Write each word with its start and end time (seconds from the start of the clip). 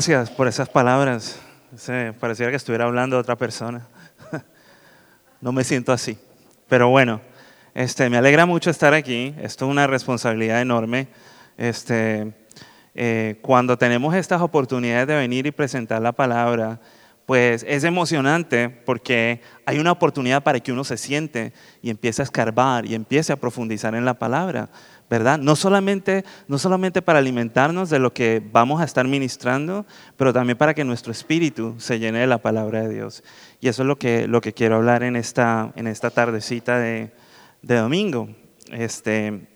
Gracias 0.00 0.30
por 0.30 0.48
esas 0.48 0.66
palabras. 0.66 1.38
Se, 1.76 2.14
pareciera 2.18 2.50
que 2.50 2.56
estuviera 2.56 2.86
hablando 2.86 3.16
de 3.16 3.20
otra 3.20 3.36
persona. 3.36 3.86
No 5.42 5.52
me 5.52 5.62
siento 5.62 5.92
así. 5.92 6.16
Pero 6.70 6.88
bueno, 6.88 7.20
este, 7.74 8.08
me 8.08 8.16
alegra 8.16 8.46
mucho 8.46 8.70
estar 8.70 8.94
aquí. 8.94 9.34
Esto 9.42 9.66
es 9.66 9.70
una 9.70 9.86
responsabilidad 9.86 10.62
enorme. 10.62 11.08
Este, 11.58 12.32
eh, 12.94 13.38
cuando 13.42 13.76
tenemos 13.76 14.14
estas 14.14 14.40
oportunidades 14.40 15.06
de 15.06 15.16
venir 15.16 15.44
y 15.44 15.50
presentar 15.50 16.00
la 16.00 16.12
palabra, 16.12 16.80
pues 17.26 17.62
es 17.68 17.84
emocionante 17.84 18.70
porque 18.70 19.42
hay 19.66 19.78
una 19.78 19.92
oportunidad 19.92 20.42
para 20.42 20.60
que 20.60 20.72
uno 20.72 20.82
se 20.82 20.96
siente 20.96 21.52
y 21.82 21.90
empiece 21.90 22.22
a 22.22 22.24
escarbar 22.24 22.86
y 22.86 22.94
empiece 22.94 23.34
a 23.34 23.36
profundizar 23.36 23.94
en 23.94 24.06
la 24.06 24.14
palabra. 24.14 24.70
¿Verdad? 25.10 25.40
No 25.40 25.56
solamente, 25.56 26.24
no 26.46 26.56
solamente 26.56 27.02
para 27.02 27.18
alimentarnos 27.18 27.90
de 27.90 27.98
lo 27.98 28.14
que 28.14 28.40
vamos 28.52 28.80
a 28.80 28.84
estar 28.84 29.06
ministrando, 29.08 29.84
pero 30.16 30.32
también 30.32 30.56
para 30.56 30.72
que 30.72 30.84
nuestro 30.84 31.10
espíritu 31.10 31.74
se 31.78 31.98
llene 31.98 32.20
de 32.20 32.28
la 32.28 32.38
palabra 32.38 32.82
de 32.82 32.94
Dios. 32.94 33.24
Y 33.60 33.66
eso 33.66 33.82
es 33.82 33.88
lo 33.88 33.98
que, 33.98 34.28
lo 34.28 34.40
que 34.40 34.54
quiero 34.54 34.76
hablar 34.76 35.02
en 35.02 35.16
esta, 35.16 35.72
en 35.74 35.88
esta 35.88 36.10
tardecita 36.10 36.78
de, 36.78 37.10
de 37.60 37.76
domingo. 37.76 38.28
Este, 38.70 39.48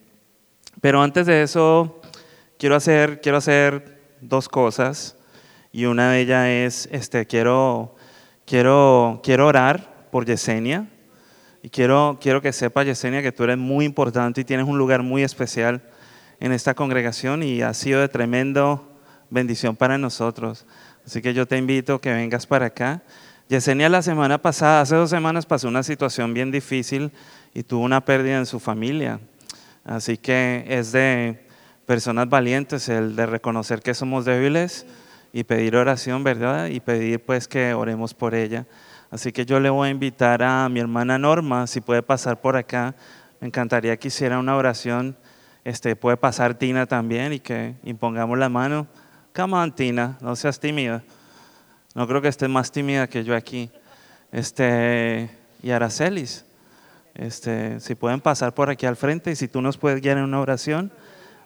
pero 0.80 1.00
antes 1.00 1.24
de 1.26 1.44
eso, 1.44 2.00
quiero 2.58 2.74
hacer, 2.74 3.20
quiero 3.20 3.38
hacer 3.38 4.02
dos 4.20 4.48
cosas. 4.48 5.16
Y 5.70 5.84
una 5.84 6.10
de 6.10 6.20
ellas 6.20 6.48
es, 6.48 6.88
este, 6.90 7.26
quiero, 7.26 7.94
quiero, 8.44 9.20
quiero 9.22 9.46
orar 9.46 10.08
por 10.10 10.26
Yesenia. 10.26 10.88
Y 11.64 11.70
quiero, 11.70 12.18
quiero 12.20 12.42
que 12.42 12.52
sepa, 12.52 12.84
Yesenia, 12.84 13.22
que 13.22 13.32
tú 13.32 13.42
eres 13.42 13.56
muy 13.56 13.86
importante 13.86 14.42
y 14.42 14.44
tienes 14.44 14.66
un 14.66 14.76
lugar 14.76 15.02
muy 15.02 15.22
especial 15.22 15.80
en 16.38 16.52
esta 16.52 16.74
congregación 16.74 17.42
y 17.42 17.62
ha 17.62 17.72
sido 17.72 18.02
de 18.02 18.08
tremendo 18.08 18.86
bendición 19.30 19.74
para 19.74 19.96
nosotros. 19.96 20.66
Así 21.06 21.22
que 21.22 21.32
yo 21.32 21.48
te 21.48 21.56
invito 21.56 21.94
a 21.94 22.00
que 22.02 22.12
vengas 22.12 22.46
para 22.46 22.66
acá. 22.66 23.02
Yesenia 23.48 23.88
la 23.88 24.02
semana 24.02 24.36
pasada, 24.36 24.82
hace 24.82 24.94
dos 24.94 25.08
semanas, 25.08 25.46
pasó 25.46 25.68
una 25.68 25.82
situación 25.82 26.34
bien 26.34 26.50
difícil 26.50 27.10
y 27.54 27.62
tuvo 27.62 27.82
una 27.82 28.04
pérdida 28.04 28.36
en 28.36 28.44
su 28.44 28.60
familia. 28.60 29.18
Así 29.84 30.18
que 30.18 30.66
es 30.68 30.92
de 30.92 31.46
personas 31.86 32.28
valientes 32.28 32.90
el 32.90 33.16
de 33.16 33.24
reconocer 33.24 33.80
que 33.80 33.94
somos 33.94 34.26
débiles 34.26 34.84
y 35.32 35.44
pedir 35.44 35.76
oración, 35.76 36.24
¿verdad? 36.24 36.66
Y 36.66 36.80
pedir 36.80 37.24
pues 37.24 37.48
que 37.48 37.72
oremos 37.72 38.12
por 38.12 38.34
ella. 38.34 38.66
Así 39.14 39.30
que 39.30 39.46
yo 39.46 39.60
le 39.60 39.70
voy 39.70 39.86
a 39.86 39.90
invitar 39.92 40.42
a 40.42 40.68
mi 40.68 40.80
hermana 40.80 41.18
Norma, 41.18 41.68
si 41.68 41.80
puede 41.80 42.02
pasar 42.02 42.40
por 42.40 42.56
acá. 42.56 42.96
Me 43.40 43.46
encantaría 43.46 43.96
que 43.96 44.08
hiciera 44.08 44.40
una 44.40 44.56
oración. 44.56 45.16
Este, 45.62 45.94
puede 45.94 46.16
pasar 46.16 46.54
Tina 46.54 46.86
también 46.86 47.32
y 47.32 47.38
que 47.38 47.76
impongamos 47.84 48.36
la 48.36 48.48
mano. 48.48 48.88
Come 49.32 49.54
on, 49.54 49.72
Tina, 49.72 50.18
no 50.20 50.34
seas 50.34 50.58
tímida. 50.58 51.04
No 51.94 52.08
creo 52.08 52.20
que 52.20 52.26
estés 52.26 52.48
más 52.48 52.72
tímida 52.72 53.06
que 53.06 53.22
yo 53.22 53.36
aquí. 53.36 53.70
Este, 54.32 55.30
y 55.62 55.70
Aracelis, 55.70 56.44
este, 57.14 57.78
si 57.78 57.94
pueden 57.94 58.20
pasar 58.20 58.52
por 58.52 58.68
aquí 58.68 58.84
al 58.84 58.96
frente 58.96 59.30
y 59.30 59.36
si 59.36 59.46
tú 59.46 59.62
nos 59.62 59.78
puedes 59.78 60.00
guiar 60.00 60.18
en 60.18 60.24
una 60.24 60.40
oración, 60.40 60.90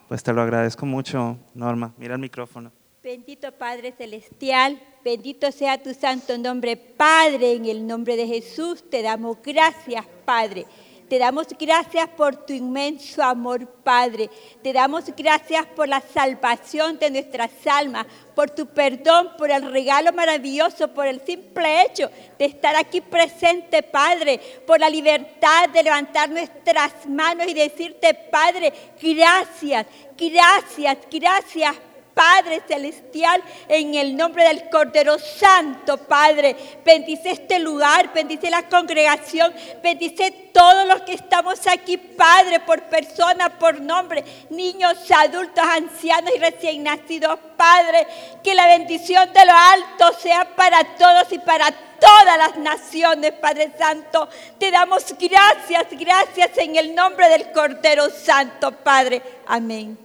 pues 0.08 0.22
te 0.22 0.32
lo 0.32 0.41
agradezco 0.41 0.86
mucho, 0.86 1.36
Norma. 1.55 1.92
Mira 1.98 2.14
el 2.14 2.20
micrófono. 2.20 2.77
Bendito 3.08 3.52
Padre 3.52 3.94
Celestial, 3.96 4.78
bendito 5.02 5.50
sea 5.50 5.82
tu 5.82 5.94
santo 5.94 6.36
nombre, 6.36 6.76
Padre, 6.76 7.52
en 7.52 7.64
el 7.64 7.86
nombre 7.86 8.16
de 8.16 8.26
Jesús 8.26 8.84
te 8.90 9.00
damos 9.00 9.38
gracias, 9.42 10.04
Padre. 10.26 10.66
Te 11.08 11.18
damos 11.18 11.46
gracias 11.58 12.06
por 12.10 12.44
tu 12.44 12.52
inmenso 12.52 13.22
amor, 13.22 13.66
Padre. 13.82 14.28
Te 14.62 14.74
damos 14.74 15.04
gracias 15.16 15.64
por 15.68 15.88
la 15.88 16.02
salvación 16.02 16.98
de 16.98 17.10
nuestras 17.10 17.50
almas, 17.64 18.04
por 18.34 18.50
tu 18.50 18.66
perdón, 18.66 19.30
por 19.38 19.50
el 19.50 19.72
regalo 19.72 20.12
maravilloso, 20.12 20.88
por 20.88 21.06
el 21.06 21.22
simple 21.24 21.86
hecho 21.86 22.10
de 22.38 22.44
estar 22.44 22.76
aquí 22.76 23.00
presente, 23.00 23.82
Padre, 23.82 24.38
por 24.66 24.80
la 24.80 24.90
libertad 24.90 25.70
de 25.70 25.82
levantar 25.82 26.28
nuestras 26.28 27.06
manos 27.06 27.48
y 27.48 27.54
decirte, 27.54 28.12
Padre, 28.30 28.70
gracias, 29.00 29.86
gracias, 30.14 30.98
gracias, 31.10 31.74
Padre 32.18 32.62
Celestial, 32.66 33.40
en 33.68 33.94
el 33.94 34.16
nombre 34.16 34.42
del 34.42 34.68
Cordero 34.68 35.20
Santo, 35.20 35.98
Padre. 35.98 36.56
Bendice 36.84 37.30
este 37.30 37.60
lugar, 37.60 38.12
bendice 38.12 38.50
la 38.50 38.64
congregación, 38.64 39.54
bendice 39.84 40.32
todos 40.52 40.84
los 40.88 41.02
que 41.02 41.12
estamos 41.12 41.64
aquí, 41.68 41.96
Padre, 41.96 42.58
por 42.58 42.82
persona, 42.84 43.56
por 43.56 43.80
nombre, 43.80 44.24
niños, 44.50 44.98
adultos, 45.12 45.64
ancianos 45.64 46.32
y 46.34 46.40
recién 46.40 46.82
nacidos, 46.82 47.38
Padre. 47.56 48.04
Que 48.42 48.52
la 48.52 48.66
bendición 48.66 49.32
de 49.32 49.46
lo 49.46 49.52
alto 49.52 50.18
sea 50.18 50.56
para 50.56 50.82
todos 50.96 51.30
y 51.30 51.38
para 51.38 51.70
todas 52.00 52.36
las 52.36 52.56
naciones, 52.56 53.30
Padre 53.34 53.70
Santo. 53.78 54.28
Te 54.58 54.72
damos 54.72 55.04
gracias, 55.20 55.86
gracias 55.92 56.58
en 56.58 56.74
el 56.74 56.96
nombre 56.96 57.28
del 57.28 57.52
Cordero 57.52 58.10
Santo, 58.10 58.72
Padre. 58.72 59.22
Amén. 59.46 59.96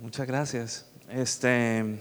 Muchas 0.00 0.26
gracias. 0.26 0.86
Este, 1.08 1.98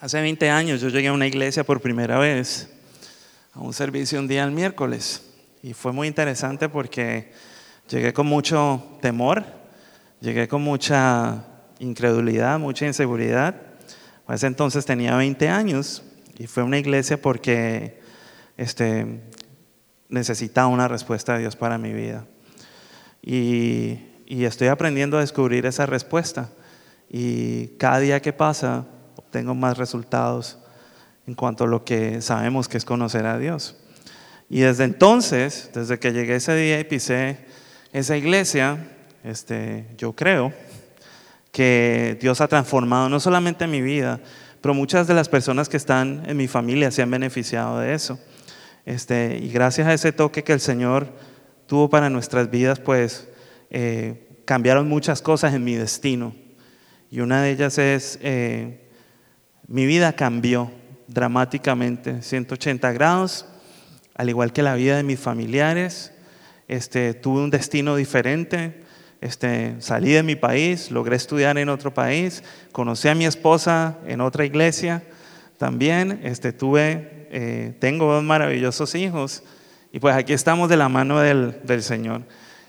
hace 0.00 0.20
20 0.20 0.50
años 0.50 0.80
yo 0.80 0.88
llegué 0.88 1.08
a 1.08 1.12
una 1.12 1.26
iglesia 1.26 1.64
por 1.64 1.80
primera 1.80 2.18
vez, 2.18 2.68
a 3.52 3.60
un 3.60 3.72
servicio 3.72 4.18
un 4.18 4.26
día 4.26 4.42
el 4.42 4.50
miércoles, 4.50 5.22
y 5.62 5.74
fue 5.74 5.92
muy 5.92 6.08
interesante 6.08 6.68
porque 6.68 7.32
llegué 7.88 8.12
con 8.12 8.26
mucho 8.26 8.98
temor, 9.00 9.44
llegué 10.20 10.48
con 10.48 10.62
mucha 10.62 11.44
incredulidad, 11.78 12.58
mucha 12.58 12.86
inseguridad. 12.86 13.54
A 14.26 14.34
ese 14.34 14.48
entonces 14.48 14.84
tenía 14.84 15.16
20 15.16 15.48
años 15.48 16.02
y 16.36 16.46
fue 16.48 16.62
una 16.62 16.78
iglesia 16.78 17.20
porque 17.20 18.00
este, 18.56 19.20
necesitaba 20.12 20.68
una 20.68 20.86
respuesta 20.86 21.32
de 21.32 21.40
Dios 21.40 21.56
para 21.56 21.78
mi 21.78 21.92
vida. 21.92 22.26
Y, 23.22 23.98
estoy 24.28 24.68
aprendiendo 24.68 25.18
a 25.18 25.20
descubrir 25.20 25.66
esa 25.66 25.86
respuesta. 25.86 26.50
Y 27.10 27.68
cada 27.78 27.98
día 27.98 28.20
que 28.20 28.32
pasa, 28.32 28.86
obtengo 29.16 29.54
más 29.54 29.76
resultados 29.76 30.58
en 31.26 31.34
cuanto 31.34 31.64
a 31.64 31.66
lo 31.66 31.84
que 31.84 32.20
sabemos 32.22 32.68
que 32.68 32.78
es 32.78 32.84
conocer 32.84 33.26
a 33.26 33.38
Dios. 33.38 33.76
Y 34.48 34.60
desde 34.60 34.84
entonces, 34.84 35.70
desde 35.74 35.98
que 35.98 36.12
llegué 36.12 36.36
ese 36.36 36.54
día 36.54 36.80
y 36.80 36.84
pisé 36.84 37.38
esa 37.92 38.16
iglesia, 38.16 38.78
este, 39.24 39.86
yo 39.98 40.14
creo 40.14 40.52
que 41.52 42.18
Dios 42.20 42.40
ha 42.40 42.48
transformado 42.48 43.08
no 43.08 43.20
solamente 43.20 43.66
mi 43.66 43.80
vida, 43.82 44.20
pero 44.60 44.74
muchas 44.74 45.06
de 45.06 45.14
las 45.14 45.28
personas 45.28 45.68
que 45.68 45.76
están 45.76 46.22
en 46.26 46.36
mi 46.36 46.48
familia 46.48 46.90
se 46.90 47.02
han 47.02 47.10
beneficiado 47.10 47.78
de 47.80 47.94
eso. 47.94 48.18
Este, 48.84 49.38
y 49.40 49.48
gracias 49.50 49.86
a 49.86 49.94
ese 49.94 50.12
toque 50.12 50.42
que 50.42 50.52
el 50.52 50.60
Señor 50.60 51.08
tuvo 51.66 51.88
para 51.88 52.10
nuestras 52.10 52.50
vidas, 52.50 52.80
pues 52.80 53.28
eh, 53.70 54.26
cambiaron 54.44 54.88
muchas 54.88 55.22
cosas 55.22 55.54
en 55.54 55.64
mi 55.64 55.74
destino. 55.74 56.34
Y 57.10 57.20
una 57.20 57.42
de 57.42 57.50
ellas 57.50 57.78
es, 57.78 58.18
eh, 58.22 58.88
mi 59.68 59.86
vida 59.86 60.14
cambió 60.14 60.70
dramáticamente, 61.06 62.22
180 62.22 62.92
grados, 62.92 63.46
al 64.14 64.28
igual 64.28 64.52
que 64.52 64.62
la 64.62 64.74
vida 64.74 64.96
de 64.96 65.02
mis 65.02 65.20
familiares. 65.20 66.12
Este, 66.68 67.14
tuve 67.14 67.42
un 67.42 67.50
destino 67.50 67.96
diferente. 67.96 68.82
Este, 69.20 69.76
salí 69.80 70.12
de 70.12 70.22
mi 70.22 70.34
país, 70.34 70.90
logré 70.90 71.16
estudiar 71.16 71.56
en 71.56 71.68
otro 71.68 71.94
país, 71.94 72.42
conocí 72.72 73.08
a 73.08 73.14
mi 73.14 73.24
esposa 73.24 73.98
en 74.06 74.20
otra 74.20 74.44
iglesia 74.44 75.04
también. 75.58 76.20
Este, 76.24 76.52
tuve 76.52 77.21
eh, 77.34 77.72
tengo 77.78 78.12
dos 78.12 78.22
maravillosos 78.22 78.94
hijos 78.94 79.42
y 79.90 80.00
pues 80.00 80.14
aquí 80.14 80.34
estamos 80.34 80.68
de 80.68 80.76
la 80.76 80.90
mano 80.90 81.18
del, 81.18 81.60
del 81.64 81.82
Señor. 81.82 82.22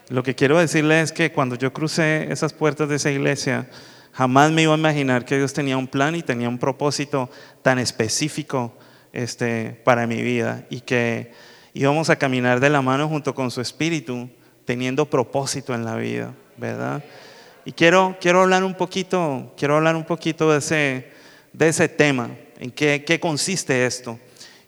Lo 0.07 0.23
que 0.23 0.35
quiero 0.35 0.57
decirles 0.57 1.03
es 1.03 1.11
que 1.11 1.33
cuando 1.33 1.55
yo 1.55 1.73
crucé 1.73 2.31
esas 2.31 2.53
puertas 2.53 2.87
de 2.87 2.95
esa 2.95 3.11
iglesia, 3.11 3.69
jamás 4.13 4.51
me 4.51 4.61
iba 4.61 4.73
a 4.73 4.77
imaginar 4.77 5.25
que 5.25 5.37
Dios 5.37 5.51
tenía 5.51 5.77
un 5.77 5.87
plan 5.87 6.15
y 6.15 6.23
tenía 6.23 6.47
un 6.47 6.57
propósito 6.57 7.29
tan 7.61 7.77
específico 7.77 8.73
este, 9.11 9.81
para 9.83 10.07
mi 10.07 10.21
vida 10.21 10.65
y 10.69 10.79
que 10.79 11.33
íbamos 11.73 12.09
a 12.09 12.15
caminar 12.15 12.61
de 12.61 12.69
la 12.69 12.81
mano 12.81 13.09
junto 13.09 13.35
con 13.35 13.51
su 13.51 13.59
espíritu, 13.59 14.29
teniendo 14.63 15.09
propósito 15.09 15.73
en 15.73 15.83
la 15.83 15.97
vida, 15.97 16.33
¿verdad? 16.55 17.03
Y 17.65 17.73
quiero, 17.73 18.17
quiero 18.21 18.41
hablar 18.41 18.63
un 18.63 18.75
poquito, 18.75 19.53
quiero 19.57 19.75
hablar 19.75 19.97
un 19.97 20.05
poquito 20.05 20.51
de 20.53 20.59
ese, 20.59 21.11
de 21.51 21.67
ese 21.67 21.89
tema, 21.89 22.29
en 22.59 22.71
qué, 22.71 23.03
qué 23.05 23.19
consiste 23.19 23.85
esto. 23.85 24.19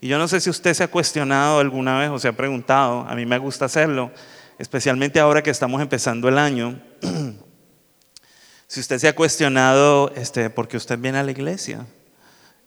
Y 0.05 0.07
yo 0.07 0.19
no 0.19 0.27
sé 0.27 0.39
si 0.39 0.51
usted 0.51 0.75
se 0.75 0.83
ha 0.83 0.87
cuestionado 0.87 1.57
alguna 1.57 1.97
vez 1.97 2.11
o 2.11 2.19
se 2.19 2.27
ha 2.27 2.31
preguntado, 2.31 3.07
a 3.09 3.15
mí 3.15 3.25
me 3.25 3.39
gusta 3.39 3.65
hacerlo, 3.65 4.11
especialmente 4.59 5.19
ahora 5.19 5.41
que 5.41 5.49
estamos 5.49 5.81
empezando 5.81 6.29
el 6.29 6.37
año, 6.37 6.79
si 8.67 8.81
usted 8.81 8.99
se 8.99 9.07
ha 9.07 9.15
cuestionado 9.15 10.11
este, 10.15 10.51
por 10.51 10.67
qué 10.67 10.77
usted 10.77 10.99
viene 10.99 11.17
a 11.17 11.23
la 11.23 11.31
iglesia, 11.31 11.87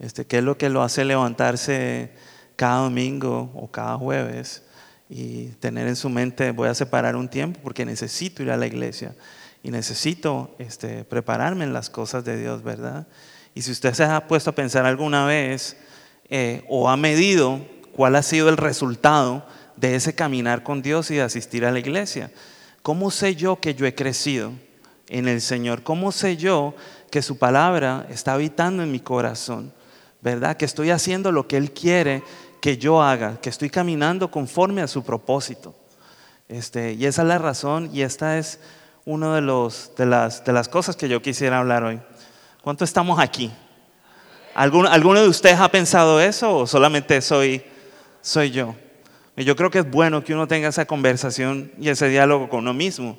este, 0.00 0.26
qué 0.26 0.38
es 0.38 0.42
lo 0.42 0.58
que 0.58 0.68
lo 0.68 0.82
hace 0.82 1.04
levantarse 1.04 2.10
cada 2.56 2.78
domingo 2.78 3.52
o 3.54 3.70
cada 3.70 3.96
jueves 3.96 4.64
y 5.08 5.50
tener 5.60 5.86
en 5.86 5.94
su 5.94 6.08
mente, 6.08 6.50
voy 6.50 6.66
a 6.66 6.74
separar 6.74 7.14
un 7.14 7.28
tiempo 7.28 7.60
porque 7.62 7.84
necesito 7.84 8.42
ir 8.42 8.50
a 8.50 8.56
la 8.56 8.66
iglesia 8.66 9.14
y 9.62 9.70
necesito 9.70 10.56
este, 10.58 11.04
prepararme 11.04 11.62
en 11.62 11.72
las 11.72 11.88
cosas 11.88 12.24
de 12.24 12.36
Dios, 12.36 12.64
¿verdad? 12.64 13.06
Y 13.54 13.62
si 13.62 13.70
usted 13.70 13.94
se 13.94 14.02
ha 14.02 14.26
puesto 14.26 14.50
a 14.50 14.54
pensar 14.56 14.86
alguna 14.86 15.24
vez 15.24 15.76
eh, 16.30 16.64
o 16.68 16.88
ha 16.88 16.96
medido 16.96 17.60
cuál 17.92 18.16
ha 18.16 18.22
sido 18.22 18.48
el 18.48 18.56
resultado 18.56 19.44
de 19.76 19.94
ese 19.94 20.14
caminar 20.14 20.62
con 20.62 20.82
Dios 20.82 21.10
y 21.10 21.16
de 21.16 21.22
asistir 21.22 21.64
a 21.64 21.72
la 21.72 21.78
iglesia, 21.78 22.30
¿cómo 22.82 23.10
sé 23.10 23.36
yo 23.36 23.60
que 23.60 23.74
yo 23.74 23.86
he 23.86 23.94
crecido 23.94 24.52
en 25.08 25.28
el 25.28 25.40
Señor? 25.40 25.82
¿Cómo 25.82 26.12
sé 26.12 26.36
yo 26.36 26.74
que 27.10 27.22
su 27.22 27.38
palabra 27.38 28.06
está 28.10 28.34
habitando 28.34 28.82
en 28.82 28.92
mi 28.92 29.00
corazón? 29.00 29.72
¿Verdad? 30.20 30.56
Que 30.56 30.64
estoy 30.64 30.90
haciendo 30.90 31.32
lo 31.32 31.46
que 31.46 31.56
Él 31.56 31.72
quiere 31.72 32.22
que 32.60 32.76
yo 32.76 33.02
haga, 33.02 33.40
que 33.40 33.50
estoy 33.50 33.70
caminando 33.70 34.30
conforme 34.30 34.82
a 34.82 34.88
su 34.88 35.04
propósito. 35.04 35.74
Este, 36.48 36.94
y 36.94 37.06
esa 37.06 37.22
es 37.22 37.28
la 37.28 37.38
razón 37.38 37.90
y 37.92 38.02
esta 38.02 38.38
es 38.38 38.58
una 39.04 39.34
de, 39.34 39.72
de, 39.96 40.06
las, 40.06 40.44
de 40.44 40.52
las 40.52 40.68
cosas 40.68 40.96
que 40.96 41.08
yo 41.08 41.22
quisiera 41.22 41.58
hablar 41.58 41.84
hoy. 41.84 42.00
¿Cuánto 42.62 42.84
estamos 42.84 43.18
aquí? 43.20 43.52
¿Alguno, 44.54 44.88
¿Alguno 44.88 45.20
de 45.20 45.28
ustedes 45.28 45.58
ha 45.58 45.70
pensado 45.70 46.20
eso 46.20 46.56
o 46.56 46.66
solamente 46.66 47.20
soy, 47.20 47.62
soy 48.20 48.50
yo? 48.50 48.74
Yo 49.36 49.54
creo 49.54 49.70
que 49.70 49.78
es 49.78 49.90
bueno 49.90 50.24
que 50.24 50.34
uno 50.34 50.48
tenga 50.48 50.68
esa 50.68 50.84
conversación 50.84 51.70
y 51.78 51.88
ese 51.88 52.08
diálogo 52.08 52.48
con 52.48 52.60
uno 52.60 52.74
mismo, 52.74 53.18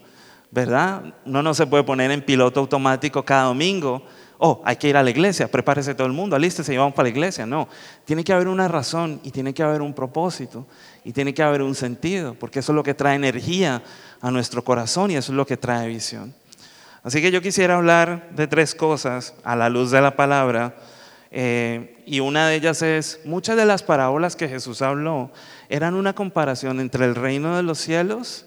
¿verdad? 0.52 1.14
Uno 1.26 1.42
no 1.42 1.54
se 1.54 1.66
puede 1.66 1.84
poner 1.84 2.12
en 2.12 2.22
piloto 2.22 2.60
automático 2.60 3.24
cada 3.24 3.44
domingo 3.44 4.04
oh, 4.40 4.62
hay 4.66 4.78
que 4.78 4.88
ir 4.88 4.98
a 4.98 5.04
la 5.04 5.10
iglesia, 5.10 5.52
prepárese 5.52 5.94
todo 5.94 6.08
el 6.08 6.14
mundo, 6.14 6.36
alístese 6.36 6.74
y 6.74 6.78
vamos 6.78 6.94
para 6.94 7.04
la 7.04 7.10
iglesia. 7.10 7.46
No, 7.46 7.68
tiene 8.06 8.24
que 8.24 8.34
haber 8.34 8.48
una 8.48 8.68
razón 8.68 9.20
y 9.24 9.32
tiene 9.32 9.54
que 9.54 9.62
haber 9.62 9.82
un 9.82 9.94
propósito 9.94 10.66
y 11.04 11.14
tiene 11.14 11.34
que 11.34 11.44
haber 11.44 11.62
un 11.62 11.76
sentido, 11.76 12.34
porque 12.34 12.60
eso 12.60 12.72
es 12.72 12.76
lo 12.76 12.84
que 12.84 12.94
trae 12.94 13.16
energía 13.16 13.84
a 14.22 14.32
nuestro 14.32 14.64
corazón 14.64 15.12
y 15.12 15.16
eso 15.16 15.32
es 15.32 15.36
lo 15.36 15.46
que 15.46 15.58
trae 15.58 15.88
visión. 15.88 16.34
Así 17.04 17.22
que 17.22 17.32
yo 17.32 17.42
quisiera 17.42 17.76
hablar 17.76 18.30
de 18.32 18.48
tres 18.48 18.76
cosas 18.76 19.36
a 19.44 19.56
la 19.56 19.70
luz 19.70 19.92
de 19.92 20.02
la 20.02 20.16
palabra. 20.16 20.76
Eh, 21.32 22.02
y 22.06 22.20
una 22.22 22.48
de 22.48 22.56
ellas 22.56 22.82
es, 22.82 23.20
muchas 23.26 23.56
de 23.56 23.66
las 23.66 23.84
parábolas 23.84 24.36
que 24.36 24.48
Jesús 24.48 24.82
habló 24.82 25.32
eran 25.70 25.94
una 25.94 26.14
comparación 26.14 26.80
entre 26.80 27.06
el 27.06 27.16
reino 27.16 27.56
de 27.56 27.64
los 27.64 27.78
cielos 27.78 28.46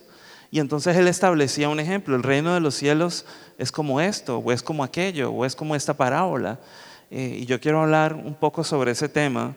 y 0.53 0.61
entonces 0.61 0.95
él 0.99 1.09
establecía 1.09 1.71
un 1.71 1.81
ejemplo, 1.81 2.15
el 2.15 2.23
reino 2.23 2.53
de 2.53 2.61
los 2.61 2.75
cielos 2.75 3.25
es 3.57 3.73
como 3.73 4.03
esto, 4.03 4.37
o 4.37 4.53
es 4.53 4.63
como 4.63 4.85
aquello, 4.85 5.31
o 5.31 5.47
es 5.47 5.57
como 5.57 5.75
esta 5.75 5.95
parábola. 5.95 6.61
Eh, 7.11 7.39
y 7.41 7.47
yo 7.47 7.59
quiero 7.59 7.81
hablar 7.81 8.13
un 8.13 8.35
poco 8.35 8.63
sobre 8.63 8.91
ese 8.91 9.09
tema, 9.09 9.57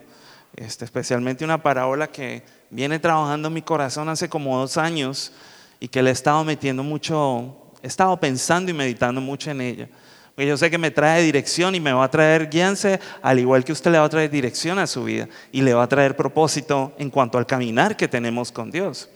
este, 0.55 0.85
especialmente 0.85 1.43
una 1.43 1.61
parábola 1.61 2.07
que 2.07 2.43
viene 2.69 2.97
trabajando 2.97 3.49
en 3.49 3.55
mi 3.55 3.61
corazón 3.61 4.07
hace 4.07 4.29
como 4.29 4.57
dos 4.57 4.77
años 4.77 5.33
y 5.81 5.89
que 5.89 6.01
le 6.01 6.11
he 6.11 6.13
estado 6.13 6.45
metiendo 6.45 6.81
mucho, 6.81 7.57
he 7.83 7.87
estado 7.87 8.17
pensando 8.17 8.71
y 8.71 8.73
meditando 8.73 9.19
mucho 9.19 9.51
en 9.51 9.59
ella. 9.59 9.89
Porque 10.35 10.47
yo 10.47 10.57
sé 10.57 10.69
que 10.69 10.77
me 10.77 10.91
trae 10.91 11.23
dirección 11.23 11.75
y 11.75 11.79
me 11.79 11.93
va 11.93 12.03
a 12.03 12.11
traer 12.11 12.49
guianza, 12.49 12.99
al 13.21 13.39
igual 13.39 13.63
que 13.63 13.71
usted 13.71 13.89
le 13.89 13.99
va 13.99 14.03
a 14.03 14.09
traer 14.09 14.29
dirección 14.29 14.77
a 14.79 14.85
su 14.85 15.05
vida 15.05 15.29
y 15.53 15.61
le 15.61 15.73
va 15.73 15.83
a 15.83 15.87
traer 15.87 16.17
propósito 16.17 16.93
en 16.97 17.09
cuanto 17.09 17.37
al 17.37 17.45
caminar 17.45 17.95
que 17.95 18.09
tenemos 18.09 18.51
con 18.51 18.69
Dios. 18.69 19.09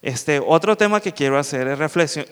Este, 0.00 0.38
otro 0.38 0.76
tema 0.76 1.00
que 1.00 1.12
quiero 1.12 1.40
hacer 1.40 1.66
es 1.66 1.78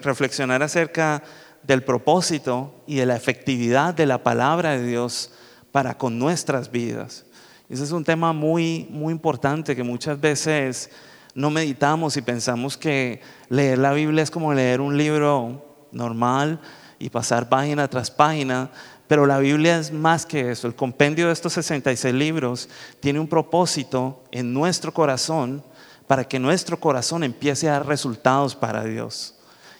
reflexionar 0.03 0.62
acerca 0.62 1.20
del 1.64 1.82
propósito 1.82 2.85
y 2.87 2.94
de 2.94 3.06
la 3.06 3.17
efectividad 3.17 3.93
de 3.93 4.06
la 4.06 4.23
palabra 4.23 4.79
de 4.79 4.87
Dios 4.87 5.32
para 5.73 5.99
con 5.99 6.17
nuestras 6.17 6.70
vidas. 6.70 7.26
Ese 7.69 7.82
es 7.82 7.91
un 7.91 8.05
tema 8.05 8.32
muy, 8.32 8.87
muy 8.88 9.11
importante 9.11 9.75
que 9.75 9.82
muchas 9.82 10.20
veces 10.20 10.91
no 11.35 11.50
meditamos 11.50 12.17
y 12.17 12.23
pensamos 12.23 12.76
que 12.76 13.20
leer 13.49 13.79
la 13.79 13.93
Biblia 13.93 14.23
es 14.23 14.31
como 14.31 14.55
leer 14.55 14.81
un 14.81 14.97
libro 14.97 15.88
normal 15.91 16.61
y 16.99 17.11
pasar 17.11 17.49
página 17.49 17.89
tras 17.89 18.11
página, 18.11 18.71
pero 19.07 19.27
la 19.27 19.39
Biblia 19.39 19.79
es 19.79 19.93
más 19.93 20.27
que 20.27 20.51
eso. 20.51 20.67
El 20.67 20.75
compendio 20.75 21.27
de 21.27 21.33
estos 21.33 21.53
66 21.53 22.15
libros 22.15 22.69
tiene 23.01 23.21
un 23.21 23.29
propósito 23.29 24.25
en 24.31 24.53
nuestro 24.53 24.93
corazón 24.93 25.63
para 26.07 26.25
que 26.25 26.39
nuestro 26.39 26.79
corazón 26.79 27.25
empiece 27.25 27.69
a 27.69 27.73
dar 27.73 27.87
resultados 27.87 28.55
para 28.55 28.85
Dios. 28.85 29.35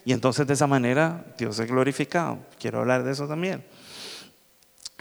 Y 0.05 0.13
entonces 0.13 0.47
de 0.47 0.55
esa 0.55 0.67
manera 0.67 1.25
Dios 1.39 1.59
es 1.59 1.69
glorificado. 1.69 2.39
Quiero 2.59 2.81
hablar 2.81 3.03
de 3.03 3.13
eso 3.13 3.27
también. 3.27 3.65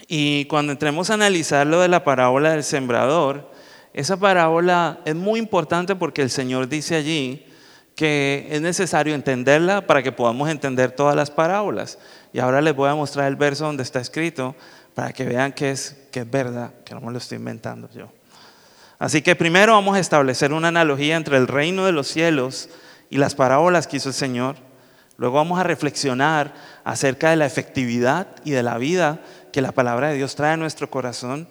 Y 0.08 0.46
cuando 0.46 0.72
entremos 0.72 1.10
a 1.10 1.16
analizar 1.16 1.66
lo 1.66 1.82
de 1.82 1.88
la 1.88 2.04
parábola 2.04 2.52
del 2.52 2.64
sembrador, 2.64 3.52
esa 3.94 4.18
parábola 4.18 5.00
es 5.06 5.16
muy 5.16 5.40
importante 5.40 5.96
porque 5.96 6.22
el 6.22 6.30
Señor 6.30 6.68
dice 6.68 6.96
allí 6.96 7.46
que 7.96 8.48
es 8.52 8.62
necesario 8.62 9.16
entenderla 9.16 9.88
para 9.88 10.04
que 10.04 10.12
podamos 10.12 10.50
entender 10.50 10.92
todas 10.92 11.16
las 11.16 11.32
parábolas. 11.32 11.98
Y 12.34 12.40
ahora 12.40 12.62
les 12.62 12.76
voy 12.76 12.90
a 12.90 12.96
mostrar 12.96 13.28
el 13.28 13.38
verso 13.38 13.66
donde 13.66 13.84
está 13.84 14.02
escrito 14.02 14.56
para 14.94 15.14
que 15.14 15.26
vean 15.26 15.54
que 15.54 15.72
es, 15.72 15.96
que 16.12 16.22
es 16.22 16.30
verdad, 16.30 16.72
que 16.84 16.94
no 16.94 17.02
me 17.02 17.12
lo 17.12 17.18
estoy 17.18 17.38
inventando 17.38 17.90
yo. 17.94 18.10
Así 19.00 19.22
que 19.22 19.36
primero 19.36 19.74
vamos 19.74 19.96
a 19.96 20.00
establecer 20.00 20.54
una 20.54 20.70
analogía 20.70 21.16
entre 21.16 21.38
el 21.38 21.48
reino 21.48 21.86
de 21.86 21.92
los 21.92 22.08
cielos 22.08 22.70
y 23.10 23.18
las 23.18 23.36
parábolas 23.36 23.88
que 23.88 23.98
hizo 23.98 24.10
el 24.10 24.16
Señor. 24.16 24.56
Luego 25.18 25.38
vamos 25.38 25.60
a 25.60 25.64
reflexionar 25.64 26.54
acerca 26.84 27.30
de 27.30 27.38
la 27.38 27.46
efectividad 27.46 28.28
y 28.44 28.52
de 28.52 28.64
la 28.64 28.78
vida 28.78 29.22
que 29.54 29.62
la 29.62 29.72
palabra 29.72 30.10
de 30.10 30.16
Dios 30.16 30.36
trae 30.36 30.54
a 30.54 30.58
nuestro 30.58 30.90
corazón. 30.90 31.48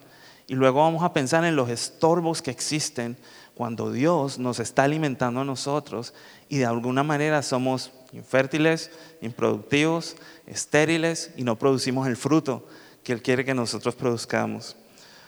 Y 0.46 0.54
luego 0.54 0.80
vamos 0.80 1.02
a 1.02 1.14
pensar 1.14 1.44
en 1.44 1.56
los 1.56 1.70
estorbos 1.70 2.42
que 2.42 2.50
existen 2.50 3.16
cuando 3.54 3.92
Dios 3.92 4.38
nos 4.38 4.58
está 4.58 4.82
alimentando 4.84 5.40
a 5.40 5.44
nosotros 5.44 6.12
y 6.48 6.58
de 6.58 6.66
alguna 6.66 7.02
manera 7.02 7.42
somos 7.42 7.92
infértiles, 8.12 8.90
improductivos, 9.20 10.16
estériles 10.46 11.30
y 11.36 11.44
no 11.44 11.58
producimos 11.58 12.06
el 12.08 12.16
fruto 12.16 12.66
que 13.02 13.12
Él 13.12 13.22
quiere 13.22 13.44
que 13.44 13.54
nosotros 13.54 13.94
produzcamos. 13.94 14.76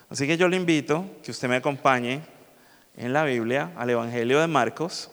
Así 0.08 0.26
que 0.26 0.36
yo 0.36 0.48
le 0.48 0.56
invito 0.56 1.04
que 1.22 1.30
usted 1.30 1.48
me 1.48 1.56
acompañe 1.56 2.22
en 2.96 3.12
la 3.12 3.24
Biblia 3.24 3.72
al 3.76 3.90
Evangelio 3.90 4.40
de 4.40 4.46
Marcos, 4.46 5.10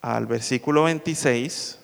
al 0.00 0.26
versículo 0.26 0.84
26. 0.84 1.78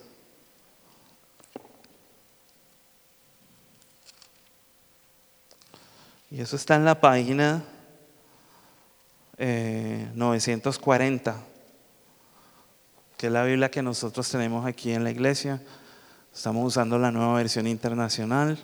Y 6.30 6.40
eso 6.40 6.56
está 6.56 6.76
en 6.76 6.84
la 6.84 7.00
página 7.00 7.62
940, 9.40 11.30
eh, 11.30 11.34
que 13.16 13.28
es 13.28 13.32
la 13.32 13.44
Biblia 13.44 13.70
que 13.70 13.82
nosotros 13.82 14.30
tenemos 14.30 14.66
aquí 14.66 14.92
en 14.92 15.02
la 15.02 15.10
iglesia. 15.10 15.62
Estamos 16.32 16.66
usando 16.66 16.98
la 16.98 17.10
nueva 17.10 17.34
versión 17.34 17.66
internacional. 17.66 18.58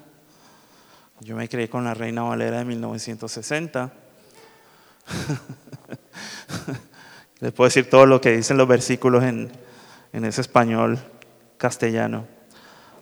Yo 1.20 1.34
me 1.34 1.48
creí 1.48 1.68
con 1.68 1.84
la 1.84 1.94
Reina 1.94 2.22
Valera 2.22 2.58
de 2.58 2.66
1960. 2.66 3.90
Les 7.40 7.52
puedo 7.52 7.68
decir 7.68 7.88
todo 7.88 8.04
lo 8.04 8.20
que 8.20 8.36
dicen 8.36 8.58
los 8.58 8.68
versículos 8.68 9.24
en, 9.24 9.50
ese 10.12 10.42
español 10.42 10.98
castellano. 11.56 12.26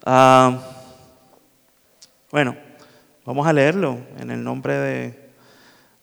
Ah, 0.05 0.61
bueno, 2.31 2.57
vamos 3.25 3.47
a 3.47 3.53
leerlo 3.53 3.99
en 4.19 4.31
el 4.31 4.43
nombre 4.43 4.75
de, 4.75 5.24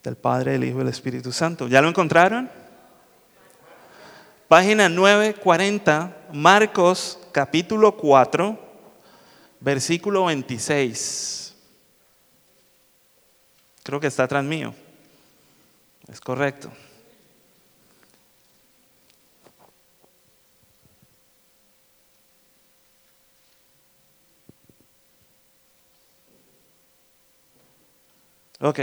del 0.04 0.16
Padre, 0.16 0.54
del 0.54 0.64
Hijo 0.64 0.78
y 0.78 0.80
del 0.80 0.88
Espíritu 0.88 1.32
Santo. 1.32 1.68
¿Ya 1.68 1.82
lo 1.82 1.90
encontraron? 1.90 2.50
Página 4.48 4.90
940, 4.90 6.28
Marcos 6.34 7.20
capítulo 7.32 7.96
4, 7.96 8.60
versículo 9.60 10.26
26. 10.26 11.56
Creo 13.84 14.00
que 14.00 14.08
está 14.08 14.24
atrás 14.24 14.44
mío. 14.44 14.74
Es 16.08 16.20
correcto. 16.20 16.72
Ok, 28.60 28.80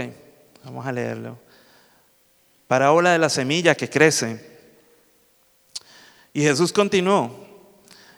vamos 0.63 0.85
a 0.85 0.91
leerlo. 0.91 1.37
Parábola 2.67 3.11
de 3.11 3.19
la 3.19 3.29
semilla 3.29 3.75
que 3.75 3.89
crece. 3.89 4.47
Y 6.33 6.41
Jesús 6.41 6.71
continuó, 6.71 7.47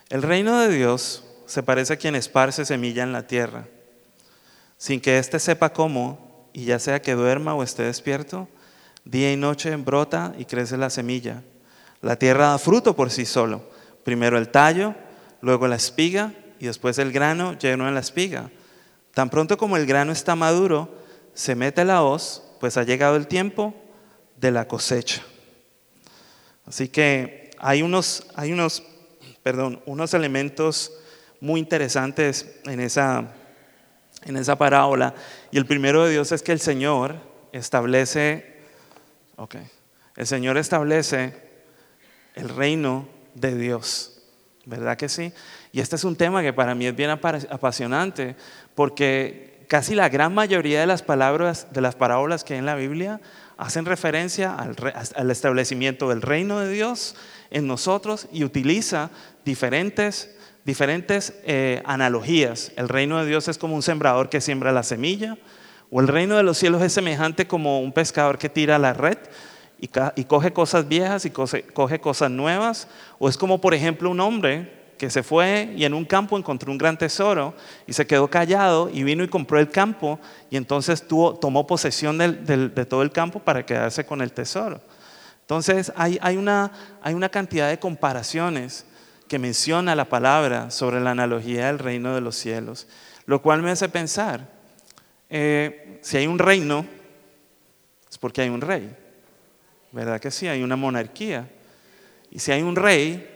el 0.10 0.22
reino 0.22 0.60
de 0.60 0.70
Dios 0.70 1.24
se 1.46 1.64
parece 1.64 1.94
a 1.94 1.98
quien 1.98 2.16
esparce 2.16 2.66
semilla 2.66 3.04
en 3.04 3.14
la 3.14 3.28
tierra, 3.28 3.66
sin 4.78 5.00
que 5.00 5.18
éste 5.18 5.40
sepa 5.40 5.72
cómo 5.72 6.50
y 6.54 6.66
ya 6.66 6.80
sea 6.80 7.02
que 7.02 7.14
duerma 7.14 7.56
o 7.56 7.64
esté 7.64 7.84
despierto, 7.84 8.48
día 9.06 9.32
y 9.32 9.38
noche 9.38 9.76
brota 9.78 10.34
y 10.38 10.46
crece 10.46 10.78
la 10.78 10.90
semilla. 10.90 11.44
La 12.02 12.18
tierra 12.18 12.48
da 12.48 12.58
fruto 12.58 12.96
por 12.96 13.12
sí 13.12 13.26
solo. 13.26 13.64
Primero 14.04 14.38
el 14.38 14.50
tallo, 14.50 14.96
luego 15.42 15.68
la 15.68 15.76
espiga 15.76 16.34
y 16.60 16.66
después 16.66 16.98
el 16.98 17.12
grano 17.12 17.58
lleno 17.58 17.88
en 17.88 17.94
la 17.94 18.00
espiga. 18.00 18.50
Tan 19.14 19.30
pronto 19.30 19.58
como 19.58 19.78
el 19.78 19.86
grano 19.86 20.12
está 20.12 20.36
maduro, 20.36 21.01
se 21.34 21.56
mete 21.56 21.86
la 21.86 22.04
hoz, 22.04 22.44
pues 22.60 22.78
ha 22.78 22.84
llegado 22.84 23.16
el 23.16 23.28
tiempo 23.28 23.74
de 24.38 24.52
la 24.52 24.68
cosecha. 24.68 25.22
Así 26.66 26.88
que 26.88 27.52
hay 27.58 27.82
unos, 27.82 28.28
hay 28.36 28.52
unos, 28.52 28.84
perdón, 29.44 29.82
unos 29.86 30.14
elementos 30.14 30.92
muy 31.40 31.60
interesantes 31.60 32.60
en 32.66 32.80
esa, 32.80 33.34
en 34.24 34.38
esa 34.38 34.58
parábola. 34.58 35.14
Y 35.52 35.58
el 35.58 35.66
primero 35.66 36.06
de 36.06 36.12
Dios 36.12 36.32
es 36.32 36.44
que 36.44 36.52
el 36.52 36.60
Señor 36.60 37.16
establece, 37.52 38.62
ok, 39.36 39.56
el 40.16 40.28
Señor 40.28 40.58
establece 40.58 41.36
el 42.36 42.50
reino 42.50 43.08
de 43.34 43.56
Dios. 43.56 44.22
¿Verdad 44.66 44.96
que 44.96 45.10
sí? 45.10 45.34
Y 45.72 45.80
este 45.80 45.96
es 45.96 46.04
un 46.04 46.16
tema 46.16 46.44
que 46.44 46.54
para 46.54 46.76
mí 46.76 46.86
es 46.86 46.96
bien 46.96 47.10
apasionante 47.10 48.36
porque 48.76 49.51
casi 49.72 49.96
la 49.96 50.10
gran 50.10 50.34
mayoría 50.34 50.82
de 50.82 50.86
las 50.86 51.02
palabras, 51.02 51.68
de 51.72 51.80
las 51.80 51.96
parábolas 51.96 52.44
que 52.44 52.56
hay 52.56 52.60
en 52.60 52.66
la 52.66 52.76
Biblia 52.76 53.22
hacen 53.58 53.86
referencia 53.86 54.54
al, 54.54 55.32
establecimiento 55.32 56.10
del 56.10 56.22
reino 56.22 56.60
de 56.60 56.70
Dios 56.70 57.16
en 57.52 57.68
nosotros 57.68 58.28
y 58.34 58.44
utiliza 58.44 59.12
diferentes, 59.46 60.36
diferentes 60.66 61.36
eh, 61.46 61.82
analogías. 61.86 62.74
El 62.76 62.90
reino 62.90 63.18
de 63.20 63.26
Dios 63.26 63.48
es 63.48 63.58
como 63.58 63.74
un 63.74 63.82
sembrador 63.82 64.28
que 64.28 64.42
siembra 64.42 64.74
la 64.74 64.84
semilla, 64.84 65.38
o 65.90 66.02
el 66.02 66.10
reino 66.10 66.36
de 66.36 66.44
los 66.44 66.58
cielos 66.58 66.82
es 66.82 66.92
semejante 66.92 67.48
como 67.48 67.80
un 67.80 67.94
pescador 67.94 68.38
que 68.38 68.50
tira 68.50 68.78
la 68.78 68.92
red 68.92 69.20
y, 69.80 69.88
coge 70.26 70.52
cosas 70.52 70.90
viejas 70.90 71.24
y 71.24 71.30
coge, 71.30 72.00
cosas 72.02 72.30
nuevas. 72.30 72.90
O 73.20 73.30
es 73.30 73.38
como, 73.38 73.62
por 73.62 73.74
ejemplo, 73.74 74.10
un 74.10 74.20
hombre 74.20 74.81
que 75.02 75.10
se 75.10 75.24
fue 75.24 75.74
y 75.76 75.84
en 75.84 75.96
un 75.96 76.06
campo 76.06 76.38
encontró 76.38 76.72
un 76.72 76.78
gran 76.78 76.96
tesoro 76.96 77.56
y 77.88 77.94
se 77.94 78.06
quedó 78.06 78.30
callado 78.30 78.88
y 78.88 79.02
vino 79.02 79.24
y 79.24 79.28
compró 79.28 79.60
el 79.60 79.72
campo 79.72 80.20
y 80.52 80.58
entonces 80.58 81.08
tuvo, 81.08 81.34
tomó 81.34 81.66
posesión 81.66 82.20
de 82.20 82.86
todo 82.86 83.02
el 83.02 83.12
campo 83.12 83.40
para 83.40 83.66
quedarse 83.66 84.06
con 84.06 84.22
el 84.22 84.32
tesoro. 84.32 84.80
Entonces 85.40 85.92
hay, 85.96 86.20
hay, 86.22 86.38
una, 86.38 86.72
hay 87.02 87.16
una 87.16 87.30
cantidad 87.30 87.68
de 87.68 87.80
comparaciones 87.80 88.86
que 89.28 89.40
menciona 89.40 89.96
la 89.96 90.06
palabra 90.06 90.70
sobre 90.70 91.02
la 91.02 91.10
analogía 91.10 91.66
del 91.66 91.80
reino 91.80 92.14
de 92.14 92.22
los 92.22 92.36
cielos, 92.36 92.88
lo 93.26 93.42
cual 93.42 93.64
me 93.64 93.72
hace 93.72 93.90
pensar, 93.90 94.50
eh, 95.32 95.98
si 96.04 96.18
hay 96.18 96.28
un 96.28 96.38
reino, 96.38 96.86
es 98.08 98.20
porque 98.20 98.44
hay 98.44 98.50
un 98.50 98.62
rey. 98.62 98.96
¿Verdad 99.92 100.22
que 100.22 100.30
sí? 100.30 100.48
Hay 100.48 100.62
una 100.62 100.76
monarquía. 100.76 101.50
Y 102.30 102.38
si 102.38 102.52
hay 102.52 102.62
un 102.62 102.76
rey, 102.76 103.31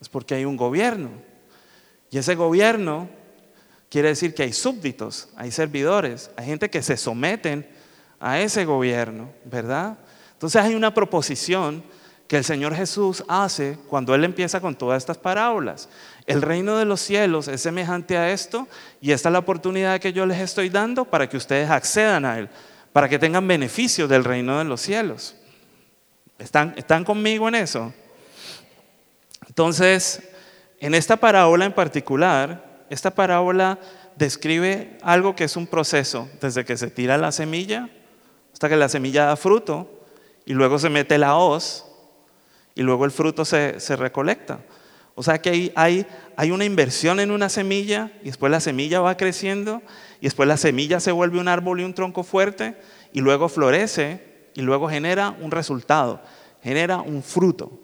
es 0.00 0.08
porque 0.08 0.34
hay 0.34 0.44
un 0.44 0.56
gobierno. 0.56 1.10
Y 2.10 2.18
ese 2.18 2.34
gobierno 2.34 3.08
quiere 3.88 4.08
decir 4.08 4.34
que 4.34 4.42
hay 4.42 4.52
súbditos, 4.52 5.28
hay 5.36 5.50
servidores, 5.50 6.30
hay 6.36 6.46
gente 6.46 6.70
que 6.70 6.82
se 6.82 6.96
someten 6.96 7.68
a 8.20 8.40
ese 8.40 8.64
gobierno, 8.64 9.30
¿verdad? 9.44 9.98
Entonces 10.32 10.62
hay 10.62 10.74
una 10.74 10.92
proposición 10.94 11.82
que 12.28 12.38
el 12.38 12.44
Señor 12.44 12.74
Jesús 12.74 13.24
hace 13.28 13.78
cuando 13.88 14.14
Él 14.14 14.24
empieza 14.24 14.60
con 14.60 14.74
todas 14.74 14.98
estas 14.98 15.18
parábolas. 15.18 15.88
El 16.26 16.42
reino 16.42 16.76
de 16.76 16.84
los 16.84 17.00
cielos 17.00 17.46
es 17.48 17.60
semejante 17.60 18.16
a 18.16 18.32
esto 18.32 18.66
y 19.00 19.12
esta 19.12 19.28
es 19.28 19.32
la 19.32 19.38
oportunidad 19.38 20.00
que 20.00 20.12
yo 20.12 20.26
les 20.26 20.40
estoy 20.40 20.68
dando 20.68 21.04
para 21.04 21.28
que 21.28 21.36
ustedes 21.36 21.70
accedan 21.70 22.24
a 22.24 22.38
Él, 22.38 22.48
para 22.92 23.08
que 23.08 23.18
tengan 23.18 23.46
beneficio 23.46 24.08
del 24.08 24.24
reino 24.24 24.58
de 24.58 24.64
los 24.64 24.80
cielos. 24.80 25.36
¿Están, 26.38 26.74
¿Están 26.76 27.04
conmigo 27.04 27.48
en 27.48 27.54
eso? 27.54 27.94
Entonces, 29.56 30.20
en 30.80 30.94
esta 30.94 31.16
parábola 31.16 31.64
en 31.64 31.72
particular, 31.72 32.84
esta 32.90 33.10
parábola 33.10 33.78
describe 34.14 34.98
algo 35.00 35.34
que 35.34 35.44
es 35.44 35.56
un 35.56 35.66
proceso, 35.66 36.28
desde 36.42 36.66
que 36.66 36.76
se 36.76 36.90
tira 36.90 37.16
la 37.16 37.32
semilla 37.32 37.88
hasta 38.52 38.68
que 38.68 38.76
la 38.76 38.90
semilla 38.90 39.24
da 39.24 39.34
fruto 39.34 40.04
y 40.44 40.52
luego 40.52 40.78
se 40.78 40.90
mete 40.90 41.16
la 41.16 41.36
hoz 41.36 41.86
y 42.74 42.82
luego 42.82 43.06
el 43.06 43.10
fruto 43.10 43.46
se, 43.46 43.80
se 43.80 43.96
recolecta. 43.96 44.60
O 45.14 45.22
sea 45.22 45.40
que 45.40 45.48
hay, 45.48 45.72
hay, 45.74 46.06
hay, 46.36 46.50
una 46.50 46.66
inversión 46.66 47.18
en 47.18 47.30
una 47.30 47.48
semilla 47.48 48.12
y 48.20 48.26
después 48.26 48.52
la 48.52 48.60
semilla 48.60 49.00
va 49.00 49.16
creciendo 49.16 49.80
y 50.20 50.26
después 50.26 50.46
la 50.46 50.58
semilla 50.58 51.00
se 51.00 51.12
vuelve 51.12 51.40
un 51.40 51.48
árbol 51.48 51.80
y 51.80 51.84
un 51.84 51.94
tronco 51.94 52.24
fuerte 52.24 52.76
y 53.10 53.22
luego 53.22 53.48
florece 53.48 54.50
y 54.52 54.60
luego 54.60 54.86
genera 54.90 55.34
un 55.40 55.50
resultado, 55.50 56.20
genera 56.62 56.98
un 56.98 57.22
fruto. 57.22 57.80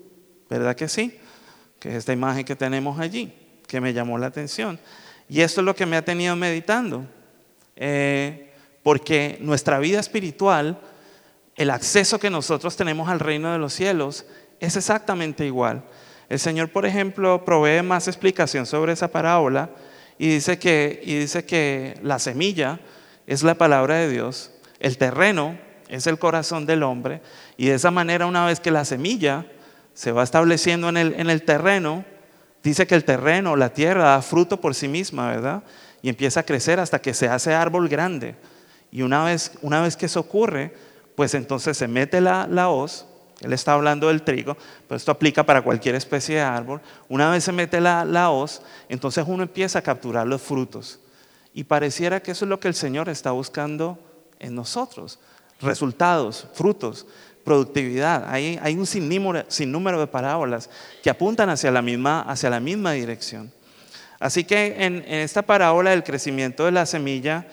¿Verdad 0.51 0.77
que 0.77 0.87
sí? 0.87 1.19
Que 1.83 1.89
es 1.89 1.95
esta 1.97 2.13
imagen 2.13 2.45
que 2.45 2.55
tenemos 2.55 3.01
allí, 3.01 3.35
que 3.67 3.81
me 3.81 3.93
llamó 3.93 4.17
la 4.17 4.29
atención. 4.29 4.79
Y 5.29 5.41
esto 5.41 5.63
es 5.63 5.65
lo 5.65 5.75
que 5.75 5.85
me 5.85 5.97
ha 5.97 6.05
tenido 6.05 6.37
meditando. 6.37 7.05
Eh, 7.75 8.53
porque 8.85 9.39
nuestra 9.41 9.81
vida 9.81 9.99
espiritual, 9.99 10.79
el 11.57 11.71
acceso 11.71 12.21
que 12.21 12.31
nosotros 12.31 12.77
tenemos 12.77 13.09
al 13.09 13.19
reino 13.19 13.53
de 13.53 13.59
los 13.59 13.73
cielos, 13.73 14.27
es 14.61 14.77
exactamente 14.77 15.45
igual. 15.45 15.83
El 16.29 16.39
Señor, 16.39 16.69
por 16.69 16.87
ejemplo, 16.87 17.45
provee 17.45 17.83
más 17.83 18.07
explicación 18.07 18.65
sobre 18.65 18.93
esa 18.93 19.09
parábola 19.09 19.71
y 20.19 20.29
dice 20.29 20.61
que, 20.61 21.01
y 21.03 21.19
dice 21.19 21.45
que 21.45 21.99
la 22.01 22.21
semilla 22.21 22.79
es 23.27 23.43
la 23.43 23.57
palabra 23.57 23.97
de 23.97 24.09
Dios, 24.09 24.53
el 24.79 24.99
terreno 24.99 25.59
es 25.89 26.07
el 26.07 26.21
corazón 26.21 26.65
del 26.65 26.85
hombre, 26.85 27.23
y 27.57 27.67
de 27.67 27.75
esa 27.75 27.91
manera 27.91 28.27
una 28.27 28.47
vez 28.47 28.61
que 28.61 28.71
la 28.71 28.85
semilla 28.85 29.47
se 29.95 30.13
va 30.13 30.23
estableciendo 30.23 30.89
en 30.89 30.97
el, 30.97 31.15
en 31.15 31.31
el 31.31 31.43
terreno, 31.43 32.05
dice 32.63 32.87
que 32.87 32.95
el 32.95 33.05
terreno, 33.05 33.57
la 33.57 33.73
tierra, 33.73 34.05
da 34.05 34.23
fruto 34.23 34.61
por 34.61 34.75
sí 34.75 34.89
misma, 34.89 35.31
¿verdad? 35.31 35.63
Y 36.03 36.09
empieza 36.09 36.41
a 36.41 36.43
crecer 36.43 36.81
hasta 36.81 37.01
que 37.01 37.15
se 37.15 37.29
hace 37.29 37.55
árbol 37.55 37.89
grande. 37.89 38.35
Y 38.91 39.03
una 39.03 39.25
vez, 39.25 39.53
una 39.63 39.81
vez 39.81 39.97
que 39.97 40.07
eso 40.07 40.21
ocurre, 40.21 40.75
pues 41.15 41.35
entonces 41.35 41.77
se 41.77 41.89
mete 41.89 42.21
la, 42.21 42.47
la 42.49 42.69
hoz, 42.69 43.07
él 43.41 43.53
está 43.53 43.73
hablando 43.73 44.09
del 44.09 44.23
trigo, 44.23 44.57
pero 44.87 44.97
esto 44.97 45.11
aplica 45.11 45.45
para 45.45 45.63
cualquier 45.63 45.95
especie 45.95 46.37
de 46.37 46.43
árbol. 46.43 46.81
Una 47.09 47.31
vez 47.31 47.45
se 47.45 47.53
mete 47.53 47.81
la, 47.81 48.05
la 48.05 48.31
hoz, 48.31 48.63
entonces 48.89 49.25
uno 49.27 49.43
empieza 49.43 49.81
a 49.81 49.83
capturar 49.83 50.27
los 50.27 50.41
frutos. 50.41 51.01
Y 51.53 51.65
pareciera 51.65 52.21
que 52.21 52.31
eso 52.31 52.45
es 52.45 52.49
lo 52.49 52.61
que 52.61 52.69
el 52.69 52.75
Señor 52.75 53.09
está 53.09 53.33
buscando 53.33 53.99
en 54.39 54.55
nosotros 54.55 55.19
resultados, 55.63 56.47
frutos, 56.53 57.07
productividad. 57.45 58.25
Hay, 58.29 58.59
hay 58.63 58.75
un 58.75 58.87
sinnúmero, 58.87 60.01
de 60.01 60.07
parábolas 60.07 60.71
que 61.03 61.11
apuntan 61.11 61.51
hacia 61.51 61.71
la 61.71 61.83
misma, 61.83 62.23
hacia 62.23 62.51
la 62.51 62.61
misma 62.61 62.93
dirección. 62.93 63.53
Así 64.19 64.45
que 64.45 64.77
en, 64.79 65.05
esta 65.07 65.43
parábola 65.43 65.91
del 65.91 66.05
crecimiento 66.05 66.65
de 66.65 66.73
la 66.73 66.87
semilla, 66.87 67.47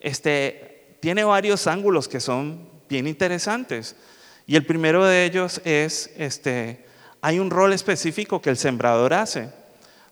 este, 0.00 0.96
tiene 1.00 1.24
varios 1.24 1.66
ángulos 1.66 2.08
que 2.08 2.20
son 2.20 2.68
bien 2.88 3.06
interesantes. 3.06 3.96
Y 4.46 4.56
el 4.56 4.64
primero 4.64 5.04
de 5.04 5.24
ellos 5.24 5.60
es, 5.64 6.10
este, 6.16 6.84
hay 7.20 7.38
un 7.38 7.50
rol 7.50 7.72
específico 7.72 8.40
que 8.40 8.50
el 8.50 8.56
sembrador 8.56 9.14
hace. 9.14 9.50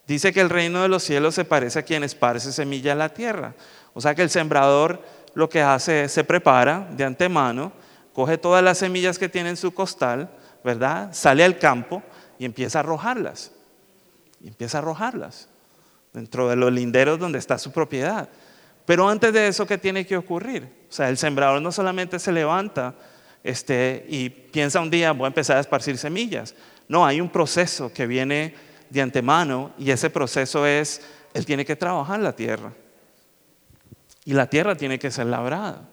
Dice 0.07 0.33
que 0.33 0.41
el 0.41 0.51
reino 0.51 0.83
de 0.83 0.89
los 0.89 1.03
cielos 1.03 1.35
se 1.35 1.45
parece 1.45 1.79
a 1.79 1.83
quien 1.83 2.05
esparce 2.05 2.53
semilla 2.53 2.93
en 2.93 2.99
la 2.99 3.11
tierra. 3.11 3.55
O 3.95 4.01
sea 4.01 4.15
que 4.15 4.23
el 4.23 4.31
sembrador 4.31 5.03
lo 5.35 5.49
que 5.49 5.62
hace 5.62 6.05
es 6.05 6.12
se 6.12 6.25
prepara 6.25 6.89
de 6.91 7.05
antemano, 7.05 7.73
coge 8.12 8.38
todas 8.38 8.62
las 8.62 8.78
semillas 8.78 9.19
que 9.19 9.28
tiene 9.28 9.50
en 9.50 9.57
su 9.57 9.73
costal, 9.73 10.31
¿verdad? 10.64 11.11
Sale 11.12 11.45
al 11.45 11.59
campo 11.59 12.02
y 12.38 12.45
empieza 12.45 12.78
a 12.78 12.81
arrojarlas. 12.81 13.52
Y 14.40 14.49
empieza 14.49 14.78
a 14.78 14.81
arrojarlas 14.81 15.49
dentro 16.12 16.49
de 16.49 16.57
los 16.57 16.73
linderos 16.73 17.19
donde 17.19 17.38
está 17.38 17.59
su 17.59 17.73
propiedad. 17.73 18.28
Pero 18.85 19.09
antes 19.09 19.33
de 19.33 19.49
eso, 19.49 19.66
¿qué 19.66 19.78
tiene 19.78 20.07
que 20.07 20.16
ocurrir? 20.16 20.64
O 20.88 20.92
sea, 20.92 21.09
el 21.09 21.16
sembrador 21.16 21.62
no 21.62 21.73
solamente 21.73 22.19
se 22.19 22.33
levanta 22.33 22.95
este, 23.45 24.04
y 24.09 24.28
piensa 24.28 24.81
un 24.81 24.90
día, 24.90 25.12
voy 25.12 25.25
a 25.25 25.28
empezar 25.28 25.57
a 25.57 25.61
esparcir 25.61 25.97
semillas. 25.99 26.54
No, 26.88 27.07
hay 27.07 27.21
un 27.21 27.31
proceso 27.31 27.92
que 27.92 28.07
viene 28.07 28.54
de 28.90 29.00
antemano 29.00 29.73
y 29.78 29.90
ese 29.90 30.11
proceso 30.11 30.66
es, 30.66 31.00
él 31.33 31.47
tiene 31.47 31.64
que 31.64 31.76
trabajar 31.76 32.21
la 32.21 32.35
tierra. 32.35 32.73
Y 34.25 34.35
la 34.35 34.49
tierra 34.49 34.76
tiene 34.76 34.99
que 34.99 35.11
ser 35.11 35.26
labrada. 35.26 35.88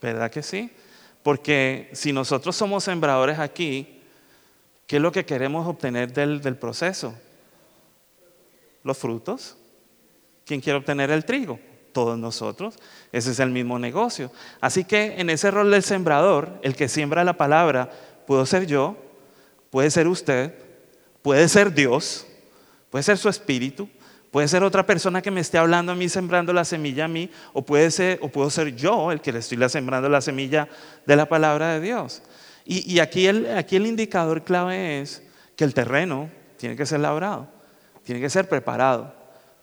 ¿Verdad 0.00 0.30
que 0.30 0.42
sí? 0.42 0.70
Porque 1.22 1.90
si 1.92 2.12
nosotros 2.12 2.56
somos 2.56 2.84
sembradores 2.84 3.38
aquí, 3.38 4.00
¿qué 4.86 4.96
es 4.96 5.02
lo 5.02 5.12
que 5.12 5.24
queremos 5.24 5.66
obtener 5.66 6.12
del, 6.12 6.56
proceso? 6.56 7.14
Los 8.82 8.98
frutos. 8.98 9.56
¿Quién 10.44 10.60
quiere 10.60 10.78
obtener 10.78 11.10
el 11.10 11.24
trigo? 11.24 11.60
Todos 11.92 12.18
nosotros. 12.18 12.74
Ese 13.12 13.30
es 13.30 13.38
el 13.38 13.50
mismo 13.50 13.78
negocio. 13.78 14.32
Así 14.60 14.84
que 14.84 15.20
en 15.20 15.30
ese 15.30 15.50
rol 15.50 15.70
del 15.70 15.84
sembrador, 15.84 16.58
el 16.62 16.74
que 16.74 16.88
siembra 16.88 17.22
la 17.22 17.36
palabra, 17.36 17.90
puedo 18.26 18.44
ser 18.44 18.66
yo, 18.66 18.96
puede 19.70 19.90
ser 19.90 20.08
usted, 20.08 20.54
puede 21.22 21.48
ser 21.48 21.72
Dios, 21.72 22.26
puede 22.90 23.04
ser 23.04 23.16
su 23.16 23.28
espíritu, 23.28 23.88
Puede 24.32 24.48
ser 24.48 24.64
otra 24.64 24.86
persona 24.86 25.20
que 25.20 25.30
me 25.30 25.42
esté 25.42 25.58
hablando 25.58 25.92
a 25.92 25.94
mí, 25.94 26.08
sembrando 26.08 26.54
la 26.54 26.64
semilla 26.64 27.04
a 27.04 27.08
mí, 27.08 27.28
o 27.52 27.60
puede 27.60 27.90
ser, 27.90 28.18
o 28.22 28.30
puedo 28.30 28.48
ser 28.48 28.74
yo 28.74 29.12
el 29.12 29.20
que 29.20 29.30
le 29.30 29.40
estoy 29.40 29.58
sembrando 29.68 30.08
la 30.08 30.22
semilla 30.22 30.70
de 31.04 31.16
la 31.16 31.26
palabra 31.26 31.74
de 31.74 31.80
Dios. 31.82 32.22
Y, 32.64 32.98
aquí, 33.00 33.26
el, 33.26 33.54
aquí 33.54 33.76
el 33.76 33.86
indicador 33.86 34.42
clave 34.42 35.02
es 35.02 35.22
que 35.54 35.64
el 35.64 35.74
terreno 35.74 36.30
tiene 36.56 36.76
que 36.76 36.86
ser 36.86 37.00
labrado, 37.00 37.46
tiene 38.04 38.22
que 38.22 38.30
ser 38.30 38.48
preparado, 38.48 39.14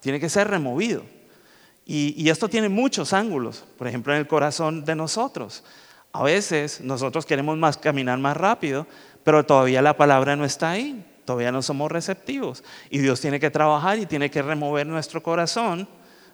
tiene 0.01 0.19
que 0.19 0.29
ser 0.29 0.47
removido. 0.47 1.03
Y, 1.83 2.13
y 2.15 2.29
esto 2.29 2.47
tiene 2.47 2.69
muchos 2.69 3.11
ángulos, 3.11 3.65
por 3.75 3.87
ejemplo, 3.87 4.13
en 4.13 4.19
el 4.19 4.27
corazón 4.27 4.85
de 4.85 4.93
nosotros. 4.93 5.63
A 6.11 6.21
veces 6.21 6.79
nosotros 6.81 7.25
queremos 7.25 7.57
más, 7.57 7.75
caminar 7.75 8.19
más 8.19 8.37
rápido, 8.37 8.85
pero 9.23 9.43
todavía 9.43 9.81
la 9.81 9.97
palabra 9.97 10.35
no 10.35 10.45
está 10.45 10.69
ahí, 10.69 11.03
todavía 11.29 11.51
no 11.51 11.61
somos 11.61 11.91
receptivos. 11.91 12.63
Y 12.89 12.97
Dios 12.97 13.21
tiene 13.21 13.39
que 13.39 13.51
trabajar 13.51 13.99
y 13.99 14.07
tiene 14.07 14.31
que 14.31 14.41
remover 14.41 14.87
nuestro 14.87 15.21
corazón, 15.21 15.87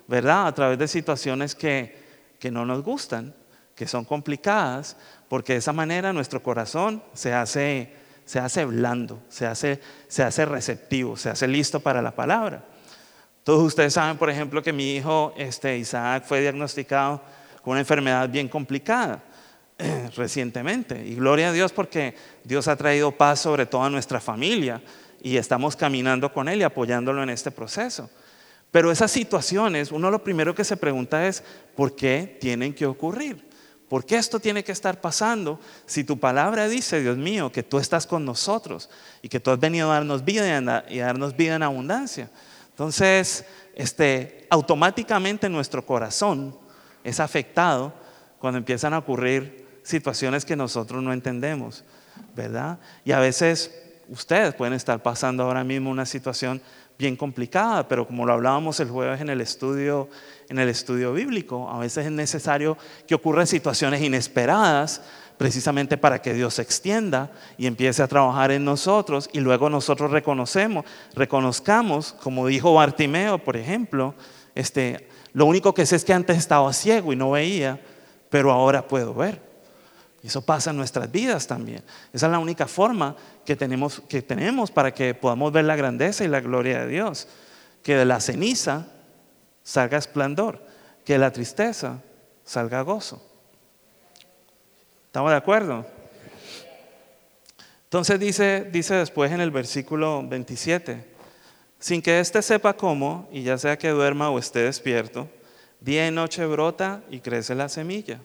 ¿verdad? 0.07 0.47
A 0.47 0.53
través 0.53 0.79
de 0.79 0.87
situaciones 0.87 1.53
que, 1.53 2.01
que 2.39 2.49
no 2.49 2.65
nos 2.65 2.81
gustan, 2.81 3.35
que 3.75 3.87
son 3.87 4.05
complicadas, 4.05 4.95
porque 5.27 5.51
de 5.51 5.59
esa 5.59 5.73
manera 5.73 6.13
nuestro 6.13 6.41
corazón 6.41 7.03
se 7.11 7.33
hace, 7.33 7.93
se 8.23 8.39
hace 8.39 8.63
blando, 8.63 9.21
se 9.27 9.45
hace, 9.45 9.81
se 10.07 10.23
hace 10.23 10.45
receptivo, 10.45 11.17
se 11.17 11.29
hace 11.29 11.45
listo 11.45 11.81
para 11.81 12.01
la 12.01 12.15
palabra. 12.15 12.63
Todos 13.43 13.63
ustedes 13.63 13.93
saben, 13.95 14.17
por 14.17 14.29
ejemplo, 14.29 14.63
que 14.63 14.71
mi 14.71 14.95
hijo 14.95 15.33
este, 15.35 15.77
Isaac 15.77 16.23
fue 16.25 16.39
diagnosticado 16.39 17.21
con 17.61 17.71
una 17.71 17.81
enfermedad 17.81 18.29
bien 18.29 18.47
complicada 18.47 19.21
recientemente. 20.15 21.05
Y 21.05 21.15
gloria 21.15 21.49
a 21.49 21.51
Dios 21.51 21.71
porque 21.71 22.15
Dios 22.43 22.67
ha 22.67 22.75
traído 22.75 23.11
paz 23.11 23.41
sobre 23.41 23.65
toda 23.65 23.89
nuestra 23.89 24.19
familia 24.19 24.81
y 25.21 25.37
estamos 25.37 25.75
caminando 25.75 26.31
con 26.31 26.47
Él 26.47 26.59
y 26.59 26.63
apoyándolo 26.63 27.23
en 27.23 27.29
este 27.29 27.51
proceso. 27.51 28.09
Pero 28.71 28.91
esas 28.91 29.11
situaciones, 29.11 29.91
uno 29.91 30.11
lo 30.11 30.23
primero 30.23 30.53
que 30.53 30.63
se 30.63 30.77
pregunta 30.77 31.25
es, 31.27 31.43
¿por 31.75 31.95
qué 31.95 32.37
tienen 32.41 32.73
que 32.73 32.85
ocurrir? 32.85 33.43
¿Por 33.87 34.05
qué 34.05 34.17
esto 34.17 34.39
tiene 34.39 34.63
que 34.63 34.71
estar 34.71 34.99
pasando 34.99 35.59
si 35.85 36.03
tu 36.03 36.19
palabra 36.19 36.67
dice, 36.67 37.01
Dios 37.01 37.17
mío, 37.17 37.51
que 37.51 37.63
tú 37.63 37.77
estás 37.77 38.07
con 38.07 38.25
nosotros 38.25 38.89
y 39.21 39.29
que 39.29 39.39
tú 39.39 39.51
has 39.51 39.59
venido 39.59 39.91
a 39.91 39.95
darnos 39.95 40.25
vida 40.25 40.83
y 40.89 40.99
a 40.99 41.05
darnos 41.05 41.35
vida 41.35 41.55
en 41.55 41.63
abundancia? 41.63 42.29
Entonces, 42.71 43.45
este, 43.75 44.47
automáticamente 44.49 45.47
nuestro 45.49 45.85
corazón 45.85 46.57
es 47.03 47.19
afectado 47.19 47.93
cuando 48.39 48.57
empiezan 48.57 48.93
a 48.93 48.97
ocurrir 48.97 49.64
situaciones 49.85 50.43
que 50.43 50.55
nosotros 50.55 51.01
no 51.01 51.13
entendemos, 51.13 51.85
¿verdad? 52.35 52.79
Y 53.05 53.13
a 53.13 53.19
veces 53.19 53.71
ustedes 54.09 54.53
pueden 54.53 54.73
estar 54.73 55.01
pasando 55.01 55.43
ahora 55.43 55.63
mismo 55.63 55.89
una 55.89 56.05
situación 56.05 56.61
bien 56.97 57.15
complicada, 57.15 57.87
pero 57.87 58.07
como 58.07 58.25
lo 58.25 58.33
hablábamos 58.33 58.79
el 58.79 58.89
jueves 58.89 59.21
en 59.21 59.29
el 59.29 59.41
estudio 59.41 60.09
en 60.49 60.59
el 60.59 60.69
estudio 60.69 61.13
bíblico, 61.13 61.69
a 61.69 61.79
veces 61.79 62.05
es 62.05 62.11
necesario 62.11 62.77
que 63.07 63.15
ocurran 63.15 63.47
situaciones 63.47 64.01
inesperadas 64.01 65.01
precisamente 65.37 65.97
para 65.97 66.21
que 66.21 66.33
Dios 66.33 66.55
se 66.55 66.61
extienda 66.61 67.31
y 67.57 67.65
empiece 67.65 68.01
a 68.03 68.07
trabajar 68.07 68.51
en 68.51 68.63
nosotros 68.63 69.29
y 69.33 69.39
luego 69.39 69.69
nosotros 69.69 70.11
reconocemos, 70.11 70.85
reconozcamos, 71.13 72.13
como 72.13 72.47
dijo 72.47 72.73
Bartimeo, 72.73 73.39
por 73.39 73.57
ejemplo, 73.57 74.13
este, 74.53 75.09
lo 75.33 75.45
único 75.45 75.73
que 75.73 75.85
sé 75.85 75.97
es 75.97 76.05
que 76.05 76.13
antes 76.13 76.37
estaba 76.37 76.71
ciego 76.71 77.11
y 77.11 77.15
no 77.15 77.31
veía, 77.31 77.81
pero 78.29 78.51
ahora 78.51 78.87
puedo 78.87 79.13
ver. 79.13 79.41
Eso 80.25 80.41
pasa 80.41 80.71
en 80.71 80.77
nuestras 80.77 81.11
vidas 81.11 81.45
también. 81.45 81.83
Esa 82.11 82.25
es 82.25 82.31
la 82.31 82.39
única 82.39 82.67
forma 82.67 83.15
que 83.45 83.55
tenemos, 83.55 84.01
que 84.09 84.23
tenemos 84.23 84.71
para 84.71 84.91
que 84.91 85.13
podamos 85.13 85.51
ver 85.51 85.65
la 85.65 85.75
grandeza 85.75 86.23
y 86.23 86.27
la 86.27 86.41
gloria 86.41 86.79
de 86.81 86.87
Dios. 86.87 87.27
Que 87.83 87.95
de 87.95 88.05
la 88.05 88.19
ceniza 88.19 88.87
salga 89.61 89.99
esplendor, 89.99 90.65
que 91.05 91.13
de 91.13 91.19
la 91.19 91.31
tristeza 91.31 92.01
salga 92.43 92.81
gozo. 92.81 93.21
¿Estamos 95.05 95.29
de 95.29 95.37
acuerdo? 95.37 95.85
Entonces 97.83 98.19
dice, 98.19 98.67
dice 98.71 98.95
después 98.95 99.31
en 99.31 99.41
el 99.41 99.51
versículo 99.51 100.27
27, 100.27 101.05
sin 101.79 102.01
que 102.01 102.19
éste 102.19 102.41
sepa 102.41 102.73
cómo, 102.73 103.29
y 103.31 103.43
ya 103.43 103.59
sea 103.59 103.77
que 103.77 103.89
duerma 103.89 104.31
o 104.31 104.39
esté 104.39 104.59
despierto, 104.59 105.29
día 105.79 106.07
y 106.07 106.11
noche 106.11 106.45
brota 106.47 107.03
y 107.11 107.19
crece 107.19 107.53
la 107.53 107.69
semilla. 107.69 108.19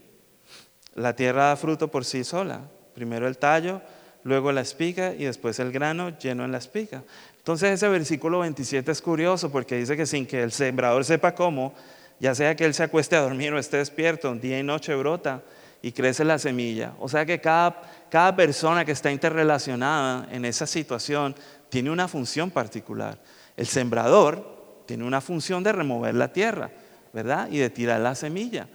La 1.00 1.16
tierra 1.16 1.46
da 1.46 1.56
fruto 1.56 1.88
por 1.88 2.04
sí 2.04 2.24
sola. 2.24 2.60
Primero 2.94 3.26
el 3.26 3.38
tallo, 3.38 3.80
luego 4.22 4.52
la 4.52 4.60
espiga 4.60 5.14
y 5.14 5.24
después 5.24 5.58
el 5.58 5.72
grano 5.72 6.18
lleno 6.18 6.44
en 6.44 6.52
la 6.52 6.58
espiga. 6.58 7.02
Entonces 7.38 7.72
ese 7.72 7.88
versículo 7.88 8.40
27 8.40 8.90
es 8.92 9.00
curioso 9.00 9.50
porque 9.50 9.76
dice 9.76 9.96
que 9.96 10.04
sin 10.04 10.26
que 10.26 10.42
el 10.42 10.52
sembrador 10.52 11.04
sepa 11.04 11.34
cómo, 11.34 11.74
ya 12.18 12.34
sea 12.34 12.54
que 12.54 12.66
él 12.66 12.74
se 12.74 12.82
acueste 12.82 13.16
a 13.16 13.22
dormir 13.22 13.52
o 13.52 13.58
esté 13.58 13.78
despierto, 13.78 14.34
día 14.34 14.58
y 14.58 14.62
noche 14.62 14.94
brota 14.94 15.42
y 15.80 15.92
crece 15.92 16.24
la 16.24 16.38
semilla. 16.38 16.92
O 16.98 17.08
sea 17.08 17.24
que 17.24 17.40
cada, 17.40 17.80
cada 18.10 18.36
persona 18.36 18.84
que 18.84 18.92
está 18.92 19.10
interrelacionada 19.10 20.28
en 20.30 20.44
esa 20.44 20.66
situación 20.66 21.34
tiene 21.70 21.90
una 21.90 22.08
función 22.08 22.50
particular. 22.50 23.18
El 23.56 23.66
sembrador 23.66 24.82
tiene 24.86 25.04
una 25.04 25.22
función 25.22 25.62
de 25.62 25.72
remover 25.72 26.14
la 26.14 26.32
tierra, 26.32 26.70
¿verdad? 27.14 27.48
Y 27.50 27.58
de 27.58 27.70
tirar 27.70 28.00
la 28.00 28.14
semilla. 28.14 28.68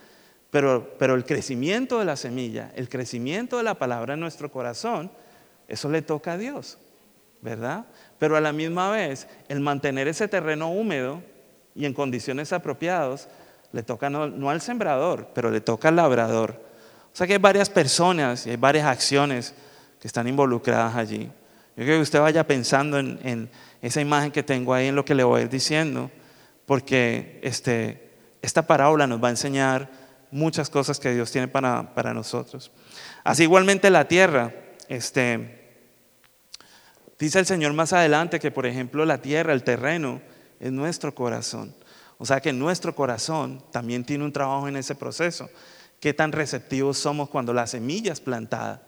Pero, 0.56 0.96
pero 0.98 1.16
el 1.16 1.26
crecimiento 1.26 2.00
de 2.00 2.06
la 2.06 2.16
semilla, 2.16 2.72
el 2.78 2.88
crecimiento 2.88 3.58
de 3.58 3.64
la 3.64 3.74
palabra 3.74 4.14
en 4.14 4.22
nuestro 4.22 4.50
corazón, 4.50 5.12
eso 5.68 5.90
le 5.90 6.02
toca 6.02 6.32
a 6.32 6.38
Dios, 6.38 6.78
¿verdad? 7.42 7.88
Pero 8.20 8.38
a 8.38 8.40
la 8.40 8.54
misma 8.54 8.90
vez, 8.90 9.28
el 9.50 9.60
mantener 9.60 10.08
ese 10.08 10.30
terreno 10.30 10.72
húmedo 10.72 11.22
y 11.76 11.86
en 11.86 11.94
condiciones 11.94 12.54
apropiadas, 12.54 13.28
le 13.74 13.84
toca 13.84 14.10
no, 14.10 14.50
al 14.50 14.62
sembrador, 14.62 15.28
pero 15.36 15.52
le 15.52 15.60
toca 15.60 15.90
al 15.90 15.98
labrador. 15.98 16.52
O 17.14 17.18
sea 17.18 17.28
que 17.28 17.34
hay 17.34 17.40
varias 17.40 17.70
personas 17.70 18.48
y 18.48 18.52
hay 18.52 18.56
varias 18.56 18.86
acciones 18.86 19.54
que 20.00 20.08
están 20.08 20.26
involucradas 20.26 20.96
allí. 20.96 21.26
Yo 21.76 21.84
quiero 21.84 21.98
que 21.98 22.04
usted 22.04 22.22
vaya 22.22 22.48
pensando 22.48 22.98
en, 22.98 23.50
esa 23.82 24.00
imagen 24.00 24.32
que 24.32 24.42
tengo 24.42 24.74
ahí, 24.74 24.88
en 24.88 24.96
lo 24.96 25.04
que 25.04 25.16
le 25.16 25.26
voy 25.26 25.42
a 25.42 25.44
ir 25.44 25.50
diciendo, 25.50 26.10
porque 26.66 27.42
este, 27.44 28.10
esta 28.42 28.66
parábola 28.66 29.06
nos 29.06 29.22
va 29.22 29.28
a 29.28 29.32
enseñar 29.32 30.05
muchas 30.36 30.70
cosas 30.70 31.00
que 31.00 31.14
Dios 31.14 31.32
tiene 31.32 31.48
para, 31.48 31.96
para 31.96 32.14
nosotros. 32.14 32.70
Así 33.24 33.44
igualmente 33.44 33.90
la 33.90 34.06
tierra, 34.06 34.54
este, 34.90 35.80
dice 37.18 37.40
el 37.40 37.46
Señor 37.46 37.72
más 37.72 37.94
adelante 37.94 38.38
que, 38.38 38.52
por 38.52 38.66
ejemplo, 38.66 39.06
la 39.06 39.20
tierra, 39.20 39.54
el 39.54 39.64
terreno, 39.64 40.22
es 40.60 40.74
nuestro 40.74 41.16
corazón. 41.16 41.74
O 42.18 42.26
sea 42.26 42.42
que 42.42 42.52
nuestro 42.52 42.94
corazón 42.94 43.64
también 43.72 44.04
tiene 44.04 44.26
un 44.26 44.34
trabajo 44.34 44.68
en 44.68 44.76
ese 44.76 44.94
proceso. 44.94 45.50
Qué 46.02 46.14
tan 46.14 46.34
receptivos 46.34 46.98
somos 46.98 47.30
cuando 47.30 47.54
la 47.54 47.66
semilla 47.66 48.12
es 48.12 48.20
plantada. 48.20 48.84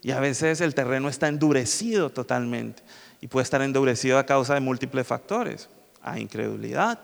Y 0.00 0.12
a 0.12 0.20
veces 0.20 0.60
el 0.60 0.76
terreno 0.76 1.08
está 1.08 1.26
endurecido 1.26 2.10
totalmente. 2.10 2.84
Y 3.20 3.26
puede 3.26 3.42
estar 3.42 3.62
endurecido 3.62 4.16
a 4.16 4.26
causa 4.26 4.54
de 4.54 4.60
múltiples 4.60 5.06
factores. 5.06 5.68
Hay 6.02 6.22
incredulidad, 6.22 7.00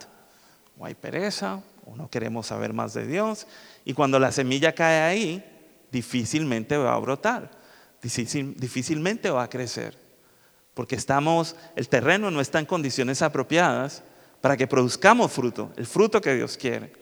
o 0.78 0.86
hay 0.86 0.94
pereza, 0.94 1.60
no 1.96 2.08
queremos 2.08 2.46
saber 2.46 2.72
más 2.72 2.94
de 2.94 3.06
Dios. 3.06 3.46
Y 3.84 3.94
cuando 3.94 4.18
la 4.18 4.32
semilla 4.32 4.74
cae 4.74 5.00
ahí, 5.00 5.44
difícilmente 5.90 6.76
va 6.76 6.94
a 6.94 6.98
brotar, 6.98 7.50
difícilmente 8.02 9.30
va 9.30 9.44
a 9.44 9.50
crecer, 9.50 9.98
porque 10.74 10.96
estamos, 10.96 11.56
el 11.76 11.88
terreno 11.88 12.30
no 12.30 12.40
está 12.40 12.58
en 12.58 12.66
condiciones 12.66 13.22
apropiadas 13.22 14.02
para 14.40 14.56
que 14.56 14.66
produzcamos 14.66 15.32
fruto, 15.32 15.72
el 15.76 15.86
fruto 15.86 16.20
que 16.20 16.34
Dios 16.34 16.56
quiere. 16.56 16.92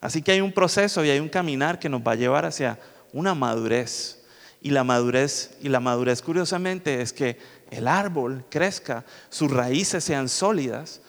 Así 0.00 0.20
que 0.20 0.32
hay 0.32 0.40
un 0.40 0.52
proceso 0.52 1.04
y 1.04 1.10
hay 1.10 1.20
un 1.20 1.28
caminar 1.28 1.78
que 1.78 1.88
nos 1.88 2.02
va 2.02 2.12
a 2.12 2.16
llevar 2.16 2.44
hacia 2.44 2.78
una 3.12 3.34
madurez. 3.34 4.18
Y 4.60 4.70
la 4.70 4.84
madurez, 4.84 5.56
y 5.60 5.68
la 5.68 5.80
madurez 5.80 6.22
curiosamente 6.22 7.00
es 7.00 7.12
que 7.12 7.38
el 7.70 7.88
árbol 7.88 8.44
crezca, 8.48 9.04
sus 9.28 9.50
raíces 9.50 10.04
sean 10.04 10.28
sólidas, 10.28 11.00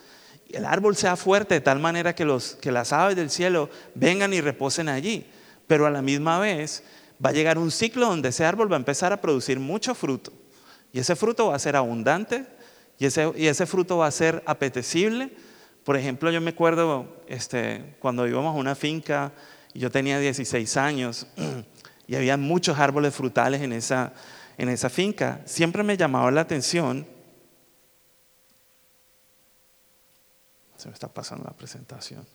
el 0.54 0.66
árbol 0.66 0.96
sea 0.96 1.16
fuerte 1.16 1.56
de 1.56 1.62
tal 1.62 1.80
manera 1.80 2.16
que, 2.16 2.26
los, 2.26 2.56
que 2.56 2.72
las 2.72 2.94
aves 2.94 3.16
del 3.16 3.30
cielo 3.30 3.70
vengan 3.96 4.34
y 4.34 4.42
reposen 4.42 4.88
allí. 4.88 5.26
Pero 5.68 5.86
a 5.86 5.89
la 5.89 6.02
misma 6.02 6.39
vez 6.39 6.84
va 7.24 7.32
a 7.32 7.34
llegar 7.34 7.58
un 7.58 7.72
ciclo 7.72 8.08
donde 8.08 8.30
ese 8.30 8.46
árbol 8.46 8.72
va 8.72 8.76
a 8.76 8.80
empezar 8.80 9.12
a 9.13 9.22
producir 9.22 9.60
mucho 9.60 9.96
fruto. 9.96 10.32
Y 10.92 11.00
ese 11.00 11.16
fruto 11.16 11.48
va 11.48 11.56
a 11.56 11.60
ser 11.60 11.76
abundante 11.76 12.46
y 13.00 13.06
ese, 13.06 13.32
y 13.36 13.48
ese 13.48 13.66
fruto 13.66 13.98
va 13.98 14.08
a 14.08 14.12
ser 14.12 14.44
apetecible. 14.46 15.32
Por 15.84 15.98
ejemplo, 15.98 16.32
yo 16.32 16.39
me 16.39 16.52
acuerdo 16.52 17.08
este, 17.28 17.96
cuando 18.00 18.28
íbamos 18.28 18.56
a 18.56 18.60
una 18.60 18.76
finca 18.76 19.32
yo 19.74 19.89
tenía 19.89 20.20
16 20.20 20.78
años 20.78 21.28
y 22.08 22.16
había 22.16 22.38
muchos 22.38 22.78
árboles 22.78 23.13
frutales 23.13 23.62
en 23.62 23.74
esa, 23.74 24.13
en 24.58 24.70
esa 24.70 24.89
finca. 24.89 25.42
Siempre 25.46 25.84
me 25.84 25.98
llamaba 25.98 26.30
la 26.32 26.42
atención 26.42 27.08
Se 30.84 30.89
me 30.89 30.96
está 30.96 31.08
pasando 31.08 31.46
la 31.46 31.54
presentación. 31.54 32.26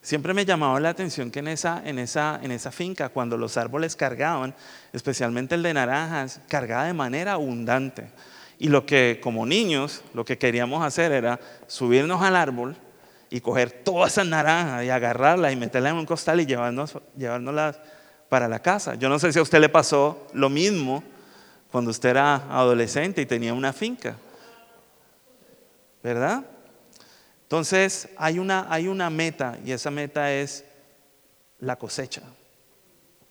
Siempre 0.00 0.32
me 0.32 0.46
llamaba 0.46 0.80
la 0.80 0.88
atención 0.88 1.30
que 1.30 1.40
en 1.40 1.48
esa, 1.48 1.82
en, 1.84 1.98
esa, 1.98 2.40
en 2.42 2.52
esa 2.52 2.72
finca, 2.72 3.10
cuando 3.10 3.36
los 3.36 3.58
árboles 3.58 3.96
cargaban, 3.96 4.54
especialmente 4.94 5.54
el 5.54 5.62
de 5.62 5.74
naranjas, 5.74 6.40
cargaba 6.48 6.84
de 6.86 6.94
manera 6.94 7.32
abundante. 7.32 8.10
Y 8.58 8.68
lo 8.68 8.86
que, 8.86 9.20
como 9.22 9.44
niños, 9.44 10.02
lo 10.14 10.24
que 10.24 10.38
queríamos 10.38 10.82
hacer 10.82 11.12
era 11.12 11.38
subirnos 11.66 12.22
al 12.22 12.34
árbol 12.34 12.76
y 13.28 13.42
coger 13.42 13.70
todas 13.70 14.12
esas 14.12 14.26
naranjas 14.26 14.82
y 14.82 14.88
agarrarlas 14.88 15.52
y 15.52 15.56
meterlas 15.56 15.92
en 15.92 15.98
un 15.98 16.06
costal 16.06 16.40
y 16.40 16.46
llevarnos, 16.46 16.96
llevárnoslas 17.14 17.78
para 18.30 18.48
la 18.48 18.60
casa. 18.60 18.94
Yo 18.94 19.10
no 19.10 19.18
sé 19.18 19.34
si 19.34 19.38
a 19.38 19.42
usted 19.42 19.60
le 19.60 19.68
pasó 19.68 20.28
lo 20.32 20.48
mismo 20.48 21.04
cuando 21.70 21.90
usted 21.90 22.08
era 22.08 22.36
adolescente 22.48 23.20
y 23.20 23.26
tenía 23.26 23.52
una 23.52 23.74
finca. 23.74 24.16
¿Verdad? 26.02 26.42
Entonces 27.44 28.08
hay 28.16 28.38
una, 28.38 28.66
hay 28.68 28.88
una 28.88 29.10
meta 29.10 29.58
y 29.64 29.72
esa 29.72 29.90
meta 29.90 30.32
es 30.32 30.64
la 31.60 31.76
cosecha, 31.76 32.22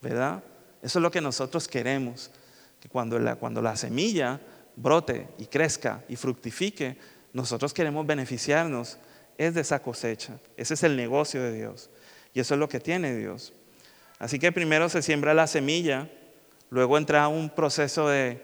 ¿verdad? 0.02 0.43
Eso 0.82 0.99
es 0.99 1.04
lo 1.04 1.12
que 1.12 1.21
nosotros 1.21 1.67
queremos, 1.67 2.32
que 2.80 2.89
cuando 2.89 3.19
la, 3.19 3.36
cuando 3.36 3.62
la 3.62 3.76
semilla 3.76 4.39
brote 4.76 5.28
y 5.38 5.45
crezca 5.45 6.04
y 6.08 6.15
fructifique, 6.15 6.97
nosotros 7.32 7.73
queremos 7.73 8.06
beneficiarnos 8.06 8.97
es 9.38 9.54
de 9.54 9.62
esa 9.62 9.82
cosecha. 9.82 10.39
Ese 10.58 10.76
es 10.76 10.84
el 10.84 10.95
negocio 10.95 11.41
de 11.41 11.54
Dios. 11.54 11.89
Y 12.34 12.39
eso 12.39 12.54
es 12.54 12.60
lo 12.60 12.69
que 12.69 12.80
tiene 12.80 13.15
Dios. 13.15 13.54
Así 14.19 14.39
que 14.39 14.52
primero 14.52 14.89
se 14.89 15.02
siembra 15.02 15.34
la 15.34 15.47
semilla, 15.47 16.10
luego 16.69 16.97
entra 16.97 17.28
un 17.28 17.49
proceso 17.49 18.08
de 18.08 18.41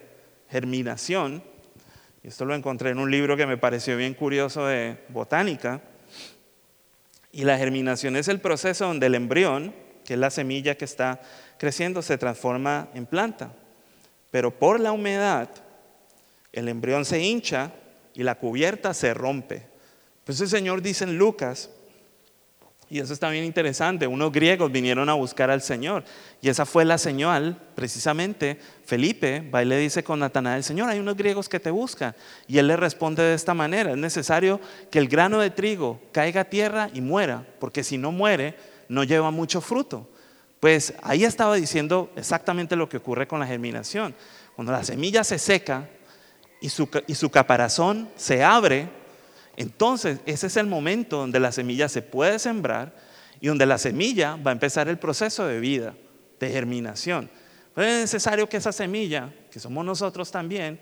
germinación. 0.49 1.43
Esto 2.23 2.45
lo 2.45 2.53
encontré 2.53 2.89
en 2.89 2.99
un 2.99 3.09
libro 3.09 3.37
que 3.37 3.45
me 3.45 3.57
pareció 3.57 3.95
bien 3.95 4.13
curioso 4.13 4.65
de 4.65 4.97
botánica. 5.09 5.81
Y 7.31 7.43
la 7.43 7.57
germinación 7.57 8.15
es 8.15 8.27
el 8.27 8.41
proceso 8.41 8.87
donde 8.87 9.07
el 9.07 9.15
embrión, 9.15 9.73
que 10.03 10.15
es 10.15 10.19
la 10.19 10.29
semilla 10.29 10.75
que 10.75 10.85
está 10.85 11.21
creciendo, 11.57 12.01
se 12.01 12.17
transforma 12.17 12.89
en 12.93 13.05
planta. 13.05 13.53
Pero 14.31 14.51
por 14.57 14.79
la 14.79 14.91
humedad, 14.91 15.49
el 16.51 16.67
embrión 16.67 17.05
se 17.05 17.21
hincha 17.21 17.71
y 18.13 18.23
la 18.23 18.35
cubierta 18.35 18.93
se 18.93 19.13
rompe. 19.13 19.63
Pues 20.25 20.41
el 20.41 20.49
Señor 20.49 20.81
dice 20.81 21.05
en 21.05 21.17
Lucas, 21.17 21.69
y 22.89 22.99
eso 22.99 23.13
está 23.13 23.29
bien 23.29 23.45
interesante, 23.45 24.07
unos 24.07 24.31
griegos 24.31 24.71
vinieron 24.71 25.09
a 25.09 25.13
buscar 25.13 25.51
al 25.51 25.61
Señor 25.61 26.03
y 26.41 26.49
esa 26.49 26.65
fue 26.65 26.85
la 26.85 26.97
señal, 26.97 27.59
precisamente, 27.75 28.57
Felipe 28.85 29.47
va 29.53 29.61
y 29.61 29.65
le 29.65 29.77
dice 29.77 30.03
con 30.03 30.19
Natanael, 30.19 30.63
Señor, 30.63 30.89
hay 30.89 30.99
unos 30.99 31.15
griegos 31.15 31.47
que 31.47 31.59
te 31.59 31.69
buscan. 31.69 32.15
Y 32.47 32.57
él 32.57 32.67
le 32.67 32.77
responde 32.77 33.21
de 33.23 33.35
esta 33.35 33.53
manera, 33.53 33.91
es 33.91 33.97
necesario 33.97 34.59
que 34.89 34.99
el 34.99 35.07
grano 35.07 35.39
de 35.39 35.51
trigo 35.51 35.99
caiga 36.11 36.41
a 36.41 36.45
tierra 36.45 36.89
y 36.93 37.01
muera, 37.01 37.45
porque 37.59 37.83
si 37.83 37.97
no 37.97 38.11
muere, 38.11 38.55
no 38.87 39.03
lleva 39.03 39.31
mucho 39.31 39.61
fruto. 39.61 40.07
Pues 40.59 40.93
ahí 41.03 41.23
estaba 41.23 41.55
diciendo 41.55 42.11
exactamente 42.15 42.75
lo 42.75 42.89
que 42.89 42.97
ocurre 42.97 43.27
con 43.27 43.39
la 43.39 43.47
germinación. 43.47 44.15
Cuando 44.55 44.71
la 44.71 44.83
semilla 44.83 45.23
se 45.23 45.39
seca, 45.39 45.87
y 46.61 46.69
su, 46.69 47.29
caparazón 47.29 48.09
se 48.15 48.43
abre, 48.43 48.89
entonces 49.59 50.19
ese 50.25 50.47
es 50.47 50.57
el 50.57 50.67
momento 50.67 51.17
donde 51.17 51.39
la 51.39 51.51
semilla 51.51 51.87
se 51.87 52.01
puede 52.01 52.39
sembrar 52.39 52.95
y 53.39 53.47
donde 53.47 53.65
la 53.65 53.77
semilla 53.77 54.35
va 54.35 54.51
a 54.51 54.53
empezar 54.53 54.87
el 54.87 54.97
proceso 54.97 55.45
de 55.45 55.59
vida, 55.59 55.95
de 56.39 56.49
germinación. 56.49 57.29
Pero 57.73 57.87
es 57.87 58.01
necesario 58.01 58.49
que 58.49 58.57
esa 58.57 58.71
semilla, 58.71 59.33
que 59.51 59.59
somos 59.59 59.85
nosotros 59.85 60.31
también, 60.31 60.79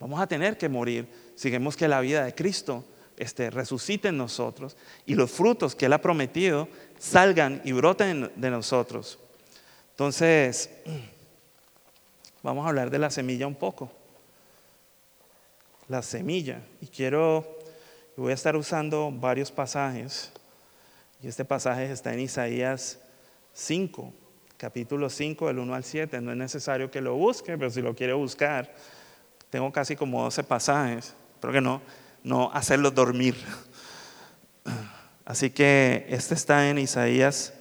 vamos 0.00 0.20
a 0.20 0.26
tener 0.26 0.58
que 0.58 0.68
morir 0.68 1.06
si 1.34 1.50
queremos 1.50 1.76
que 1.76 1.86
la 1.86 2.00
vida 2.00 2.24
de 2.24 2.34
Cristo 2.34 2.84
este, 3.16 3.50
resucite 3.50 4.08
en 4.08 4.16
nosotros 4.16 4.76
y 5.06 5.14
los 5.14 5.30
frutos 5.30 5.74
que 5.74 5.86
Él 5.86 5.92
ha 5.92 6.00
prometido 6.00 6.68
salgan 6.98 7.62
y 7.64 7.72
broten 7.72 8.30
de 8.36 8.50
nosotros. 8.50 9.18
Entonces, 9.90 10.70
vamos 12.42 12.66
a 12.66 12.70
hablar 12.70 12.90
de 12.90 12.98
la 12.98 13.10
semilla 13.10 13.46
un 13.46 13.54
poco 13.54 13.90
la 15.88 16.02
semilla. 16.02 16.62
Y 16.80 16.86
quiero, 16.86 17.58
voy 18.16 18.32
a 18.32 18.34
estar 18.34 18.56
usando 18.56 19.10
varios 19.12 19.50
pasajes. 19.50 20.32
Y 21.22 21.28
este 21.28 21.44
pasaje 21.44 21.90
está 21.90 22.12
en 22.12 22.20
Isaías 22.20 22.98
5, 23.52 24.12
capítulo 24.56 25.08
5, 25.08 25.46
del 25.48 25.58
1 25.58 25.74
al 25.74 25.84
7. 25.84 26.20
No 26.20 26.32
es 26.32 26.36
necesario 26.36 26.90
que 26.90 27.00
lo 27.00 27.14
busque, 27.16 27.56
pero 27.56 27.70
si 27.70 27.82
lo 27.82 27.94
quiere 27.94 28.12
buscar, 28.12 28.74
tengo 29.50 29.72
casi 29.72 29.96
como 29.96 30.22
12 30.22 30.44
pasajes. 30.44 31.14
Pero 31.40 31.52
que 31.52 31.60
no, 31.60 31.80
no 32.22 32.50
hacerlo 32.52 32.90
dormir. 32.90 33.36
Así 35.24 35.50
que 35.50 36.06
este 36.08 36.34
está 36.34 36.68
en 36.68 36.78
Isaías, 36.78 37.54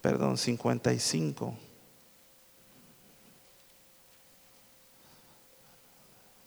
perdón, 0.00 0.38
55. 0.38 1.54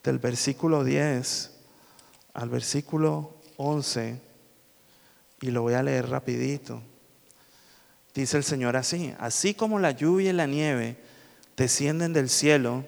del 0.03 0.19
versículo 0.19 0.83
10 0.83 1.50
al 2.33 2.49
versículo 2.49 3.35
11, 3.57 4.19
y 5.41 5.51
lo 5.51 5.63
voy 5.63 5.73
a 5.73 5.83
leer 5.83 6.09
rapidito. 6.09 6.81
Dice 8.13 8.37
el 8.37 8.43
Señor 8.43 8.75
así, 8.75 9.13
así 9.19 9.53
como 9.53 9.79
la 9.79 9.91
lluvia 9.91 10.31
y 10.31 10.33
la 10.33 10.45
nieve 10.45 10.97
descienden 11.55 12.13
del 12.13 12.29
cielo 12.29 12.83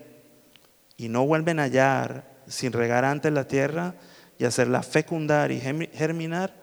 y 0.98 1.08
no 1.08 1.26
vuelven 1.26 1.60
a 1.60 1.64
hallar 1.64 2.32
sin 2.48 2.74
regar 2.74 3.06
antes 3.06 3.32
la 3.32 3.48
tierra 3.48 3.96
y 4.38 4.46
hacerla 4.46 4.84
fecundar 4.84 5.52
y 5.52 5.60
germinar, 5.60 6.54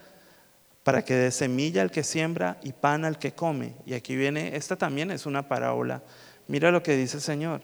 para 0.83 1.05
que 1.05 1.15
dé 1.15 1.31
semilla 1.31 1.83
al 1.83 1.91
que 1.91 2.03
siembra 2.03 2.59
y 2.63 2.73
pan 2.73 3.05
al 3.05 3.19
que 3.19 3.33
come. 3.33 3.75
Y 3.85 3.95
aquí 3.95 4.17
viene, 4.17 4.57
esta 4.57 4.77
también 4.77 5.11
es 5.11 5.27
una 5.27 5.47
parábola. 5.47 6.03
Mira 6.49 6.71
lo 6.71 6.83
que 6.83 6.97
dice 6.97 7.19
el 7.19 7.23
Señor. 7.23 7.63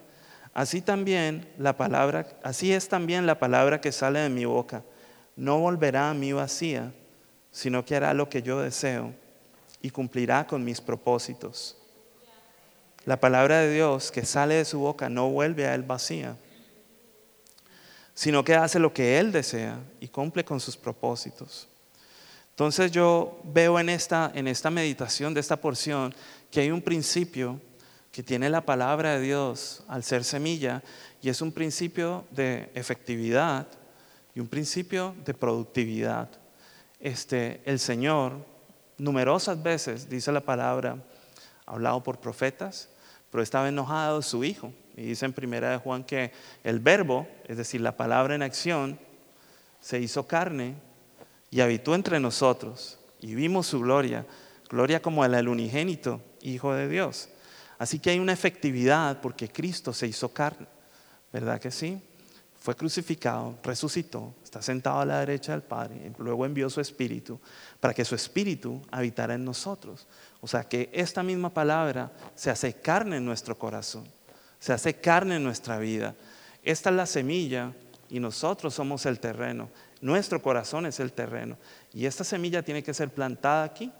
Así 0.53 0.81
también 0.81 1.49
la 1.59 1.77
palabra, 1.77 2.27
así 2.43 2.73
es 2.73 2.89
también 2.89 3.27
la 3.27 3.39
palabra 3.39 3.81
que 3.81 3.91
sale 3.91 4.21
de 4.21 4.29
mi 4.29 4.45
boca. 4.45 4.85
No 5.37 5.59
volverá 5.61 6.11
a 6.11 6.15
mí 6.15 6.33
vacía, 6.33 6.93
sino 7.53 7.85
que 7.85 7.95
hará 7.95 8.15
lo 8.15 8.29
que 8.29 8.43
yo 8.43 8.61
deseo 8.61 9.15
y 9.81 9.91
cumplirá 9.91 10.47
con 10.47 10.65
mis 10.65 10.81
propósitos. 10.81 11.77
La 13.05 13.21
palabra 13.21 13.61
de 13.61 13.73
Dios 13.73 14.11
que 14.11 14.25
sale 14.25 14.55
de 14.55 14.65
su 14.65 14.81
boca 14.81 15.09
no 15.09 15.31
vuelve 15.31 15.67
a 15.67 15.75
él 15.75 15.83
vacía, 15.83 16.37
sino 18.15 18.43
que 18.43 18.55
hace 18.55 18.79
lo 18.79 18.93
que 18.93 19.19
él 19.19 19.31
desea 19.31 19.79
y 20.01 20.09
cumple 20.09 20.45
con 20.45 20.59
sus 20.59 20.77
propósitos. 20.77 21.69
Entonces 22.51 22.91
yo 22.91 23.39
veo 23.45 23.79
en 23.79 23.91
esta, 23.91 24.33
en 24.35 24.49
esta 24.49 24.71
meditación 24.71 25.35
de 25.35 25.41
esta 25.41 25.61
porción 25.61 26.15
que 26.51 26.61
hay 26.61 26.71
un 26.71 26.81
principio 26.81 27.61
que 28.11 28.23
tiene 28.23 28.49
la 28.49 28.65
palabra 28.65 29.13
de 29.13 29.21
Dios 29.21 29.85
al 29.89 30.03
ser 30.03 30.25
semilla 30.25 30.83
y 31.21 31.29
es 31.29 31.43
un 31.43 31.53
principio 31.53 32.25
de 32.31 32.71
efectividad 32.75 33.69
y 34.37 34.41
un 34.41 34.49
principio 34.49 35.15
de 35.25 35.33
productividad. 35.33 36.29
Este, 37.01 37.63
el 37.65 37.79
Señor 37.79 38.35
numerosas 38.99 39.63
veces, 39.63 40.11
dice 40.11 40.31
la 40.31 40.43
palabra, 40.43 41.03
hablado 41.65 42.03
por 42.03 42.21
profetas, 42.21 42.91
pero 43.31 43.43
estaba 43.43 43.67
enojado 43.67 44.21
su 44.21 44.45
Hijo. 44.45 44.75
Y 44.95 45.05
dice 45.05 45.25
en 45.25 45.33
primera 45.33 45.71
de 45.71 45.79
Juan 45.79 46.05
que 46.05 46.33
el 46.65 46.81
verbo, 46.81 47.27
es 47.49 47.57
decir, 47.57 47.81
la 47.81 47.97
palabra 47.97 48.35
en 48.35 48.43
acción, 48.43 48.99
se 49.81 50.01
hizo 50.01 50.27
carne 50.27 50.75
y 51.51 51.61
habitó 51.61 51.95
entre 51.95 52.21
nosotros 52.21 52.99
y 53.21 53.35
vimos 53.35 53.67
su 53.67 53.81
gloria, 53.81 54.27
gloria 54.69 55.01
como 55.01 55.27
la 55.27 55.39
del 55.39 55.49
unigénito 55.49 56.21
Hijo 56.43 56.75
de 56.75 56.89
Dios. 56.89 57.31
Así 57.79 57.99
que 57.99 58.11
hay 58.11 58.19
una 58.19 58.35
efectividad 58.35 59.23
porque 59.23 59.49
Cristo 59.49 59.95
se 59.95 60.07
hizo 60.07 60.29
carne, 60.29 60.67
¿verdad 61.33 61.59
que 61.59 61.71
sí? 61.71 62.03
Fue 62.67 62.75
crucificado, 62.75 63.57
resucitó, 63.63 64.35
está 64.43 64.61
sentado 64.61 64.99
a 64.99 65.05
la 65.05 65.21
derecha 65.21 65.53
del 65.53 65.63
Padre, 65.63 66.11
luego 66.19 66.45
envió 66.45 66.69
su 66.69 66.81
Espíritu 66.81 67.39
para 67.79 67.95
que 67.95 68.05
su 68.05 68.17
Espíritu 68.17 68.83
habitara 68.91 69.35
en 69.35 69.45
nosotros. 69.45 70.09
O 70.41 70.49
sea 70.49 70.65
que 70.65 70.91
esta 70.93 71.23
misma 71.23 71.55
palabra 71.55 72.11
se 72.35 72.51
hace 72.51 72.75
carne 72.75 73.19
en 73.19 73.25
nuestro 73.25 73.57
corazón, 73.57 74.05
se 74.59 74.73
hace 74.73 74.95
carne 74.95 75.37
en 75.37 75.45
nuestra 75.45 75.79
vida. 75.79 76.17
Esta 76.65 76.91
es 76.91 76.97
la 76.97 77.07
semilla 77.07 77.73
y 78.09 78.19
nosotros 78.19 78.75
somos 78.75 79.07
el 79.07 79.21
terreno. 79.21 79.69
Nuestro 80.01 80.43
corazón 80.43 80.87
es 80.87 80.99
el 80.99 81.13
terreno. 81.13 81.59
Y 81.93 82.07
esta 82.07 82.25
semilla 82.25 82.65
tiene 82.65 82.83
que 82.83 82.95
ser 82.95 83.11
plantada 83.11 83.63
aquí 83.63 83.93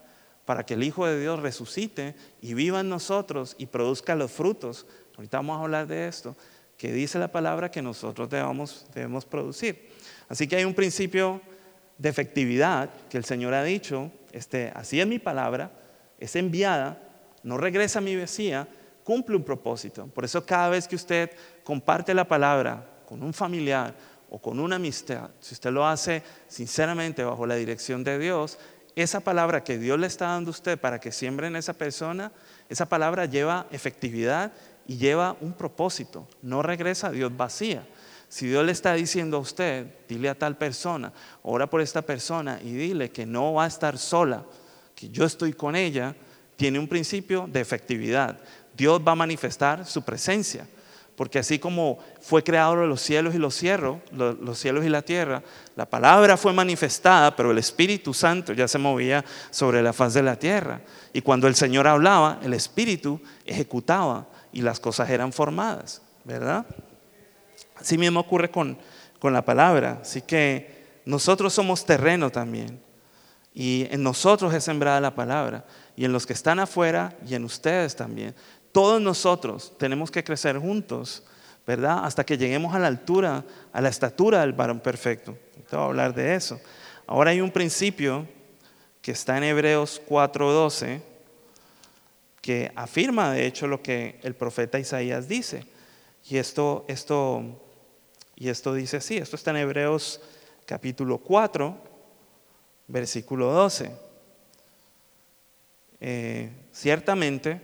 para 0.45 0.67
que 0.67 0.75
el 0.75 0.83
Hijo 0.83 1.07
de 1.07 1.21
Dios 1.21 1.39
resucite 1.39 2.17
y 2.43 2.55
viva 2.55 2.81
en 2.81 2.89
nosotros 2.89 3.55
y 3.59 3.67
produzca 3.67 4.17
los 4.17 4.33
frutos. 4.33 4.87
Ahorita 5.17 5.39
vamos 5.39 5.59
a 5.59 5.63
hablar 5.63 5.87
de 5.87 6.09
esto, 6.09 6.37
que 6.77 6.93
dice 6.93 7.19
la 7.19 7.29
palabra 7.29 7.71
que 7.71 7.83
nosotros 7.83 8.29
debemos, 8.29 9.25
producir. 9.25 9.89
Así 10.29 10.47
que 10.47 10.57
hay 10.57 10.65
un 10.65 10.75
principio 10.75 11.41
de 11.97 12.09
efectividad 12.09 12.91
que 13.09 13.17
el 13.17 13.25
Señor 13.25 13.55
ha 13.55 13.63
dicho, 13.63 14.11
este, 14.33 14.71
así 14.75 15.01
es 15.01 15.07
mi 15.07 15.19
palabra, 15.19 15.71
es 16.19 16.37
enviada, 16.37 17.01
no 17.43 17.57
regresa 17.57 18.01
a 18.01 18.03
mi 18.03 18.17
vecía, 18.17 18.69
cumple 19.05 19.37
un 19.37 19.45
propósito. 19.45 20.07
Por 20.09 20.25
eso 20.25 20.45
cada 20.45 20.69
vez 20.69 20.87
que 20.87 20.97
usted 20.97 21.31
comparte 21.65 22.13
la 22.13 22.27
palabra 22.27 22.85
con 23.07 23.23
un 23.23 23.33
familiar 23.33 23.95
o 24.29 24.41
con 24.41 24.59
una 24.59 24.77
amistad, 24.77 25.31
si 25.41 25.55
usted 25.55 25.71
lo 25.71 25.87
hace 25.87 26.23
sinceramente 26.49 27.23
bajo 27.25 27.47
la 27.47 27.55
dirección 27.55 28.03
de 28.05 28.19
Dios, 28.19 28.59
esa 28.97 29.21
palabra 29.21 29.63
que 29.63 29.79
Dios 29.79 29.99
le 29.99 30.07
está 30.07 30.27
dando 30.27 30.51
a 30.51 30.53
usted 30.53 30.79
para 30.79 30.99
que 30.99 31.13
siembre 31.13 31.47
en 31.47 31.57
esa 31.57 31.75
persona, 31.75 32.33
esa 32.69 32.87
palabra 32.87 33.27
lleva 33.27 33.67
efectividad 33.71 34.53
y 34.89 34.97
lleva 34.97 35.37
un 35.41 35.53
propósito. 35.53 36.27
No 36.43 36.63
regresa 36.63 37.09
a 37.09 37.13
Dios 37.13 37.37
vacía. 37.37 37.87
Si 38.29 38.47
Dios 38.47 38.65
le 38.65 38.73
está 38.73 38.95
diciendo 38.95 39.37
a 39.37 39.41
usted, 39.41 39.87
dile 40.09 40.29
a 40.29 40.35
tal 40.35 40.57
persona, 40.57 41.13
ora 41.43 41.69
por 41.69 41.81
esta 41.81 42.03
persona 42.03 42.61
y 42.63 42.73
dile 42.73 43.11
que 43.11 43.25
no 43.25 43.55
va 43.55 43.65
a 43.65 43.69
estar 43.69 43.99
sola, 43.99 44.45
que 44.95 45.09
yo 45.09 45.25
estoy 45.25 45.53
con 45.53 45.77
ella, 45.77 46.15
tiene 46.57 46.79
un 46.79 46.89
principio 46.89 47.49
de 47.51 47.61
efectividad. 47.61 48.39
Dios 48.77 49.01
va 49.07 49.13
a 49.13 49.17
manifestar 49.17 49.87
su 49.87 50.03
presencia. 50.03 50.67
Porque 51.17 51.39
así 51.39 51.59
como 51.59 51.99
fue 52.21 52.45
creado 52.45 52.77
los 52.87 53.01
cielos 53.01 53.35
y 53.35 53.39
los 53.39 53.55
cielos, 53.55 53.99
los 54.13 54.59
cielos 54.59 54.85
y 54.85 54.91
la 54.91 55.01
tierra, 55.01 55.43
la 55.75 55.89
palabra 55.89 56.37
fue 56.37 56.53
manifestada, 56.53 57.35
pero 57.35 57.53
el 57.53 57.59
Espíritu 57.59 58.13
Santo 58.13 58.53
ya 58.53 58.69
se 58.69 58.77
movía 58.77 59.25
sobre 59.51 59.83
la 59.83 59.95
faz 59.95 60.13
de 60.13 60.23
la 60.23 60.39
tierra. 60.39 60.83
Y 61.15 61.23
cuando 61.23 61.49
el 61.49 61.55
Señor 61.55 61.87
hablaba, 61.87 62.39
el 62.43 62.53
Espíritu 62.53 63.19
ejecutaba 63.47 64.27
y 64.57 64.63
las 64.63 64.81
cosas 64.81 65.11
eran 65.11 65.35
formadas, 65.35 66.01
¿verdad? 66.25 66.65
Así 67.75 67.99
mismo 67.99 68.21
ocurre 68.21 68.51
con, 68.51 68.79
con 69.19 69.35
la 69.35 69.45
palabra. 69.45 69.99
Así 70.01 70.23
que 70.23 71.03
nosotros 71.05 71.53
somos 71.53 71.85
terreno 71.85 72.31
también. 72.31 72.81
Y 73.53 73.87
en 73.91 74.03
nosotros 74.03 74.55
es 74.55 74.65
sembrada 74.65 74.99
la 74.99 75.15
palabra. 75.15 75.67
Y 75.95 76.07
en 76.07 76.13
los 76.15 76.25
que 76.25 76.33
están 76.33 76.59
afuera 76.59 77.15
y 77.29 77.35
en 77.35 77.45
ustedes 77.45 77.95
también. 77.95 78.35
Todos 78.73 78.99
nosotros 78.99 79.75
tenemos 79.77 80.11
que 80.11 80.25
crecer 80.25 80.59
juntos, 80.59 81.23
¿verdad? 81.67 82.01
Hasta 82.03 82.25
que 82.25 82.39
lleguemos 82.39 82.75
a 82.75 82.79
la 82.79 82.87
altura, 82.87 83.45
a 83.75 83.81
la 83.83 83.91
estatura 83.91 84.41
del 84.41 84.55
varón 84.55 84.81
perfecto. 84.81 85.37
Te 85.69 85.77
voy 85.77 85.85
a 85.85 85.89
hablar 85.89 86.15
de 86.15 86.35
eso. 86.35 86.59
Ahora 87.07 87.33
hay 87.33 87.43
un 87.43 87.51
principio 87.51 88.27
que 89.03 89.13
está 89.13 89.37
en 89.37 89.45
Hebreos 89.45 90.01
4:12 90.09 91.16
que 92.47 92.71
afirma 92.77 93.33
de 93.33 93.45
hecho 93.45 93.67
lo 93.67 93.83
que 93.83 94.21
el 94.23 94.37
profeta 94.37 94.79
Isaías 94.79 95.27
dice. 95.27 95.65
Y 96.31 96.37
esto, 96.37 96.85
esto, 96.87 97.43
y 98.37 98.51
esto 98.51 98.73
dice 98.73 98.99
así, 98.99 99.17
esto 99.17 99.35
está 99.35 99.51
en 99.51 99.57
Hebreos 99.57 100.21
capítulo 100.65 101.19
4, 101.19 101.77
versículo 102.87 103.53
12. 103.53 103.91
Eh, 105.99 106.53
ciertamente, 106.71 107.61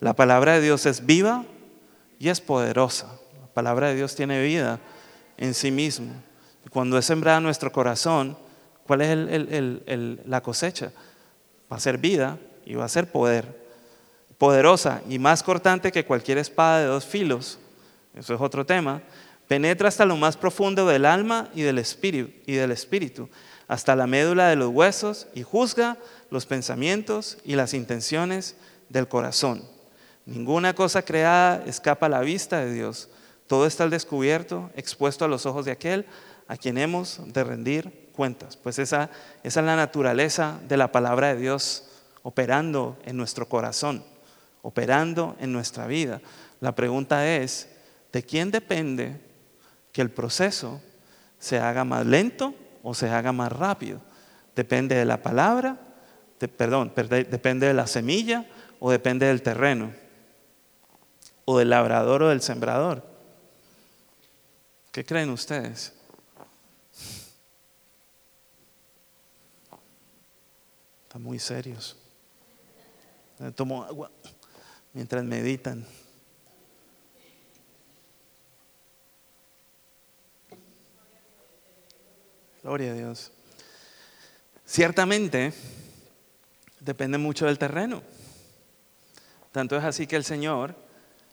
la 0.00 0.14
palabra 0.14 0.54
de 0.54 0.62
Dios 0.62 0.84
es 0.86 1.06
viva 1.06 1.44
y 2.18 2.28
es 2.28 2.40
poderosa. 2.40 3.20
La 3.40 3.46
palabra 3.54 3.90
de 3.90 3.94
Dios 3.94 4.16
tiene 4.16 4.42
vida 4.42 4.80
en 5.36 5.54
sí 5.54 5.70
mismo. 5.70 6.12
Cuando 6.70 6.98
es 6.98 7.04
sembrada 7.04 7.38
en 7.38 7.44
nuestro 7.44 7.70
corazón, 7.70 8.36
¿cuál 8.84 9.00
es 9.02 10.26
la 10.26 10.40
cosecha? 10.40 10.90
Va 11.72 11.76
a 11.76 11.80
ser 11.80 11.98
vida 11.98 12.36
y 12.66 12.74
va 12.74 12.84
a 12.84 12.88
ser 12.88 13.12
poder 13.12 13.67
poderosa 14.38 15.02
y 15.08 15.18
más 15.18 15.42
cortante 15.42 15.92
que 15.92 16.04
cualquier 16.04 16.38
espada 16.38 16.80
de 16.80 16.86
dos 16.86 17.04
filos, 17.04 17.58
eso 18.14 18.34
es 18.34 18.40
otro 18.40 18.64
tema, 18.64 19.02
penetra 19.48 19.88
hasta 19.88 20.06
lo 20.06 20.16
más 20.16 20.36
profundo 20.36 20.86
del 20.86 21.04
alma 21.04 21.48
y 21.54 21.62
del 21.62 21.78
espíritu, 21.78 22.30
y 22.46 22.54
del 22.54 22.70
espíritu, 22.70 23.28
hasta 23.66 23.96
la 23.96 24.06
médula 24.06 24.48
de 24.48 24.56
los 24.56 24.70
huesos 24.70 25.26
y 25.34 25.42
juzga 25.42 25.98
los 26.30 26.46
pensamientos 26.46 27.38
y 27.44 27.56
las 27.56 27.74
intenciones 27.74 28.56
del 28.88 29.08
corazón. 29.08 29.62
Ninguna 30.24 30.74
cosa 30.74 31.02
creada 31.02 31.64
escapa 31.66 32.06
a 32.06 32.10
la 32.10 32.20
vista 32.20 32.60
de 32.60 32.72
Dios. 32.72 33.08
Todo 33.46 33.66
está 33.66 33.84
al 33.84 33.90
descubierto, 33.90 34.70
expuesto 34.76 35.24
a 35.24 35.28
los 35.28 35.46
ojos 35.46 35.64
de 35.64 35.72
aquel 35.72 36.06
a 36.48 36.56
quien 36.56 36.78
hemos 36.78 37.20
de 37.32 37.44
rendir 37.44 38.10
cuentas. 38.14 38.56
Pues 38.56 38.78
esa, 38.78 39.10
esa 39.42 39.60
es 39.60 39.66
la 39.66 39.76
naturaleza 39.76 40.58
de 40.68 40.76
la 40.76 40.92
palabra 40.92 41.28
de 41.28 41.40
Dios 41.40 41.84
operando 42.22 42.98
en 43.06 43.16
nuestro 43.16 43.48
corazón 43.48 44.04
operando 44.62 45.36
en 45.40 45.52
nuestra 45.52 45.86
vida. 45.86 46.20
La 46.60 46.74
pregunta 46.74 47.26
es, 47.26 47.68
¿de 48.12 48.22
quién 48.22 48.50
depende 48.50 49.20
que 49.92 50.02
el 50.02 50.10
proceso 50.10 50.80
se 51.38 51.58
haga 51.58 51.84
más 51.84 52.06
lento 52.06 52.54
o 52.82 52.94
se 52.94 53.08
haga 53.08 53.32
más 53.32 53.52
rápido? 53.52 54.00
¿Depende 54.54 54.96
de 54.96 55.04
la 55.04 55.22
palabra? 55.22 55.78
perdón, 56.56 56.92
¿depende 56.94 57.66
de 57.66 57.74
la 57.74 57.88
semilla 57.88 58.46
o 58.78 58.90
depende 58.90 59.26
del 59.26 59.42
terreno? 59.42 59.92
¿O 61.44 61.58
del 61.58 61.70
labrador 61.70 62.22
o 62.22 62.28
del 62.28 62.42
sembrador? 62.42 63.02
¿Qué 64.92 65.04
creen 65.04 65.30
ustedes? 65.30 65.92
Están 71.04 71.22
muy 71.22 71.38
serios. 71.38 71.96
Tomo 73.54 73.84
agua 73.84 74.10
mientras 74.92 75.24
meditan. 75.24 75.86
Gloria 82.62 82.90
a 82.90 82.94
Dios. 82.94 83.32
Ciertamente, 84.66 85.52
depende 86.80 87.16
mucho 87.16 87.46
del 87.46 87.58
terreno. 87.58 88.02
Tanto 89.52 89.76
es 89.76 89.84
así 89.84 90.06
que 90.06 90.16
el 90.16 90.24
Señor 90.24 90.74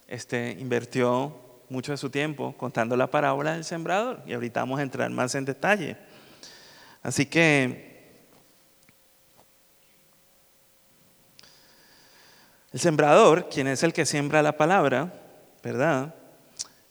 este, 0.08 0.52
invirtió 0.60 1.36
mucho 1.70 1.92
de 1.92 1.98
su 1.98 2.10
tiempo 2.10 2.56
contando 2.58 2.96
la 2.96 3.08
parábola 3.08 3.54
del 3.54 3.66
sembrador. 3.66 4.22
Y 4.26 4.34
ahorita 4.34 4.62
vamos 4.62 4.80
a 4.80 4.84
entrar 4.84 5.10
más 5.10 5.36
en 5.36 5.46
detalle. 5.46 5.98
Así 7.04 7.26
que 7.26 7.95
El 12.76 12.82
sembrador, 12.82 13.48
quien 13.48 13.68
es 13.68 13.84
el 13.84 13.94
que 13.94 14.06
siembra 14.06 14.42
la 14.42 14.58
palabra, 14.58 15.14
¿verdad? 15.64 16.14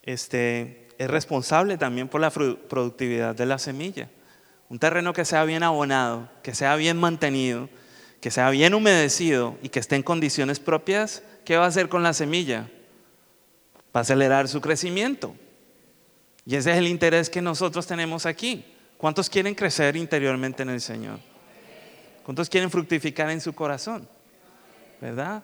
Este, 0.02 0.88
es 0.96 1.10
responsable 1.10 1.76
también 1.76 2.08
por 2.08 2.22
la 2.22 2.30
productividad 2.30 3.34
de 3.34 3.44
la 3.44 3.58
semilla. 3.58 4.08
Un 4.70 4.78
terreno 4.78 5.12
que 5.12 5.26
sea 5.26 5.44
bien 5.44 5.62
abonado, 5.62 6.30
que 6.42 6.54
sea 6.54 6.74
bien 6.76 6.96
mantenido, 6.96 7.68
que 8.22 8.30
sea 8.30 8.48
bien 8.48 8.72
humedecido 8.72 9.58
y 9.60 9.68
que 9.68 9.78
esté 9.78 9.96
en 9.96 10.02
condiciones 10.02 10.58
propias, 10.58 11.22
¿qué 11.44 11.58
va 11.58 11.66
a 11.66 11.68
hacer 11.68 11.90
con 11.90 12.02
la 12.02 12.14
semilla? 12.14 12.70
Va 13.94 14.00
a 14.00 14.04
acelerar 14.04 14.48
su 14.48 14.62
crecimiento. 14.62 15.36
Y 16.46 16.56
ese 16.56 16.70
es 16.70 16.78
el 16.78 16.86
interés 16.86 17.28
que 17.28 17.42
nosotros 17.42 17.86
tenemos 17.86 18.24
aquí. 18.24 18.64
¿Cuántos 18.96 19.28
quieren 19.28 19.54
crecer 19.54 19.96
interiormente 19.96 20.62
en 20.62 20.70
el 20.70 20.80
Señor? 20.80 21.18
¿Cuántos 22.22 22.48
quieren 22.48 22.70
fructificar 22.70 23.28
en 23.28 23.42
su 23.42 23.54
corazón? 23.54 24.08
¿Verdad? 24.98 25.42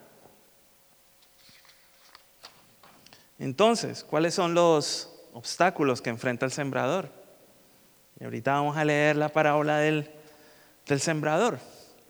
Entonces, 3.41 4.05
¿cuáles 4.05 4.35
son 4.35 4.53
los 4.53 5.11
obstáculos 5.33 6.03
que 6.03 6.11
enfrenta 6.11 6.45
el 6.45 6.53
sembrador? 6.53 7.09
Y 8.21 8.25
ahorita 8.25 8.53
vamos 8.53 8.77
a 8.77 8.85
leer 8.85 9.17
la 9.17 9.31
parábola 9.31 9.79
del, 9.79 10.11
sembrador 10.99 11.59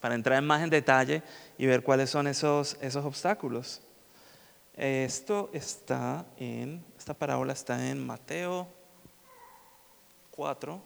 para 0.01 0.17
entrar 0.17 0.43
más 0.43 0.61
en 0.63 0.71
detalle 0.71 1.23
y 1.57 1.67
ver 1.67 1.85
cuáles 1.85 2.11
son 2.11 2.27
esos, 2.27 2.77
esos 2.81 3.05
obstáculos. 3.05 3.81
Esto 4.75 5.51
está 5.53 6.27
en, 6.37 6.85
esta 6.99 7.15
parábola 7.15 7.53
está 7.53 7.89
en 7.89 8.05
Mateo 8.05 8.67
4, 10.33 10.83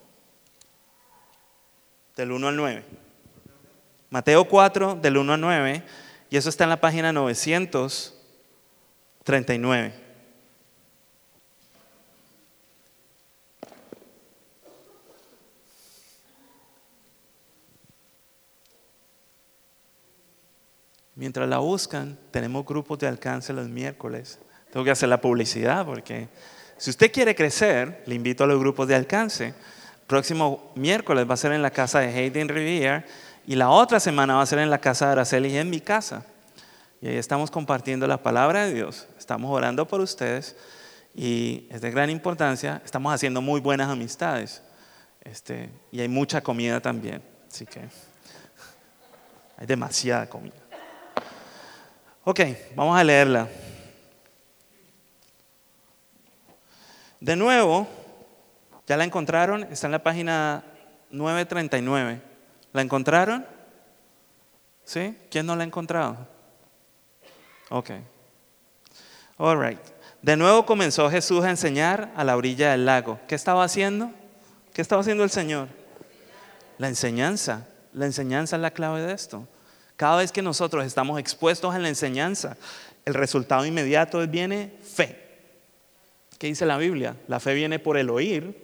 del 2.17 2.33
1 2.33 2.49
al 2.49 2.57
9. 2.57 2.85
Mateo 4.11 4.47
4, 4.47 4.97
del 4.97 5.17
1 5.17 5.33
al 5.33 5.41
9, 5.41 5.83
y 6.29 6.37
eso 6.37 6.51
está 6.51 6.65
en 6.65 6.71
la 6.71 6.83
página 6.83 7.15
939. 7.15 10.04
Mientras 21.17 21.49
la 21.49 21.59
buscan, 21.59 22.19
tenemos 22.31 22.65
grupos 22.65 22.99
de 22.99 23.07
alcance 23.07 23.53
los 23.53 23.69
miércoles. 23.69 24.39
Tengo 24.73 24.85
que 24.85 24.91
hacer 24.91 25.09
la 25.09 25.21
publicidad 25.21 25.87
porque 25.87 26.29
si 26.77 26.91
usted 26.91 27.13
quiere 27.13 27.35
crecer, 27.37 28.03
le 28.07 28.17
invito 28.17 28.43
a 28.43 28.47
los 28.47 28.59
grupos 28.59 28.89
de 28.89 28.97
alcance. 28.97 29.55
próximo 30.09 30.73
miércoles 30.75 31.29
va 31.29 31.35
a 31.35 31.37
ser 31.37 31.53
en 31.53 31.63
la 31.63 31.71
casa 31.71 32.01
de 32.01 32.09
Hayden 32.09 32.49
Riviere 32.49 33.05
y 33.47 33.55
la 33.55 33.71
otra 33.71 34.01
semana 34.01 34.35
va 34.35 34.43
a 34.43 34.47
ser 34.47 34.59
en 34.59 34.71
la 34.71 34.81
casa 34.81 35.07
de 35.07 35.13
Araceli 35.13 35.51
y 35.51 35.57
en 35.57 35.71
mi 35.71 35.81
casa. 35.81 36.27
Y 37.01 37.07
ahí 37.07 37.17
estamos 37.17 37.51
compartiendo 37.51 38.07
la 38.07 38.23
palabra 38.23 38.67
de 38.67 38.75
Dios, 38.75 39.07
estamos 39.17 39.51
orando 39.51 39.87
por 39.87 40.01
ustedes 40.01 40.57
y 41.15 41.69
es 41.71 41.81
de 41.81 41.91
gran 41.91 42.11
importancia. 42.11 42.83
Estamos 42.85 43.15
haciendo 43.15 43.41
muy 43.41 43.61
buenas 43.61 43.89
amistades 43.89 44.63
este, 45.21 45.71
y 45.93 46.01
hay 46.01 46.09
mucha 46.09 46.43
comida 46.43 46.81
también. 46.81 47.23
Así 47.49 47.67
que 47.67 47.81
hay 49.57 49.67
demasiada 49.67 50.29
comida. 50.29 50.64
Ok, 52.27 52.41
vamos 52.75 52.99
a 52.99 53.05
leerla. 53.05 53.49
De 57.21 57.37
nuevo, 57.37 57.87
¿ya 58.87 58.97
la 58.97 59.05
encontraron? 59.05 59.65
Está 59.65 59.89
en 59.89 59.93
la 59.93 60.03
página 60.03 60.65
939. 61.11 62.23
¿La 62.73 62.81
encontraron? 62.81 63.47
¿Sí? 64.85 65.19
¿Quién 65.31 65.45
no 65.45 65.55
la 65.55 65.65
ha 65.65 65.67
encontrado? 65.67 66.17
Ok. 67.69 67.91
All 69.37 69.61
right. 69.63 69.81
De 70.23 70.39
nuevo 70.39 70.65
comenzó 70.65 71.11
Jesús 71.11 71.45
a 71.45 71.51
enseñar 71.51 72.11
a 72.17 72.25
la 72.25 72.39
orilla 72.39 72.71
del 72.71 72.87
lago. 72.87 73.21
¿Qué 73.29 73.35
estaba 73.35 73.65
haciendo? 73.65 74.11
¿Qué 74.73 74.81
estaba 74.81 75.03
haciendo 75.03 75.25
el 75.25 75.31
Señor? 75.31 75.69
La 76.79 76.89
enseñanza. 76.89 77.67
La 77.93 78.07
enseñanza 78.07 78.57
es 78.57 78.63
la 78.63 78.71
clave 78.71 79.03
de 79.03 79.13
esto. 79.13 79.47
Cada 79.97 80.17
vez 80.19 80.33
que 80.33 80.43
nosotros 80.43 80.85
estamos 80.85 81.19
expuestos 81.19 81.75
a 81.75 81.79
la 81.79 81.89
enseñanza, 81.89 82.57
el 83.05 83.15
resultado 83.15 83.65
inmediato 83.65 84.27
viene 84.27 84.73
fe. 84.83 85.23
¿Qué 86.39 86.49
dice 86.49 86.67
la 86.67 86.79
Biblia? 86.79 87.17
La 87.29 87.41
fe 87.41 87.55
viene 87.55 87.79
por 87.79 87.97
el 87.97 88.11
oír 88.11 88.57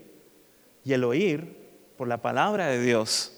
y 0.84 0.92
el 0.92 1.04
oír 1.04 1.56
por 1.96 2.08
la 2.08 2.18
palabra 2.18 2.66
de 2.66 2.82
Dios. 2.82 3.32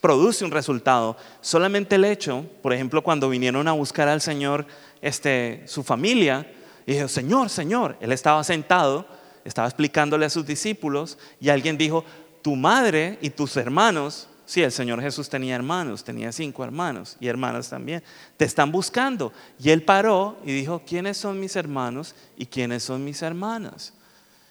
Produce 0.00 0.44
un 0.44 0.50
resultado. 0.50 1.16
Solamente 1.40 1.96
el 1.96 2.04
hecho, 2.04 2.46
por 2.62 2.72
ejemplo, 2.72 3.02
cuando 3.02 3.28
vinieron 3.28 3.68
a 3.68 3.72
buscar 3.72 4.08
al 4.08 4.20
Señor 4.20 4.66
este, 5.02 5.62
su 5.66 5.82
familia, 5.82 6.50
y 6.86 6.94
dijo, 6.94 7.08
Señor, 7.08 7.50
Señor, 7.50 7.96
él 8.00 8.12
estaba 8.12 8.44
sentado 8.44 9.06
estaba 9.44 9.68
explicándole 9.68 10.26
a 10.26 10.30
sus 10.30 10.46
discípulos 10.46 11.18
y 11.38 11.50
alguien 11.50 11.76
dijo, 11.76 12.04
tu 12.42 12.56
madre 12.56 13.18
y 13.20 13.30
tus 13.30 13.56
hermanos, 13.56 14.28
sí, 14.46 14.62
el 14.62 14.72
Señor 14.72 15.00
Jesús 15.00 15.28
tenía 15.28 15.54
hermanos, 15.54 16.04
tenía 16.04 16.32
cinco 16.32 16.64
hermanos 16.64 17.16
y 17.20 17.28
hermanas 17.28 17.68
también, 17.68 18.02
te 18.36 18.44
están 18.44 18.70
buscando. 18.72 19.32
Y 19.58 19.70
él 19.70 19.82
paró 19.82 20.38
y 20.44 20.52
dijo, 20.52 20.82
¿quiénes 20.86 21.16
son 21.16 21.40
mis 21.40 21.56
hermanos 21.56 22.14
y 22.36 22.46
quiénes 22.46 22.82
son 22.82 23.04
mis 23.04 23.22
hermanas? 23.22 23.94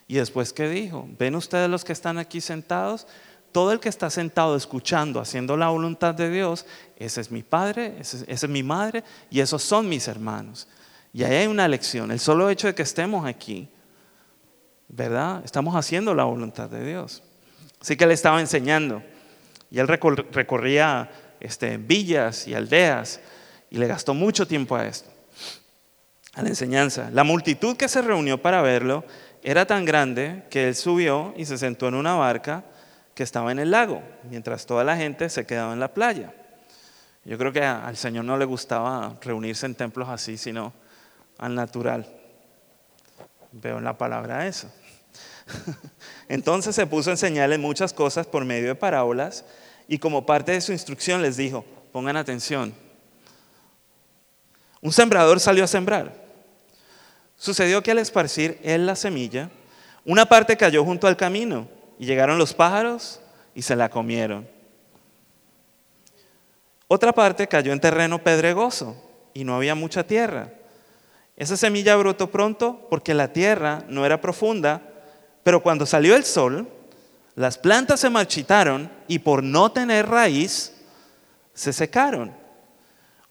Y 0.08 0.16
después, 0.16 0.54
¿qué 0.54 0.70
dijo? 0.70 1.08
¿Ven 1.18 1.36
ustedes 1.36 1.70
los 1.70 1.84
que 1.84 1.94
están 1.94 2.18
aquí 2.18 2.42
sentados? 2.42 3.08
Todo 3.52 3.72
el 3.72 3.80
que 3.80 3.90
está 3.90 4.10
sentado 4.10 4.56
escuchando, 4.56 5.20
haciendo 5.20 5.56
la 5.58 5.70
voluntad 5.70 6.16
de 6.16 6.30
Dios, 6.30 6.66
ese 6.98 7.22
es 7.22 7.32
mi 7.32 7.44
padre, 7.44 7.96
esa 8.00 8.26
es 8.28 8.48
mi 8.50 8.64
madre 8.64 9.04
y 9.30 9.40
esos 9.40 9.62
son 9.64 9.88
mis 9.88 10.08
hermanos. 10.08 10.68
Y 11.14 11.24
ahí 11.24 11.36
hay 11.36 11.48
una 11.48 11.68
lección. 11.68 12.12
El 12.12 12.20
solo 12.20 12.50
hecho 12.50 12.68
de 12.68 12.74
que 12.74 12.82
estemos 12.82 13.26
aquí, 13.26 13.70
¿verdad? 14.88 15.44
Estamos 15.46 15.76
haciendo 15.76 16.16
la 16.16 16.24
voluntad 16.24 16.70
de 16.70 16.84
Dios. 16.84 17.22
Así 17.80 17.96
que 17.96 18.06
él 18.06 18.12
estaba 18.12 18.40
enseñando. 18.40 19.04
Y 19.74 19.80
él 19.80 19.88
recorría 19.88 21.10
este, 21.40 21.78
villas 21.78 22.48
y 22.48 22.54
aldeas 22.54 23.20
y 23.72 23.78
le 23.80 23.88
gastó 23.88 24.14
mucho 24.14 24.46
tiempo 24.46 24.76
a 24.76 24.86
esto, 24.86 25.10
a 26.36 26.44
la 26.44 26.50
enseñanza. 26.50 27.10
La 27.12 27.24
multitud 27.24 27.76
que 27.76 27.90
se 27.90 28.04
reunió 28.04 28.40
para 28.40 28.62
verlo 28.62 29.04
era 29.42 29.66
tan 29.66 29.84
grande 29.84 30.44
que 30.52 30.68
él 30.68 30.76
subió 30.76 31.34
y 31.36 31.46
se 31.46 31.58
sentó 31.58 31.88
en 31.88 31.96
una 31.96 32.14
barca 32.14 32.64
que 33.16 33.24
estaba 33.24 33.52
en 33.52 33.58
el 33.58 33.72
lago, 33.72 34.04
mientras 34.30 34.68
toda 34.68 34.84
la 34.84 34.96
gente 34.96 35.28
se 35.28 35.48
quedaba 35.48 35.74
en 35.74 35.80
la 35.80 35.92
playa. 35.92 36.36
Yo 37.26 37.40
creo 37.40 37.52
que 37.52 37.64
al 37.64 37.98
Señor 37.98 38.26
no 38.26 38.38
le 38.38 38.46
gustaba 38.46 39.18
reunirse 39.22 39.66
en 39.66 39.74
templos 39.74 40.08
así, 40.08 40.38
sino 40.38 40.72
al 41.40 41.56
natural. 41.56 42.06
Veo 43.52 43.80
en 43.80 43.86
la 43.86 43.98
palabra 43.98 44.46
eso. 44.46 44.72
Entonces 46.30 46.76
se 46.76 46.86
puso 46.86 47.10
a 47.10 47.14
enseñarles 47.14 47.58
muchas 47.58 47.92
cosas 47.92 48.28
por 48.28 48.46
medio 48.46 48.68
de 48.68 48.76
parábolas 48.76 49.44
y 49.88 49.98
como 49.98 50.26
parte 50.26 50.52
de 50.52 50.62
su 50.62 50.72
instrucción 50.72 51.22
les 51.22 51.38
dijo, 51.38 51.66
pongan 51.92 52.18
atención. 52.18 52.74
Un 54.82 54.92
sembrador 54.92 55.40
salió 55.40 55.64
a 55.64 55.68
sembrar. 55.68 56.24
Sucedió 57.38 57.82
que 57.84 57.92
al 57.92 58.00
esparcir 58.00 58.60
él 58.64 58.86
la 58.86 58.96
semilla, 58.96 59.50
una 60.06 60.26
parte 60.26 60.58
cayó 60.58 60.84
junto 60.84 61.08
al 61.08 61.18
camino 61.18 61.68
y 62.00 62.06
llegaron 62.06 62.38
los 62.38 62.54
pájaros 62.54 63.22
y 63.56 63.62
se 63.62 63.76
la 63.76 63.90
comieron. 63.90 64.48
Otra 66.88 67.14
parte 67.14 67.48
cayó 67.48 67.72
en 67.72 67.80
terreno 67.80 68.24
pedregoso 68.24 68.96
y 69.34 69.44
no 69.44 69.56
había 69.56 69.76
mucha 69.76 70.06
tierra. 70.06 70.52
Esa 71.36 71.58
semilla 71.58 71.96
brotó 71.96 72.30
pronto 72.30 72.88
porque 72.90 73.14
la 73.14 73.34
tierra 73.34 73.84
no 73.88 74.06
era 74.06 74.22
profunda 74.22 74.90
pero 75.44 75.62
cuando 75.62 75.86
salió 75.86 76.16
el 76.16 76.24
sol, 76.24 76.68
las 77.36 77.58
plantas 77.58 78.00
se 78.00 78.10
marchitaron 78.10 78.92
y 79.08 79.20
por 79.20 79.44
no 79.44 79.72
tener 79.72 80.08
raíz, 80.08 80.74
se 81.54 81.74
secaron. 81.74 82.34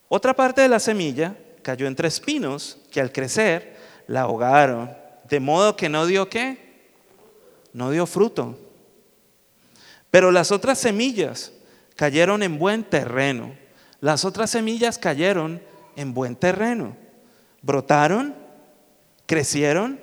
Otra 0.09 0.35
parte 0.35 0.61
de 0.61 0.69
la 0.69 0.81
semilla 0.81 1.37
cayó 1.63 1.87
entre 1.87 2.09
espinos 2.09 2.79
que 2.91 3.01
al 3.01 3.13
crecer 3.13 3.77
la 4.09 4.23
ahogaron, 4.23 4.91
de 5.29 5.41
modo 5.41 5.77
que 5.77 5.89
no 5.89 6.07
dio 6.07 6.29
qué? 6.29 6.91
No 7.73 7.91
dio 7.91 8.07
fruto. 8.07 8.59
Pero 10.11 10.31
las 10.31 10.53
otras 10.53 10.79
semillas 10.79 11.53
cayeron 11.97 12.43
en 12.43 12.59
buen 12.59 12.85
terreno. 12.85 13.55
Las 14.01 14.25
otras 14.25 14.51
semillas 14.51 14.99
cayeron 14.99 15.63
en 15.97 16.13
buen 16.13 16.37
terreno. 16.37 16.97
Brotaron, 17.63 18.35
crecieron 19.27 20.01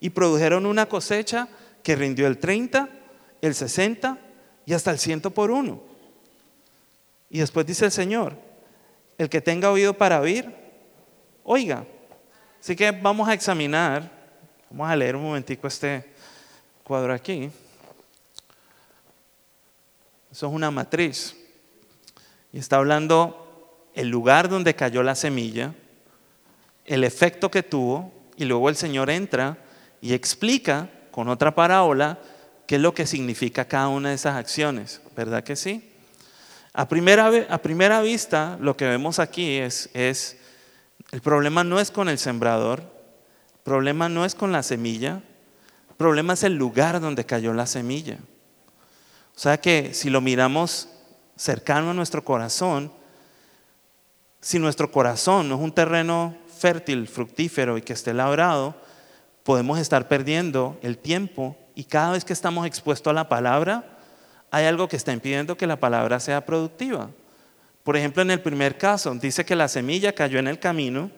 y 0.00 0.10
produjeron 0.10 0.66
una 0.66 0.86
cosecha 0.86 1.48
que 1.82 1.96
rindió 1.96 2.26
el 2.26 2.38
30, 2.38 2.88
el 3.40 3.54
60 3.54 4.18
y 4.66 4.74
hasta 4.74 4.90
el 4.90 4.98
100 4.98 5.22
por 5.22 5.50
uno. 5.50 5.80
Y 7.30 7.38
después 7.38 7.66
dice 7.66 7.84
el 7.84 7.92
Señor, 7.92 8.36
el 9.16 9.28
que 9.28 9.40
tenga 9.40 9.70
oído 9.70 9.94
para 9.94 10.20
oír, 10.20 10.54
oiga. 11.44 11.84
Así 12.60 12.74
que 12.74 12.90
vamos 12.90 13.28
a 13.28 13.34
examinar, 13.34 14.10
vamos 14.70 14.90
a 14.90 14.96
leer 14.96 15.16
un 15.16 15.22
momentico 15.22 15.66
este 15.66 16.12
cuadro 16.82 17.12
aquí. 17.12 17.50
Eso 20.30 20.46
es 20.46 20.52
una 20.52 20.70
matriz. 20.70 21.36
Y 22.52 22.58
está 22.58 22.76
hablando 22.76 23.90
el 23.94 24.08
lugar 24.08 24.48
donde 24.48 24.74
cayó 24.74 25.02
la 25.02 25.14
semilla, 25.14 25.74
el 26.84 27.04
efecto 27.04 27.50
que 27.50 27.62
tuvo, 27.62 28.12
y 28.36 28.44
luego 28.44 28.68
el 28.68 28.76
Señor 28.76 29.10
entra 29.10 29.58
y 30.00 30.14
explica 30.14 30.88
con 31.10 31.28
otra 31.28 31.54
parábola 31.54 32.18
qué 32.68 32.76
es 32.76 32.82
lo 32.82 32.92
que 32.92 33.06
significa 33.06 33.64
cada 33.64 33.88
una 33.88 34.10
de 34.10 34.14
esas 34.14 34.36
acciones, 34.36 35.00
¿verdad 35.16 35.42
que 35.42 35.56
sí? 35.56 35.90
A 36.74 36.86
primera, 36.86 37.32
a 37.48 37.58
primera 37.62 38.02
vista, 38.02 38.58
lo 38.60 38.76
que 38.76 38.86
vemos 38.86 39.18
aquí 39.18 39.56
es, 39.56 39.88
es, 39.94 40.36
el 41.10 41.22
problema 41.22 41.64
no 41.64 41.80
es 41.80 41.90
con 41.90 42.10
el 42.10 42.18
sembrador, 42.18 42.80
el 42.80 43.60
problema 43.64 44.10
no 44.10 44.26
es 44.26 44.34
con 44.34 44.52
la 44.52 44.62
semilla, 44.62 45.22
el 45.88 45.96
problema 45.96 46.34
es 46.34 46.42
el 46.42 46.56
lugar 46.56 47.00
donde 47.00 47.24
cayó 47.24 47.54
la 47.54 47.66
semilla. 47.66 48.18
O 49.34 49.38
sea 49.38 49.58
que 49.58 49.94
si 49.94 50.10
lo 50.10 50.20
miramos 50.20 50.90
cercano 51.36 51.92
a 51.92 51.94
nuestro 51.94 52.22
corazón, 52.22 52.92
si 54.42 54.58
nuestro 54.58 54.92
corazón 54.92 55.48
no 55.48 55.54
es 55.54 55.62
un 55.62 55.72
terreno 55.72 56.36
fértil, 56.58 57.08
fructífero 57.08 57.78
y 57.78 57.82
que 57.82 57.94
esté 57.94 58.12
labrado, 58.12 58.76
podemos 59.42 59.78
estar 59.78 60.06
perdiendo 60.06 60.78
el 60.82 60.98
tiempo 60.98 61.56
y 61.78 61.84
cada 61.84 62.10
vez 62.10 62.24
que 62.24 62.32
estamos 62.32 62.66
expuestos 62.66 63.08
a 63.08 63.14
la 63.14 63.28
palabra, 63.28 63.84
hay 64.50 64.64
algo 64.64 64.88
que 64.88 64.96
está 64.96 65.12
impidiendo 65.12 65.56
que 65.56 65.64
la 65.64 65.78
palabra 65.78 66.18
sea 66.18 66.44
productiva. 66.44 67.08
Por 67.84 67.96
ejemplo, 67.96 68.20
en 68.20 68.32
el 68.32 68.40
primer 68.40 68.76
caso, 68.76 69.14
dice 69.14 69.44
que 69.44 69.54
la 69.54 69.68
semilla 69.68 70.12
cayó 70.12 70.40
en 70.40 70.48
el 70.48 70.58
camino 70.58 71.08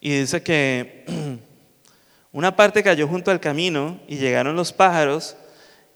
y 0.00 0.20
dice 0.20 0.42
que 0.42 1.04
una 2.32 2.56
parte 2.56 2.82
cayó 2.82 3.06
junto 3.06 3.30
al 3.30 3.38
camino 3.38 4.00
y 4.08 4.16
llegaron 4.16 4.56
los 4.56 4.72
pájaros 4.72 5.36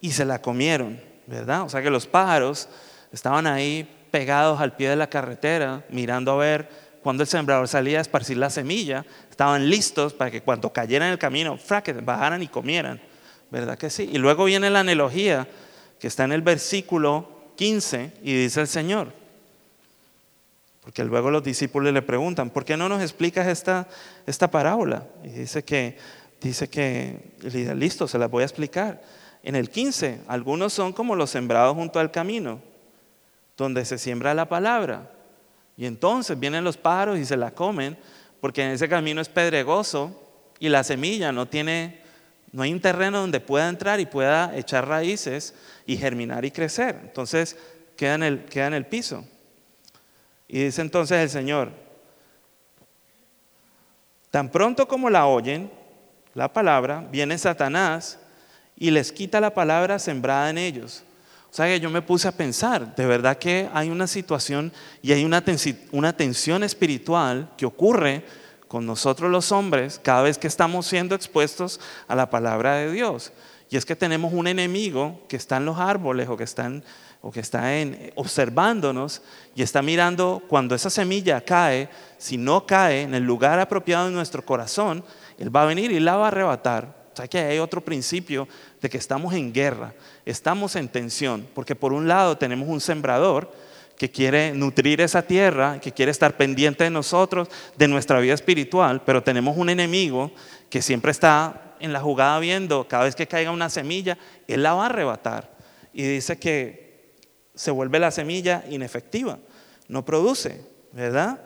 y 0.03 0.11
se 0.13 0.27
la 0.27 0.43
comieron, 0.43 1.01
¿verdad? 1.27 1.63
O 1.63 1.71
sea 1.71 1.81
que 1.81 1.89
los 1.89 2.07
pájaros 2.07 2.69
estaban 3.11 3.47
ahí 3.47 3.89
pegados 4.11 4.61
al 4.61 4.77
pie 4.77 4.91
de 4.91 4.97
la 4.97 5.09
carretera, 5.09 5.87
mirando 5.89 6.33
a 6.33 6.37
ver 6.37 6.69
cuando 7.05 7.23
el 7.23 7.29
sembrador 7.29 7.69
salía 7.69 7.99
a 7.99 8.01
esparcir 8.01 8.39
la 8.39 8.49
semilla, 8.49 9.05
estaban 9.31 9.69
listos 9.69 10.15
para 10.15 10.31
que 10.31 10.41
cuando 10.41 10.73
cayera 10.73 11.05
en 11.05 11.13
el 11.13 11.19
camino, 11.19 11.59
bajaran 12.03 12.43
y 12.43 12.49
comieran. 12.49 12.99
¿Verdad 13.51 13.77
que 13.77 13.91
sí? 13.91 14.09
Y 14.11 14.17
luego 14.17 14.47
viene 14.47 14.71
la 14.71 14.81
analogía 14.81 15.47
que 16.01 16.07
está 16.07 16.25
en 16.25 16.33
el 16.33 16.41
versículo 16.41 17.29
15 17.57 18.11
y 18.23 18.33
dice 18.33 18.63
el 18.63 18.69
Señor. 18.69 19.13
Porque 20.81 21.05
luego 21.05 21.31
los 21.31 21.45
discípulos 21.45 21.93
le 21.93 22.01
preguntan, 22.01 22.49
¿por 22.49 22.65
qué 22.65 22.75
no 22.75 22.89
nos 22.89 23.03
explicas 23.03 23.49
esta, 23.49 23.87
esta 24.27 24.51
parábola? 24.51 25.07
Y 25.25 25.29
dice 25.29 25.63
que, 25.63 25.99
dice 26.41 26.71
que, 26.71 27.19
listo, 27.75 28.09
se 28.09 28.19
las 28.19 28.31
voy 28.31 28.45
a 28.45 28.47
explicar. 28.47 29.03
En 29.43 29.57
el 29.57 29.69
15, 29.69 30.23
algunos 30.27 30.73
son 30.73 30.95
como 30.95 31.17
los 31.17 31.29
sembrados 31.29 31.75
junto 31.75 32.01
al 32.01 32.11
camino, 32.11 32.63
donde 33.59 33.85
se 33.85 33.99
siembra 33.99 34.33
la 34.33 34.49
palabra. 34.49 35.11
Y 35.77 35.87
entonces 35.87 36.39
vienen 36.39 36.65
los 36.65 36.77
pájaros 36.77 37.19
y 37.19 37.25
se 37.25 37.37
la 37.37 37.51
comen, 37.51 37.97
porque 38.41 38.63
en 38.63 38.71
ese 38.71 38.89
camino 38.89 39.21
es 39.21 39.29
pedregoso 39.29 40.21
y 40.59 40.69
la 40.69 40.85
semilla 40.85 41.33
no 41.33 41.47
tiene, 41.47 42.01
no 42.53 42.63
hay 42.63 42.73
un 42.73 42.81
terreno 42.81 43.21
donde 43.21 43.41
pueda 43.41 43.69
entrar 43.69 44.01
y 44.01 44.07
pueda 44.07 44.57
echar 44.57 44.87
raíces 44.87 45.55
y 45.87 45.97
germinar 45.97 46.45
y 46.45 46.51
crecer. 46.51 46.99
Entonces 47.03 47.57
queda 47.97 48.15
en 48.15 48.23
el, 48.23 48.45
queda 48.45 48.69
en 48.69 48.75
el 48.75 48.87
piso. 48.87 49.25
Y 50.47 50.65
dice 50.65 50.83
entonces 50.83 51.19
el 51.19 51.31
Señor, 51.31 51.73
tan 54.31 54.51
pronto 54.51 54.87
como 54.87 55.11
la 55.11 55.27
oyen, 55.27 55.71
la 56.35 56.53
palabra, 56.53 57.07
viene 57.11 57.39
Satanás 57.39 58.19
y 58.77 58.91
les 58.91 59.13
quita 59.13 59.41
la 59.41 59.55
palabra 59.55 59.99
sembrada 59.99 60.51
en 60.51 60.59
ellos 60.59 61.05
o 61.55 61.57
sea 61.57 61.67
que 61.67 61.79
yo 61.79 61.89
me 61.89 62.03
puse 62.03 62.27
a 62.27 62.33
pensar, 62.33 62.97
de 62.97 63.07
verdad 63.07 63.39
que 63.39 63.71
hay 63.73 63.89
una 63.89 64.09
situación 64.09 64.73
y 65.03 65.13
hay 65.13 65.25
una, 65.25 65.41
tensión 65.41 66.65
espiritual 66.65 67.53
que 67.57 67.65
ocurre 67.65 68.25
con 68.67 68.85
nosotros 68.85 69.31
los 69.31 69.53
hombres 69.53 70.01
cada 70.03 70.23
vez 70.23 70.37
que 70.37 70.49
estamos 70.49 70.85
siendo 70.85 71.15
expuestos 71.15 71.79
a 72.09 72.17
la 72.17 72.29
palabra 72.29 72.75
de 72.75 72.91
Dios. 72.91 73.31
Y 73.71 73.77
es 73.77 73.85
que 73.85 73.95
tenemos 73.95 74.33
un 74.33 74.49
enemigo 74.49 75.23
que 75.29 75.37
está 75.37 75.59
en 75.59 75.67
los 75.67 75.79
árboles 75.79 76.29
o 76.29 76.37
que, 76.37 76.45
o 77.21 77.31
que 77.31 77.39
está 77.39 77.77
en, 77.77 78.13
observándonos 78.17 79.23
y 79.55 79.63
está 79.63 79.81
mirando 79.81 80.43
cuando 80.49 80.75
esa 80.75 80.91
semilla 80.91 81.41
cae, 81.41 81.89
si 82.19 82.37
no 82.37 82.67
cae 82.67 83.03
en 83.03 83.15
el 83.15 83.23
lugar 83.23 83.61
apropiado 83.61 84.09
en 84.09 84.15
nuestro 84.15 84.45
corazón, 84.45 85.05
Él 85.39 85.55
va 85.55 85.63
a 85.63 85.67
venir 85.67 85.93
y 85.93 86.01
la 86.01 86.17
va 86.17 86.25
a 86.25 86.29
arrebatar 86.29 87.04
o 87.15 87.17
sea 87.17 87.29
que 87.29 87.39
hay 87.39 87.59
otro 87.61 87.81
principio 87.81 88.49
de 88.81 88.91
que 88.91 88.99
estamos 88.99 89.33
en 89.35 89.53
guerra, 89.53 89.95
estamos 90.27 90.75
en 90.75 90.89
tensión, 90.89 91.47
porque 91.55 91.77
por 91.77 91.93
un 91.93 92.09
lado 92.09 92.37
tenemos 92.37 92.69
un 92.69 92.81
sembrador 92.81 93.53
que 93.97 94.11
quiere 94.11 94.53
nutrir 94.53 95.01
esa 95.01 95.23
tierra, 95.23 95.81
que 95.81 95.93
quiere 95.93 96.11
estar 96.11 96.37
pendiente 96.37 96.83
de 96.83 96.91
nosotros, 96.91 97.49
de 97.77 97.87
nuestra 97.87 98.19
vida 98.19 98.35
espiritual, 98.35 99.03
pero 99.05 99.23
tenemos 99.23 99.57
un 99.57 99.71
enemigo 99.71 100.33
que 100.69 100.83
siempre 100.83 101.13
está 101.13 101.77
en 101.79 101.93
la 101.93 102.01
jugada 102.01 102.41
viendo, 102.41 102.89
cada 102.89 103.05
vez 103.05 103.15
que 103.15 103.29
caiga 103.29 103.53
una 103.53 103.71
semilla, 103.71 104.19
Él 104.49 104.65
la 104.65 104.75
va 104.75 104.83
a 104.83 104.87
arrebatar. 104.87 105.55
Y 105.93 106.03
dice 106.03 106.37
que 106.37 107.15
se 107.55 107.71
vuelve 107.71 108.01
la 108.01 108.11
semilla 108.11 108.65
inefectiva, 108.69 109.39
no 109.87 110.05
produce, 110.05 110.61
¿verdad? 110.91 111.39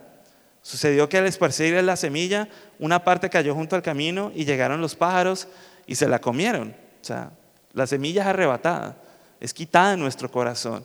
Sucedió 0.68 1.08
que 1.08 1.16
al 1.16 1.24
esparcir 1.24 1.82
la 1.82 1.96
semilla, 1.96 2.46
una 2.78 3.02
parte 3.02 3.30
cayó 3.30 3.54
junto 3.54 3.74
al 3.74 3.80
camino 3.80 4.30
y 4.34 4.44
llegaron 4.44 4.82
los 4.82 4.94
pájaros 4.94 5.48
y 5.86 5.94
se 5.94 6.06
la 6.06 6.20
comieron. 6.20 6.76
O 7.00 7.04
sea, 7.04 7.30
la 7.72 7.86
semilla 7.86 8.20
es 8.20 8.28
arrebatada, 8.28 8.94
es 9.40 9.54
quitada 9.54 9.92
de 9.92 9.96
nuestro 9.96 10.30
corazón. 10.30 10.84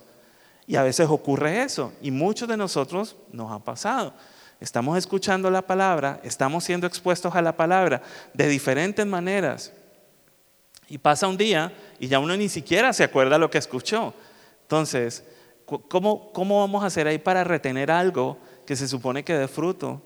Y 0.67 0.77
a 0.77 0.84
veces 0.84 1.09
ocurre 1.09 1.63
eso, 1.63 1.91
y 2.01 2.11
muchos 2.11 2.47
de 2.47 2.55
nosotros 2.55 3.17
nos 3.34 3.51
ha 3.51 3.59
pasado. 3.59 4.13
Estamos 4.61 4.97
escuchando 4.97 5.51
la 5.51 5.61
palabra, 5.61 6.21
estamos 6.23 6.63
siendo 6.63 6.88
expuestos 6.88 7.36
a 7.36 7.41
la 7.41 7.57
palabra 7.57 8.01
de 8.34 8.47
diferentes 8.47 9.05
maneras. 9.05 9.73
Y 10.88 10.97
pasa 10.97 11.27
un 11.27 11.36
día 11.36 11.73
y 11.99 12.07
ya 12.07 12.19
uno 12.19 12.38
ni 12.38 12.47
siquiera 12.47 12.93
se 12.93 13.03
acuerda 13.03 13.38
lo 13.38 13.49
que 13.49 13.57
escuchó. 13.57 14.13
Entonces, 14.61 15.25
¿cómo, 15.65 16.31
cómo 16.31 16.61
vamos 16.61 16.86
a 16.86 16.88
hacer 16.88 17.05
ahí 17.05 17.17
para 17.17 17.43
retener 17.43 17.91
algo 17.91 18.38
que 18.66 18.76
se 18.76 18.88
supone 18.88 19.24
que 19.24 19.34
dé 19.34 19.47
fruto 19.47 20.01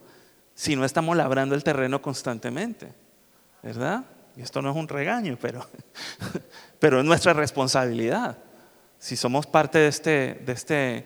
si 0.56 0.76
no 0.76 0.86
estamos 0.86 1.16
labrando 1.16 1.56
el 1.56 1.64
terreno 1.64 2.02
constantemente? 2.02 2.94
¿Verdad? 3.64 4.06
Y 4.36 4.42
esto 4.42 4.62
no 4.62 4.70
es 4.70 4.76
un 4.76 4.88
regaño, 4.88 5.38
pero, 5.42 5.66
pero 6.80 7.00
es 7.00 7.06
nuestra 7.06 7.34
responsabilidad 7.34 8.38
si 9.00 9.16
somos 9.16 9.46
parte 9.46 9.80
de 9.80 9.88
este, 9.88 10.42
de 10.46 10.54
este 10.54 11.06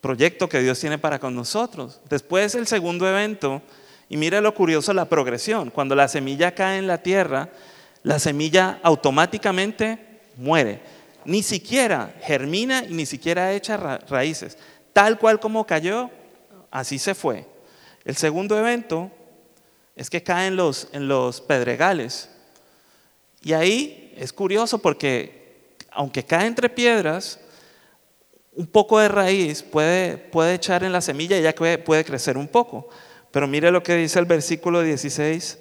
proyecto 0.00 0.48
que 0.48 0.60
Dios 0.60 0.78
tiene 0.78 0.98
para 0.98 1.18
con 1.18 1.34
nosotros. 1.34 2.00
Después 2.08 2.54
el 2.54 2.66
segundo 2.66 3.08
evento, 3.08 3.62
y 4.08 4.16
mira 4.16 4.40
lo 4.40 4.54
curioso, 4.54 4.92
la 4.92 5.04
progresión. 5.04 5.70
Cuando 5.70 5.94
la 5.94 6.08
semilla 6.08 6.54
cae 6.54 6.78
en 6.78 6.86
la 6.86 6.98
tierra, 6.98 7.50
la 8.02 8.18
semilla 8.18 8.80
automáticamente 8.82 10.20
muere. 10.36 10.80
Ni 11.24 11.42
siquiera 11.42 12.14
germina 12.22 12.84
y 12.84 12.94
ni 12.94 13.04
siquiera 13.04 13.52
echa 13.52 13.98
raíces. 14.08 14.56
Tal 14.92 15.18
cual 15.18 15.38
como 15.38 15.66
cayó, 15.66 16.10
así 16.70 16.98
se 16.98 17.14
fue. 17.14 17.46
El 18.04 18.16
segundo 18.16 18.58
evento 18.58 19.10
es 19.96 20.08
que 20.08 20.22
caen 20.22 20.56
los, 20.56 20.88
en 20.92 21.08
los 21.08 21.40
pedregales. 21.40 22.30
Y 23.42 23.52
ahí 23.52 24.14
es 24.16 24.32
curioso 24.32 24.78
porque 24.78 25.76
aunque 25.90 26.24
cae 26.24 26.46
entre 26.46 26.68
piedras, 26.68 27.40
un 28.52 28.66
poco 28.66 28.98
de 28.98 29.08
raíz 29.08 29.62
puede, 29.62 30.16
puede 30.16 30.54
echar 30.54 30.84
en 30.84 30.92
la 30.92 31.00
semilla 31.00 31.38
y 31.38 31.42
ya 31.42 31.54
puede 31.54 32.04
crecer 32.04 32.36
un 32.36 32.48
poco. 32.48 32.88
Pero 33.30 33.46
mire 33.46 33.70
lo 33.70 33.82
que 33.82 33.96
dice 33.96 34.18
el 34.18 34.24
versículo 34.24 34.82
16 34.82 35.58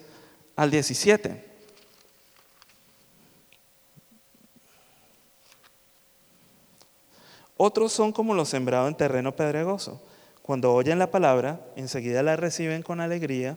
al 0.55 0.72
17. 0.72 1.49
Otros 7.57 7.91
son 7.91 8.14
como 8.14 8.34
los 8.34 8.49
sembrados 8.49 8.88
en 8.88 8.95
terreno 8.95 9.36
pedregoso. 9.36 10.01
Cuando 10.50 10.74
oyen 10.74 10.97
la 10.97 11.12
palabra, 11.12 11.62
enseguida 11.76 12.24
la 12.24 12.36
reciben 12.36 12.82
con 12.82 13.02
alegría, 13.02 13.56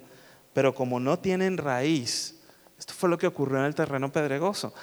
pero 0.53 0.75
como 0.75 1.01
no 1.01 1.19
tienen 1.19 1.57
raíz, 1.57 2.39
esto 2.79 2.93
fue 2.93 3.09
lo 3.09 3.17
que 3.17 3.27
ocurrió 3.27 3.61
en 3.61 3.65
el 3.65 3.75
terreno 3.75 4.13
pedregoso. 4.13 4.75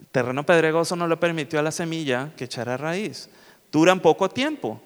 El 0.00 0.06
terreno 0.08 0.44
pedregoso 0.44 0.96
no 0.96 1.06
le 1.06 1.16
permitió 1.16 1.60
a 1.60 1.62
la 1.62 1.70
semilla 1.70 2.32
que 2.36 2.46
echara 2.46 2.76
raíz. 2.76 3.28
Duran 3.70 4.00
poco 4.00 4.28
tiempo, 4.28 4.82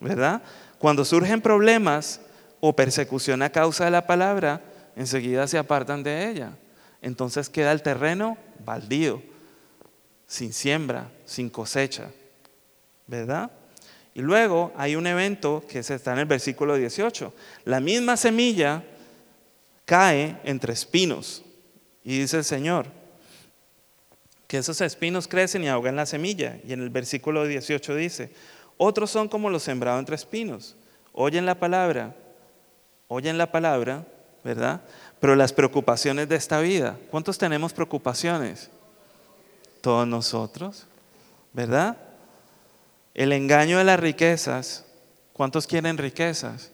¿verdad? 0.00 0.42
Cuando 0.80 1.04
surgen 1.04 1.40
problemas 1.40 2.20
o 2.58 2.74
persecución 2.74 3.40
a 3.42 3.50
causa 3.50 3.84
de 3.84 3.92
la 3.92 4.08
palabra, 4.08 4.64
enseguida 4.96 5.46
se 5.46 5.58
apartan 5.58 6.02
de 6.02 6.28
ella. 6.28 6.58
Entonces 7.02 7.48
queda 7.48 7.70
el 7.70 7.82
terreno 7.82 8.36
baldío, 8.64 9.22
sin 10.26 10.52
siembra, 10.52 11.08
sin 11.24 11.48
cosecha, 11.48 12.10
¿verdad? 13.06 13.52
Y 14.20 14.22
luego 14.22 14.70
hay 14.76 14.96
un 14.96 15.06
evento 15.06 15.64
que 15.66 15.78
está 15.78 16.12
en 16.12 16.18
el 16.18 16.26
versículo 16.26 16.76
18. 16.76 17.32
La 17.64 17.80
misma 17.80 18.18
semilla 18.18 18.84
cae 19.86 20.38
entre 20.44 20.74
espinos. 20.74 21.42
Y 22.04 22.18
dice 22.18 22.36
el 22.36 22.44
Señor, 22.44 22.84
que 24.46 24.58
esos 24.58 24.78
espinos 24.82 25.26
crecen 25.26 25.64
y 25.64 25.68
ahogan 25.68 25.96
la 25.96 26.04
semilla. 26.04 26.60
Y 26.68 26.74
en 26.74 26.82
el 26.82 26.90
versículo 26.90 27.46
18 27.46 27.94
dice, 27.94 28.30
otros 28.76 29.10
son 29.10 29.26
como 29.26 29.48
los 29.48 29.62
sembrados 29.62 30.00
entre 30.00 30.16
espinos. 30.16 30.76
Oyen 31.14 31.46
la 31.46 31.58
palabra, 31.58 32.14
oyen 33.08 33.38
la 33.38 33.50
palabra, 33.50 34.04
¿verdad? 34.44 34.82
Pero 35.18 35.34
las 35.34 35.54
preocupaciones 35.54 36.28
de 36.28 36.36
esta 36.36 36.60
vida, 36.60 36.98
¿cuántos 37.10 37.38
tenemos 37.38 37.72
preocupaciones? 37.72 38.68
Todos 39.80 40.06
nosotros, 40.06 40.86
¿verdad? 41.54 42.09
El 43.14 43.32
engaño 43.32 43.78
de 43.78 43.84
las 43.84 43.98
riquezas, 43.98 44.84
¿cuántos 45.32 45.66
quieren 45.66 45.98
riquezas? 45.98 46.70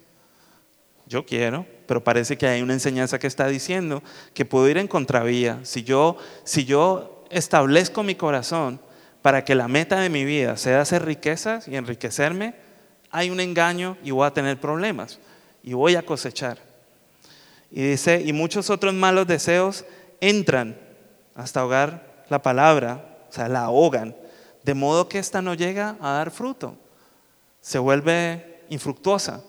Yo 1.07 1.24
quiero, 1.24 1.66
pero 1.87 2.03
parece 2.03 2.37
que 2.37 2.47
hay 2.47 2.62
una 2.62 2.72
enseñanza 2.72 3.18
que 3.18 3.26
está 3.26 3.47
diciendo 3.47 4.03
que 4.34 4.45
puedo 4.45 4.68
ir 4.68 4.76
en 4.76 4.89
contravía. 4.89 5.61
Si 5.62 5.82
yo, 5.84 6.18
si 6.45 6.64
yo 6.64 7.24
establezco 7.30 8.03
mi 8.03 8.16
corazón 8.16 8.80
para 9.22 9.45
que 9.45 9.55
la 9.55 9.68
meta 9.68 10.01
de 10.01 10.11
mi 10.11 10.24
vida 10.24 10.57
sea 10.57 10.80
hacer 10.80 11.05
riquezas 11.05 11.68
y 11.68 11.76
enriquecerme, 11.76 12.55
hay 13.11 13.30
un 13.30 13.41
engaño 13.41 13.97
y 14.03 14.11
voy 14.11 14.26
a 14.26 14.32
tener 14.32 14.61
problemas 14.61 15.20
y 15.62 15.72
voy 15.72 15.97
a 15.97 16.05
cosechar. 16.05 16.59
Y 17.70 17.82
dice, 17.82 18.22
y 18.24 18.32
muchos 18.32 18.70
otros 18.70 18.95
malos 18.95 19.26
deseos 19.26 19.84
entran 20.20 20.76
hasta 21.34 21.61
ahogar 21.61 22.24
la 22.28 22.43
palabra, 22.43 23.18
o 23.28 23.32
sea, 23.32 23.49
la 23.49 23.61
ahogan, 23.61 24.16
de 24.66 24.74
modo 24.74 25.08
que 25.08 25.20
ésta 25.20 25.40
no 25.40 25.54
llega 25.54 25.96
a 26.00 26.10
dar 26.10 26.32
fruto, 26.32 26.76
se 27.60 27.78
vuelve 27.78 28.64
infructuosa. 28.68 29.44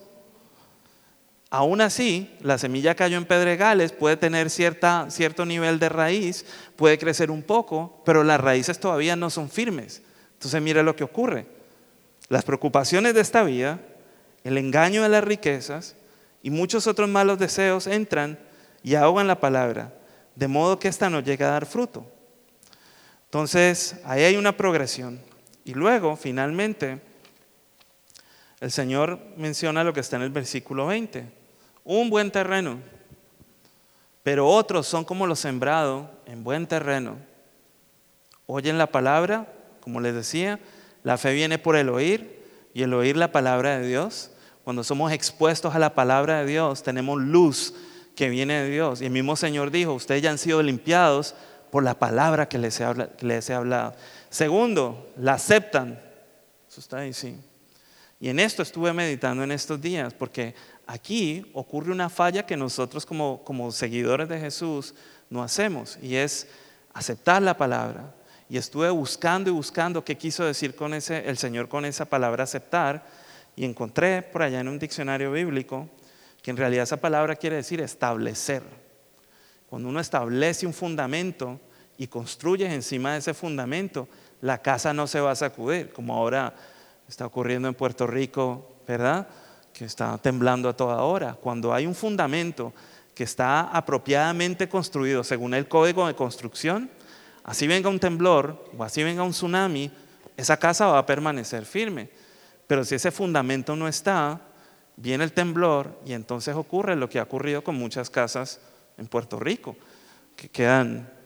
Aún 1.49 1.82
así, 1.82 2.38
la 2.41 2.59
semilla 2.59 2.93
cayó 2.93 3.18
en 3.18 3.26
pedregales, 3.26 3.93
puede 3.93 4.15
tener 4.15 4.51
cierta, 4.51 5.07
cierto 5.09 5.43
nivel 5.43 5.80
de 5.80 5.89
raíz, 5.89 6.45
puede 6.76 6.99
crecer 6.99 7.32
un 7.32 7.41
poco, 7.41 7.99
pero 8.05 8.24
las 8.24 8.39
raíces 8.39 8.80
todavía 8.80 9.15
no 9.15 9.32
son 9.32 9.49
firmes. 9.49 10.03
Entonces 10.34 10.61
mire 10.61 10.84
lo 10.84 10.95
que 10.95 11.03
ocurre. 11.03 11.47
Las 12.30 12.43
preocupaciones 12.43 13.15
de 13.15 13.22
esta 13.22 13.41
vida, 13.41 13.80
el 14.43 14.55
engaño 14.59 15.01
de 15.01 15.09
las 15.09 15.24
riquezas 15.24 15.95
y 16.43 16.51
muchos 16.51 16.86
otros 16.86 17.09
malos 17.09 17.39
deseos 17.39 17.88
entran 17.88 18.38
y 18.84 18.93
ahogan 18.93 19.26
la 19.26 19.39
palabra, 19.39 19.95
de 20.36 20.47
modo 20.47 20.78
que 20.78 20.89
ésta 20.89 21.09
no 21.09 21.22
llega 21.22 21.47
a 21.47 21.53
dar 21.53 21.65
fruto. 21.65 22.05
Entonces, 23.28 23.95
ahí 24.03 24.23
hay 24.23 24.36
una 24.36 24.57
progresión. 24.57 25.19
Y 25.63 25.73
luego, 25.73 26.15
finalmente, 26.15 26.99
el 28.59 28.71
Señor 28.71 29.19
menciona 29.38 29.84
lo 29.84 29.93
que 29.93 29.99
está 29.99 30.15
en 30.15 30.23
el 30.23 30.32
versículo 30.32 30.88
20 30.88 31.38
un 31.88 32.09
buen 32.09 32.30
terreno, 32.30 32.80
pero 34.21 34.45
otros 34.45 34.86
son 34.86 35.05
como 35.05 35.25
los 35.25 35.39
sembrados 35.39 36.05
en 36.25 36.43
buen 36.43 36.67
terreno. 36.67 37.15
Oyen 38.45 38.78
la 38.78 38.88
palabra, 38.88 39.47
como 39.80 40.01
les 40.01 40.13
decía, 40.13 40.59
la 41.03 41.17
fe 41.17 41.34
viene 41.34 41.57
por 41.57 41.78
el 41.78 41.88
oír 41.88 42.43
y 42.73 42.84
el 42.84 42.93
oír 42.93 43.15
la 43.15 43.32
palabra 43.32 43.80
de 43.80 43.88
Dios. 43.88 44.32
Cuando 44.65 44.84
somos 44.84 45.13
expuestos 45.13 45.75
a 45.75 45.80
la 45.80 45.95
palabra 45.95 46.41
de 46.41 46.47
Dios, 46.47 46.84
tenemos 46.84 47.21
luz 47.21 47.73
que 48.17 48.28
viene 48.28 48.63
de 48.63 48.69
Dios. 48.69 49.01
Y 49.01 49.05
el 49.05 49.11
mismo 49.11 49.38
Señor 49.38 49.71
dijo, 49.71 49.93
ustedes 49.93 50.21
ya 50.21 50.30
han 50.30 50.38
sido 50.38 50.61
limpiados 50.61 51.36
por 51.72 51.84
la 51.84 51.97
palabra 51.97 52.47
que 52.47 52.57
les 52.57 52.80
he, 52.80 53.53
hablado. 53.53 53.95
Segundo, 54.30 55.11
la 55.18 55.34
aceptan. 55.34 55.99
Eso 56.70 56.80
está 56.80 56.99
ahí, 56.99 57.13
sí. 57.13 57.38
Y 58.20 58.30
en 58.30 58.39
esto 58.39 58.63
estuve 58.63 58.93
meditando 58.93 59.43
en 59.43 59.51
estos 59.51 59.80
días, 59.80 60.13
porque 60.13 60.55
aquí 60.88 61.49
ocurre 61.53 61.91
una 61.91 62.09
falla 62.09 62.45
que 62.45 62.57
nosotros 62.57 63.05
como, 63.05 63.43
como 63.43 63.72
seguidores 63.72 64.28
de 64.28 64.39
Jesús 64.39 64.95
no 65.30 65.43
hacemos, 65.43 65.99
y 66.01 66.15
es 66.15 66.47
aceptar 66.93 67.41
la 67.41 67.57
palabra. 67.57 68.13
Y 68.49 68.57
estuve 68.57 68.89
buscando 68.89 69.49
y 69.49 69.53
buscando 69.53 70.03
qué 70.03 70.18
quiso 70.18 70.45
decir 70.45 70.76
con 70.76 70.93
ese, 70.93 71.28
el 71.28 71.38
Señor 71.38 71.68
con 71.68 71.86
esa 71.86 72.05
palabra 72.05 72.45
aceptar, 72.45 73.05
y 73.55 73.65
encontré 73.65 74.22
por 74.22 74.43
allá 74.43 74.59
en 74.59 74.68
un 74.68 74.80
diccionario 74.80 75.32
bíblico 75.32 75.89
que 76.41 76.51
en 76.51 76.57
realidad 76.57 76.84
esa 76.84 76.97
palabra 76.97 77.36
quiere 77.36 77.57
decir 77.57 77.82
establecer. 77.82 78.63
Cuando 79.70 79.89
uno 79.89 79.99
establece 79.99 80.65
un 80.65 80.74
fundamento 80.74 81.59
y 81.97 82.07
construye 82.07 82.74
encima 82.74 83.13
de 83.13 83.20
ese 83.20 83.34
fundamento, 83.34 84.07
la 84.41 84.61
casa 84.61 84.93
no 84.93 85.07
se 85.07 85.20
va 85.20 85.32
a 85.32 85.36
sacudir, 85.36 85.91
como 85.91 86.15
ahora 86.15 86.53
está 87.07 87.26
ocurriendo 87.26 87.68
en 87.68 87.74
Puerto 87.74 88.07
Rico, 88.07 88.78
¿verdad? 88.88 89.28
Que 89.74 89.86
está 89.86 90.18
temblando 90.18 90.70
a 90.70 90.76
toda 90.76 91.01
hora. 91.03 91.34
Cuando 91.34 91.74
hay 91.74 91.86
un 91.86 91.95
fundamento 91.95 92.74
que 93.13 93.24
está 93.24 93.61
apropiadamente 93.61 94.70
construido 94.70 95.24
según 95.24 95.53
el 95.53 95.68
código 95.68 96.07
de 96.07 96.15
construcción, 96.15 96.89
así 97.43 97.68
venga 97.68 97.89
un 97.89 97.99
temblor 97.99 98.72
o 98.78 98.84
así 98.84 99.03
venga 99.03 99.24
un 99.24 99.32
tsunami, 99.32 99.91
esa 100.38 100.57
casa 100.57 100.86
va 100.86 100.99
a 100.99 101.05
permanecer 101.05 101.65
firme. 101.65 102.09
Pero 102.68 102.86
si 102.86 102.95
ese 102.95 103.11
fundamento 103.11 103.76
no 103.76 103.88
está, 103.88 104.39
viene 104.95 105.24
el 105.24 105.34
temblor 105.34 105.99
y 106.05 106.13
entonces 106.13 106.55
ocurre 106.55 106.95
lo 106.95 107.09
que 107.09 107.20
ha 107.20 107.24
ocurrido 107.24 107.63
con 107.63 107.76
muchas 107.76 108.09
casas 108.09 108.59
en 108.98 109.08
Puerto 109.08 109.39
Rico, 109.39 109.76
que 110.36 110.50
quedan 110.50 111.18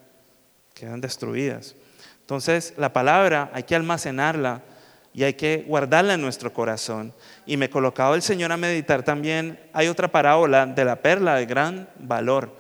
quedan 0.82 1.00
destruidas. 1.00 1.76
Entonces, 2.22 2.74
la 2.76 2.92
palabra 2.92 3.52
hay 3.54 3.64
que 3.64 3.76
almacenarla 3.76 4.64
y 5.14 5.24
hay 5.24 5.36
que 5.36 5.64
guardarla 5.68 6.16
en 6.16 6.22
nuestro 6.22 6.52
corazón. 6.52 7.14
Y 7.46 7.56
me 7.56 7.70
colocaba 7.70 8.16
el 8.16 8.24
Señor 8.24 8.52
a 8.52 8.58
meditar 8.58 9.04
también, 9.04 9.60
hay 9.74 9.90
otra 9.90 10.12
parábola 10.12 10.66
de 10.66 10.84
la 10.84 10.96
perla 10.96 11.36
de 11.36 11.46
gran 11.46 11.88
valor, 12.00 12.56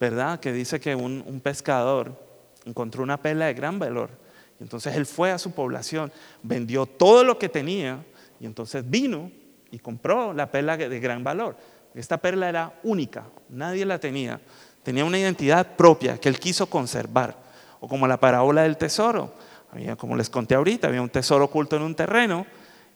¿verdad? 0.00 0.40
Que 0.40 0.52
dice 0.52 0.80
que 0.80 0.96
un, 0.96 1.22
un 1.24 1.40
pescador 1.40 2.20
encontró 2.64 3.04
una 3.04 3.22
perla 3.22 3.46
de 3.46 3.54
gran 3.54 3.78
valor. 3.78 4.10
Y 4.58 4.64
entonces 4.64 4.96
él 4.96 5.06
fue 5.06 5.30
a 5.30 5.38
su 5.38 5.52
población, 5.52 6.10
vendió 6.42 6.86
todo 6.86 7.22
lo 7.22 7.38
que 7.38 7.48
tenía 7.48 8.04
y 8.40 8.46
entonces 8.46 8.88
vino 8.90 9.30
y 9.70 9.78
compró 9.78 10.32
la 10.32 10.50
perla 10.50 10.76
de 10.76 10.98
gran 10.98 11.22
valor. 11.22 11.56
Esta 11.94 12.18
perla 12.18 12.48
era 12.48 12.72
única, 12.82 13.24
nadie 13.48 13.84
la 13.84 13.98
tenía. 13.98 14.40
Tenía 14.82 15.04
una 15.04 15.18
identidad 15.18 15.76
propia 15.76 16.18
que 16.18 16.28
él 16.28 16.38
quiso 16.38 16.66
conservar. 16.66 17.36
O 17.80 17.88
como 17.88 18.06
la 18.06 18.18
parábola 18.18 18.62
del 18.62 18.76
tesoro. 18.76 19.34
Había, 19.72 19.96
como 19.96 20.16
les 20.16 20.30
conté 20.30 20.54
ahorita, 20.54 20.88
había 20.88 21.02
un 21.02 21.08
tesoro 21.08 21.44
oculto 21.44 21.76
en 21.76 21.82
un 21.82 21.94
terreno. 21.94 22.46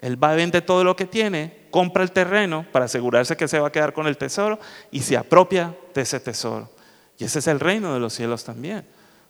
Él 0.00 0.22
va 0.22 0.32
a 0.32 0.34
vender 0.34 0.62
todo 0.62 0.84
lo 0.84 0.96
que 0.96 1.06
tiene, 1.06 1.66
compra 1.70 2.02
el 2.02 2.12
terreno 2.12 2.66
para 2.72 2.86
asegurarse 2.86 3.36
que 3.36 3.48
se 3.48 3.58
va 3.58 3.68
a 3.68 3.72
quedar 3.72 3.92
con 3.92 4.06
el 4.06 4.18
tesoro 4.18 4.58
y 4.90 5.00
se 5.00 5.16
apropia 5.16 5.74
de 5.94 6.02
ese 6.02 6.20
tesoro. 6.20 6.70
Y 7.18 7.24
ese 7.24 7.38
es 7.38 7.46
el 7.46 7.60
reino 7.60 7.94
de 7.94 8.00
los 8.00 8.12
cielos 8.12 8.44
también. 8.44 8.84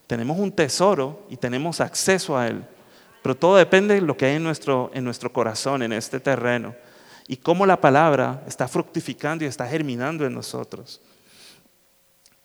Tenemos 0.06 0.38
un 0.38 0.52
tesoro 0.52 1.26
y 1.28 1.36
tenemos 1.36 1.80
acceso 1.80 2.36
a 2.36 2.48
él. 2.48 2.64
Pero 3.22 3.36
todo 3.36 3.56
depende 3.56 3.94
de 3.94 4.00
lo 4.00 4.16
que 4.16 4.26
hay 4.26 4.36
en 4.36 4.42
nuestro, 4.42 4.90
en 4.94 5.04
nuestro 5.04 5.32
corazón, 5.32 5.82
en 5.82 5.92
este 5.92 6.20
terreno. 6.20 6.74
Y 7.26 7.36
cómo 7.38 7.66
la 7.66 7.80
palabra 7.80 8.42
está 8.46 8.68
fructificando 8.68 9.44
y 9.44 9.48
está 9.48 9.66
germinando 9.66 10.26
en 10.26 10.34
nosotros. 10.34 11.00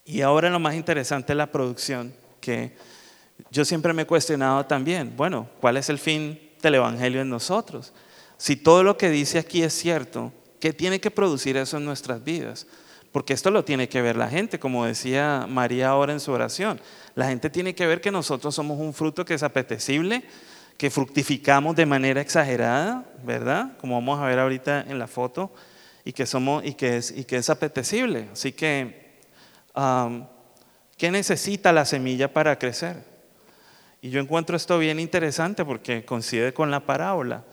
Y 0.05 0.21
ahora 0.21 0.49
lo 0.49 0.59
más 0.59 0.75
interesante 0.75 1.33
es 1.33 1.37
la 1.37 1.51
producción, 1.51 2.13
que 2.41 2.75
yo 3.51 3.65
siempre 3.65 3.93
me 3.93 4.03
he 4.03 4.07
cuestionado 4.07 4.65
también, 4.65 5.13
bueno, 5.15 5.47
¿cuál 5.61 5.77
es 5.77 5.89
el 5.89 5.99
fin 5.99 6.39
del 6.61 6.75
Evangelio 6.75 7.21
en 7.21 7.29
nosotros? 7.29 7.93
Si 8.37 8.55
todo 8.55 8.83
lo 8.83 8.97
que 8.97 9.09
dice 9.09 9.37
aquí 9.37 9.63
es 9.63 9.73
cierto, 9.73 10.31
¿qué 10.59 10.73
tiene 10.73 10.99
que 10.99 11.11
producir 11.11 11.57
eso 11.57 11.77
en 11.77 11.85
nuestras 11.85 12.23
vidas? 12.23 12.67
Porque 13.11 13.33
esto 13.33 13.51
lo 13.51 13.65
tiene 13.65 13.89
que 13.89 14.01
ver 14.01 14.15
la 14.15 14.29
gente, 14.29 14.59
como 14.59 14.85
decía 14.85 15.45
María 15.49 15.89
ahora 15.89 16.13
en 16.13 16.19
su 16.19 16.31
oración. 16.31 16.79
La 17.15 17.27
gente 17.27 17.49
tiene 17.49 17.75
que 17.75 17.87
ver 17.87 18.01
que 18.01 18.11
nosotros 18.11 18.53
somos 18.53 18.79
un 18.79 18.93
fruto 18.93 19.25
que 19.25 19.33
es 19.33 19.43
apetecible, 19.43 20.23
que 20.79 20.89
fructificamos 20.89 21.75
de 21.75 21.85
manera 21.85 22.21
exagerada, 22.21 23.05
¿verdad? 23.25 23.77
Como 23.79 23.95
vamos 23.95 24.17
a 24.17 24.25
ver 24.25 24.39
ahorita 24.39 24.85
en 24.87 24.97
la 24.97 25.07
foto, 25.07 25.53
y 26.05 26.13
que, 26.13 26.25
somos, 26.25 26.65
y 26.65 26.73
que, 26.73 26.95
es, 26.95 27.11
y 27.11 27.25
que 27.25 27.35
es 27.35 27.49
apetecible. 27.49 28.29
Así 28.31 28.53
que 28.53 29.19
¿qué 30.97 31.11
necesita 31.11 31.73
la 31.73 31.83
semilla 31.83 32.31
para 32.31 32.57
crecer? 32.57 33.03
Y 34.01 34.09
yo 34.09 34.21
encuentro 34.21 34.55
esto 34.55 34.79
bien 34.79 35.01
interesante 35.01 35.65
porque 35.65 36.05
coincide 36.05 36.53
con 36.53 36.71
la 36.71 36.85
parábola. 36.85 37.43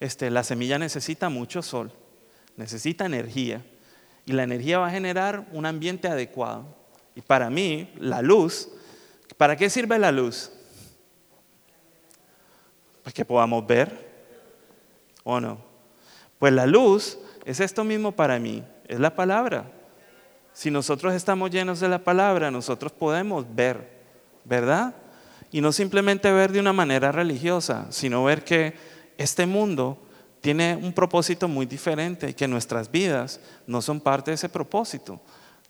Este, 0.00 0.28
la 0.28 0.42
semilla 0.42 0.76
necesita 0.76 1.28
mucho 1.28 1.62
sol, 1.62 1.92
necesita 2.56 3.06
energía. 3.06 3.64
Y 4.26 4.32
la 4.32 4.42
energía 4.42 4.80
va 4.80 4.88
a 4.88 4.90
generar 4.90 5.46
un 5.52 5.66
ambiente 5.66 6.08
adecuado. 6.08 6.66
Y 7.14 7.20
para 7.20 7.48
mí, 7.48 7.92
la 7.96 8.22
luz, 8.22 8.70
¿para 9.36 9.54
qué 9.54 9.70
sirve 9.70 10.00
la 10.00 10.10
luz? 10.10 10.50
Para 13.02 13.12
que 13.12 13.24
podamos 13.24 13.66
ver, 13.66 14.12
¿o 15.24 15.40
no? 15.40 15.58
Pues 16.38 16.52
la 16.52 16.66
luz 16.66 17.18
es 17.44 17.60
esto 17.60 17.84
mismo 17.84 18.12
para 18.12 18.38
mí, 18.38 18.64
es 18.88 18.98
la 18.98 19.14
palabra. 19.14 19.70
Si 20.52 20.70
nosotros 20.70 21.14
estamos 21.14 21.50
llenos 21.50 21.80
de 21.80 21.88
la 21.88 21.98
palabra, 21.98 22.50
nosotros 22.50 22.92
podemos 22.92 23.46
ver, 23.54 23.88
¿verdad? 24.44 24.94
Y 25.50 25.60
no 25.60 25.72
simplemente 25.72 26.30
ver 26.30 26.52
de 26.52 26.60
una 26.60 26.72
manera 26.72 27.12
religiosa, 27.12 27.86
sino 27.90 28.24
ver 28.24 28.44
que 28.44 28.74
este 29.16 29.46
mundo 29.46 29.98
tiene 30.40 30.76
un 30.76 30.92
propósito 30.92 31.46
muy 31.46 31.66
diferente 31.66 32.30
y 32.30 32.34
que 32.34 32.48
nuestras 32.48 32.90
vidas 32.90 33.40
no 33.66 33.80
son 33.80 34.00
parte 34.00 34.30
de 34.30 34.34
ese 34.34 34.48
propósito. 34.48 35.20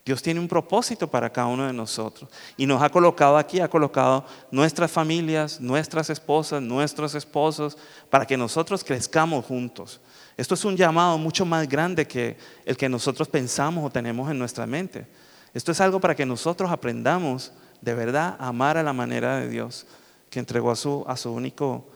Dios 0.04 0.20
tiene 0.20 0.40
un 0.40 0.48
propósito 0.48 1.06
para 1.06 1.30
cada 1.30 1.46
uno 1.46 1.66
de 1.66 1.72
nosotros 1.72 2.28
y 2.56 2.66
nos 2.66 2.82
ha 2.82 2.90
colocado 2.90 3.36
aquí, 3.36 3.60
ha 3.60 3.68
colocado 3.68 4.24
nuestras 4.50 4.90
familias, 4.90 5.60
nuestras 5.60 6.10
esposas, 6.10 6.60
nuestros 6.60 7.14
esposos, 7.14 7.78
para 8.10 8.26
que 8.26 8.36
nosotros 8.36 8.82
crezcamos 8.82 9.44
juntos. 9.44 10.00
Esto 10.36 10.54
es 10.54 10.64
un 10.64 10.76
llamado 10.76 11.18
mucho 11.18 11.46
más 11.46 11.68
grande 11.68 12.06
que 12.06 12.36
el 12.64 12.76
que 12.76 12.88
nosotros 12.88 13.28
pensamos 13.28 13.84
o 13.84 13.90
tenemos 13.90 14.28
en 14.28 14.38
nuestra 14.38 14.66
mente. 14.66 15.06
Esto 15.54 15.70
es 15.70 15.80
algo 15.80 16.00
para 16.00 16.16
que 16.16 16.26
nosotros 16.26 16.70
aprendamos 16.70 17.52
de 17.80 17.94
verdad 17.94 18.36
a 18.40 18.48
amar 18.48 18.76
a 18.76 18.82
la 18.82 18.92
manera 18.92 19.36
de 19.36 19.48
Dios, 19.48 19.86
que 20.30 20.40
entregó 20.40 20.72
a 20.72 20.76
su, 20.76 21.04
a 21.06 21.16
su 21.16 21.30
único 21.30 21.86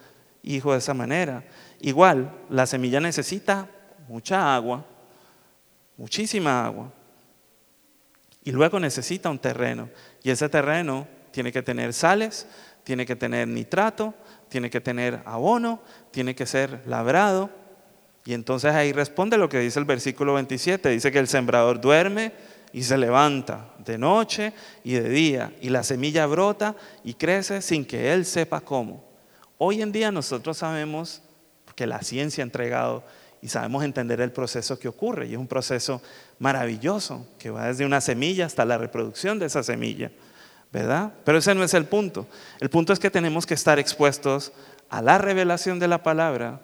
hijo 0.44 0.72
de 0.72 0.78
esa 0.78 0.94
manera. 0.94 1.42
Igual, 1.80 2.30
la 2.50 2.66
semilla 2.66 3.00
necesita 3.00 3.68
mucha 4.06 4.54
agua, 4.54 4.84
muchísima 5.96 6.64
agua, 6.64 6.92
y 8.46 8.52
luego 8.52 8.80
necesita 8.80 9.28
un 9.28 9.38
terreno. 9.38 9.90
Y 10.22 10.30
ese 10.30 10.48
terreno 10.48 11.06
tiene 11.32 11.52
que 11.52 11.62
tener 11.62 11.92
sales, 11.92 12.46
tiene 12.82 13.04
que 13.04 13.16
tener 13.16 13.46
nitrato, 13.46 14.14
tiene 14.48 14.70
que 14.70 14.80
tener 14.80 15.20
abono, 15.26 15.82
tiene 16.10 16.34
que 16.34 16.46
ser 16.46 16.80
labrado 16.86 17.50
y 18.26 18.34
entonces 18.34 18.72
ahí 18.72 18.92
responde 18.92 19.38
lo 19.38 19.48
que 19.48 19.60
dice 19.60 19.78
el 19.78 19.84
versículo 19.84 20.34
27. 20.34 20.90
Dice 20.90 21.12
que 21.12 21.20
el 21.20 21.28
sembrador 21.28 21.80
duerme 21.80 22.32
y 22.72 22.82
se 22.82 22.98
levanta 22.98 23.72
de 23.78 23.98
noche 23.98 24.52
y 24.82 24.94
de 24.94 25.08
día 25.08 25.52
y 25.60 25.68
la 25.68 25.84
semilla 25.84 26.26
brota 26.26 26.74
y 27.04 27.14
crece 27.14 27.62
sin 27.62 27.84
que 27.84 28.12
él 28.12 28.26
sepa 28.26 28.60
cómo. 28.60 29.04
Hoy 29.58 29.80
en 29.80 29.92
día 29.92 30.10
nosotros 30.10 30.58
sabemos 30.58 31.22
que 31.76 31.86
la 31.86 32.02
ciencia 32.02 32.42
ha 32.42 32.46
entregado 32.46 33.04
y 33.42 33.48
sabemos 33.48 33.84
entender 33.84 34.20
el 34.20 34.32
proceso 34.32 34.78
que 34.78 34.88
ocurre 34.88 35.26
y 35.26 35.32
es 35.32 35.38
un 35.38 35.46
proceso 35.46 36.02
maravilloso 36.38 37.26
que 37.38 37.50
va 37.50 37.66
desde 37.66 37.86
una 37.86 38.00
semilla 38.00 38.46
hasta 38.46 38.64
la 38.64 38.78
reproducción 38.78 39.38
de 39.38 39.46
esa 39.46 39.62
semilla, 39.62 40.10
¿verdad? 40.72 41.12
Pero 41.24 41.38
ese 41.38 41.54
no 41.54 41.62
es 41.62 41.74
el 41.74 41.84
punto. 41.84 42.26
El 42.60 42.70
punto 42.70 42.92
es 42.92 42.98
que 42.98 43.10
tenemos 43.10 43.46
que 43.46 43.54
estar 43.54 43.78
expuestos 43.78 44.52
a 44.88 45.02
la 45.02 45.18
revelación 45.18 45.78
de 45.78 45.88
la 45.88 46.02
palabra 46.02 46.60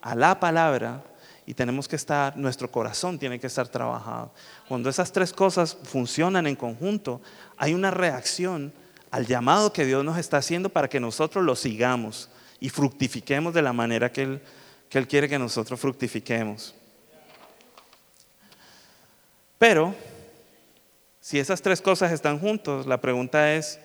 a 0.00 0.14
la 0.14 0.38
palabra 0.40 1.02
y 1.46 1.54
tenemos 1.54 1.88
que 1.88 1.96
estar, 1.96 2.36
nuestro 2.36 2.70
corazón 2.70 3.18
tiene 3.18 3.40
que 3.40 3.46
estar 3.46 3.68
trabajado. 3.68 4.32
Cuando 4.68 4.90
esas 4.90 5.12
tres 5.12 5.32
cosas 5.32 5.76
funcionan 5.82 6.46
en 6.46 6.56
conjunto, 6.56 7.22
hay 7.56 7.72
una 7.74 7.90
reacción 7.90 8.72
al 9.10 9.26
llamado 9.26 9.72
que 9.72 9.86
Dios 9.86 10.04
nos 10.04 10.18
está 10.18 10.36
haciendo 10.38 10.68
para 10.68 10.88
que 10.88 11.00
nosotros 11.00 11.44
lo 11.44 11.56
sigamos 11.56 12.28
y 12.60 12.68
fructifiquemos 12.68 13.54
de 13.54 13.62
la 13.62 13.72
manera 13.72 14.12
que 14.12 14.22
Él, 14.22 14.42
que 14.88 14.98
él 14.98 15.06
quiere 15.06 15.28
que 15.28 15.38
nosotros 15.38 15.78
fructifiquemos. 15.78 16.74
Pero, 19.58 19.94
si 21.20 21.38
esas 21.38 21.60
tres 21.60 21.82
cosas 21.82 22.12
están 22.12 22.38
juntos, 22.38 22.86
la 22.86 23.00
pregunta 23.00 23.54
es, 23.54 23.78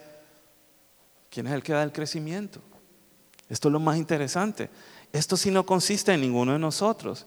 ¿quién 1.30 1.48
es 1.48 1.54
el 1.54 1.64
que 1.64 1.74
da 1.74 1.84
el 1.84 1.92
crecimiento? 1.92 2.62
Esto 3.50 3.68
es 3.68 3.72
lo 3.74 3.80
más 3.80 3.98
interesante. 3.98 4.70
Esto 5.12 5.36
sí 5.36 5.52
no 5.52 5.66
consiste 5.66 6.14
en 6.14 6.22
ninguno 6.22 6.54
de 6.54 6.60
nosotros. 6.60 7.26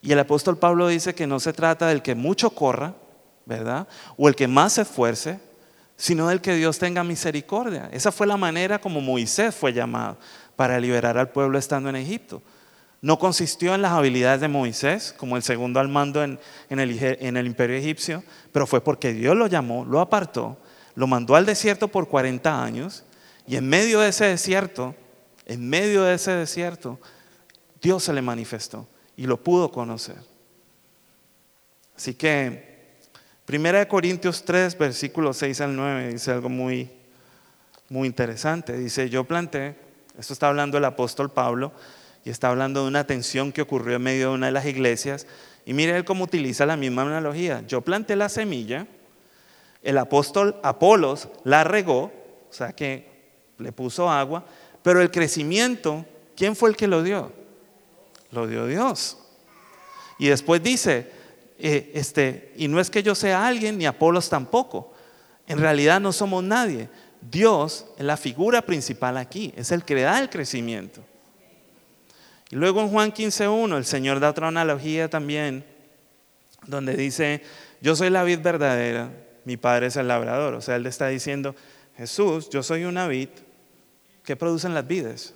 Y 0.00 0.10
el 0.12 0.18
apóstol 0.18 0.58
Pablo 0.58 0.88
dice 0.88 1.14
que 1.14 1.26
no 1.26 1.38
se 1.38 1.52
trata 1.52 1.86
del 1.86 2.02
que 2.02 2.14
mucho 2.14 2.50
corra, 2.50 2.94
¿verdad? 3.46 3.86
O 4.16 4.28
el 4.28 4.34
que 4.34 4.48
más 4.48 4.74
se 4.74 4.82
esfuerce, 4.82 5.38
sino 5.96 6.28
del 6.28 6.40
que 6.40 6.54
Dios 6.54 6.78
tenga 6.78 7.04
misericordia. 7.04 7.88
Esa 7.92 8.10
fue 8.10 8.26
la 8.26 8.36
manera 8.36 8.80
como 8.80 9.00
Moisés 9.00 9.54
fue 9.54 9.72
llamado 9.72 10.18
para 10.56 10.80
liberar 10.80 11.16
al 11.16 11.28
pueblo 11.28 11.58
estando 11.58 11.88
en 11.88 11.96
Egipto. 11.96 12.42
No 13.02 13.18
consistió 13.18 13.74
en 13.74 13.82
las 13.82 13.92
habilidades 13.92 14.40
de 14.40 14.46
Moisés, 14.46 15.12
como 15.18 15.36
el 15.36 15.42
segundo 15.42 15.80
al 15.80 15.88
mando 15.88 16.22
en, 16.22 16.38
el, 16.70 17.46
imperio 17.46 17.76
egipcio, 17.76 18.22
pero 18.52 18.64
fue 18.64 18.80
porque 18.80 19.12
Dios 19.12 19.36
lo 19.36 19.48
llamó, 19.48 19.84
lo 19.84 20.00
apartó, 20.00 20.56
lo 20.94 21.08
mandó 21.08 21.34
al 21.34 21.44
desierto 21.44 21.88
por 21.88 22.08
40 22.08 22.62
años 22.62 23.04
y 23.44 23.56
en 23.56 23.68
medio 23.68 23.98
de 23.98 24.10
ese 24.10 24.26
desierto, 24.26 24.94
en 25.46 25.68
medio 25.68 26.04
de 26.04 26.14
ese 26.14 26.30
desierto, 26.30 27.00
Dios 27.82 28.04
se 28.04 28.12
le 28.12 28.22
manifestó 28.22 28.86
y 29.16 29.26
lo 29.26 29.42
pudo 29.42 29.72
conocer. 29.72 30.16
Así 31.96 32.14
que, 32.14 32.70
Primera 33.44 33.80
de 33.80 33.88
Corintios 33.88 34.44
3, 34.44 34.78
versículos 34.78 35.38
6 35.38 35.60
al 35.62 35.74
9, 35.74 36.12
dice 36.12 36.30
algo 36.30 36.48
muy, 36.48 36.88
muy 37.88 38.06
interesante. 38.06 38.78
Dice, 38.78 39.10
yo 39.10 39.24
planté, 39.24 39.76
esto 40.16 40.32
está 40.32 40.46
hablando 40.46 40.78
el 40.78 40.84
apóstol 40.84 41.30
Pablo, 41.30 41.72
y 42.24 42.30
está 42.30 42.48
hablando 42.48 42.82
de 42.82 42.88
una 42.88 43.06
tensión 43.06 43.52
que 43.52 43.62
ocurrió 43.62 43.96
en 43.96 44.02
medio 44.02 44.30
de 44.30 44.34
una 44.34 44.46
de 44.46 44.52
las 44.52 44.66
iglesias. 44.66 45.26
Y 45.64 45.72
mire 45.72 45.96
él 45.96 46.04
cómo 46.04 46.24
utiliza 46.24 46.66
la 46.66 46.76
misma 46.76 47.02
analogía. 47.02 47.64
Yo 47.66 47.80
planté 47.80 48.16
la 48.16 48.28
semilla, 48.28 48.86
el 49.82 49.98
apóstol 49.98 50.56
Apolos 50.62 51.28
la 51.44 51.64
regó, 51.64 52.12
o 52.50 52.52
sea 52.52 52.72
que 52.72 53.10
le 53.58 53.72
puso 53.72 54.10
agua, 54.10 54.44
pero 54.82 55.00
el 55.00 55.10
crecimiento, 55.10 56.04
¿quién 56.36 56.56
fue 56.56 56.70
el 56.70 56.76
que 56.76 56.88
lo 56.88 57.02
dio? 57.02 57.32
Lo 58.30 58.46
dio 58.46 58.66
Dios. 58.66 59.18
Y 60.18 60.28
después 60.28 60.62
dice, 60.62 61.10
eh, 61.58 61.92
este, 61.94 62.52
y 62.56 62.68
no 62.68 62.80
es 62.80 62.90
que 62.90 63.02
yo 63.02 63.14
sea 63.14 63.46
alguien, 63.46 63.78
ni 63.78 63.86
Apolos 63.86 64.28
tampoco. 64.28 64.92
En 65.46 65.58
realidad 65.58 66.00
no 66.00 66.12
somos 66.12 66.42
nadie. 66.42 66.88
Dios 67.20 67.86
es 67.98 68.04
la 68.04 68.16
figura 68.16 68.62
principal 68.62 69.16
aquí, 69.16 69.52
es 69.56 69.70
el 69.70 69.84
que 69.84 70.00
da 70.00 70.20
el 70.20 70.30
crecimiento. 70.30 71.04
Y 72.52 72.56
luego 72.56 72.82
en 72.82 72.90
Juan 72.90 73.12
15.1 73.14 73.78
el 73.78 73.86
Señor 73.86 74.20
da 74.20 74.28
otra 74.28 74.48
analogía 74.48 75.08
también, 75.08 75.64
donde 76.66 76.94
dice, 76.94 77.42
yo 77.80 77.96
soy 77.96 78.10
la 78.10 78.24
vid 78.24 78.40
verdadera, 78.40 79.10
mi 79.46 79.56
padre 79.56 79.86
es 79.86 79.96
el 79.96 80.06
labrador. 80.06 80.52
O 80.52 80.60
sea, 80.60 80.76
él 80.76 80.82
le 80.82 80.90
está 80.90 81.08
diciendo, 81.08 81.56
Jesús, 81.96 82.50
yo 82.50 82.62
soy 82.62 82.84
una 82.84 83.08
vid, 83.08 83.30
¿qué 84.22 84.36
producen 84.36 84.74
las 84.74 84.86
vides? 84.86 85.34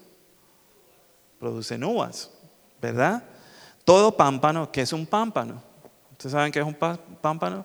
Producen 1.40 1.84
uvas, 1.84 2.30
¿verdad? 2.82 3.24
Todo 3.86 4.14
pámpano, 4.14 4.70
¿qué 4.70 4.82
es 4.82 4.92
un 4.92 5.06
pámpano? 5.06 5.62
¿Ustedes 6.12 6.32
saben 6.32 6.52
qué 6.52 6.58
es 6.58 6.66
un 6.66 6.74
pámpano? 6.74 7.64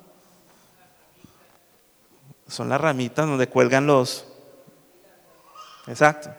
Son 2.47 2.69
las 2.69 2.79
ramitas 2.79 3.27
donde 3.27 3.47
cuelgan 3.47 3.85
los... 3.85 4.25
Exacto. 5.87 6.29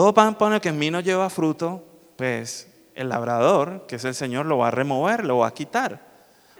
Todo 0.00 0.14
pámpano 0.14 0.62
que 0.62 0.70
en 0.70 0.78
mí 0.78 0.90
no 0.90 1.00
lleva 1.00 1.28
fruto, 1.28 1.84
pues 2.16 2.68
el 2.94 3.10
labrador, 3.10 3.84
que 3.86 3.96
es 3.96 4.04
el 4.06 4.14
Señor, 4.14 4.46
lo 4.46 4.56
va 4.56 4.68
a 4.68 4.70
remover, 4.70 5.26
lo 5.26 5.36
va 5.36 5.48
a 5.48 5.52
quitar. 5.52 6.00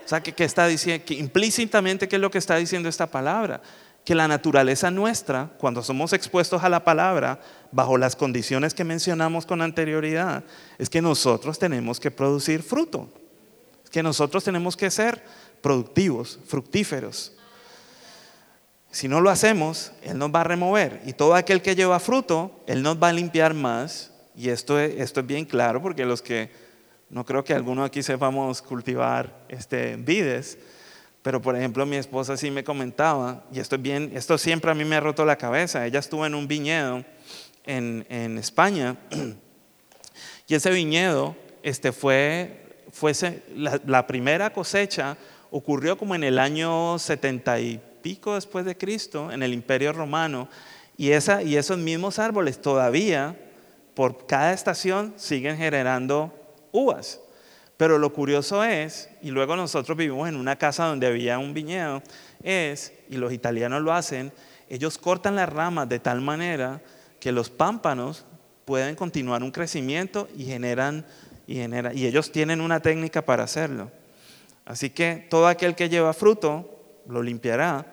O 0.04 0.06
sea, 0.06 0.22
¿qué, 0.22 0.44
está 0.44 0.66
diciendo? 0.66 1.06
Que 1.06 1.14
implícitamente, 1.14 2.06
¿qué 2.06 2.16
es 2.16 2.20
lo 2.20 2.30
que 2.30 2.36
está 2.36 2.56
diciendo 2.56 2.90
esta 2.90 3.06
palabra? 3.06 3.62
Que 4.04 4.14
la 4.14 4.28
naturaleza 4.28 4.90
nuestra, 4.90 5.48
cuando 5.56 5.82
somos 5.82 6.12
expuestos 6.12 6.62
a 6.62 6.68
la 6.68 6.84
palabra, 6.84 7.40
bajo 7.72 7.96
las 7.96 8.14
condiciones 8.14 8.74
que 8.74 8.84
mencionamos 8.84 9.46
con 9.46 9.62
anterioridad, 9.62 10.44
es 10.76 10.90
que 10.90 11.00
nosotros 11.00 11.58
tenemos 11.58 11.98
que 11.98 12.10
producir 12.10 12.62
fruto. 12.62 13.08
Es 13.82 13.88
que 13.88 14.02
nosotros 14.02 14.44
tenemos 14.44 14.76
que 14.76 14.90
ser 14.90 15.24
productivos, 15.62 16.38
fructíferos. 16.46 17.32
Si 18.90 19.06
no 19.08 19.20
lo 19.20 19.30
hacemos, 19.30 19.92
Él 20.02 20.18
nos 20.18 20.34
va 20.34 20.40
a 20.40 20.44
remover. 20.44 21.00
Y 21.06 21.12
todo 21.12 21.34
aquel 21.34 21.62
que 21.62 21.74
lleva 21.74 22.00
fruto, 22.00 22.62
Él 22.66 22.82
nos 22.82 23.00
va 23.00 23.08
a 23.08 23.12
limpiar 23.12 23.54
más. 23.54 24.12
Y 24.34 24.48
esto 24.48 24.78
es, 24.78 25.00
esto 25.00 25.20
es 25.20 25.26
bien 25.26 25.44
claro 25.44 25.82
porque 25.82 26.04
los 26.04 26.22
que, 26.22 26.50
no 27.10 27.24
creo 27.24 27.44
que 27.44 27.52
alguno 27.52 27.84
aquí 27.84 28.02
sepamos 28.02 28.62
cultivar 28.62 29.44
este, 29.48 29.96
vides, 29.96 30.58
pero 31.22 31.42
por 31.42 31.56
ejemplo 31.56 31.84
mi 31.84 31.96
esposa 31.96 32.36
sí 32.36 32.50
me 32.50 32.64
comentaba, 32.64 33.44
y 33.52 33.58
esto, 33.58 33.76
es 33.76 33.82
bien, 33.82 34.12
esto 34.14 34.38
siempre 34.38 34.70
a 34.70 34.74
mí 34.74 34.84
me 34.84 34.96
ha 34.96 35.00
roto 35.00 35.24
la 35.24 35.36
cabeza, 35.36 35.84
ella 35.84 35.98
estuvo 35.98 36.24
en 36.24 36.34
un 36.34 36.46
viñedo 36.46 37.04
en, 37.66 38.06
en 38.08 38.38
España, 38.38 38.96
y 40.46 40.54
ese 40.54 40.70
viñedo 40.70 41.36
este, 41.64 41.90
fue, 41.92 42.72
la, 43.56 43.80
la 43.86 44.06
primera 44.06 44.52
cosecha 44.52 45.16
ocurrió 45.50 45.98
como 45.98 46.14
en 46.14 46.22
el 46.22 46.38
año 46.38 46.96
70 46.96 47.60
y 47.60 47.80
pico 48.00 48.34
después 48.34 48.64
de 48.64 48.76
Cristo, 48.76 49.30
en 49.30 49.42
el 49.42 49.52
Imperio 49.52 49.92
Romano, 49.92 50.48
y, 50.96 51.12
esa, 51.12 51.42
y 51.42 51.56
esos 51.56 51.78
mismos 51.78 52.18
árboles 52.18 52.60
todavía, 52.60 53.36
por 53.94 54.26
cada 54.26 54.52
estación, 54.52 55.14
siguen 55.16 55.56
generando 55.56 56.32
uvas. 56.72 57.20
Pero 57.76 57.98
lo 57.98 58.12
curioso 58.12 58.62
es, 58.62 59.08
y 59.22 59.30
luego 59.30 59.56
nosotros 59.56 59.96
vivimos 59.96 60.28
en 60.28 60.36
una 60.36 60.56
casa 60.56 60.84
donde 60.84 61.06
había 61.06 61.38
un 61.38 61.54
viñedo, 61.54 62.02
es, 62.42 62.92
y 63.08 63.16
los 63.16 63.32
italianos 63.32 63.80
lo 63.82 63.92
hacen, 63.92 64.32
ellos 64.68 64.98
cortan 64.98 65.36
las 65.36 65.48
ramas 65.48 65.88
de 65.88 65.98
tal 65.98 66.20
manera 66.20 66.82
que 67.18 67.32
los 67.32 67.50
pámpanos 67.50 68.26
pueden 68.64 68.94
continuar 68.94 69.42
un 69.42 69.50
crecimiento 69.50 70.28
y 70.36 70.44
generan, 70.44 71.06
y, 71.46 71.54
genera, 71.54 71.92
y 71.92 72.06
ellos 72.06 72.30
tienen 72.30 72.60
una 72.60 72.80
técnica 72.80 73.24
para 73.24 73.44
hacerlo. 73.44 73.90
Así 74.64 74.90
que 74.90 75.26
todo 75.28 75.48
aquel 75.48 75.74
que 75.74 75.88
lleva 75.88 76.12
fruto 76.12 76.79
lo 77.10 77.22
limpiará 77.22 77.86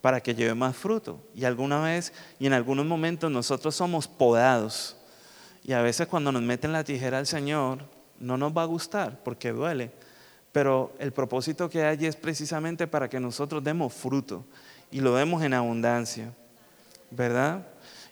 para 0.00 0.20
que 0.20 0.34
lleve 0.34 0.54
más 0.54 0.76
fruto. 0.76 1.20
Y 1.34 1.44
alguna 1.44 1.80
vez 1.80 2.12
y 2.38 2.46
en 2.46 2.52
algunos 2.52 2.86
momentos 2.86 3.30
nosotros 3.30 3.74
somos 3.74 4.08
podados. 4.08 4.96
Y 5.62 5.72
a 5.72 5.82
veces 5.82 6.06
cuando 6.06 6.32
nos 6.32 6.42
meten 6.42 6.72
la 6.72 6.84
tijera 6.84 7.18
al 7.18 7.26
Señor, 7.26 7.78
no 8.18 8.36
nos 8.36 8.56
va 8.56 8.62
a 8.62 8.66
gustar 8.66 9.22
porque 9.22 9.52
duele. 9.52 9.90
Pero 10.52 10.92
el 10.98 11.12
propósito 11.12 11.68
que 11.68 11.84
hay 11.84 12.06
es 12.06 12.16
precisamente 12.16 12.86
para 12.86 13.08
que 13.08 13.20
nosotros 13.20 13.62
demos 13.62 13.92
fruto 13.92 14.44
y 14.90 15.00
lo 15.00 15.14
demos 15.14 15.42
en 15.42 15.54
abundancia. 15.54 16.32
¿Verdad? 17.10 17.66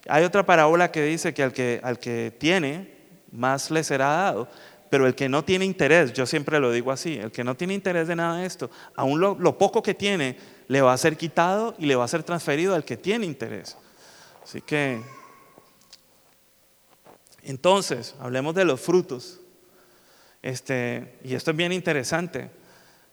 Hay 0.08 0.24
otra 0.24 0.44
parábola 0.44 0.90
que 0.90 1.02
dice 1.02 1.34
que 1.34 1.42
al 1.42 1.52
que, 1.52 1.80
al 1.82 1.98
que 1.98 2.34
tiene, 2.38 2.96
más 3.32 3.70
le 3.70 3.82
será 3.84 4.08
dado. 4.08 4.48
Pero 4.90 5.06
el 5.06 5.14
que 5.14 5.28
no 5.28 5.44
tiene 5.44 5.64
interés, 5.64 6.12
yo 6.12 6.24
siempre 6.26 6.58
lo 6.60 6.70
digo 6.70 6.90
así, 6.90 7.18
el 7.18 7.30
que 7.30 7.44
no 7.44 7.54
tiene 7.54 7.74
interés 7.74 8.08
de 8.08 8.16
nada 8.16 8.38
de 8.38 8.46
esto, 8.46 8.70
aún 8.94 9.20
lo, 9.20 9.58
poco 9.58 9.82
que 9.82 9.94
tiene 9.94 10.36
le 10.68 10.80
va 10.80 10.92
a 10.92 10.98
ser 10.98 11.16
quitado 11.16 11.74
y 11.78 11.86
le 11.86 11.96
va 11.96 12.04
a 12.04 12.08
ser 12.08 12.22
transferido 12.22 12.74
al 12.74 12.84
que 12.84 12.96
tiene 12.96 13.26
interés. 13.26 13.76
Así 14.42 14.62
que, 14.62 15.00
entonces, 17.42 18.14
hablemos 18.20 18.54
de 18.54 18.64
los 18.64 18.80
frutos. 18.80 19.40
Este, 20.40 21.18
y 21.24 21.34
esto 21.34 21.50
es 21.50 21.56
bien 21.56 21.72
interesante. 21.72 22.50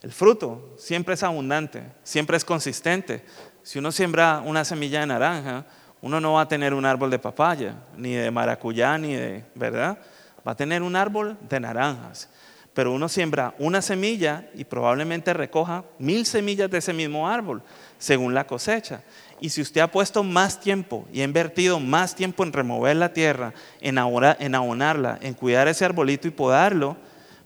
El 0.02 0.12
fruto 0.12 0.76
siempre 0.78 1.16
es 1.16 1.24
abundante, 1.24 1.84
siempre 2.04 2.38
es 2.38 2.46
consistente. 2.46 3.26
Si 3.64 3.80
uno 3.80 3.92
siembra 3.92 4.42
una 4.46 4.64
semilla 4.64 5.02
de 5.02 5.08
naranja, 5.08 5.66
uno 6.02 6.22
no 6.22 6.34
va 6.34 6.42
a 6.42 6.48
tener 6.48 6.74
un 6.74 6.86
árbol 6.86 7.10
de 7.10 7.20
papaya, 7.20 7.76
ni 7.98 8.14
de 8.14 8.30
maracuyá, 8.30 8.98
ni 8.98 9.16
de, 9.16 9.44
¿verdad? 9.56 9.98
Va 10.46 10.52
a 10.52 10.56
tener 10.56 10.84
un 10.84 10.96
árbol 10.96 11.38
de 11.50 11.60
naranjas. 11.60 12.30
Pero 12.74 12.92
uno 12.92 13.08
siembra 13.08 13.56
una 13.58 13.82
semilla 13.82 14.50
y 14.54 14.66
probablemente 14.66 15.34
recoja 15.34 15.86
mil 15.98 16.26
semillas 16.26 16.70
de 16.70 16.80
ese 16.80 16.92
mismo 16.92 17.30
árbol, 17.30 17.64
según 17.98 18.34
la 18.34 18.46
cosecha. 18.46 19.02
Y 19.40 19.50
si 19.50 19.62
usted 19.62 19.82
ha 19.82 19.92
puesto 19.92 20.24
más 20.24 20.60
tiempo 20.60 21.08
y 21.12 21.22
ha 21.22 21.24
invertido 21.24 21.80
más 21.80 22.16
tiempo 22.16 22.44
en 22.44 22.52
remover 22.52 22.96
la 22.98 23.14
tierra, 23.14 23.54
en, 23.80 23.98
en 23.98 24.56
abonarla, 24.56 25.18
en 25.22 25.34
cuidar 25.34 25.68
ese 25.70 25.86
arbolito 25.86 26.28
y 26.28 26.32
podarlo, 26.32 26.98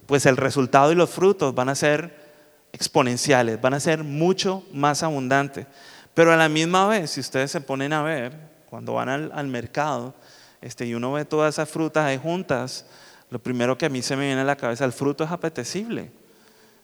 pues 0.08 0.26
el 0.26 0.38
resultado 0.38 0.92
y 0.92 0.96
los 0.96 1.12
frutos 1.12 1.54
van 1.54 1.70
a 1.70 1.76
ser 1.76 2.18
exponenciales, 2.74 3.62
van 3.62 3.76
a 3.76 3.80
ser 3.80 4.04
mucho 4.04 4.64
más 4.74 5.04
abundantes. 5.04 5.68
Pero 6.16 6.34
a 6.34 6.38
la 6.38 6.50
misma 6.50 6.88
vez, 6.88 7.12
si 7.12 7.20
ustedes 7.20 7.52
se 7.52 7.62
ponen 7.62 7.94
a 7.94 8.02
ver, 8.02 8.34
cuando 8.68 8.94
van 8.94 9.10
al 9.10 9.48
mercado, 9.48 10.16
este, 10.62 10.86
y 10.86 10.94
uno 10.94 11.14
ve 11.14 11.26
todas 11.26 11.56
esas 11.56 11.70
frutas 11.70 12.06
ahí 12.06 12.18
juntas, 12.18 12.86
lo 13.30 13.40
primero 13.40 13.78
que 13.78 13.86
a 13.86 13.90
mí 13.90 14.02
se 14.02 14.16
me 14.16 14.26
viene 14.26 14.42
a 14.42 14.46
la 14.46 14.56
cabeza, 14.56 14.86
el 14.86 14.92
fruto 14.92 15.24
es 15.24 15.32
apetecible. 15.32 16.12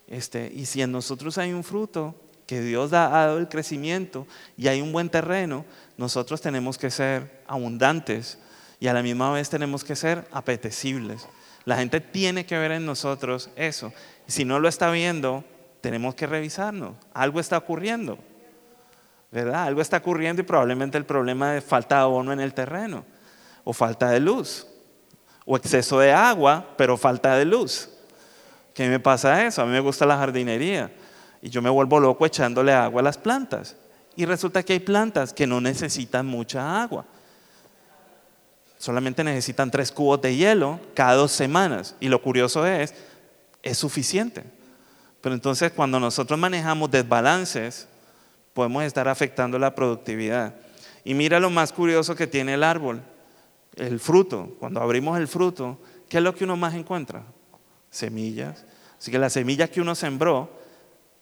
Este, 0.08 0.52
y 0.54 0.66
si 0.66 0.82
en 0.82 0.92
nosotros 0.92 1.38
hay 1.38 1.52
un 1.52 1.64
fruto, 1.64 2.16
que 2.46 2.62
Dios 2.62 2.94
ha 2.94 3.10
dado 3.10 3.40
el 3.40 3.50
crecimiento 3.50 4.28
y 4.56 4.68
hay 4.68 4.82
un 4.82 4.92
buen 4.92 5.10
terreno, 5.10 5.66
nosotros 5.98 6.42
tenemos 6.42 6.78
que 6.78 6.92
ser 6.92 7.42
abundantes 7.48 8.38
y 8.80 8.88
a 8.88 8.94
la 8.94 9.02
misma 9.02 9.32
vez 9.32 9.50
tenemos 9.50 9.84
que 9.84 9.96
ser 9.96 10.28
apetecibles. 10.32 11.28
La 11.64 11.78
gente 11.78 12.00
tiene 12.00 12.46
que 12.46 12.58
ver 12.58 12.72
en 12.72 12.86
nosotros 12.86 13.50
eso. 13.56 13.92
Si 14.28 14.46
no 14.46 14.60
lo 14.60 14.68
está 14.68 14.92
viendo, 14.92 15.44
tenemos 15.82 16.14
que 16.14 16.28
revisarnos. 16.28 16.94
Algo 17.14 17.40
está 17.40 17.58
ocurriendo. 17.58 18.20
¿Verdad? 19.32 19.64
Algo 19.64 19.82
está 19.82 19.98
ocurriendo 19.98 20.44
y 20.44 20.46
probablemente 20.46 21.00
el 21.00 21.06
problema 21.06 21.52
de 21.52 21.62
falta 21.62 21.96
de 21.96 22.02
abono 22.02 22.32
en 22.32 22.40
el 22.40 22.54
terreno 22.54 23.06
o 23.66 23.74
falta 23.74 24.12
de 24.12 24.22
luz, 24.22 24.66
o 25.44 25.58
exceso 25.58 26.00
de 26.00 26.14
agua, 26.14 26.74
pero 26.78 26.96
falta 26.96 27.36
de 27.36 27.44
luz. 27.44 27.90
¿Qué 28.74 28.88
me 28.88 29.00
pasa 29.00 29.46
eso? 29.46 29.62
A 29.62 29.66
mí 29.66 29.72
me 29.72 29.80
gusta 29.80 30.06
la 30.06 30.18
jardinería 30.18 30.92
y 31.42 31.50
yo 31.50 31.62
me 31.62 31.70
vuelvo 31.70 32.00
loco 32.00 32.26
echándole 32.26 32.72
agua 32.72 33.02
a 33.02 33.04
las 33.04 33.18
plantas. 33.18 33.76
Y 34.16 34.26
resulta 34.26 34.64
que 34.64 34.74
hay 34.74 34.80
plantas 34.80 35.34
que 35.34 35.48
no 35.48 35.60
necesitan 35.60 36.26
mucha 36.26 36.82
agua. 36.82 37.06
Solamente 38.78 39.24
necesitan 39.24 39.72
tres 39.72 39.92
cubos 39.92 40.22
de 40.22 40.36
hielo 40.36 40.80
cada 40.94 41.16
dos 41.16 41.32
semanas. 41.32 41.96
Y 42.00 42.08
lo 42.08 42.22
curioso 42.22 42.66
es, 42.66 42.94
es 43.64 43.78
suficiente. 43.78 44.44
Pero 45.22 45.36
entonces 45.36 45.72
cuando 45.72 46.00
nosotros 46.00 46.40
manejamos 46.40 46.92
desbalances, 46.92 47.88
podemos 48.54 48.84
estar 48.84 49.08
afectando 49.08 49.58
la 49.58 49.74
productividad. 49.74 50.54
Y 51.04 51.14
mira 51.14 51.40
lo 51.40 51.50
más 51.50 51.72
curioso 51.74 52.16
que 52.16 52.28
tiene 52.28 52.54
el 52.54 52.64
árbol 52.64 53.02
el 53.78 54.00
fruto, 54.00 54.56
cuando 54.60 54.82
abrimos 54.82 55.18
el 55.18 55.28
fruto, 55.28 55.80
¿qué 56.10 56.18
es 56.18 56.24
lo 56.24 56.34
que 56.34 56.44
uno 56.44 56.56
más 56.56 56.74
encuentra? 56.74 57.24
Semillas. 57.90 58.66
Así 58.98 59.12
que 59.12 59.20
la 59.20 59.30
semilla 59.30 59.68
que 59.68 59.82
uno 59.82 59.96
sembró, 59.96 60.50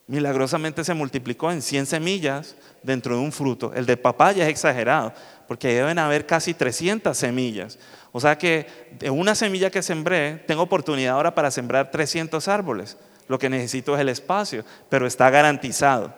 milagrosamente 0.07 0.83
se 0.83 0.93
multiplicó 0.93 1.51
en 1.51 1.61
100 1.61 1.85
semillas 1.85 2.55
dentro 2.81 3.15
de 3.15 3.21
un 3.21 3.31
fruto. 3.31 3.73
El 3.73 3.85
de 3.85 3.97
papaya 3.97 4.43
es 4.43 4.49
exagerado, 4.49 5.13
porque 5.47 5.73
deben 5.73 5.99
haber 5.99 6.25
casi 6.25 6.53
300 6.53 7.17
semillas. 7.17 7.79
O 8.11 8.19
sea 8.19 8.37
que 8.37 8.67
de 8.99 9.09
una 9.09 9.35
semilla 9.35 9.69
que 9.69 9.81
sembré, 9.81 10.43
tengo 10.47 10.61
oportunidad 10.61 11.15
ahora 11.15 11.33
para 11.33 11.51
sembrar 11.51 11.91
300 11.91 12.47
árboles. 12.47 12.97
Lo 13.27 13.39
que 13.39 13.49
necesito 13.49 13.95
es 13.95 14.01
el 14.01 14.09
espacio, 14.09 14.63
pero 14.89 15.07
está 15.07 15.29
garantizado. 15.29 16.13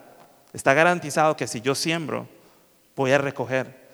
Está 0.53 0.73
garantizado 0.73 1.37
que 1.37 1.47
si 1.47 1.61
yo 1.61 1.75
siembro, 1.75 2.27
voy 2.95 3.11
a 3.11 3.17
recoger. 3.17 3.85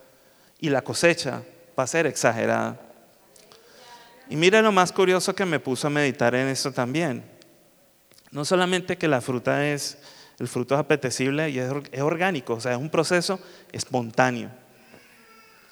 Y 0.60 0.70
la 0.70 0.82
cosecha 0.82 1.44
va 1.78 1.84
a 1.84 1.88
ser 1.88 2.06
exagerada. 2.08 2.80
Y 4.30 4.36
mira 4.36 4.62
lo 4.62 4.72
más 4.72 4.92
curioso 4.92 5.36
que 5.36 5.46
me 5.46 5.60
puso 5.60 5.88
a 5.88 5.90
meditar 5.90 6.34
en 6.36 6.48
esto 6.48 6.72
también. 6.72 7.24
No 8.32 8.46
solamente 8.46 8.98
que 8.98 9.10
la 9.10 9.20
fruta 9.20 9.68
es, 9.68 9.98
el 10.40 10.48
fruto 10.48 10.74
es 10.74 10.80
apetecible 10.80 11.50
y 11.50 11.60
es, 11.60 11.70
orgánico, 12.02 12.54
o 12.54 12.62
sea, 12.62 12.72
es 12.72 12.78
un 12.78 12.90
proceso 12.90 13.40
espontáneo. 13.72 14.50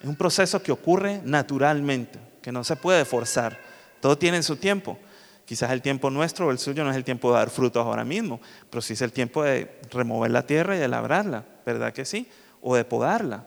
Es 0.01 0.05
un 0.05 0.15
proceso 0.15 0.61
que 0.61 0.71
ocurre 0.71 1.21
naturalmente, 1.23 2.19
que 2.41 2.51
no 2.51 2.63
se 2.63 2.75
puede 2.75 3.05
forzar. 3.05 3.57
Todo 4.01 4.17
tiene 4.17 4.43
su 4.43 4.57
tiempo. 4.57 4.99
Quizás 5.45 5.71
el 5.71 5.81
tiempo 5.81 6.09
nuestro 6.09 6.47
o 6.47 6.51
el 6.51 6.59
suyo 6.59 6.83
no 6.83 6.91
es 6.91 6.97
el 6.97 7.03
tiempo 7.03 7.31
de 7.31 7.37
dar 7.37 7.49
frutos 7.49 7.85
ahora 7.85 8.03
mismo, 8.03 8.41
pero 8.69 8.81
sí 8.81 8.93
es 8.93 9.01
el 9.01 9.11
tiempo 9.11 9.41
de 9.43 9.79
remover 9.89 10.31
la 10.31 10.45
tierra 10.45 10.75
y 10.75 10.79
de 10.79 10.87
labrarla, 10.87 11.45
¿verdad 11.65 11.93
que 11.93 12.05
sí? 12.05 12.29
O 12.61 12.75
de 12.75 12.83
podarla. 12.83 13.45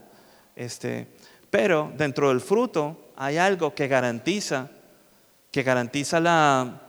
Este, 0.56 1.06
pero 1.52 1.92
dentro 1.96 2.30
del 2.30 2.40
fruto 2.40 3.12
hay 3.14 3.36
algo 3.36 3.74
que 3.74 3.86
garantiza, 3.86 4.70
que 5.50 5.62
garantiza 5.62 6.18
la, 6.18 6.80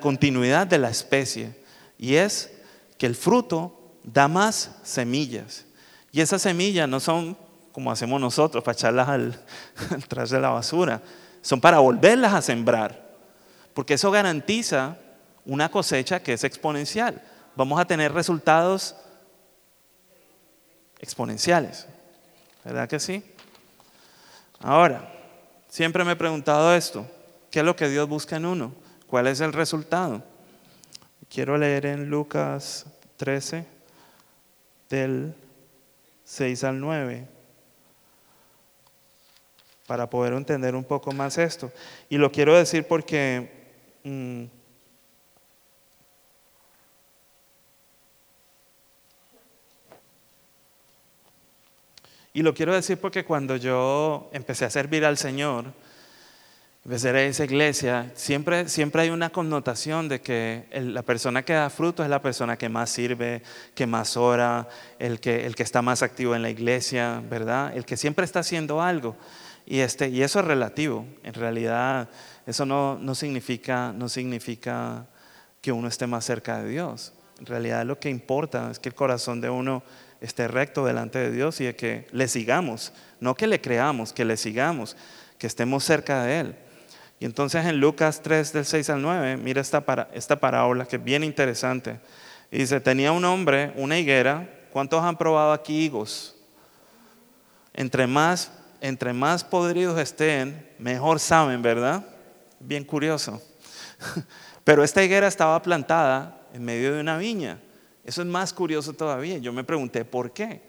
continuidad 0.00 0.66
de 0.66 0.78
la 0.78 0.90
especie, 0.90 1.56
y 1.98 2.16
es 2.16 2.52
que 2.98 3.06
el 3.06 3.16
fruto 3.16 3.96
da 4.04 4.28
más 4.28 4.76
semillas. 4.82 5.64
Y 6.12 6.20
esas 6.20 6.42
semillas 6.42 6.86
no 6.86 7.00
son 7.00 7.34
como 7.72 7.90
hacemos 7.90 8.20
nosotros 8.20 8.62
para 8.62 8.74
echarlas 8.74 9.08
al, 9.08 9.40
al 10.16 10.28
de 10.28 10.40
la 10.40 10.50
basura, 10.50 11.00
son 11.40 11.60
para 11.60 11.78
volverlas 11.78 12.34
a 12.34 12.42
sembrar 12.42 13.02
porque 13.72 13.94
eso 13.94 14.10
garantiza 14.10 14.98
una 15.46 15.70
cosecha 15.70 16.22
que 16.22 16.34
es 16.34 16.44
exponencial. 16.44 17.22
Vamos 17.56 17.80
a 17.80 17.86
tener 17.86 18.12
resultados 18.12 18.94
exponenciales. 20.98 21.86
¿Verdad 22.64 22.88
que 22.88 23.00
sí? 23.00 23.22
Ahora, 24.60 25.12
siempre 25.68 26.04
me 26.04 26.12
he 26.12 26.16
preguntado 26.16 26.74
esto. 26.74 27.06
¿Qué 27.50 27.60
es 27.60 27.64
lo 27.64 27.76
que 27.76 27.88
Dios 27.88 28.08
busca 28.08 28.36
en 28.36 28.46
uno? 28.46 28.72
¿Cuál 29.06 29.26
es 29.26 29.40
el 29.40 29.52
resultado? 29.52 30.22
Quiero 31.28 31.58
leer 31.58 31.86
en 31.86 32.08
Lucas 32.08 32.86
13, 33.16 33.66
del 34.88 35.34
6 36.24 36.64
al 36.64 36.80
9, 36.80 37.26
para 39.86 40.08
poder 40.08 40.34
entender 40.34 40.74
un 40.74 40.84
poco 40.84 41.12
más 41.12 41.38
esto. 41.38 41.72
Y 42.08 42.18
lo 42.18 42.30
quiero 42.30 42.56
decir 42.56 42.86
porque 42.86 43.62
Mm. 44.04 44.46
Y 52.34 52.42
lo 52.42 52.54
quiero 52.54 52.74
decir 52.74 52.98
porque 52.98 53.24
cuando 53.24 53.56
yo 53.56 54.30
empecé 54.32 54.64
a 54.64 54.70
servir 54.70 55.04
al 55.04 55.18
Señor, 55.18 55.66
empecé 56.82 57.10
a 57.10 57.22
esa 57.22 57.44
iglesia, 57.44 58.10
siempre, 58.14 58.70
siempre 58.70 59.02
hay 59.02 59.10
una 59.10 59.28
connotación 59.28 60.08
de 60.08 60.22
que 60.22 60.64
la 60.72 61.02
persona 61.02 61.44
que 61.44 61.52
da 61.52 61.68
fruto 61.68 62.02
es 62.02 62.08
la 62.08 62.22
persona 62.22 62.56
que 62.56 62.70
más 62.70 62.88
sirve, 62.88 63.42
que 63.74 63.86
más 63.86 64.16
ora, 64.16 64.66
el 64.98 65.20
que, 65.20 65.44
el 65.44 65.54
que 65.54 65.62
está 65.62 65.82
más 65.82 66.02
activo 66.02 66.34
en 66.34 66.40
la 66.40 66.48
iglesia, 66.48 67.22
¿verdad? 67.28 67.76
El 67.76 67.84
que 67.84 67.98
siempre 67.98 68.24
está 68.24 68.40
haciendo 68.40 68.80
algo. 68.80 69.14
Y, 69.66 69.80
este, 69.80 70.08
y 70.08 70.22
eso 70.22 70.40
es 70.40 70.46
relativo. 70.46 71.04
En 71.22 71.34
realidad, 71.34 72.08
eso 72.46 72.64
no, 72.64 72.98
no, 72.98 73.14
significa, 73.14 73.92
no 73.92 74.08
significa 74.08 75.06
que 75.60 75.70
uno 75.70 75.86
esté 75.86 76.06
más 76.06 76.24
cerca 76.24 76.62
de 76.62 76.70
Dios. 76.70 77.12
En 77.38 77.46
realidad 77.46 77.84
lo 77.84 77.98
que 77.98 78.08
importa 78.08 78.70
es 78.70 78.78
que 78.78 78.88
el 78.88 78.94
corazón 78.94 79.40
de 79.42 79.50
uno 79.50 79.82
esté 80.22 80.48
recto 80.48 80.86
delante 80.86 81.18
de 81.18 81.30
Dios 81.30 81.60
y 81.60 81.64
de 81.64 81.76
que 81.76 82.06
le 82.12 82.28
sigamos, 82.28 82.92
no 83.20 83.34
que 83.34 83.46
le 83.46 83.60
creamos, 83.60 84.12
que 84.12 84.24
le 84.24 84.36
sigamos, 84.36 84.96
que 85.38 85.46
estemos 85.46 85.84
cerca 85.84 86.22
de 86.22 86.40
Él. 86.40 86.56
Y 87.20 87.24
entonces 87.24 87.66
en 87.66 87.78
Lucas 87.78 88.22
3 88.22 88.52
del 88.52 88.64
6 88.64 88.90
al 88.90 89.02
9, 89.02 89.36
mira 89.36 89.60
esta, 89.60 90.08
esta 90.14 90.40
parábola 90.40 90.86
que 90.86 90.96
es 90.96 91.04
bien 91.04 91.22
interesante. 91.22 92.00
Y 92.50 92.58
dice, 92.58 92.80
tenía 92.80 93.12
un 93.12 93.24
hombre 93.24 93.72
una 93.76 93.98
higuera, 93.98 94.48
¿cuántos 94.72 95.02
han 95.02 95.16
probado 95.16 95.52
aquí 95.52 95.84
higos? 95.84 96.36
Entre 97.74 98.06
más, 98.06 98.50
entre 98.80 99.12
más 99.12 99.44
podridos 99.44 99.98
estén, 99.98 100.68
mejor 100.78 101.20
saben, 101.20 101.62
¿verdad? 101.62 102.04
bien 102.62 102.84
curioso. 102.84 103.42
Pero 104.64 104.84
esta 104.84 105.02
higuera 105.02 105.26
estaba 105.26 105.60
plantada 105.62 106.40
en 106.52 106.64
medio 106.64 106.94
de 106.94 107.00
una 107.00 107.16
viña. 107.16 107.58
Eso 108.04 108.22
es 108.22 108.28
más 108.28 108.52
curioso 108.52 108.92
todavía. 108.92 109.38
Yo 109.38 109.52
me 109.52 109.64
pregunté, 109.64 110.04
¿por 110.04 110.32
qué? 110.32 110.60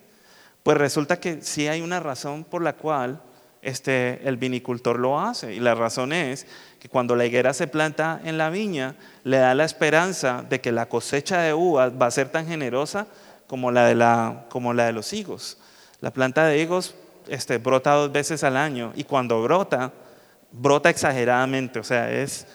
Pues 0.62 0.78
resulta 0.78 1.20
que 1.20 1.42
sí 1.42 1.68
hay 1.68 1.82
una 1.82 2.00
razón 2.00 2.44
por 2.44 2.62
la 2.62 2.74
cual 2.74 3.22
este, 3.62 4.22
el 4.28 4.38
vinicultor 4.38 5.00
lo 5.00 5.20
hace. 5.20 5.54
Y 5.54 5.60
la 5.60 5.76
razón 5.76 6.14
es 6.14 6.46
que 6.80 6.90
cuando 6.90 7.16
la 7.16 7.26
higuera 7.26 7.54
se 7.54 7.68
planta 7.68 8.22
en 8.24 8.38
la 8.38 8.50
viña, 8.50 8.96
le 9.24 9.38
da 9.38 9.56
la 9.56 9.64
esperanza 9.66 10.44
de 10.48 10.62
que 10.62 10.72
la 10.72 10.88
cosecha 10.88 11.42
de 11.42 11.54
uvas 11.54 11.94
va 12.00 12.08
a 12.08 12.12
ser 12.12 12.30
tan 12.30 12.48
generosa 12.48 13.08
como 13.48 13.72
la 13.72 13.86
de, 13.86 13.96
la, 13.96 14.46
como 14.50 14.74
la 14.74 14.86
de 14.86 14.94
los 14.94 15.14
higos. 15.14 15.58
La 16.02 16.12
planta 16.12 16.46
de 16.46 16.60
higos 16.60 16.96
este, 17.28 17.58
brota 17.58 17.94
dos 17.94 18.12
veces 18.12 18.44
al 18.44 18.58
año 18.58 18.92
y 18.96 19.06
cuando 19.06 19.42
brota, 19.42 19.92
brota 20.52 20.90
exageradamente, 20.90 21.80
o 21.80 21.84
sea, 21.84 22.12
es 22.12 22.46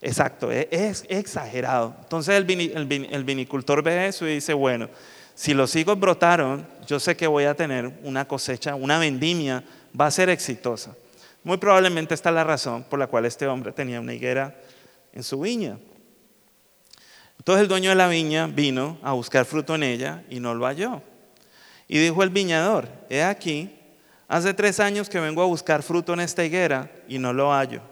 exacto, 0.00 0.50
e-, 0.50 0.68
es, 0.70 1.04
exagerado. 1.08 1.94
Entonces 2.02 2.34
el, 2.36 3.24
vinicultor 3.24 3.82
ve 3.82 4.06
eso 4.06 4.26
y 4.26 4.34
dice, 4.34 4.52
bueno, 4.54 4.88
si 5.34 5.54
los 5.54 5.74
higos 5.76 5.98
brotaron, 5.98 6.66
yo 6.86 7.00
sé 7.00 7.16
que 7.16 7.26
voy 7.26 7.44
a 7.44 7.54
tener 7.54 7.98
una 8.02 8.26
cosecha, 8.26 8.74
una 8.74 8.98
vendimia, 8.98 9.64
va 9.98 10.06
a 10.06 10.10
ser 10.10 10.28
exitosa. 10.28 10.94
Muy 11.42 11.56
probablemente 11.56 12.14
esta 12.14 12.28
es 12.28 12.34
la 12.34 12.44
razón 12.44 12.84
por 12.84 12.98
la 12.98 13.06
cual 13.06 13.24
este 13.24 13.46
hombre 13.46 13.72
tenía 13.72 14.00
una 14.00 14.12
higuera 14.12 14.54
en 15.12 15.22
su 15.22 15.40
viña. 15.40 15.78
Entonces 17.38 17.62
el 17.62 17.68
dueño 17.68 17.90
de 17.90 17.96
la 17.96 18.08
viña 18.08 18.46
vino 18.46 18.98
a 19.02 19.12
buscar 19.12 19.46
fruto 19.46 19.74
en 19.74 19.82
ella 19.82 20.22
y 20.28 20.40
no 20.40 20.54
lo 20.54 20.66
halló. 20.66 21.02
Y 21.88 21.98
dijo 21.98 22.22
el 22.22 22.28
viñador, 22.28 22.88
he 23.08 23.22
aquí, 23.22 23.80
Hace 24.30 24.54
tres 24.54 24.78
años 24.78 25.08
que 25.08 25.18
vengo 25.18 25.42
a 25.42 25.46
buscar 25.46 25.82
fruto 25.82 26.12
en 26.14 26.20
esta 26.20 26.44
higuera 26.44 26.88
y 27.08 27.18
no 27.18 27.32
lo 27.32 27.50
hallo. 27.50 27.82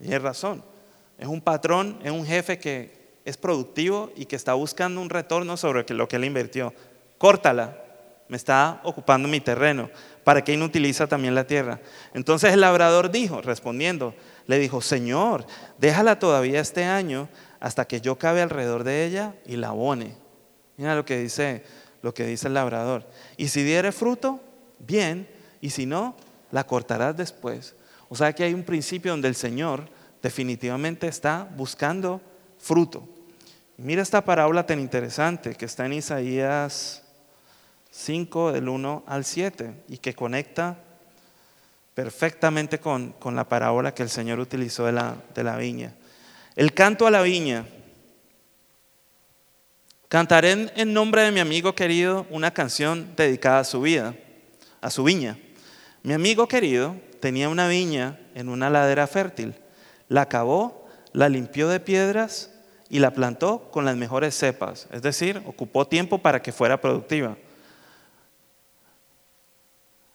Y 0.00 0.10
es 0.10 0.22
razón. 0.22 0.64
Es 1.18 1.26
un 1.26 1.40
patrón, 1.40 1.98
es 2.02 2.10
un 2.10 2.26
jefe 2.26 2.58
que 2.58 3.18
es 3.24 3.36
productivo 3.36 4.12
y 4.16 4.26
que 4.26 4.36
está 4.36 4.54
buscando 4.54 5.00
un 5.00 5.10
retorno 5.10 5.56
sobre 5.56 5.84
lo 5.94 6.08
que 6.08 6.16
él 6.16 6.24
invirtió. 6.24 6.74
Córtala, 7.18 7.84
me 8.28 8.36
está 8.36 8.80
ocupando 8.84 9.28
mi 9.28 9.40
terreno. 9.40 9.90
¿Para 10.24 10.42
qué 10.42 10.52
inutiliza 10.52 11.06
también 11.06 11.34
la 11.34 11.46
tierra? 11.46 11.80
Entonces 12.14 12.52
el 12.52 12.60
labrador 12.60 13.10
dijo, 13.10 13.42
respondiendo, 13.42 14.14
le 14.46 14.58
dijo, 14.58 14.80
Señor, 14.80 15.46
déjala 15.78 16.18
todavía 16.18 16.60
este 16.60 16.84
año 16.84 17.28
hasta 17.60 17.86
que 17.86 18.00
yo 18.00 18.18
cabe 18.18 18.42
alrededor 18.42 18.84
de 18.84 19.04
ella 19.04 19.34
y 19.46 19.56
la 19.56 19.68
abone. 19.68 20.16
Mira 20.76 20.94
lo 20.94 21.04
que 21.04 21.18
dice, 21.18 21.64
lo 22.02 22.12
que 22.12 22.26
dice 22.26 22.48
el 22.48 22.54
labrador. 22.54 23.06
Y 23.36 23.48
si 23.48 23.62
diere 23.62 23.92
fruto, 23.92 24.40
bien, 24.78 25.28
y 25.60 25.70
si 25.70 25.86
no, 25.86 26.16
la 26.50 26.66
cortarás 26.66 27.16
después. 27.16 27.74
O 28.08 28.16
sea 28.16 28.32
que 28.32 28.44
hay 28.44 28.54
un 28.54 28.64
principio 28.64 29.12
donde 29.12 29.28
el 29.28 29.34
Señor 29.34 29.88
definitivamente 30.24 31.06
está 31.06 31.46
buscando 31.54 32.18
fruto. 32.58 33.06
mira 33.76 34.00
esta 34.00 34.24
parábola 34.24 34.64
tan 34.64 34.80
interesante 34.80 35.54
que 35.54 35.66
está 35.66 35.84
en 35.84 35.92
Isaías 35.92 37.02
5, 37.90 38.52
del 38.52 38.70
1 38.70 39.04
al 39.06 39.26
7, 39.26 39.84
y 39.86 39.98
que 39.98 40.14
conecta 40.14 40.78
perfectamente 41.92 42.80
con, 42.80 43.12
con 43.12 43.36
la 43.36 43.46
parábola 43.46 43.92
que 43.92 44.02
el 44.02 44.08
Señor 44.08 44.40
utilizó 44.40 44.86
de 44.86 44.92
la, 44.92 45.14
de 45.34 45.44
la 45.44 45.58
viña. 45.58 45.92
El 46.56 46.72
canto 46.72 47.06
a 47.06 47.10
la 47.10 47.20
viña. 47.20 47.66
Cantaré 50.08 50.72
en 50.74 50.94
nombre 50.94 51.20
de 51.20 51.32
mi 51.32 51.40
amigo 51.40 51.74
querido 51.74 52.26
una 52.30 52.50
canción 52.54 53.14
dedicada 53.14 53.58
a 53.58 53.64
su 53.64 53.82
vida, 53.82 54.14
a 54.80 54.88
su 54.88 55.04
viña. 55.04 55.36
Mi 56.02 56.14
amigo 56.14 56.48
querido 56.48 56.96
tenía 57.20 57.50
una 57.50 57.68
viña 57.68 58.18
en 58.34 58.48
una 58.48 58.70
ladera 58.70 59.06
fértil. 59.06 59.54
La 60.08 60.28
cavó, 60.28 60.86
la 61.12 61.28
limpió 61.28 61.68
de 61.68 61.80
piedras 61.80 62.50
y 62.88 62.98
la 62.98 63.12
plantó 63.12 63.70
con 63.70 63.84
las 63.84 63.96
mejores 63.96 64.36
cepas. 64.36 64.86
Es 64.90 65.02
decir, 65.02 65.42
ocupó 65.46 65.86
tiempo 65.86 66.18
para 66.18 66.42
que 66.42 66.52
fuera 66.52 66.80
productiva. 66.80 67.36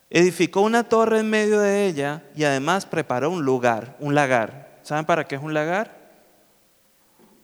Edificó 0.10 0.62
una 0.62 0.84
torre 0.84 1.20
en 1.20 1.30
medio 1.30 1.60
de 1.60 1.86
ella 1.86 2.24
y 2.36 2.44
además 2.44 2.86
preparó 2.86 3.30
un 3.30 3.44
lugar, 3.44 3.96
un 4.00 4.16
lagar. 4.16 4.80
¿Saben 4.82 5.06
para 5.06 5.28
qué 5.28 5.36
es 5.36 5.42
un 5.42 5.54
lagar? 5.54 6.00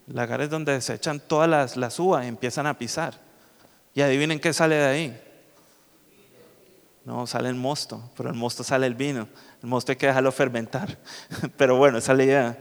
lagar 0.08 0.42
es 0.42 0.50
donde 0.50 0.80
se 0.82 0.94
echan 0.94 1.20
todas 1.20 1.50
las, 1.50 1.78
las 1.78 2.00
uvas 2.00 2.26
y 2.26 2.28
empiezan 2.28 2.68
a 2.68 2.78
pisar. 2.78 3.16
Y 3.94 4.02
adivinen 4.02 4.40
qué 4.40 4.54
sale 4.54 4.76
de 4.76 4.86
ahí. 4.86 5.22
No, 7.06 7.28
sale 7.28 7.50
el 7.50 7.56
mosto, 7.56 8.12
pero 8.18 8.30
el 8.30 8.36
mosto 8.36 8.64
sale 8.64 8.88
el 8.88 8.96
vino. 8.96 9.28
El 9.66 9.70
mosto 9.72 9.92
hay 9.92 9.96
que 9.96 10.06
dejarlo 10.06 10.32
fermentar. 10.32 10.96
Pero 11.58 11.76
bueno, 11.76 11.98
esa 11.98 12.12
es 12.12 12.18
la 12.20 12.56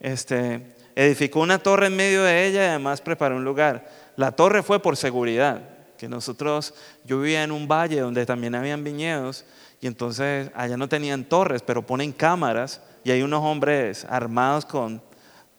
Este, 0.00 0.74
edificó 0.96 1.40
una 1.40 1.58
torre 1.58 1.88
en 1.88 1.96
medio 1.96 2.22
de 2.22 2.46
ella 2.46 2.64
y 2.64 2.68
además 2.68 3.02
preparó 3.02 3.36
un 3.36 3.44
lugar. 3.44 3.86
La 4.16 4.32
torre 4.32 4.62
fue 4.62 4.80
por 4.80 4.96
seguridad, 4.96 5.60
que 5.98 6.08
nosotros, 6.08 6.72
yo 7.04 7.20
vivía 7.20 7.44
en 7.44 7.52
un 7.52 7.68
valle 7.68 8.00
donde 8.00 8.24
también 8.24 8.54
habían 8.54 8.82
viñedos 8.82 9.44
y 9.82 9.86
entonces 9.86 10.50
allá 10.54 10.78
no 10.78 10.88
tenían 10.88 11.24
torres, 11.24 11.60
pero 11.60 11.84
ponen 11.84 12.10
cámaras 12.10 12.80
y 13.04 13.10
hay 13.10 13.20
unos 13.20 13.44
hombres 13.44 14.06
armados 14.08 14.64
con 14.64 15.02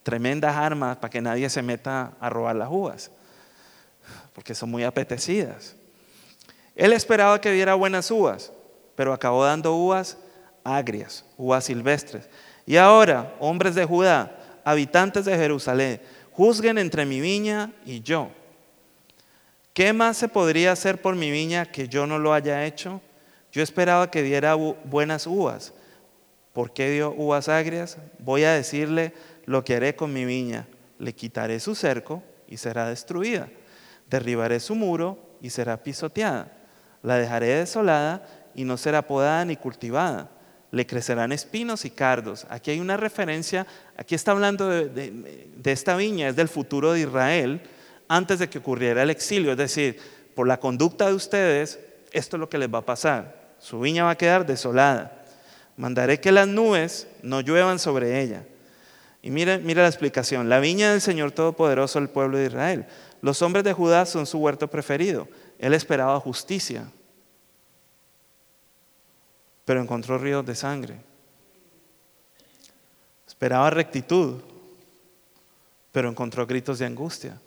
tremendas 0.01 0.55
armas 0.55 0.97
para 0.97 1.11
que 1.11 1.21
nadie 1.21 1.47
se 1.51 1.61
meta 1.61 2.13
a 2.19 2.27
robar 2.27 2.55
las 2.55 2.69
uvas. 2.71 3.11
porque 4.33 4.55
son 4.55 4.71
muy 4.71 4.83
apetecidas. 4.83 5.75
Él 6.75 6.91
esperaba 6.91 7.39
que 7.39 7.51
diera 7.51 7.75
buenas 7.75 8.09
uvas, 8.09 8.51
pero 8.95 9.13
acabó 9.13 9.45
dando 9.45 9.75
uvas 9.75 10.17
agrias, 10.63 11.25
uvas 11.37 11.65
silvestres. 11.65 12.29
Y 12.65 12.77
ahora, 12.77 13.35
hombres 13.39 13.75
de 13.75 13.85
Judá, 13.85 14.37
habitantes 14.63 15.25
de 15.25 15.35
Jerusalén, 15.35 16.01
juzguen 16.31 16.77
entre 16.77 17.05
mi 17.05 17.19
viña 17.19 17.73
y 17.85 18.01
yo. 18.01 18.29
¿Qué 19.73 19.93
más 19.93 20.17
se 20.17 20.27
podría 20.27 20.73
hacer 20.73 21.01
por 21.01 21.15
mi 21.15 21.31
viña 21.31 21.65
que 21.65 21.87
yo 21.87 22.05
no 22.05 22.19
lo 22.19 22.33
haya 22.33 22.65
hecho? 22.65 23.01
Yo 23.51 23.63
esperaba 23.63 24.11
que 24.11 24.21
diera 24.21 24.55
buenas 24.55 25.27
uvas. 25.27 25.73
¿Por 26.53 26.73
qué 26.73 26.89
dio 26.89 27.11
uvas 27.11 27.47
agrias? 27.47 27.97
Voy 28.19 28.43
a 28.43 28.53
decirle 28.53 29.13
lo 29.45 29.63
que 29.63 29.75
haré 29.75 29.95
con 29.95 30.11
mi 30.11 30.25
viña. 30.25 30.67
Le 30.99 31.13
quitaré 31.13 31.59
su 31.59 31.75
cerco 31.75 32.21
y 32.47 32.57
será 32.57 32.87
destruida. 32.89 33.49
Derribaré 34.09 34.59
su 34.59 34.75
muro 34.75 35.17
y 35.41 35.49
será 35.49 35.81
pisoteada. 35.81 36.51
La 37.01 37.15
dejaré 37.15 37.47
desolada 37.47 38.25
y 38.53 38.65
no 38.65 38.77
será 38.77 39.01
podada 39.01 39.45
ni 39.45 39.55
cultivada. 39.55 40.29
Le 40.71 40.87
crecerán 40.87 41.31
espinos 41.31 41.85
y 41.85 41.89
cardos. 41.89 42.47
Aquí 42.49 42.71
hay 42.71 42.79
una 42.79 42.97
referencia, 42.97 43.67
aquí 43.97 44.15
está 44.15 44.31
hablando 44.31 44.69
de, 44.69 45.51
esta 45.65 45.95
viña, 45.95 46.29
es 46.29 46.35
del 46.35 46.47
futuro 46.47 46.93
de 46.93 47.01
Israel 47.01 47.61
antes 48.07 48.39
de 48.39 48.49
que 48.49 48.57
ocurriera 48.57 49.03
el 49.03 49.09
exilio. 49.09 49.51
Es 49.51 49.57
decir, 49.57 49.97
por 50.33 50.47
la 50.47 50.59
conducta 50.59 51.07
de 51.07 51.13
ustedes, 51.13 51.79
esto 52.11 52.37
es 52.37 52.39
lo 52.39 52.49
que 52.49 52.57
les 52.57 52.73
va 52.73 52.79
a 52.79 52.85
pasar. 52.85 53.53
Su 53.59 53.79
viña 53.81 54.05
va 54.05 54.11
a 54.11 54.17
quedar 54.17 54.45
desolada. 54.45 55.23
Mandaré 55.77 56.19
que 56.19 56.31
las 56.31 56.47
nubes 56.47 57.07
no 57.21 57.41
lluevan 57.41 57.79
sobre 57.79 58.21
ella. 58.21 58.43
Y 59.21 59.29
mire, 59.29 59.59
mire 59.59 59.81
la 59.81 59.87
explicación. 59.87 60.49
La 60.49 60.59
viña 60.59 60.91
del 60.91 61.01
Señor 61.01 61.31
Todopoderoso, 61.31 61.99
el 61.99 62.09
pueblo 62.09 62.37
de 62.37 62.45
Israel. 62.45 62.85
Los 63.21 63.41
hombres 63.41 63.63
de 63.63 63.73
Judá 63.73 64.05
son 64.05 64.25
su 64.25 64.39
huerto 64.39 64.67
preferido. 64.67 65.27
Él 65.59 65.73
esperaba 65.73 66.19
justicia, 66.19 66.85
pero 69.65 69.81
encontró 69.81 70.17
ríos 70.17 70.45
de 70.45 70.55
sangre. 70.55 71.01
Esperaba 73.27 73.69
rectitud, 73.69 74.41
pero 75.91 76.09
encontró 76.09 76.45
gritos 76.45 76.79
de 76.79 76.85
angustia. 76.85 77.39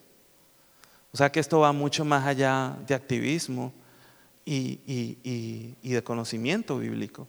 O 1.12 1.16
sea 1.16 1.30
que 1.30 1.40
esto 1.40 1.60
va 1.60 1.72
mucho 1.72 2.04
más 2.04 2.26
allá 2.26 2.76
de 2.86 2.94
activismo 2.94 3.72
y, 4.44 5.74
de 5.82 6.02
conocimiento 6.02 6.78
bíblico. 6.78 7.28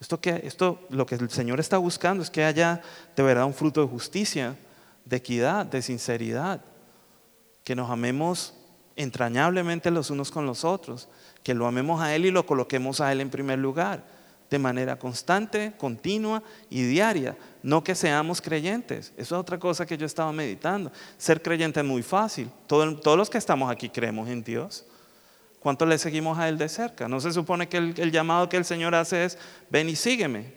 Esto, 0.00 0.20
que, 0.20 0.40
esto 0.44 0.80
lo 0.90 1.06
que 1.06 1.14
el 1.14 1.30
Señor 1.30 1.60
está 1.60 1.78
buscando 1.78 2.22
es 2.22 2.30
que 2.30 2.44
haya 2.44 2.82
de 3.14 3.22
verdad 3.22 3.44
un 3.44 3.54
fruto 3.54 3.82
de 3.82 3.86
justicia, 3.86 4.56
de 5.04 5.16
equidad, 5.16 5.66
de 5.66 5.82
sinceridad, 5.82 6.62
que 7.62 7.76
nos 7.76 7.90
amemos 7.90 8.54
entrañablemente 8.96 9.90
los 9.90 10.10
unos 10.10 10.30
con 10.30 10.46
los 10.46 10.64
otros, 10.64 11.08
que 11.42 11.54
lo 11.54 11.66
amemos 11.66 12.00
a 12.00 12.14
Él 12.14 12.26
y 12.26 12.30
lo 12.30 12.46
coloquemos 12.46 13.00
a 13.00 13.12
Él 13.12 13.20
en 13.20 13.30
primer 13.30 13.58
lugar, 13.58 14.04
de 14.50 14.58
manera 14.58 14.98
constante, 14.98 15.72
continua 15.78 16.42
y 16.68 16.82
diaria. 16.82 17.36
No 17.62 17.84
que 17.84 17.94
seamos 17.94 18.42
creyentes. 18.42 19.12
Eso 19.16 19.36
es 19.36 19.40
otra 19.40 19.58
cosa 19.58 19.86
que 19.86 19.96
yo 19.96 20.04
estaba 20.04 20.32
meditando. 20.32 20.90
Ser 21.16 21.40
creyente 21.40 21.80
es 21.80 21.86
muy 21.86 22.02
fácil. 22.02 22.50
todos 22.66 23.16
los 23.16 23.30
que 23.30 23.38
estamos 23.38 23.70
aquí 23.70 23.88
creemos 23.88 24.28
en 24.28 24.42
Dios. 24.42 24.84
¿Cuánto 25.60 25.86
le 25.86 25.98
seguimos 25.98 26.38
a 26.38 26.48
Él 26.48 26.58
de 26.58 26.68
cerca? 26.68 27.06
No 27.06 27.20
se 27.20 27.32
supone 27.32 27.68
que 27.68 27.76
el, 27.76 27.94
el 27.98 28.10
llamado 28.10 28.48
que 28.48 28.56
el 28.56 28.64
Señor 28.64 28.94
hace 28.94 29.24
es, 29.24 29.38
ven 29.68 29.88
y 29.88 29.94
sígueme. 29.94 30.54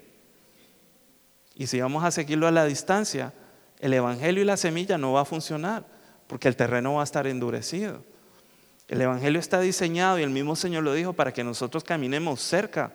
Y 1.56 1.68
si 1.68 1.80
vamos 1.80 2.04
a 2.04 2.10
seguirlo 2.10 2.48
a 2.48 2.52
la 2.52 2.66
distancia, 2.66 3.34
el 3.80 3.94
Evangelio 3.94 4.42
y 4.42 4.46
la 4.46 4.58
semilla 4.58 4.98
no 4.98 5.14
va 5.14 5.22
a 5.22 5.26
funcionar, 5.26 5.86
porque 6.26 6.48
el 6.48 6.56
terreno 6.56 6.96
va 6.96 7.02
a 7.02 7.04
estar 7.04 7.28
endurecido. 7.28 8.02
El 8.88 9.02
Evangelio 9.02 9.40
está 9.40 9.60
diseñado, 9.60 10.18
y 10.18 10.24
el 10.24 10.30
mismo 10.30 10.56
Señor 10.56 10.84
lo 10.84 10.94
dijo, 10.94 11.14
para 11.14 11.32
que 11.32 11.44
nosotros 11.44 11.84
caminemos 11.84 12.42
cerca 12.42 12.94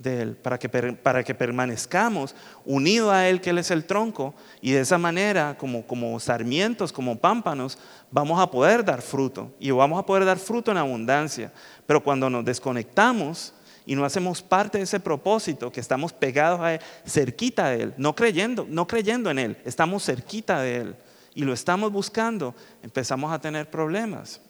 de 0.00 0.22
Él, 0.22 0.36
para 0.36 0.58
que, 0.58 0.68
para 0.68 1.22
que 1.22 1.34
permanezcamos 1.34 2.34
unidos 2.64 3.12
a 3.12 3.28
Él, 3.28 3.40
que 3.40 3.50
Él 3.50 3.58
es 3.58 3.70
el 3.70 3.84
tronco, 3.84 4.34
y 4.62 4.72
de 4.72 4.80
esa 4.80 4.96
manera, 4.96 5.56
como, 5.58 5.86
como 5.86 6.18
sarmientos, 6.18 6.92
como 6.92 7.18
pámpanos, 7.18 7.78
vamos 8.10 8.40
a 8.40 8.50
poder 8.50 8.84
dar 8.84 9.02
fruto, 9.02 9.52
y 9.60 9.70
vamos 9.70 9.98
a 9.98 10.06
poder 10.06 10.24
dar 10.24 10.38
fruto 10.38 10.70
en 10.70 10.78
abundancia. 10.78 11.52
Pero 11.86 12.02
cuando 12.02 12.30
nos 12.30 12.44
desconectamos 12.44 13.52
y 13.84 13.94
no 13.94 14.04
hacemos 14.04 14.40
parte 14.40 14.78
de 14.78 14.84
ese 14.84 15.00
propósito, 15.00 15.70
que 15.70 15.80
estamos 15.80 16.14
pegados 16.14 16.60
a 16.60 16.74
Él, 16.74 16.80
cerquita 17.06 17.68
de 17.68 17.82
Él, 17.82 17.94
no 17.98 18.14
creyendo, 18.14 18.66
no 18.68 18.86
creyendo 18.86 19.30
en 19.30 19.38
Él, 19.38 19.58
estamos 19.66 20.04
cerquita 20.04 20.62
de 20.62 20.76
Él, 20.76 20.96
y 21.34 21.42
lo 21.42 21.52
estamos 21.52 21.92
buscando, 21.92 22.54
empezamos 22.82 23.30
a 23.32 23.38
tener 23.38 23.68
problemas. 23.70 24.40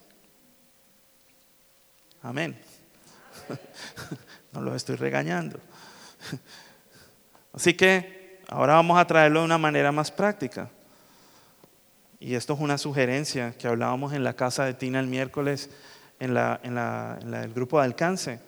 Amén. 2.22 2.56
No 4.52 4.60
los 4.60 4.74
estoy 4.74 4.96
regañando. 4.96 5.58
Así 7.52 7.74
que 7.74 8.40
ahora 8.48 8.74
vamos 8.74 8.98
a 8.98 9.06
traerlo 9.06 9.40
de 9.40 9.46
una 9.46 9.58
manera 9.58 9.92
más 9.92 10.10
práctica. 10.10 10.70
Y 12.18 12.34
esto 12.34 12.54
es 12.54 12.60
una 12.60 12.78
sugerencia 12.78 13.54
que 13.56 13.66
hablábamos 13.66 14.12
en 14.12 14.24
la 14.24 14.34
casa 14.34 14.64
de 14.64 14.74
Tina 14.74 15.00
el 15.00 15.06
miércoles 15.06 15.70
en, 16.18 16.36
el 16.36 17.52
grupo 17.54 17.78
de 17.78 17.84
alcance. 17.84 18.40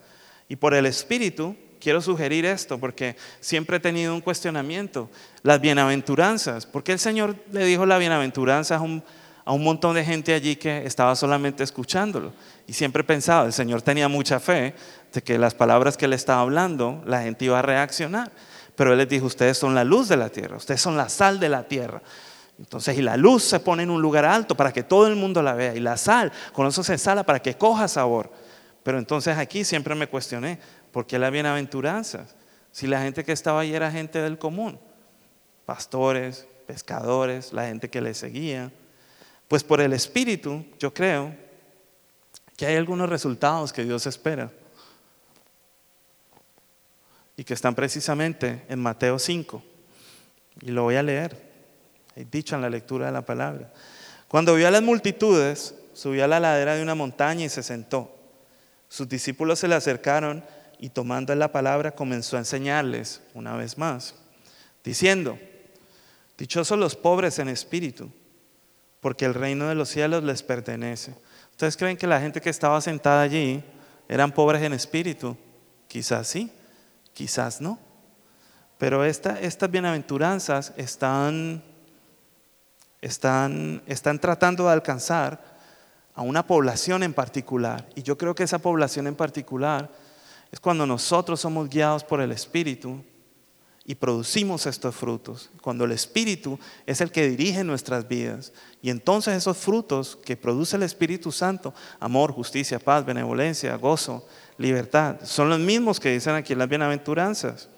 Y 0.48 0.56
por 0.56 0.74
el 0.74 0.86
Espíritu 0.86 1.56
quiero 1.80 2.00
sugerir 2.00 2.44
esto 2.44 2.78
porque 2.78 3.16
siempre 3.40 3.78
he 3.78 3.80
tenido 3.80 4.14
un 4.14 4.20
cuestionamiento. 4.20 5.10
Las 5.42 5.60
bienaventuranzas. 5.60 6.66
¿Por 6.66 6.84
qué 6.84 6.92
el 6.92 6.98
Señor 6.98 7.34
le 7.50 7.64
dijo 7.64 7.86
la 7.86 7.98
bienaventuranza 7.98 8.76
a 8.76 8.80
un, 8.80 9.02
a 9.44 9.52
un 9.52 9.64
montón 9.64 9.94
de 9.94 10.04
gente 10.04 10.34
allí 10.34 10.56
que 10.56 10.84
estaba 10.86 11.16
solamente 11.16 11.64
escuchándolo. 11.64 12.32
Y 12.66 12.72
siempre 12.72 13.02
pensaba, 13.02 13.46
el 13.46 13.52
Señor 13.52 13.82
tenía 13.82 14.08
mucha 14.08 14.38
fe 14.38 14.74
de 15.12 15.22
que 15.22 15.38
las 15.38 15.54
palabras 15.54 15.96
que 15.96 16.06
él 16.06 16.12
estaba 16.12 16.40
hablando, 16.40 17.02
la 17.06 17.22
gente 17.22 17.44
iba 17.44 17.58
a 17.58 17.62
reaccionar. 17.62 18.32
Pero 18.74 18.92
él 18.92 18.98
les 18.98 19.08
dijo, 19.08 19.26
ustedes 19.26 19.58
son 19.58 19.74
la 19.74 19.84
luz 19.84 20.08
de 20.08 20.16
la 20.16 20.30
tierra, 20.30 20.56
ustedes 20.56 20.80
son 20.80 20.96
la 20.96 21.08
sal 21.08 21.38
de 21.38 21.48
la 21.48 21.64
tierra. 21.68 22.02
Entonces, 22.58 22.96
y 22.96 23.02
la 23.02 23.16
luz 23.16 23.42
se 23.42 23.60
pone 23.60 23.82
en 23.82 23.90
un 23.90 24.00
lugar 24.00 24.24
alto 24.24 24.56
para 24.56 24.72
que 24.72 24.82
todo 24.82 25.06
el 25.06 25.16
mundo 25.16 25.42
la 25.42 25.54
vea. 25.54 25.74
Y 25.74 25.80
la 25.80 25.96
sal, 25.96 26.32
con 26.52 26.66
eso 26.66 26.82
se 26.82 26.96
sala 26.96 27.24
para 27.24 27.40
que 27.40 27.54
coja 27.56 27.88
sabor. 27.88 28.30
Pero 28.82 28.98
entonces 28.98 29.36
aquí 29.36 29.64
siempre 29.64 29.94
me 29.94 30.06
cuestioné, 30.06 30.58
¿por 30.90 31.06
qué 31.06 31.18
la 31.18 31.30
bienaventuranza? 31.30 32.26
Si 32.70 32.86
la 32.86 33.02
gente 33.02 33.24
que 33.24 33.32
estaba 33.32 33.60
ahí 33.60 33.74
era 33.74 33.90
gente 33.90 34.20
del 34.20 34.38
común, 34.38 34.78
pastores, 35.66 36.46
pescadores, 36.66 37.52
la 37.52 37.66
gente 37.66 37.90
que 37.90 38.00
le 38.00 38.14
seguía. 38.14 38.70
Pues 39.48 39.62
por 39.62 39.80
el 39.80 39.92
Espíritu, 39.92 40.64
yo 40.78 40.94
creo 40.94 41.34
que 42.56 42.66
hay 42.66 42.76
algunos 42.76 43.10
resultados 43.10 43.72
que 43.72 43.84
Dios 43.84 44.06
espera 44.06 44.50
y 47.42 47.44
que 47.44 47.54
están 47.54 47.74
precisamente 47.74 48.62
en 48.68 48.78
Mateo 48.78 49.18
5. 49.18 49.60
Y 50.60 50.70
lo 50.70 50.84
voy 50.84 50.94
a 50.94 51.02
leer. 51.02 51.36
He 52.14 52.24
dicho 52.24 52.54
en 52.54 52.62
la 52.62 52.70
lectura 52.70 53.06
de 53.06 53.12
la 53.12 53.26
palabra. 53.26 53.72
Cuando 54.28 54.54
vio 54.54 54.68
a 54.68 54.70
las 54.70 54.80
multitudes, 54.80 55.74
subió 55.92 56.24
a 56.24 56.28
la 56.28 56.38
ladera 56.38 56.76
de 56.76 56.82
una 56.84 56.94
montaña 56.94 57.44
y 57.44 57.48
se 57.48 57.64
sentó. 57.64 58.16
Sus 58.88 59.08
discípulos 59.08 59.58
se 59.58 59.66
le 59.66 59.74
acercaron 59.74 60.44
y 60.78 60.90
tomando 60.90 61.34
la 61.34 61.50
palabra 61.50 61.96
comenzó 61.96 62.36
a 62.36 62.38
enseñarles 62.38 63.22
una 63.34 63.56
vez 63.56 63.76
más, 63.76 64.14
diciendo, 64.84 65.36
dichosos 66.38 66.78
los 66.78 66.94
pobres 66.94 67.40
en 67.40 67.48
espíritu 67.48 68.08
porque 69.00 69.24
el 69.24 69.34
reino 69.34 69.68
de 69.68 69.74
los 69.74 69.88
cielos 69.88 70.22
les 70.22 70.44
pertenece. 70.44 71.12
¿Ustedes 71.50 71.76
creen 71.76 71.96
que 71.96 72.06
la 72.06 72.20
gente 72.20 72.40
que 72.40 72.50
estaba 72.50 72.80
sentada 72.80 73.22
allí 73.22 73.64
eran 74.08 74.30
pobres 74.30 74.62
en 74.62 74.74
espíritu? 74.74 75.36
Quizás 75.88 76.28
sí, 76.28 76.52
quizás 77.14 77.60
no. 77.60 77.78
Pero 78.78 79.04
estas 79.04 79.70
bienaventuranzas 79.70 80.72
están, 80.76 81.62
están, 83.00 83.82
están 83.86 84.18
tratando 84.18 84.64
de 84.64 84.72
alcanzar 84.72 85.52
a 86.14 86.22
una 86.22 86.46
población 86.46 87.02
en 87.02 87.14
particular. 87.14 87.88
Y 87.94 88.02
yo 88.02 88.18
creo 88.18 88.34
que 88.34 88.42
esa 88.42 88.58
población 88.58 89.06
en 89.06 89.14
particular 89.14 89.90
es 90.50 90.60
cuando 90.60 90.86
nosotros 90.86 91.40
somos 91.40 91.68
guiados 91.68 92.04
por 92.04 92.20
el 92.20 92.32
Espíritu 92.32 93.02
y 93.84 93.94
producimos 93.94 94.66
estos 94.66 94.94
frutos, 94.94 95.50
cuando 95.60 95.84
el 95.84 95.92
Espíritu 95.92 96.58
es 96.86 97.00
el 97.00 97.10
que 97.10 97.28
dirige 97.28 97.64
nuestras 97.64 98.06
vidas. 98.06 98.52
Y 98.80 98.90
entonces 98.90 99.34
esos 99.34 99.56
frutos 99.56 100.18
que 100.24 100.36
produce 100.36 100.76
el 100.76 100.82
Espíritu 100.82 101.32
Santo, 101.32 101.74
amor, 101.98 102.32
justicia, 102.32 102.78
paz, 102.78 103.04
benevolencia, 103.04 103.74
gozo, 103.76 104.26
libertad, 104.58 105.16
son 105.24 105.48
los 105.48 105.58
mismos 105.58 106.00
que 106.00 106.10
dicen 106.10 106.34
aquí 106.34 106.52
en 106.52 106.58
las 106.58 106.68
bienaventuranzas. 106.68 107.68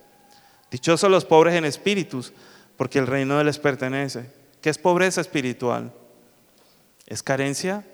Dichosos 0.70 1.11
los 1.11 1.25
pobres 1.25 1.55
en 1.55 1.64
espíritus, 1.64 2.33
porque 2.77 2.99
el 2.99 3.07
reino 3.07 3.43
les 3.43 3.59
pertenece. 3.59 4.31
¿Qué 4.61 4.70
es 4.70 4.79
pobreza 4.79 5.20
espiritual? 5.20 5.93
Es 7.07 7.22
carencia 7.22 7.85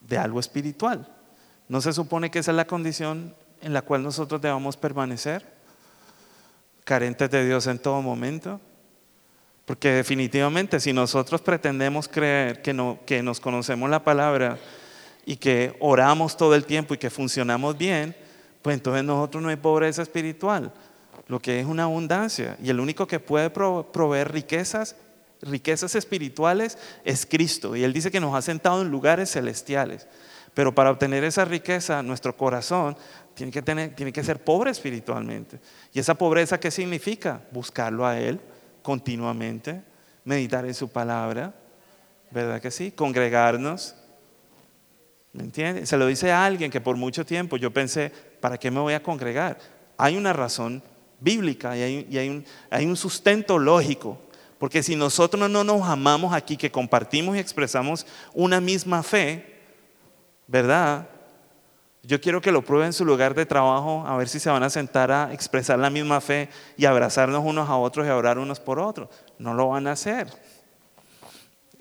de 0.00 0.18
algo 0.18 0.40
espiritual. 0.40 1.08
¿No 1.68 1.80
se 1.80 1.92
supone 1.92 2.30
que 2.30 2.38
esa 2.38 2.50
es 2.50 2.56
la 2.56 2.66
condición 2.66 3.34
en 3.60 3.72
la 3.72 3.82
cual 3.82 4.02
nosotros 4.02 4.40
debamos 4.40 4.76
permanecer? 4.76 5.52
carentes 6.84 7.30
de 7.30 7.46
Dios 7.46 7.66
en 7.66 7.78
todo 7.78 8.02
momento? 8.02 8.60
Porque 9.64 9.92
definitivamente 9.92 10.80
si 10.80 10.92
nosotros 10.92 11.40
pretendemos 11.40 12.08
creer 12.08 12.62
que, 12.62 12.72
no, 12.72 12.98
que 13.06 13.22
nos 13.22 13.40
conocemos 13.40 13.88
la 13.88 14.02
palabra 14.02 14.58
y 15.24 15.36
que 15.36 15.76
oramos 15.80 16.36
todo 16.36 16.54
el 16.54 16.64
tiempo 16.64 16.94
y 16.94 16.98
que 16.98 17.10
funcionamos 17.10 17.76
bien, 17.76 18.14
pues 18.62 18.74
entonces 18.74 19.04
nosotros 19.04 19.42
no 19.42 19.48
hay 19.48 19.56
pobreza 19.56 20.02
espiritual, 20.02 20.72
lo 21.28 21.40
que 21.40 21.60
es 21.60 21.66
una 21.66 21.84
abundancia. 21.84 22.56
Y 22.62 22.70
el 22.70 22.80
único 22.80 23.06
que 23.06 23.20
puede 23.20 23.50
proveer 23.50 24.32
riquezas, 24.32 24.96
riquezas 25.40 25.94
espirituales, 25.94 26.78
es 27.04 27.26
Cristo. 27.26 27.76
Y 27.76 27.84
Él 27.84 27.92
dice 27.92 28.10
que 28.10 28.20
nos 28.20 28.34
ha 28.34 28.42
sentado 28.42 28.82
en 28.82 28.90
lugares 28.90 29.30
celestiales. 29.30 30.06
Pero 30.54 30.74
para 30.74 30.90
obtener 30.90 31.24
esa 31.24 31.44
riqueza, 31.44 32.02
nuestro 32.02 32.36
corazón 32.36 32.96
tiene 33.34 33.50
que, 33.50 33.62
tener, 33.62 33.94
tiene 33.94 34.12
que 34.12 34.22
ser 34.22 34.44
pobre 34.44 34.70
espiritualmente. 34.70 35.58
¿Y 35.92 35.98
esa 35.98 36.14
pobreza 36.14 36.60
qué 36.60 36.70
significa? 36.70 37.40
Buscarlo 37.50 38.06
a 38.06 38.18
Él 38.18 38.38
continuamente, 38.82 39.82
meditar 40.24 40.66
en 40.66 40.74
su 40.74 40.90
palabra, 40.90 41.54
¿verdad 42.30 42.60
que 42.60 42.70
sí? 42.70 42.90
Congregarnos. 42.90 43.94
¿Me? 45.32 45.86
Se 45.86 45.96
lo 45.96 46.06
dice 46.06 46.30
a 46.30 46.44
alguien 46.44 46.70
que 46.70 46.80
por 46.80 46.96
mucho 46.96 47.24
tiempo 47.24 47.56
yo 47.56 47.72
pensé, 47.72 48.12
¿para 48.40 48.58
qué 48.58 48.70
me 48.70 48.80
voy 48.80 48.94
a 48.94 49.02
congregar? 49.02 49.58
Hay 49.96 50.16
una 50.16 50.32
razón 50.32 50.82
bíblica 51.20 51.76
y 51.76 52.44
hay 52.70 52.86
un 52.86 52.96
sustento 52.96 53.58
lógico. 53.58 54.18
Porque 54.58 54.82
si 54.82 54.94
nosotros 54.94 55.50
no 55.50 55.64
nos 55.64 55.82
amamos 55.88 56.32
aquí, 56.32 56.56
que 56.56 56.70
compartimos 56.70 57.34
y 57.34 57.40
expresamos 57.40 58.06
una 58.32 58.60
misma 58.60 59.02
fe, 59.02 59.60
¿verdad? 60.46 61.08
Yo 62.04 62.20
quiero 62.20 62.40
que 62.40 62.52
lo 62.52 62.62
prueben 62.62 62.86
en 62.86 62.92
su 62.92 63.04
lugar 63.04 63.34
de 63.34 63.46
trabajo, 63.46 64.04
a 64.06 64.16
ver 64.16 64.28
si 64.28 64.38
se 64.38 64.50
van 64.50 64.62
a 64.62 64.70
sentar 64.70 65.10
a 65.10 65.32
expresar 65.32 65.78
la 65.78 65.90
misma 65.90 66.20
fe 66.20 66.48
y 66.76 66.84
abrazarnos 66.84 67.44
unos 67.44 67.68
a 67.68 67.76
otros 67.76 68.06
y 68.06 68.10
orar 68.10 68.38
unos 68.38 68.60
por 68.60 68.78
otros. 68.78 69.08
No 69.38 69.54
lo 69.54 69.68
van 69.68 69.86
a 69.86 69.92
hacer. 69.92 70.28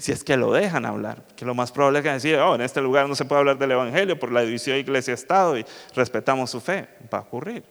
Si 0.01 0.11
es 0.11 0.23
que 0.23 0.35
lo 0.35 0.51
dejan 0.51 0.87
hablar, 0.87 1.23
que 1.35 1.45
lo 1.45 1.53
más 1.53 1.71
probable 1.71 1.99
es 1.99 2.03
que 2.03 2.11
decir, 2.11 2.35
oh, 2.37 2.55
en 2.55 2.61
este 2.61 2.81
lugar 2.81 3.07
no 3.07 3.13
se 3.13 3.23
puede 3.23 3.37
hablar 3.37 3.59
del 3.59 3.69
Evangelio 3.69 4.17
por 4.17 4.31
la 4.31 4.41
división 4.41 4.77
iglesia-estado 4.77 5.59
y 5.59 5.65
respetamos 5.93 6.49
su 6.49 6.59
fe. 6.59 6.87
Va 7.13 7.19
a 7.19 7.21
ocurrir, 7.21 7.63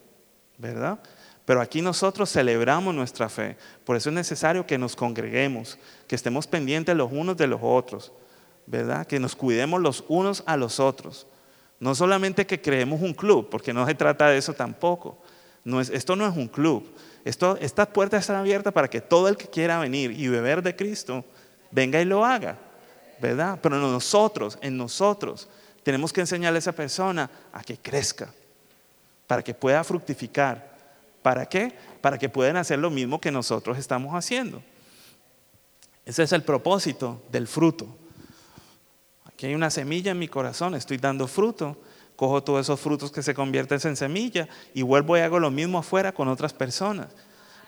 ¿verdad? 0.57 0.97
Pero 1.43 1.59
aquí 1.59 1.81
nosotros 1.81 2.31
celebramos 2.31 2.95
nuestra 2.95 3.27
fe. 3.27 3.57
Por 3.83 3.97
eso 3.97 4.07
es 4.07 4.15
necesario 4.15 4.65
que 4.65 4.77
nos 4.77 4.95
congreguemos, 4.95 5.77
que 6.07 6.15
estemos 6.15 6.47
pendientes 6.47 6.95
los 6.95 7.11
unos 7.11 7.35
de 7.35 7.47
los 7.47 7.59
otros, 7.61 8.13
¿verdad? 8.65 9.05
Que 9.05 9.19
nos 9.19 9.35
cuidemos 9.35 9.81
los 9.81 10.05
unos 10.07 10.41
a 10.45 10.55
los 10.55 10.79
otros. 10.79 11.27
No 11.81 11.95
solamente 11.95 12.47
que 12.47 12.61
creemos 12.61 13.01
un 13.01 13.13
club, 13.13 13.49
porque 13.49 13.73
no 13.73 13.85
se 13.85 13.93
trata 13.93 14.29
de 14.29 14.37
eso 14.37 14.53
tampoco. 14.53 15.17
Esto 15.91 16.15
no 16.15 16.25
es 16.25 16.37
un 16.37 16.47
club. 16.47 16.89
Estas 17.25 17.87
puertas 17.87 18.21
están 18.21 18.37
abiertas 18.37 18.71
para 18.71 18.89
que 18.89 19.01
todo 19.01 19.27
el 19.27 19.35
que 19.35 19.47
quiera 19.47 19.79
venir 19.79 20.11
y 20.11 20.29
beber 20.29 20.61
de 20.61 20.77
Cristo 20.77 21.25
venga 21.71 22.01
y 22.01 22.05
lo 22.05 22.25
haga, 22.25 22.57
¿verdad? 23.19 23.59
Pero 23.61 23.77
nosotros, 23.77 24.57
en 24.61 24.77
nosotros, 24.77 25.47
tenemos 25.83 26.13
que 26.13 26.21
enseñarle 26.21 26.57
a 26.57 26.59
esa 26.59 26.73
persona 26.73 27.29
a 27.51 27.63
que 27.63 27.77
crezca, 27.77 28.33
para 29.27 29.43
que 29.43 29.53
pueda 29.53 29.83
fructificar. 29.83 30.71
¿Para 31.21 31.45
qué? 31.45 31.73
Para 32.01 32.17
que 32.17 32.29
puedan 32.29 32.57
hacer 32.57 32.79
lo 32.79 32.89
mismo 32.89 33.21
que 33.21 33.31
nosotros 33.31 33.77
estamos 33.77 34.13
haciendo. 34.13 34.61
Ese 36.05 36.23
es 36.23 36.31
el 36.31 36.43
propósito 36.43 37.21
del 37.31 37.47
fruto. 37.47 37.87
Aquí 39.25 39.45
hay 39.45 39.55
una 39.55 39.69
semilla 39.69 40.11
en 40.11 40.19
mi 40.19 40.27
corazón, 40.27 40.75
estoy 40.75 40.97
dando 40.97 41.27
fruto, 41.27 41.77
cojo 42.15 42.43
todos 42.43 42.61
esos 42.61 42.79
frutos 42.79 43.11
que 43.11 43.23
se 43.23 43.33
convierten 43.33 43.79
en 43.83 43.95
semilla 43.95 44.47
y 44.73 44.81
vuelvo 44.81 45.17
y 45.17 45.21
hago 45.21 45.39
lo 45.39 45.51
mismo 45.51 45.79
afuera 45.79 46.11
con 46.11 46.27
otras 46.27 46.53
personas, 46.53 47.07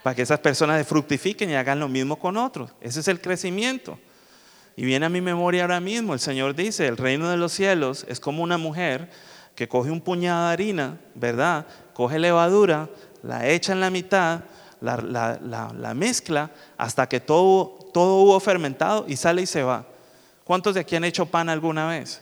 para 0.04 0.14
que 0.14 0.20
esas 0.20 0.38
personas 0.40 0.86
fructifiquen 0.86 1.48
y 1.48 1.54
hagan 1.54 1.80
lo 1.80 1.88
mismo 1.88 2.18
con 2.18 2.36
otros. 2.36 2.70
Ese 2.82 3.00
es 3.00 3.08
el 3.08 3.22
crecimiento. 3.22 3.98
Y 4.76 4.84
viene 4.84 5.06
a 5.06 5.08
mi 5.08 5.22
memoria 5.22 5.62
ahora 5.62 5.80
mismo, 5.80 6.12
el 6.12 6.20
Señor 6.20 6.54
dice, 6.54 6.86
el 6.86 6.98
reino 6.98 7.30
de 7.30 7.38
los 7.38 7.52
cielos 7.52 8.04
es 8.06 8.20
como 8.20 8.42
una 8.42 8.58
mujer 8.58 9.08
que 9.54 9.66
coge 9.66 9.90
un 9.90 10.02
puñado 10.02 10.46
de 10.46 10.52
harina, 10.52 11.00
¿verdad? 11.14 11.66
Coge 11.94 12.18
levadura, 12.18 12.90
la 13.22 13.48
echa 13.48 13.72
en 13.72 13.80
la 13.80 13.88
mitad, 13.88 14.40
la, 14.82 15.92
mezcla 15.96 16.50
hasta 16.76 17.08
que 17.08 17.20
todo, 17.20 17.78
todo 17.94 18.16
hubo 18.16 18.38
fermentado 18.40 19.06
y 19.08 19.16
sale 19.16 19.40
y 19.40 19.46
se 19.46 19.62
va. 19.62 19.86
¿Cuántos 20.44 20.74
de 20.74 20.80
aquí 20.80 20.96
han 20.96 21.04
hecho 21.04 21.24
pan 21.24 21.48
alguna 21.48 21.88
vez? 21.88 22.20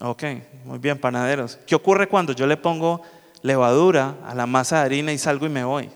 Ok, 0.00 0.24
muy 0.66 0.78
bien, 0.78 0.98
panaderos. 0.98 1.58
¿Qué 1.66 1.74
ocurre 1.74 2.08
cuando 2.08 2.34
yo 2.34 2.46
le 2.46 2.58
pongo 2.58 3.00
levadura 3.40 4.16
a 4.26 4.34
la 4.34 4.44
masa 4.44 4.80
de 4.80 4.84
harina 4.84 5.12
y 5.14 5.16
salgo 5.16 5.46
y 5.46 5.48
me 5.48 5.64
voy? 5.64 5.90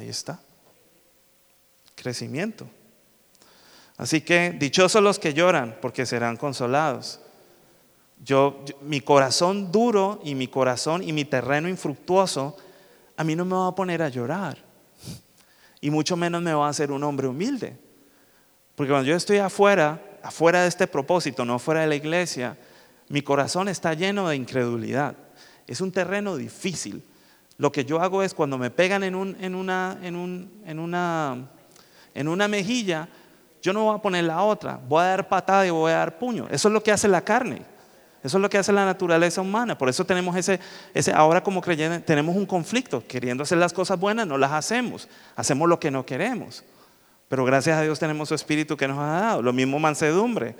Ahí 0.00 0.08
está. 0.08 0.40
Crecimiento. 1.94 2.66
Así 3.98 4.22
que 4.22 4.50
dichosos 4.50 5.02
los 5.02 5.18
que 5.18 5.34
lloran, 5.34 5.76
porque 5.82 6.06
serán 6.06 6.38
consolados. 6.38 7.20
Yo, 8.24 8.64
mi 8.80 9.02
corazón 9.02 9.70
duro 9.70 10.18
y 10.24 10.34
mi 10.34 10.48
corazón 10.48 11.02
y 11.02 11.12
mi 11.12 11.26
terreno 11.26 11.68
infructuoso, 11.68 12.56
a 13.14 13.24
mí 13.24 13.36
no 13.36 13.44
me 13.44 13.54
va 13.54 13.66
a 13.66 13.74
poner 13.74 14.00
a 14.00 14.08
llorar. 14.08 14.56
Y 15.82 15.90
mucho 15.90 16.16
menos 16.16 16.40
me 16.40 16.54
va 16.54 16.66
a 16.66 16.70
hacer 16.70 16.90
un 16.92 17.04
hombre 17.04 17.26
humilde. 17.26 17.76
Porque 18.76 18.92
cuando 18.92 19.06
yo 19.06 19.16
estoy 19.16 19.36
afuera, 19.36 20.02
afuera 20.22 20.62
de 20.62 20.68
este 20.68 20.86
propósito, 20.86 21.44
no 21.44 21.58
fuera 21.58 21.82
de 21.82 21.88
la 21.88 21.96
iglesia, 21.96 22.56
mi 23.10 23.20
corazón 23.20 23.68
está 23.68 23.92
lleno 23.92 24.30
de 24.30 24.36
incredulidad. 24.36 25.14
Es 25.66 25.82
un 25.82 25.92
terreno 25.92 26.36
difícil. 26.36 27.02
Lo 27.60 27.70
que 27.70 27.84
yo 27.84 28.00
hago 28.00 28.22
es 28.22 28.32
cuando 28.32 28.56
me 28.56 28.70
pegan 28.70 29.02
en, 29.04 29.14
una, 29.14 29.36
en, 29.42 29.54
una, 29.54 29.98
en 32.14 32.28
una 32.28 32.48
mejilla, 32.48 33.06
yo 33.60 33.74
no 33.74 33.84
voy 33.84 33.96
a 33.96 33.98
poner 33.98 34.24
la 34.24 34.42
otra, 34.42 34.80
voy 34.88 35.02
a 35.02 35.08
dar 35.08 35.28
patada 35.28 35.66
y 35.66 35.70
voy 35.70 35.92
a 35.92 35.96
dar 35.96 36.18
puño. 36.18 36.46
Eso 36.50 36.68
es 36.68 36.72
lo 36.72 36.82
que 36.82 36.90
hace 36.90 37.06
la 37.06 37.20
carne. 37.20 37.60
Eso 38.24 38.38
es 38.38 38.40
lo 38.40 38.48
que 38.48 38.56
hace 38.56 38.72
la 38.72 38.86
naturaleza 38.86 39.42
humana. 39.42 39.76
Por 39.76 39.90
eso 39.90 40.06
tenemos 40.06 40.34
ese, 40.36 40.58
ese 40.94 41.12
ahora 41.12 41.42
como 41.42 41.60
creyentes, 41.60 42.02
tenemos 42.06 42.34
un 42.34 42.46
conflicto. 42.46 43.06
Queriendo 43.06 43.42
hacer 43.42 43.58
las 43.58 43.74
cosas 43.74 44.00
buenas, 44.00 44.26
no 44.26 44.38
las 44.38 44.52
hacemos. 44.52 45.06
Hacemos 45.36 45.68
lo 45.68 45.78
que 45.78 45.90
no 45.90 46.06
queremos. 46.06 46.64
Pero 47.28 47.44
gracias 47.44 47.76
a 47.76 47.82
Dios 47.82 47.98
tenemos 47.98 48.30
su 48.30 48.34
espíritu 48.34 48.74
que 48.74 48.88
nos 48.88 48.98
ha 48.98 49.20
dado. 49.20 49.42
Lo 49.42 49.52
mismo 49.52 49.78
mansedumbre. 49.78 50.56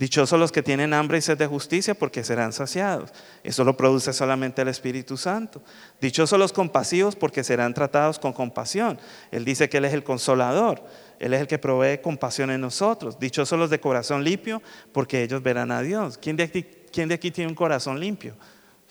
Dichosos 0.00 0.40
los 0.40 0.50
que 0.50 0.62
tienen 0.62 0.94
hambre 0.94 1.18
y 1.18 1.20
sed 1.20 1.36
de 1.36 1.46
justicia 1.46 1.94
porque 1.94 2.24
serán 2.24 2.54
saciados. 2.54 3.12
Eso 3.44 3.64
lo 3.64 3.76
produce 3.76 4.14
solamente 4.14 4.62
el 4.62 4.68
Espíritu 4.68 5.18
Santo. 5.18 5.60
Dichosos 6.00 6.38
los 6.38 6.54
compasivos 6.54 7.14
porque 7.14 7.44
serán 7.44 7.74
tratados 7.74 8.18
con 8.18 8.32
compasión. 8.32 8.98
Él 9.30 9.44
dice 9.44 9.68
que 9.68 9.76
Él 9.76 9.84
es 9.84 9.92
el 9.92 10.02
consolador. 10.02 10.82
Él 11.18 11.34
es 11.34 11.42
el 11.42 11.46
que 11.46 11.58
provee 11.58 11.98
compasión 11.98 12.50
en 12.50 12.62
nosotros. 12.62 13.18
Dichosos 13.18 13.58
los 13.58 13.68
de 13.68 13.78
corazón 13.78 14.24
limpio 14.24 14.62
porque 14.90 15.22
ellos 15.22 15.42
verán 15.42 15.70
a 15.70 15.82
Dios. 15.82 16.16
¿Quién 16.16 16.34
de 16.34 16.44
aquí, 16.44 16.64
quién 16.90 17.10
de 17.10 17.16
aquí 17.16 17.30
tiene 17.30 17.50
un 17.50 17.54
corazón 17.54 18.00
limpio? 18.00 18.34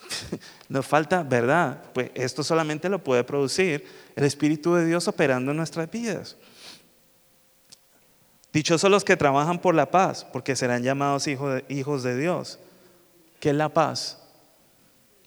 Nos 0.69 0.85
falta, 0.85 1.23
¿verdad? 1.23 1.85
Pues 1.91 2.11
esto 2.13 2.43
solamente 2.43 2.87
lo 2.87 3.03
puede 3.03 3.23
producir 3.23 3.83
el 4.15 4.25
Espíritu 4.25 4.75
de 4.75 4.85
Dios 4.85 5.07
operando 5.07 5.49
en 5.49 5.57
nuestras 5.57 5.89
vidas. 5.89 6.37
Dichosos 8.51 8.89
los 8.89 9.03
que 9.03 9.15
trabajan 9.15 9.59
por 9.59 9.75
la 9.75 9.91
paz, 9.91 10.25
porque 10.31 10.55
serán 10.55 10.81
llamados 10.81 11.27
hijos 11.27 12.03
de, 12.03 12.17
Dios. 12.17 12.59
¿Qué 13.39 13.49
es 13.49 13.55
la 13.55 13.69
paz? 13.69 14.21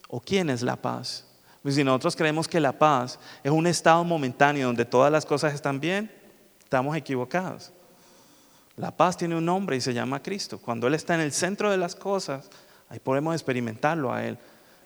¿O 0.08 0.20
quién 0.20 0.50
es 0.50 0.62
la 0.62 0.76
paz? 0.76 1.24
Pues 1.62 1.76
si 1.76 1.84
nosotros 1.84 2.16
creemos 2.16 2.48
que 2.48 2.58
la 2.58 2.72
paz 2.72 3.20
es 3.44 3.52
un 3.52 3.66
estado 3.68 4.02
momentáneo 4.02 4.66
donde 4.66 4.84
todas 4.84 5.12
las 5.12 5.24
cosas 5.24 5.54
están 5.54 5.78
bien, 5.78 6.10
estamos 6.62 6.96
equivocados. 6.96 7.72
La 8.76 8.90
paz 8.90 9.16
tiene 9.16 9.36
un 9.36 9.44
nombre 9.44 9.76
y 9.76 9.80
se 9.80 9.94
llama 9.94 10.22
Cristo. 10.22 10.58
Cuando 10.58 10.88
Él 10.88 10.94
está 10.94 11.14
en 11.14 11.20
el 11.20 11.32
centro 11.32 11.70
de 11.70 11.76
las 11.76 11.94
cosas, 11.94 12.48
ahí 12.88 12.98
podemos 12.98 13.34
experimentarlo 13.34 14.12
a 14.12 14.24
Él. 14.24 14.38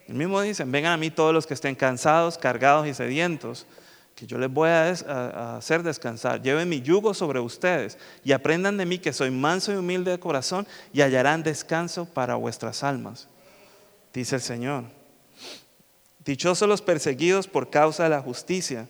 El 0.07 0.14
mismo 0.14 0.41
dice, 0.41 0.64
vengan 0.64 0.93
a 0.93 0.97
mí 0.99 1.11
todos 1.11 1.32
los 1.32 1.47
que 1.47 1.55
estén 1.55 1.74
cansados, 1.74 2.37
cargados 2.37 2.87
y 2.87 2.95
sedientos, 2.95 3.66
que 4.17 4.27
yo 4.27 4.39
les 4.39 4.51
voy 4.51 4.71
a, 4.71 5.57
hacer 5.57 5.83
descansar. 5.83 6.41
Lleven 6.41 6.71
mi 6.71 6.81
yugo 6.81 7.12
sobre 7.12 7.39
ustedes 7.39 7.99
y 8.25 8.33
aprendan 8.33 8.79
de 8.79 8.87
mí 8.87 8.99
que 8.99 9.12
soy 9.12 9.31
manso 9.31 9.73
y 9.73 9.77
humilde 9.77 10.11
de 10.11 10.19
corazón 10.19 10.67
y 10.93 11.03
hallarán 11.03 11.43
descanso 11.43 12.07
para 12.07 12.35
vuestras 12.35 12.83
almas, 12.83 13.29
dice 14.14 14.37
el 14.37 14.41
Señor. 14.41 14.85
Dichosos 16.25 16.67
los 16.67 16.81
perseguidos 16.81 17.47
por 17.47 17.69
causa 17.69 18.05
de 18.05 18.11
la 18.11 18.23
justicia, 18.23 18.89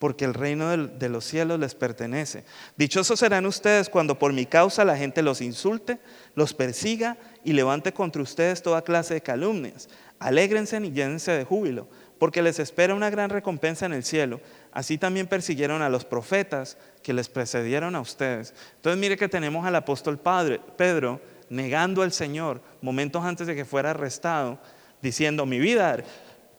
porque 0.00 0.24
el 0.26 0.34
reino 0.34 0.76
de 0.76 1.08
los 1.08 1.24
cielos 1.24 1.60
les 1.60 1.74
pertenece. 1.74 2.44
Dichosos 2.76 3.20
serán 3.20 3.46
ustedes 3.46 3.88
cuando 3.88 4.18
por 4.18 4.32
mi 4.32 4.46
causa 4.46 4.84
la 4.84 4.96
gente 4.96 5.22
los 5.22 5.40
insulte, 5.40 6.00
los 6.34 6.52
persiga 6.52 7.16
y 7.44 7.52
levante 7.52 7.92
contra 7.92 8.20
ustedes 8.20 8.62
toda 8.62 8.82
clase 8.82 9.14
de 9.14 9.22
calumnias. 9.22 9.88
Alégrense 10.18 10.76
y 10.78 10.90
llénense 10.90 11.30
de 11.30 11.44
júbilo 11.44 11.86
porque 12.18 12.42
les 12.42 12.58
espera 12.58 12.94
una 12.94 13.10
gran 13.10 13.30
recompensa 13.30 13.86
en 13.86 13.92
el 13.92 14.04
cielo. 14.04 14.40
Así 14.76 14.98
también 14.98 15.26
persiguieron 15.26 15.80
a 15.80 15.88
los 15.88 16.04
profetas 16.04 16.76
que 17.02 17.14
les 17.14 17.30
precedieron 17.30 17.96
a 17.96 18.00
ustedes. 18.02 18.52
Entonces 18.74 19.00
mire 19.00 19.16
que 19.16 19.26
tenemos 19.26 19.64
al 19.64 19.74
apóstol 19.74 20.18
Padre, 20.18 20.60
Pedro 20.76 21.18
negando 21.48 22.02
al 22.02 22.12
Señor 22.12 22.60
momentos 22.82 23.24
antes 23.24 23.46
de 23.46 23.56
que 23.56 23.64
fuera 23.64 23.92
arrestado, 23.92 24.58
diciendo, 25.00 25.46
mi 25.46 25.58
vida, 25.58 25.96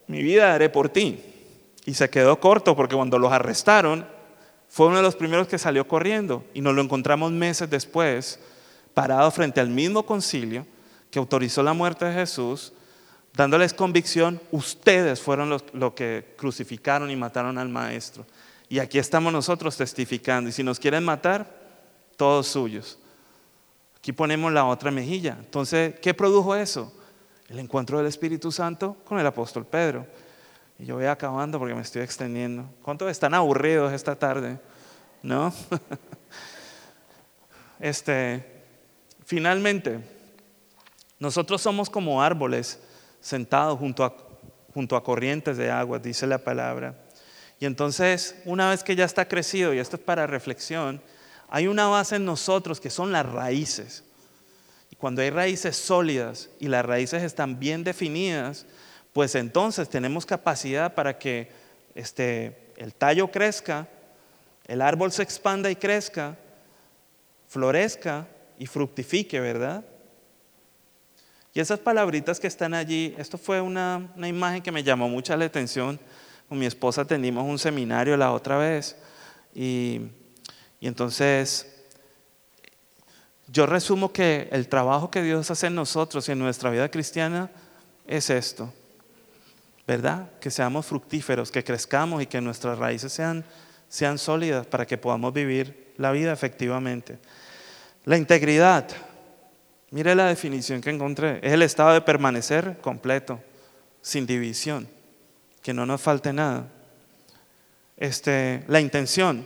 mi 0.08 0.24
vida 0.24 0.56
haré 0.56 0.68
por 0.68 0.90
ti. 0.90 1.24
Y 1.86 1.94
se 1.94 2.10
quedó 2.10 2.40
corto 2.40 2.76
porque 2.76 2.96
cuando 2.96 3.20
los 3.20 3.32
arrestaron, 3.32 4.08
fue 4.68 4.88
uno 4.88 4.98
de 4.98 5.04
los 5.04 5.16
primeros 5.16 5.48
que 5.48 5.60
salió 5.60 5.88
corriendo 5.88 6.44
y 6.56 6.62
nos 6.62 6.74
lo 6.74 6.82
encontramos 6.82 7.32
meses 7.32 7.70
después 7.70 8.40
parado 8.96 9.30
frente 9.30 9.62
al 9.62 9.70
mismo 9.70 10.08
concilio 10.08 10.66
que 11.12 11.20
autorizó 11.20 11.62
la 11.62 11.74
muerte 11.74 12.06
de 12.06 12.16
Jesús, 12.16 12.74
dándoles 13.38 13.74
convicción, 13.74 14.42
ustedes 14.52 15.22
fueron 15.22 15.50
los, 15.50 15.64
que 15.94 16.34
crucificaron 16.36 17.12
y 17.12 17.16
mataron 17.16 17.60
al 17.60 17.70
maestro. 17.70 18.26
Y 18.68 18.80
aquí 18.80 18.98
estamos 18.98 19.32
nosotros 19.32 19.78
testificando. 19.78 20.50
Y 20.50 20.54
si 20.54 20.64
nos 20.64 20.80
quieren 20.80 21.06
matar, 21.06 21.48
todos 22.18 22.48
suyos. 22.48 22.98
Aquí 23.96 24.12
ponemos 24.12 24.52
la 24.52 24.66
otra 24.66 24.90
mejilla. 24.90 25.38
Entonces, 25.40 26.00
¿qué 26.02 26.16
produjo 26.16 26.56
eso? 26.56 26.92
El 27.48 27.60
encuentro 27.60 28.00
del 28.00 28.08
Espíritu 28.08 28.52
Santo 28.52 28.98
con 29.06 29.20
el 29.20 29.28
apóstol 29.28 29.66
Pedro. 29.66 30.06
Y 30.80 30.86
yo 30.86 30.96
voy 30.96 31.06
acabando 31.06 31.60
porque 31.60 31.76
me 31.76 31.82
estoy 31.82 32.02
extendiendo. 32.02 32.68
¿Cuántos 32.82 33.10
están 33.12 33.36
aburridos 33.36 33.94
esta 33.94 34.16
tarde? 34.16 34.60
¿No? 35.22 35.54
este, 37.80 38.64
finalmente, 39.26 40.00
nosotros 41.20 41.62
somos 41.62 41.90
como 41.90 42.22
árboles 42.22 42.80
sentados 43.28 43.78
junto 43.78 44.06
a, 44.06 44.16
junto 44.74 44.96
a 44.96 45.04
corrientes 45.04 45.58
de 45.58 45.70
agua, 45.70 46.00
dice 46.00 46.26
la 46.26 46.38
palabra. 46.38 46.96
Y 47.60 47.66
entonces, 47.66 48.36
una 48.46 48.70
vez 48.70 48.84
que 48.84 48.96
ya 48.96 49.04
está 49.04 49.28
crecido, 49.28 49.74
y 49.74 49.80
esto 49.80 49.98
es 49.98 50.02
para 50.02 50.28
reflexión, 50.28 51.02
hay 51.50 51.68
una 51.68 51.88
base 51.88 52.16
en 52.16 52.26
nosotros 52.26 52.80
que 52.80 52.90
son 52.90 53.12
las 53.12 53.26
raíces. 53.26 54.06
Y 54.90 54.96
cuando 54.96 55.22
hay 55.22 55.30
raíces 55.30 55.76
sólidas 55.76 56.50
y 56.60 56.70
las 56.70 56.86
raíces 56.86 57.22
están 57.22 57.60
bien 57.60 57.84
definidas, 57.84 58.66
pues 59.12 59.36
entonces 59.36 59.90
tenemos 59.90 60.26
capacidad 60.26 60.96
para 60.96 61.18
que 61.18 61.52
este, 61.96 62.72
el 62.78 62.94
tallo 62.94 63.30
crezca, 63.30 63.90
el 64.68 64.82
árbol 64.82 65.12
se 65.12 65.24
expanda 65.24 65.70
y 65.70 65.76
crezca, 65.76 66.38
florezca 67.50 68.26
y 68.58 68.68
fructifique, 68.68 69.42
¿verdad? 69.42 69.84
Y 71.58 71.60
esas 71.60 71.80
palabritas 71.80 72.40
que 72.40 72.46
están 72.46 72.76
allí, 72.76 73.16
esto 73.18 73.36
fue 73.36 73.60
una, 73.60 74.12
una 74.16 74.28
imagen 74.28 74.62
que 74.62 74.72
me 74.72 74.84
llamó 74.84 75.10
mucha 75.10 75.36
la 75.36 75.46
atención. 75.46 76.00
Con 76.48 76.60
mi 76.60 76.68
esposa 76.68 77.02
atendimos 77.02 77.46
un 77.46 77.58
seminario 77.58 78.16
la 78.16 78.32
otra 78.32 78.60
vez 78.60 78.96
y, 79.56 80.02
y 80.80 80.86
entonces 80.86 81.66
yo 83.48 83.66
resumo 83.66 84.14
que 84.14 84.48
el 84.52 84.68
trabajo 84.68 85.10
que 85.10 85.24
Dios 85.24 85.50
hace 85.50 85.66
en 85.66 85.74
nosotros 85.74 86.30
y 86.30 86.34
en 86.34 86.38
nuestra 86.38 86.70
vida 86.70 86.92
cristiana 86.92 87.50
es 88.06 88.30
esto. 88.30 88.72
¿verdad? 89.88 90.30
Que 90.40 90.52
seamos 90.52 90.86
fructíferos, 90.86 91.50
que 91.50 91.64
crezcamos 91.64 92.22
y 92.22 92.28
que 92.28 92.40
nuestras 92.40 92.78
raíces 92.78 93.12
sean, 93.12 93.44
sean 93.90 94.20
sólidas 94.20 94.68
para 94.68 94.86
que 94.86 95.00
podamos 95.00 95.34
vivir 95.34 95.92
la 95.98 96.12
vida 96.12 96.32
efectivamente. 96.32 97.18
La 98.06 98.16
integridad, 98.16 98.88
mire 99.92 100.16
la 100.16 100.26
definición 100.26 100.82
que 100.82 100.90
encontré, 100.90 101.40
es 101.42 101.54
el 101.54 101.62
estado 101.62 101.94
de 101.94 102.02
permanecer 102.02 102.78
completo, 102.82 103.40
sin 104.02 104.26
división, 104.26 104.88
que 105.62 105.74
no 105.74 105.86
nos 105.86 106.02
falte 106.02 106.34
nada. 106.34 106.68
Este, 107.98 108.64
la 108.68 108.80
intención 108.80 109.46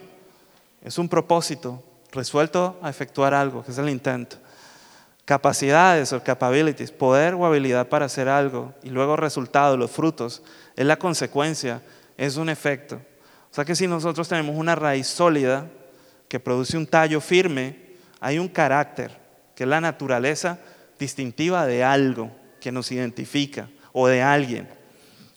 es 0.83 0.97
un 0.97 1.07
propósito 1.07 1.83
resuelto 2.11 2.79
a 2.81 2.89
efectuar 2.89 3.33
algo, 3.33 3.63
que 3.63 3.71
es 3.71 3.77
el 3.77 3.89
intento 3.89 4.37
capacidades 5.31 6.11
o 6.11 6.21
capabilities, 6.21 6.91
poder 6.91 7.35
o 7.35 7.45
habilidad 7.45 7.87
para 7.87 8.05
hacer 8.05 8.27
algo 8.27 8.73
y 8.83 8.89
luego 8.89 9.15
resultado, 9.15 9.77
los 9.77 9.89
frutos, 9.89 10.43
es 10.75 10.85
la 10.85 10.97
consecuencia, 10.97 11.81
es 12.17 12.35
un 12.35 12.49
efecto. 12.49 12.95
O 13.49 13.53
sea 13.53 13.63
que 13.63 13.73
si 13.73 13.87
nosotros 13.87 14.27
tenemos 14.27 14.57
una 14.57 14.75
raíz 14.75 15.07
sólida 15.07 15.69
que 16.27 16.41
produce 16.41 16.77
un 16.77 16.85
tallo 16.85 17.21
firme, 17.21 17.95
hay 18.19 18.39
un 18.39 18.49
carácter, 18.49 19.17
que 19.56 19.64
es 19.64 19.70
la 19.70 19.82
naturaleza 19.82 20.60
distintiva 20.99 21.66
de 21.66 21.84
algo 21.84 22.32
que 22.60 22.72
nos 22.72 22.91
identifica 22.91 23.70
o 23.91 24.08
de 24.08 24.22
alguien, 24.22 24.70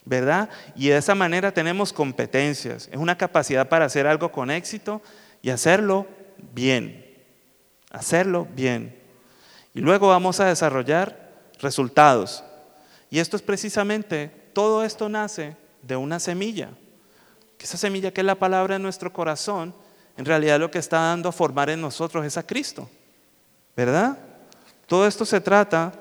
¿verdad? 0.04 0.50
Y 0.76 0.88
de 0.88 0.98
esa 0.98 1.14
manera 1.14 1.52
tenemos 1.52 1.92
competencias, 1.92 2.88
es 2.92 2.98
una 2.98 3.16
capacidad 3.16 3.68
para 3.68 3.86
hacer 3.86 4.06
algo 4.06 4.30
con 4.30 4.50
éxito 4.50 5.02
y 5.42 5.50
hacerlo 5.50 6.06
bien, 6.54 7.04
hacerlo 7.90 8.46
bien. 8.54 8.98
Y 9.74 9.80
luego 9.80 10.08
vamos 10.08 10.38
a 10.40 10.46
desarrollar 10.46 11.32
resultados. 11.60 12.44
Y 13.10 13.18
esto 13.18 13.36
es 13.36 13.42
precisamente, 13.42 14.30
todo 14.52 14.84
esto 14.84 15.08
nace 15.08 15.56
de 15.82 15.96
una 15.96 16.20
semilla. 16.20 16.70
Que 17.58 17.64
esa 17.64 17.76
semilla 17.76 18.12
que 18.12 18.20
es 18.20 18.26
la 18.26 18.34
palabra 18.34 18.76
en 18.76 18.82
nuestro 18.82 19.12
corazón, 19.12 19.74
en 20.16 20.24
realidad 20.24 20.60
lo 20.60 20.70
que 20.70 20.78
está 20.78 20.98
dando 20.98 21.28
a 21.28 21.32
formar 21.32 21.70
en 21.70 21.80
nosotros 21.80 22.24
es 22.24 22.36
a 22.36 22.46
Cristo. 22.46 22.88
¿Verdad? 23.76 24.18
Todo 24.86 25.06
esto 25.06 25.24
se 25.24 25.40
trata 25.40 25.92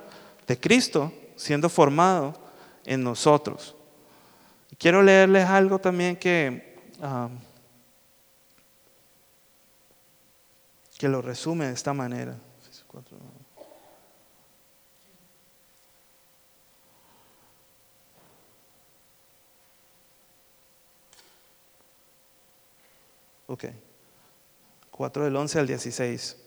de 0.45 0.59
Cristo 0.59 1.11
siendo 1.35 1.69
formado 1.69 2.33
en 2.85 3.03
nosotros. 3.03 3.75
quiero 4.77 5.01
leerles 5.01 5.47
algo 5.47 5.79
también 5.79 6.15
que, 6.15 6.77
ah, 7.01 7.29
que 10.97 11.07
lo 11.07 11.21
resume 11.21 11.67
de 11.67 11.73
esta 11.73 11.93
manera. 11.93 12.35
Ok. 23.47 23.65
4 24.89 25.25
del 25.25 25.35
11 25.35 25.59
al 25.59 25.67
16. 25.67 26.42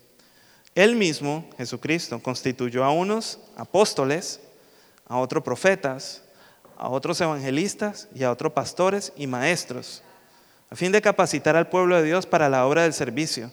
Él 0.77 0.95
mismo, 0.95 1.49
Jesucristo, 1.57 2.23
constituyó 2.23 2.85
a 2.85 2.93
unos 2.93 3.39
apóstoles, 3.57 4.41
a 5.07 5.17
otros 5.17 5.43
profetas, 5.43 6.23
a 6.77 6.91
otros 6.91 7.19
evangelistas 7.23 8.09
y 8.15 8.25
a 8.25 8.31
otros 8.31 8.53
pastores 8.53 9.11
y 9.17 9.27
maestros, 9.27 10.03
a 10.69 10.77
fin 10.77 10.93
de 10.93 11.01
capacitar 11.01 11.57
al 11.57 11.71
pueblo 11.71 11.97
de 11.97 12.03
Dios 12.03 12.27
para 12.27 12.51
la 12.51 12.67
obra 12.67 12.83
del 12.83 12.93
servicio, 12.93 13.51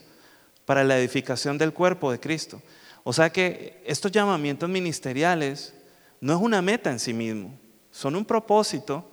para 0.65 0.83
la 0.83 0.99
edificación 0.99 1.57
del 1.57 1.71
cuerpo 1.71 2.11
de 2.11 2.19
Cristo. 2.19 2.61
O 3.05 3.13
sea 3.13 3.31
que 3.31 3.81
estos 3.85 4.11
llamamientos 4.11 4.67
ministeriales 4.67 5.73
no 6.19 6.33
es 6.33 6.41
una 6.41 6.61
meta 6.61 6.91
en 6.91 6.99
sí 6.99 7.13
mismo, 7.13 7.57
son 7.89 8.17
un 8.17 8.25
propósito 8.25 9.09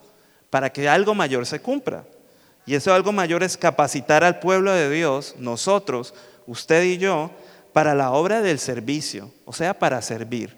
para 0.51 0.73
que 0.73 0.89
algo 0.89 1.15
mayor 1.15 1.47
se 1.47 1.61
cumpla. 1.61 2.05
Y 2.67 2.75
eso 2.75 2.93
algo 2.93 3.13
mayor 3.13 3.45
es 3.45 3.57
capacitar 3.57 4.25
al 4.25 4.41
pueblo 4.41 4.73
de 4.73 4.91
Dios, 4.91 5.37
nosotros, 5.39 6.13
usted 6.49 6.83
y 6.83 6.99
yo, 6.99 7.31
para 7.73 7.95
la 7.95 8.13
obra 8.13 8.43
del 8.43 8.59
servicio, 8.59 9.33
o 9.45 9.53
sea, 9.53 9.79
para 9.79 10.03
servir, 10.03 10.57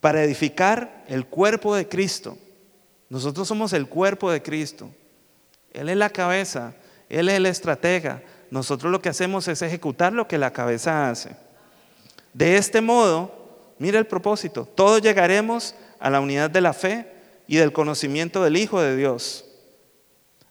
para 0.00 0.22
edificar 0.22 1.04
el 1.08 1.26
cuerpo 1.26 1.74
de 1.74 1.88
Cristo. 1.88 2.38
Nosotros 3.08 3.46
somos 3.46 3.72
el 3.72 3.88
cuerpo 3.88 4.30
de 4.30 4.42
Cristo. 4.42 4.90
Él 5.72 5.88
es 5.88 5.96
la 5.96 6.10
cabeza, 6.10 6.74
Él 7.08 7.28
es 7.28 7.34
el 7.36 7.46
estratega. 7.46 8.22
Nosotros 8.50 8.90
lo 8.90 9.02
que 9.02 9.08
hacemos 9.08 9.48
es 9.48 9.62
ejecutar 9.62 10.12
lo 10.12 10.28
que 10.28 10.38
la 10.38 10.52
cabeza 10.52 11.10
hace. 11.10 11.36
De 12.32 12.56
este 12.56 12.80
modo, 12.80 13.32
mira 13.78 13.98
el 13.98 14.06
propósito, 14.06 14.64
todos 14.64 15.02
llegaremos 15.02 15.74
a 16.00 16.10
la 16.10 16.20
unidad 16.20 16.50
de 16.50 16.60
la 16.60 16.72
fe 16.72 17.12
y 17.46 17.56
del 17.56 17.72
conocimiento 17.72 18.42
del 18.42 18.56
Hijo 18.56 18.80
de 18.80 18.96
Dios 18.96 19.44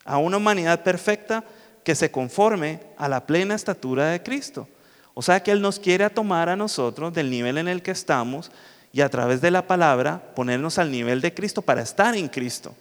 a 0.04 0.18
una 0.18 0.36
humanidad 0.36 0.82
perfecta 0.82 1.44
que 1.82 1.94
se 1.94 2.10
conforme 2.10 2.80
a 2.96 3.08
la 3.08 3.26
plena 3.26 3.54
estatura 3.54 4.10
de 4.10 4.22
Cristo. 4.22 4.68
O 5.14 5.22
sea 5.22 5.42
que 5.42 5.52
Él 5.52 5.62
nos 5.62 5.78
quiere 5.78 6.10
tomar 6.10 6.48
a 6.48 6.56
nosotros 6.56 7.14
del 7.14 7.30
nivel 7.30 7.58
en 7.58 7.68
el 7.68 7.82
que 7.82 7.92
estamos 7.92 8.50
y 8.92 9.00
a 9.00 9.08
través 9.08 9.40
de 9.40 9.50
la 9.50 9.66
palabra 9.66 10.34
ponernos 10.34 10.78
al 10.78 10.90
nivel 10.90 11.20
de 11.20 11.32
Cristo 11.32 11.62
para 11.62 11.82
estar 11.82 12.16
en 12.16 12.28
Cristo, 12.28 12.74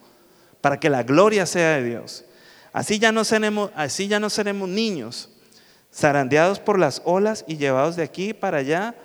para 0.62 0.80
que 0.80 0.90
la 0.90 1.04
gloria 1.04 1.46
sea 1.46 1.78
de 1.78 1.84
Dios. 1.84 2.26
Así 2.72 2.98
ya 2.98 3.12
no 3.12 3.24
seremos, 3.24 3.70
así 3.76 4.08
ya 4.08 4.20
no 4.20 4.30
seremos 4.30 4.68
niños, 4.68 5.30
zarandeados 5.94 6.60
por 6.60 6.80
las 6.80 7.02
olas 7.06 7.46
y 7.48 7.58
llevados 7.58 7.96
de 7.96 8.04
aquí 8.04 8.34
para 8.34 8.58
allá 8.58 8.96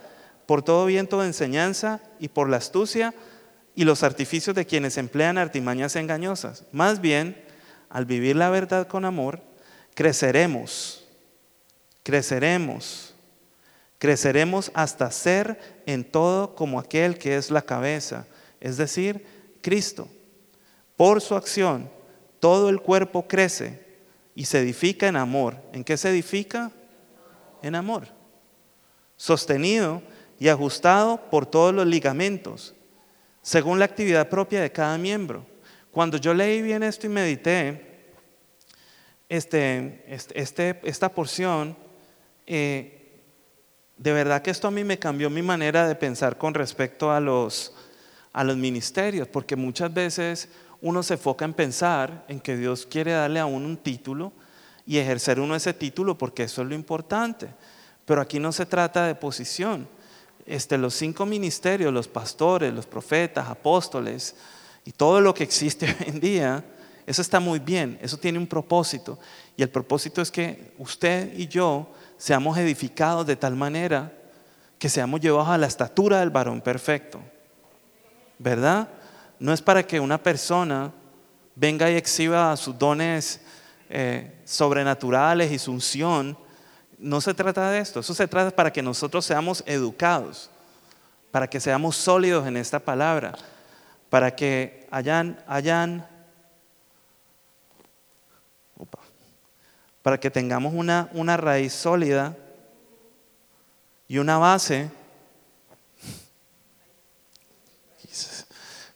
por 0.47 0.63
todo 0.63 0.87
viento 0.87 1.21
de 1.21 1.27
enseñanza 1.27 2.01
y 2.19 2.29
por 2.29 2.49
la 2.49 2.57
astucia 2.57 3.15
y 3.75 3.85
los 3.85 4.03
artificios 4.03 4.57
de 4.57 4.67
quienes 4.67 4.97
emplean 4.97 5.37
artimañas 5.37 5.95
engañosas. 5.97 6.65
Más 6.73 7.03
bien, 7.03 7.41
al 7.91 8.07
vivir 8.07 8.37
la 8.37 8.49
verdad 8.49 8.89
con 8.89 9.05
amor, 9.05 9.41
creceremos, 9.95 11.05
creceremos, 12.03 13.08
creceremos 13.99 14.71
hasta 14.75 15.11
ser 15.11 15.83
en 15.87 16.05
todo 16.05 16.55
como 16.55 16.79
aquel 16.79 17.19
que 17.19 17.37
es 17.37 17.51
la 17.51 17.63
cabeza, 17.63 18.27
es 18.61 18.77
decir, 18.77 19.25
Cristo. 19.61 20.09
Por 20.97 21.21
su 21.21 21.35
acción, 21.35 21.91
todo 22.41 22.69
el 22.69 22.81
cuerpo 22.81 23.27
crece 23.29 23.87
y 24.35 24.45
se 24.45 24.61
edifica 24.61 25.09
en 25.09 25.17
amor. 25.17 25.57
¿En 25.73 25.85
qué 25.85 25.97
se 25.97 26.11
edifica? 26.11 26.71
En 27.63 27.75
amor. 27.75 28.09
Sostenido 29.17 30.03
y 30.39 30.49
ajustado 30.49 31.21
por 31.31 31.47
todos 31.47 31.75
los 31.75 31.87
ligamentos, 31.87 32.75
según 33.43 33.79
la 33.79 33.85
actividad 33.85 34.29
propia 34.29 34.61
de 34.61 34.71
cada 34.71 34.97
miembro. 34.97 35.45
Cuando 35.91 36.17
yo 36.19 36.35
leí 36.35 36.63
bien 36.63 36.85
esto 36.85 37.07
y 37.07 37.11
medité, 37.11 37.89
este, 39.29 40.05
este, 40.07 40.41
este 40.41 40.81
esta 40.85 41.09
porción, 41.09 41.77
eh, 42.47 42.98
de 43.99 44.13
verdad 44.13 44.43
que 44.43 44.51
esto 44.51 44.69
a 44.69 44.71
mí 44.71 44.85
me 44.85 44.99
cambió 44.99 45.29
mi 45.29 45.43
manera 45.43 45.87
de 45.87 45.95
pensar 45.95 46.39
con 46.39 46.55
respecto 46.55 47.11
a 47.11 47.21
los, 47.21 47.73
a 48.33 48.45
los 48.45 48.57
ministerios, 48.57 49.27
porque 49.29 49.57
muchas 49.57 49.93
veces 49.93 50.49
uno 50.81 51.03
se 51.03 51.15
enfoca 51.15 51.45
en 51.45 51.53
pensar 51.53 52.25
en 52.29 52.39
que 52.39 52.57
Dios 52.57 52.87
quiere 52.87 53.13
darle 53.13 53.41
a 53.41 53.47
uno 53.47 53.67
un 53.67 53.77
título 53.77 54.33
y 54.87 54.99
ejercer 54.99 55.41
uno 55.41 55.57
ese 55.57 55.75
título 55.75 56.17
porque 56.17 56.45
eso 56.45 56.63
es 56.63 56.69
lo 56.69 56.75
importante. 56.75 57.49
Pero 58.05 58.21
aquí 58.21 58.39
no 58.39 58.53
se 58.53 58.65
trata 58.65 59.07
de 59.07 59.15
posición. 59.17 59.89
Este, 60.47 60.79
los 60.79 60.95
cinco 60.95 61.27
ministerios, 61.27 61.93
los 61.93 62.09
pastores, 62.09 62.73
los 62.73 62.87
profetas, 62.87 63.49
apóstoles 63.49 64.37
y 64.85 64.93
todo 64.93 65.21
lo 65.21 65.35
que 65.35 65.43
existe 65.43 65.87
hoy 66.01 66.07
en 66.07 66.21
día, 66.21 66.65
eso 67.05 67.21
está 67.21 67.41
muy 67.41 67.59
bien, 67.59 67.99
eso 68.01 68.17
tiene 68.17 68.39
un 68.39 68.47
propósito. 68.47 69.19
Y 69.57 69.63
el 69.63 69.69
propósito 69.69 70.23
es 70.23 70.31
que 70.31 70.73
usted 70.79 71.37
y 71.37 71.49
yo 71.49 71.89
seamos 72.19 72.59
edificados 72.59 73.27
de 73.27 73.37
tal 73.37 73.57
manera 73.57 74.13
que 74.79 74.89
seamos 74.89 75.21
llevados 75.21 75.49
a 75.49 75.59
la 75.59 75.67
estatura 75.67 76.21
del 76.21 76.31
varón 76.31 76.61
perfecto. 76.61 77.21
¿Verdad? 78.39 78.89
No 79.39 79.53
es 79.53 79.63
para 79.63 79.83
que 79.85 79.99
una 79.99 80.19
persona 80.19 80.93
venga 81.55 81.91
y 81.91 81.97
exhiba 81.97 82.57
sus 82.57 82.79
dones 82.79 83.41
eh, 83.89 84.41
sobrenaturales 84.45 85.51
y 85.51 85.59
su 85.59 85.73
unción. 85.73 86.37
No 86.99 87.21
se 87.21 87.35
trata 87.35 87.71
de 87.71 87.79
esto, 87.79 88.01
eso 88.01 88.15
se 88.15 88.29
trata 88.29 88.55
para 88.55 88.73
que 88.73 88.83
nosotros 88.83 89.25
seamos 89.25 89.63
educados, 89.67 90.51
para 91.31 91.49
que 91.49 91.61
seamos 91.61 91.97
sólidos 91.97 92.47
en 92.47 92.57
esta 92.57 92.79
palabra, 92.81 93.35
para 94.11 94.35
que 94.35 94.87
hayan, 94.91 95.43
hayan 95.47 96.07
para 100.03 100.19
que 100.19 100.31
tengamos 100.31 100.75
una, 100.75 101.09
una 101.13 101.37
raíz 101.37 101.73
sólida 101.73 102.37
y 104.07 104.19
una 104.19 104.39
base, 104.39 104.91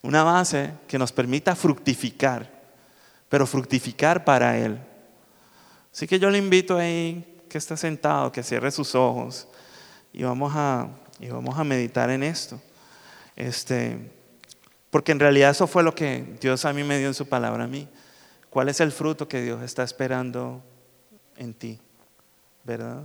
una 0.03 0.23
base 0.23 0.73
que 0.89 0.99
nos 0.99 1.13
permita 1.13 1.55
fructificar 1.55 2.63
pero 3.33 3.47
fructificar 3.47 4.27
para 4.27 4.59
Él. 4.59 4.79
Así 5.91 6.07
que 6.07 6.19
yo 6.19 6.29
le 6.29 6.37
invito 6.37 6.77
ahí 6.77 7.41
que 7.49 7.57
esté 7.57 7.79
sentado, 7.79 8.31
que 8.31 8.43
cierre 8.43 8.71
sus 8.71 8.95
ojos 8.95 9.49
y 10.13 10.23
vamos 10.23 10.53
a, 10.55 10.87
y 11.19 11.29
vamos 11.31 11.59
a 11.59 11.65
meditar 11.65 12.11
en 12.11 12.25
esto. 12.25 12.61
Este, 13.35 13.97
porque 14.91 15.13
en 15.13 15.21
realidad 15.21 15.53
eso 15.53 15.67
fue 15.67 15.83
lo 15.83 15.95
que 15.95 16.37
Dios 16.43 16.67
a 16.67 16.75
mí 16.75 16.85
me 16.85 16.99
dio 16.99 17.09
en 17.09 17.15
su 17.15 17.27
palabra 17.27 17.65
a 17.65 17.67
mí. 17.67 17.89
¿Cuál 18.51 18.69
es 18.69 18.81
el 18.81 18.93
fruto 18.93 19.27
que 19.27 19.41
Dios 19.41 19.63
está 19.63 19.83
esperando 19.83 20.63
en 21.43 21.55
ti? 21.55 21.79
¿Verdad? 22.65 23.03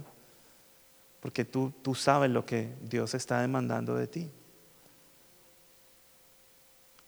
Porque 1.20 1.44
tú, 1.44 1.74
tú 1.82 1.96
sabes 1.96 2.30
lo 2.30 2.46
que 2.46 2.74
Dios 2.82 3.14
está 3.16 3.42
demandando 3.42 3.96
de 3.96 4.08
ti. 4.08 4.32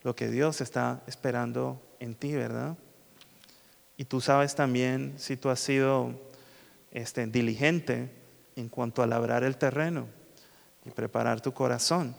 Lo 0.02 0.16
que 0.16 0.28
Dios 0.28 0.60
está 0.60 1.02
esperando 1.06 1.80
en 2.00 2.14
ti, 2.14 2.32
¿verdad? 2.34 2.76
Y 3.96 4.04
tú 4.04 4.20
sabes 4.20 4.54
también 4.54 5.14
si 5.18 5.36
tú 5.36 5.50
has 5.50 5.60
sido 5.60 6.18
este, 6.90 7.26
diligente 7.26 8.10
en 8.56 8.68
cuanto 8.68 9.02
a 9.02 9.06
labrar 9.06 9.44
el 9.44 9.56
terreno 9.56 10.06
y 10.84 10.90
preparar 10.90 11.40
tu 11.40 11.52
corazón. 11.52 12.16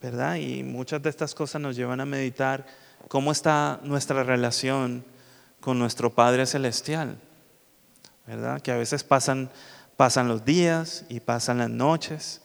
¿Verdad? 0.00 0.36
Y 0.36 0.64
muchas 0.64 1.00
de 1.02 1.10
estas 1.10 1.34
cosas 1.34 1.62
nos 1.62 1.76
llevan 1.76 2.00
a 2.00 2.06
meditar 2.06 2.66
cómo 3.06 3.30
está 3.30 3.78
nuestra 3.84 4.24
relación 4.24 5.04
con 5.62 5.78
nuestro 5.78 6.12
Padre 6.12 6.44
Celestial. 6.44 7.18
¿Verdad? 8.26 8.60
Que 8.60 8.72
a 8.72 8.76
veces 8.76 9.02
pasan, 9.02 9.50
pasan 9.96 10.28
los 10.28 10.44
días 10.44 11.06
y 11.08 11.20
pasan 11.20 11.58
las 11.58 11.70
noches 11.70 12.42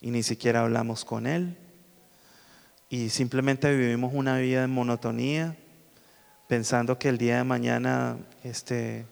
y 0.00 0.10
ni 0.10 0.22
siquiera 0.22 0.60
hablamos 0.60 1.04
con 1.04 1.26
Él. 1.26 1.56
Y 2.88 3.08
simplemente 3.08 3.74
vivimos 3.74 4.12
una 4.14 4.36
vida 4.36 4.62
en 4.62 4.70
monotonía 4.70 5.56
pensando 6.46 6.98
que 6.98 7.08
el 7.08 7.18
día 7.18 7.38
de 7.38 7.44
mañana 7.44 8.18
este, 8.44 9.06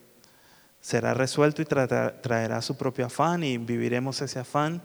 será 0.80 1.14
resuelto 1.14 1.62
y 1.62 1.64
traerá 1.64 2.60
su 2.60 2.76
propio 2.76 3.06
afán 3.06 3.42
y 3.42 3.56
viviremos 3.56 4.20
ese 4.20 4.38
afán, 4.38 4.82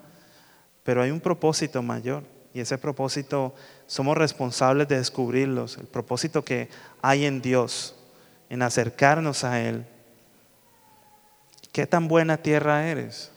pero 0.83 1.01
hay 1.01 1.11
un 1.11 1.19
propósito 1.19 1.81
mayor 1.81 2.23
y 2.53 2.61
ese 2.61 2.77
propósito 2.77 3.53
somos 3.87 4.15
responsables 4.17 4.87
de 4.87 4.97
descubrirlos, 4.97 5.77
el 5.77 5.87
propósito 5.87 6.45
que 6.45 6.69
hay 7.01 7.25
en 7.25 7.41
Dios, 7.41 7.94
en 8.49 8.61
acercarnos 8.61 9.43
a 9.43 9.61
Él. 9.61 9.85
¿Qué 11.71 11.85
tan 11.85 12.07
buena 12.07 12.37
tierra 12.37 12.87
eres? 12.87 13.31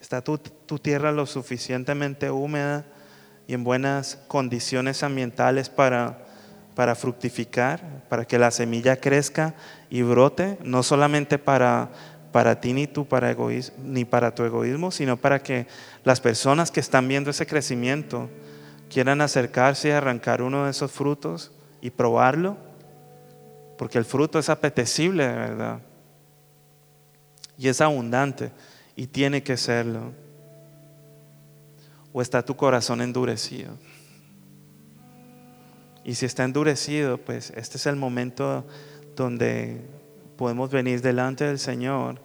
¿Está 0.00 0.22
tu, 0.22 0.38
tu 0.38 0.78
tierra 0.78 1.12
lo 1.12 1.26
suficientemente 1.26 2.30
húmeda? 2.30 2.84
y 3.48 3.54
en 3.54 3.64
buenas 3.64 4.18
condiciones 4.28 5.02
ambientales 5.02 5.70
para, 5.70 6.18
para 6.76 6.94
fructificar, 6.94 8.04
para 8.10 8.26
que 8.26 8.38
la 8.38 8.50
semilla 8.50 8.96
crezca 8.96 9.54
y 9.88 10.02
brote, 10.02 10.58
no 10.62 10.82
solamente 10.82 11.38
para, 11.38 11.88
para 12.30 12.60
ti 12.60 12.74
ni, 12.74 12.86
tú, 12.86 13.06
para 13.08 13.34
ni 13.82 14.04
para 14.04 14.34
tu 14.34 14.44
egoísmo, 14.44 14.90
sino 14.90 15.16
para 15.16 15.42
que 15.42 15.66
las 16.04 16.20
personas 16.20 16.70
que 16.70 16.80
están 16.80 17.08
viendo 17.08 17.30
ese 17.30 17.46
crecimiento 17.46 18.28
quieran 18.90 19.22
acercarse 19.22 19.88
y 19.88 19.92
arrancar 19.92 20.42
uno 20.42 20.66
de 20.66 20.70
esos 20.70 20.92
frutos 20.92 21.50
y 21.80 21.90
probarlo, 21.90 22.56
porque 23.76 23.98
el 23.98 24.04
fruto 24.04 24.38
es 24.38 24.48
apetecible 24.48 25.26
de 25.26 25.34
verdad 25.34 25.80
y 27.56 27.68
es 27.68 27.80
abundante 27.80 28.52
y 28.96 29.06
tiene 29.06 29.42
que 29.42 29.56
serlo 29.56 30.12
o 32.12 32.22
está 32.22 32.44
tu 32.44 32.56
corazón 32.56 33.00
endurecido? 33.00 33.76
Y 36.04 36.14
si 36.14 36.26
está 36.26 36.44
endurecido, 36.44 37.18
pues 37.18 37.52
este 37.54 37.76
es 37.76 37.86
el 37.86 37.96
momento 37.96 38.66
donde 39.14 39.82
podemos 40.36 40.70
venir 40.70 41.02
delante 41.02 41.44
del 41.44 41.58
Señor 41.58 42.20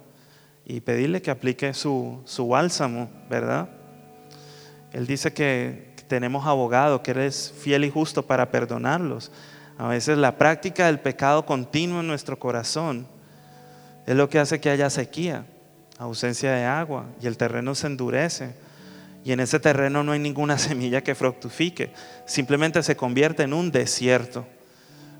y 0.66 0.80
pedirle 0.80 1.22
que 1.22 1.32
aplique 1.32 1.74
su, 1.74 2.22
su 2.26 2.48
bálsamo, 2.48 3.10
¿verdad? 3.30 3.70
Él 4.94 5.06
dice 5.06 5.34
que 5.34 5.93
tenemos 6.14 6.46
abogado, 6.46 7.02
que 7.02 7.10
Él 7.10 7.22
es 7.22 7.52
fiel 7.58 7.86
y 7.86 7.90
justo 7.90 8.22
para 8.22 8.52
perdonarlos. 8.52 9.32
A 9.80 9.88
veces 9.88 10.16
la 10.16 10.38
práctica 10.38 10.86
del 10.86 11.00
pecado 11.00 11.44
continuo 11.44 12.02
en 12.02 12.08
nuestro 12.08 12.38
corazón 12.38 13.08
es 14.06 14.16
lo 14.16 14.30
que 14.30 14.38
hace 14.38 14.62
que 14.62 14.70
haya 14.70 14.92
sequía, 14.92 15.44
ausencia 15.98 16.52
de 16.52 16.66
agua 16.66 17.06
y 17.20 17.26
el 17.26 17.36
terreno 17.36 17.74
se 17.74 17.88
endurece 17.88 18.54
y 19.26 19.32
en 19.32 19.40
ese 19.40 19.60
terreno 19.60 20.04
no 20.04 20.12
hay 20.12 20.20
ninguna 20.20 20.56
semilla 20.60 21.02
que 21.02 21.16
fructifique, 21.16 21.92
simplemente 22.28 22.84
se 22.84 22.96
convierte 22.96 23.42
en 23.42 23.54
un 23.54 23.72
desierto. 23.72 24.46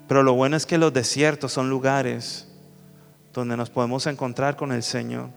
Pero 0.06 0.22
lo 0.22 0.34
bueno 0.34 0.56
es 0.56 0.64
que 0.64 0.78
los 0.78 0.92
desiertos 0.92 1.50
son 1.50 1.68
lugares 1.68 2.46
donde 3.32 3.56
nos 3.56 3.68
podemos 3.68 4.06
encontrar 4.06 4.54
con 4.54 4.70
el 4.70 4.84
Señor. 4.84 5.30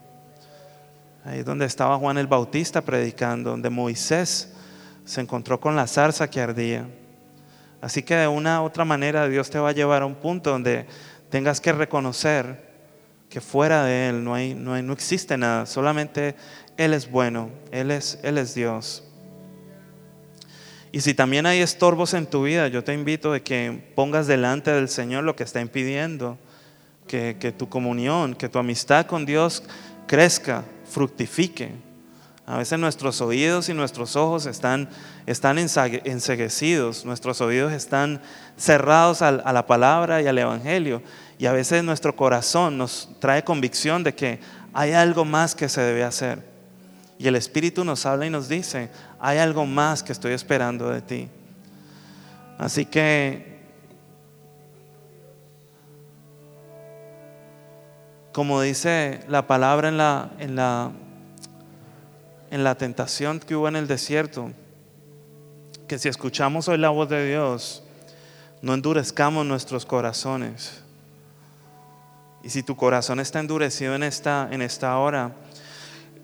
Ahí 1.26 1.40
es 1.40 1.46
donde 1.46 1.66
estaba 1.66 1.98
Juan 1.98 2.20
el 2.20 2.28
Bautista 2.28 2.82
predicando, 2.82 3.50
donde 3.50 3.72
Moisés 3.72 4.54
se 5.08 5.22
encontró 5.22 5.60
con 5.60 5.76
la 5.76 5.88
zarza 5.88 6.30
que 6.30 6.40
ardía. 6.40 6.88
Así 7.82 8.04
que 8.04 8.16
de 8.16 8.28
una 8.28 8.62
u 8.62 8.66
otra 8.66 8.86
manera 8.86 9.28
Dios 9.28 9.50
te 9.50 9.58
va 9.58 9.70
a 9.70 9.72
llevar 9.72 10.04
a 10.04 10.06
un 10.06 10.16
punto 10.16 10.52
donde 10.52 10.86
tengas 11.32 11.60
que 11.60 11.72
reconocer 11.72 12.68
que 13.30 13.42
fuera 13.42 13.84
de 13.84 14.10
Él 14.10 14.24
no, 14.24 14.36
hay, 14.36 14.54
no, 14.54 14.74
hay, 14.74 14.84
no 14.84 14.94
existe 14.94 15.36
nada, 15.38 15.66
solamente 15.66 16.36
él 16.78 16.94
es 16.94 17.10
bueno, 17.10 17.50
Él 17.72 17.90
es, 17.90 18.20
Él 18.22 18.38
es 18.38 18.54
Dios. 18.54 19.04
Y 20.92 21.02
si 21.02 21.14
también 21.14 21.46
hay 21.46 21.60
estorbos 21.60 22.14
en 22.14 22.28
tu 22.28 22.44
vida, 22.44 22.68
yo 22.68 22.84
te 22.84 22.94
invito 22.94 23.34
a 23.34 23.40
que 23.40 23.92
pongas 23.96 24.28
delante 24.28 24.72
del 24.72 24.88
Señor 24.88 25.24
lo 25.24 25.36
que 25.36 25.44
está 25.44 25.60
impidiendo 25.60 26.38
que, 27.08 27.54
tu 27.58 27.68
comunión, 27.68 28.36
que 28.36 28.48
tu 28.48 28.60
amistad 28.60 29.06
con 29.06 29.26
Dios 29.26 29.64
crezca, 30.08 30.64
fructifique. 30.86 31.72
A 32.50 32.58
veces 32.58 32.80
nuestros 32.80 33.20
oídos 33.20 33.68
y 33.68 33.74
nuestros 33.74 34.16
ojos 34.16 34.46
están, 34.46 34.88
están 35.26 35.58
enseguecidos, 35.58 37.04
nuestros 37.04 37.42
oídos 37.42 37.74
están 37.74 38.22
cerrados 38.56 39.22
a 39.22 39.34
la 39.34 39.68
palabra 39.68 40.22
y 40.22 40.28
al 40.28 40.38
Evangelio. 40.38 41.04
Y 41.38 41.46
a 41.46 41.52
veces 41.52 41.84
nuestro 41.84 42.16
corazón 42.16 42.78
nos 42.78 43.10
trae 43.20 43.44
convicción 43.44 44.02
de 44.02 44.16
que 44.16 44.40
hay 44.74 44.94
algo 44.94 45.26
más 45.26 45.56
que 45.56 45.68
se 45.68 45.82
debe 45.82 46.06
hacer. 46.06 46.42
Y 47.20 47.28
el 47.28 47.36
Espíritu 47.36 47.84
nos 47.84 48.06
habla 48.06 48.26
y 48.26 48.30
nos 48.30 48.48
dice, 48.48 48.92
hay 49.20 49.40
algo 49.40 49.66
más 49.66 50.02
que 50.02 50.14
estoy 50.14 50.32
esperando 50.32 50.90
de 50.90 51.02
ti. 51.02 51.28
Así 52.58 52.86
que, 52.86 53.60
como 58.32 58.62
dice 58.62 59.20
la 59.28 59.48
palabra 59.48 59.90
en 59.90 59.98
la, 59.98 60.32
en 60.40 60.56
la, 60.56 60.92
en 62.52 62.64
la 62.64 62.76
tentación 62.76 63.40
que 63.40 63.56
hubo 63.56 63.68
en 63.68 63.76
el 63.76 63.88
desierto, 63.88 64.52
que 65.88 66.00
si 66.00 66.10
escuchamos 66.10 66.68
hoy 66.68 66.78
la 66.78 66.90
voz 66.90 67.10
de 67.10 67.28
Dios, 67.28 67.84
no 68.62 68.74
endurezcamos 68.74 69.46
nuestros 69.46 69.86
corazones. 69.86 70.82
Y 72.44 72.50
si 72.50 72.64
tu 72.64 72.76
corazón 72.76 73.20
está 73.20 73.40
endurecido 73.40 73.96
en 73.96 74.04
esta, 74.04 74.48
en 74.52 74.62
esta 74.62 74.98
hora, 74.98 75.34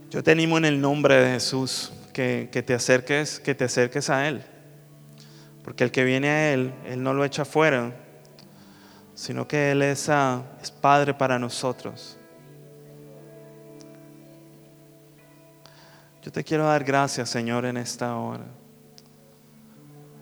yo 0.09 0.23
te 0.23 0.31
animo 0.31 0.57
en 0.57 0.65
el 0.65 0.79
nombre 0.79 1.15
de 1.15 1.31
Jesús 1.31 1.91
que, 2.13 2.47
te 2.65 2.73
acerques, 2.73 3.39
que 3.39 3.55
te 3.55 3.65
acerques 3.65 4.09
a 4.09 4.27
Él. 4.27 4.43
Porque 5.63 5.83
el 5.83 5.91
que 5.91 6.03
viene 6.03 6.29
a 6.29 6.53
Él, 6.53 6.73
Él 6.85 7.01
no 7.01 7.13
lo 7.13 7.25
echa 7.25 7.45
fuera, 7.45 7.93
sino 9.15 9.47
que 9.47 9.71
Él 9.71 9.81
es, 9.81 10.09
ah, 10.09 10.43
es 10.61 10.71
Padre 10.71 11.13
para 11.13 11.39
nosotros. 11.39 12.17
Yo 16.23 16.31
te 16.31 16.41
quiero 16.41 16.65
dar 16.65 16.85
gracias, 16.85 17.29
Señor, 17.29 17.65
en 17.65 17.75
esta 17.75 18.15
hora. 18.15 18.45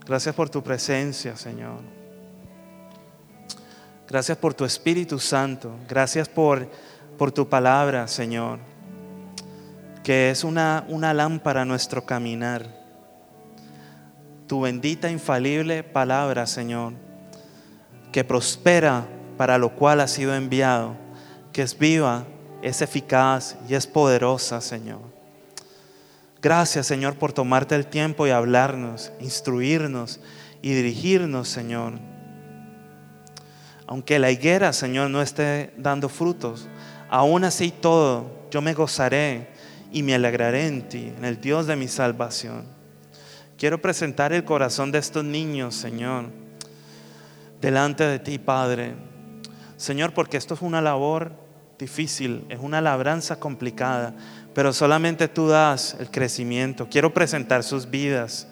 Gracias 0.04 0.34
por 0.34 0.50
tu 0.50 0.64
presencia, 0.64 1.38
Señor. 1.38 1.80
Gracias 4.10 4.36
por 4.36 4.56
tu 4.56 4.66
Espíritu 4.66 5.20
Santo. 5.20 5.76
Gracias 5.88 6.28
por, 6.28 6.68
por 7.20 7.32
tu 7.32 7.48
palabra, 7.48 8.08
Señor, 8.08 8.58
que 10.04 10.32
es 10.32 10.44
una, 10.44 10.86
una 10.88 11.14
lámpara 11.14 11.62
a 11.62 11.66
nuestro 11.66 12.04
caminar. 12.04 12.66
Tu 14.48 14.60
bendita, 14.60 15.12
infalible 15.12 15.84
palabra, 15.84 16.48
Señor, 16.48 16.94
que 18.12 18.24
prospera 18.24 19.06
para 19.38 19.60
lo 19.60 19.76
cual 19.76 20.02
ha 20.02 20.08
sido 20.08 20.34
enviado, 20.34 20.96
que 21.54 21.62
es 21.62 21.78
viva, 21.78 22.26
es 22.64 22.82
eficaz 22.82 23.56
y 23.70 23.76
es 23.76 23.86
poderosa, 23.86 24.62
Señor. 24.62 25.11
Gracias, 26.42 26.88
Señor, 26.88 27.18
por 27.18 27.34
tomarte 27.34 27.76
el 27.76 27.86
tiempo 27.86 28.26
y 28.26 28.32
hablarnos, 28.32 29.12
instruirnos 29.20 30.20
y 30.64 30.74
dirigirnos, 30.74 31.48
Señor. 31.48 31.94
Aunque 33.86 34.18
la 34.18 34.32
higuera, 34.32 34.74
Señor, 34.74 35.12
no 35.12 35.22
esté 35.22 35.72
dando 35.78 36.10
frutos, 36.10 36.68
aún 37.10 37.44
así 37.44 37.70
todo, 37.70 38.48
yo 38.50 38.60
me 38.60 38.74
gozaré 38.74 39.50
y 39.92 40.02
me 40.02 40.16
alegraré 40.16 40.66
en 40.66 40.90
ti, 40.90 41.14
en 41.16 41.26
el 41.26 41.40
Dios 41.40 41.68
de 41.68 41.76
mi 41.76 41.88
salvación. 41.88 42.64
Quiero 43.56 43.80
presentar 43.80 44.34
el 44.34 44.44
corazón 44.44 44.92
de 44.92 44.98
estos 44.98 45.24
niños, 45.24 45.76
Señor, 45.76 46.26
delante 47.62 48.04
de 48.04 48.18
ti, 48.18 48.40
Padre. 48.40 48.96
Señor, 49.78 50.14
porque 50.16 50.38
esto 50.38 50.56
es 50.56 50.64
una 50.64 50.82
labor 50.82 51.34
difícil, 51.78 52.46
es 52.50 52.60
una 52.60 52.82
labranza 52.82 53.40
complicada 53.40 54.16
pero 54.54 54.74
solamente 54.74 55.28
tú 55.28 55.48
das 55.48 55.96
el 56.00 56.10
crecimiento. 56.10 56.88
Quiero 56.90 57.14
presentar 57.14 57.64
sus 57.64 57.90
vidas, 57.90 58.48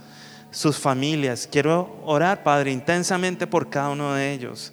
sus 0.52 0.78
familias. 0.78 1.48
Quiero 1.52 2.02
orar, 2.06 2.44
Padre, 2.44 2.72
intensamente 2.72 3.48
por 3.48 3.70
cada 3.70 3.90
uno 3.90 4.14
de 4.14 4.32
ellos, 4.32 4.72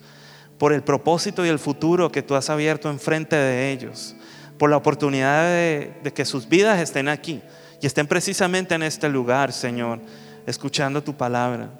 por 0.58 0.72
el 0.72 0.82
propósito 0.82 1.44
y 1.44 1.48
el 1.48 1.58
futuro 1.58 2.10
que 2.12 2.22
tú 2.22 2.34
has 2.34 2.48
abierto 2.48 2.90
enfrente 2.90 3.36
de 3.36 3.72
ellos, 3.72 4.14
por 4.58 4.70
la 4.70 4.76
oportunidad 4.76 5.44
de, 5.44 6.12
que 6.14 6.24
sus 6.24 6.48
vidas 6.48 6.80
estén 6.80 7.08
aquí 7.08 7.42
y 7.80 7.86
estén 7.86 8.06
precisamente 8.06 8.74
en 8.74 8.82
este 8.82 9.08
lugar, 9.08 9.52
Señor, 9.52 10.00
escuchando 10.46 11.02
tu 11.02 11.14
palabra. 11.14 11.70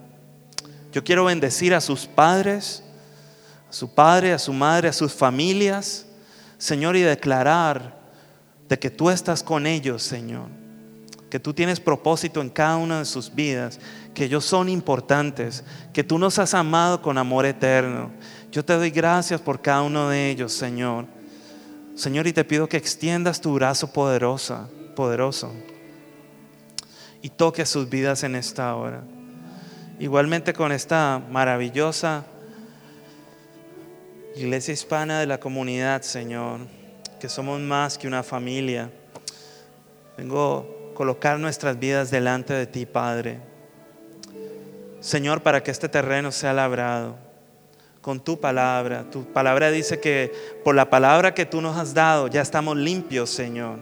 Yo 0.93 1.05
quiero 1.05 1.25
bendecir 1.25 1.75
a 1.75 1.81
sus 1.81 2.07
padres, 2.07 2.83
a 3.71 3.73
su 3.73 3.95
padre, 3.95 4.33
a 4.33 4.39
su 4.39 4.53
madre, 4.53 4.89
a 4.89 4.93
sus 4.93 5.13
familias, 5.13 6.07
Señor, 6.59 6.97
y 6.97 7.03
declarar 7.03 8.06
de 8.69 8.79
que 8.79 8.91
tú 8.91 9.11
estás 9.11 9.43
con 9.43 9.67
ellos, 9.67 10.03
Señor. 10.03 10.49
Que 11.31 11.41
tú 11.41 11.53
tienes 11.53 11.81
propósito 11.81 12.41
en 12.41 12.49
cada 12.49 12.77
una 12.77 13.01
de 13.01 13.05
sus 13.05 13.35
vidas, 13.35 13.81
que 14.15 14.25
ellos 14.25 14.45
son 14.45 14.69
importantes, 14.69 15.65
que 15.93 16.05
tú 16.05 16.19
nos 16.19 16.39
has 16.39 16.55
amado 16.55 17.03
con 17.03 17.19
amor 17.19 17.47
eterno. 17.47 18.11
Yo 18.53 18.65
te 18.65 18.75
doy 18.75 18.91
gracias 18.91 19.41
por 19.41 19.61
cada 19.61 19.83
uno 19.83 20.09
de 20.09 20.31
ellos, 20.31 20.53
Señor. 20.53 21.07
Señor, 21.95 22.27
y 22.27 22.33
te 22.33 22.45
pido 22.45 22.69
que 22.69 22.77
extiendas 22.77 23.41
tu 23.41 23.55
brazo 23.55 23.93
poderosa, 23.93 24.69
poderoso 24.95 25.53
y 27.23 27.31
toque 27.31 27.67
sus 27.67 27.89
vidas 27.89 28.23
en 28.23 28.37
esta 28.37 28.75
hora. 28.77 29.03
Igualmente 29.99 30.53
con 30.53 30.73
esta 30.73 31.23
maravillosa 31.31 32.25
iglesia 34.37 34.75
hispana 34.75 35.21
de 35.21 35.27
la 35.27 35.41
comunidad, 35.41 36.03
Señor 36.03 36.86
que 37.21 37.29
somos 37.29 37.61
más 37.61 37.99
que 37.99 38.07
una 38.07 38.23
familia. 38.23 38.91
Vengo 40.17 40.91
a 40.93 40.95
colocar 40.95 41.39
nuestras 41.39 41.79
vidas 41.79 42.11
delante 42.11 42.55
de 42.55 42.67
ti, 42.67 42.87
Padre. 42.87 43.39
Señor, 45.01 45.43
para 45.43 45.63
que 45.63 45.71
este 45.71 45.89
terreno 45.89 46.33
sea 46.33 46.53
labrado 46.53 47.17
con 48.01 48.21
tu 48.21 48.39
palabra. 48.39 49.05
Tu 49.11 49.25
palabra 49.25 49.71
dice 49.71 49.99
que 49.99 50.33
por 50.65 50.75
la 50.75 50.91
palabra 50.91 51.35
que 51.35 51.45
tú 51.45 51.61
nos 51.61 51.77
has 51.77 51.93
dado 51.93 52.29
ya 52.29 52.41
estamos 52.41 52.77
limpios, 52.77 53.31
Señor. 53.31 53.79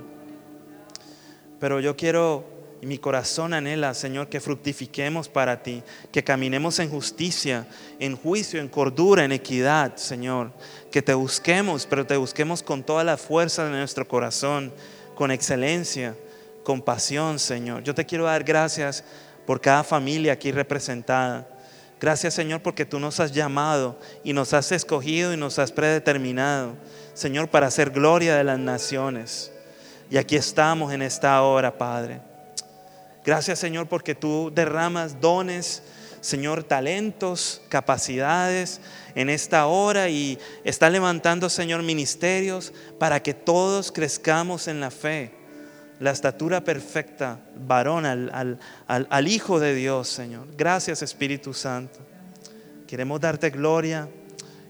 Pero 1.60 1.80
yo 1.80 1.96
quiero 1.96 2.44
y 2.84 2.86
mi 2.86 2.98
corazón 2.98 3.54
anhela, 3.54 3.94
Señor, 3.94 4.28
que 4.28 4.42
fructifiquemos 4.42 5.26
para 5.30 5.62
ti, 5.62 5.82
que 6.12 6.22
caminemos 6.22 6.78
en 6.80 6.90
justicia, 6.90 7.66
en 7.98 8.14
juicio, 8.14 8.60
en 8.60 8.68
cordura, 8.68 9.24
en 9.24 9.32
equidad, 9.32 9.96
Señor. 9.96 10.52
Que 10.92 11.00
te 11.00 11.14
busquemos, 11.14 11.86
pero 11.86 12.04
te 12.04 12.18
busquemos 12.18 12.62
con 12.62 12.82
toda 12.82 13.02
la 13.02 13.16
fuerza 13.16 13.64
de 13.64 13.70
nuestro 13.70 14.06
corazón, 14.06 14.70
con 15.14 15.30
excelencia, 15.30 16.14
con 16.62 16.82
pasión, 16.82 17.38
Señor. 17.38 17.82
Yo 17.84 17.94
te 17.94 18.04
quiero 18.04 18.24
dar 18.24 18.44
gracias 18.44 19.02
por 19.46 19.62
cada 19.62 19.82
familia 19.82 20.34
aquí 20.34 20.52
representada. 20.52 21.48
Gracias, 21.98 22.34
Señor, 22.34 22.60
porque 22.60 22.84
tú 22.84 23.00
nos 23.00 23.18
has 23.18 23.32
llamado 23.32 23.98
y 24.22 24.34
nos 24.34 24.52
has 24.52 24.72
escogido 24.72 25.32
y 25.32 25.38
nos 25.38 25.58
has 25.58 25.72
predeterminado, 25.72 26.74
Señor, 27.14 27.48
para 27.48 27.66
hacer 27.66 27.88
gloria 27.88 28.36
de 28.36 28.44
las 28.44 28.58
naciones. 28.58 29.50
Y 30.10 30.18
aquí 30.18 30.36
estamos 30.36 30.92
en 30.92 31.00
esta 31.00 31.40
hora, 31.40 31.78
Padre. 31.78 32.33
Gracias 33.24 33.58
Señor 33.58 33.88
porque 33.88 34.14
tú 34.14 34.52
derramas 34.54 35.20
dones, 35.20 35.82
Señor, 36.20 36.64
talentos, 36.64 37.62
capacidades 37.68 38.80
en 39.14 39.30
esta 39.30 39.66
hora 39.66 40.08
y 40.08 40.38
está 40.64 40.90
levantando, 40.90 41.48
Señor, 41.48 41.82
ministerios 41.82 42.72
para 42.98 43.22
que 43.22 43.34
todos 43.34 43.92
crezcamos 43.92 44.68
en 44.68 44.80
la 44.80 44.90
fe, 44.90 45.32
la 46.00 46.10
estatura 46.10 46.64
perfecta, 46.64 47.40
varón, 47.56 48.04
al, 48.06 49.28
Hijo 49.28 49.58
de 49.58 49.74
Dios, 49.74 50.08
Señor. 50.08 50.46
Gracias 50.56 51.02
Espíritu 51.02 51.54
Santo. 51.54 52.00
Queremos 52.86 53.20
darte 53.20 53.50
gloria 53.50 54.08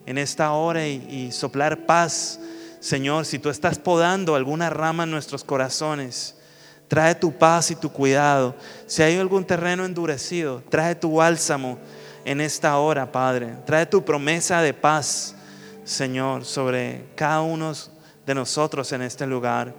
en 0.07 0.19
esta 0.19 0.53
hora 0.53 0.87
y 0.87 1.31
soplar 1.33 1.87
paz, 1.87 2.39
Señor, 2.79 3.25
si 3.25 3.39
tú 3.39 3.49
estás 3.49 3.79
podando 3.79 4.35
alguna 4.35 4.71
rama 4.71 5.05
en 5.05 5.11
nuestros 5.11 5.43
corazones 5.43 6.37
Trae 6.89 7.15
tu 7.15 7.33
paz 7.33 7.71
y 7.71 7.77
tu 7.77 7.91
cuidado. 7.91 8.55
Si 8.87 9.03
hay 9.03 9.17
algún 9.19 9.45
terreno 9.45 9.85
endurecido, 9.85 10.63
trae 10.69 10.95
tu 10.95 11.17
bálsamo 11.17 11.79
en 12.25 12.41
esta 12.41 12.77
hora, 12.79 13.11
Padre. 13.11 13.57
Trae 13.65 13.87
tu 13.87 14.05
promesa 14.05 14.61
de 14.61 14.75
paz, 14.75 15.35
Señor, 15.85 16.45
sobre 16.45 17.07
cada 17.15 17.41
uno 17.43 17.73
de 18.27 18.35
nosotros 18.35 18.93
en 18.93 19.03
este 19.03 19.27
lugar. 19.27 19.75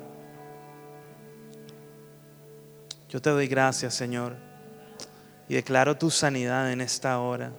Yo 3.09 3.21
te 3.21 3.29
doy 3.29 3.47
gracias, 3.47 3.93
Señor, 3.93 4.35
y 5.47 5.55
declaro 5.55 5.95
tu 5.95 6.09
sanidad 6.09 6.71
en 6.71 6.81
esta 6.81 7.19
hora. 7.19 7.51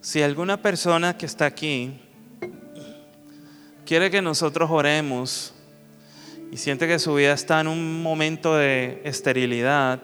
Si 0.00 0.22
alguna 0.22 0.60
persona 0.60 1.16
que 1.16 1.26
está 1.26 1.46
aquí 1.46 2.03
quiere 3.84 4.10
que 4.10 4.22
nosotros 4.22 4.70
oremos 4.70 5.52
y 6.50 6.56
siente 6.56 6.86
que 6.88 6.98
su 6.98 7.14
vida 7.14 7.32
está 7.32 7.60
en 7.60 7.68
un 7.68 8.02
momento 8.02 8.56
de 8.56 9.02
esterilidad, 9.04 10.00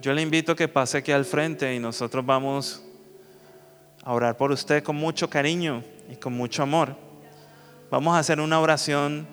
yo 0.00 0.12
le 0.12 0.22
invito 0.22 0.52
a 0.52 0.56
que 0.56 0.66
pase 0.66 0.98
aquí 0.98 1.12
al 1.12 1.24
frente 1.24 1.74
y 1.74 1.78
nosotros 1.78 2.24
vamos 2.24 2.82
a 4.02 4.12
orar 4.12 4.36
por 4.36 4.50
usted 4.50 4.82
con 4.82 4.96
mucho 4.96 5.28
cariño 5.28 5.84
y 6.10 6.16
con 6.16 6.32
mucho 6.32 6.62
amor. 6.62 6.96
Vamos 7.90 8.16
a 8.16 8.18
hacer 8.18 8.40
una 8.40 8.60
oración 8.60 9.26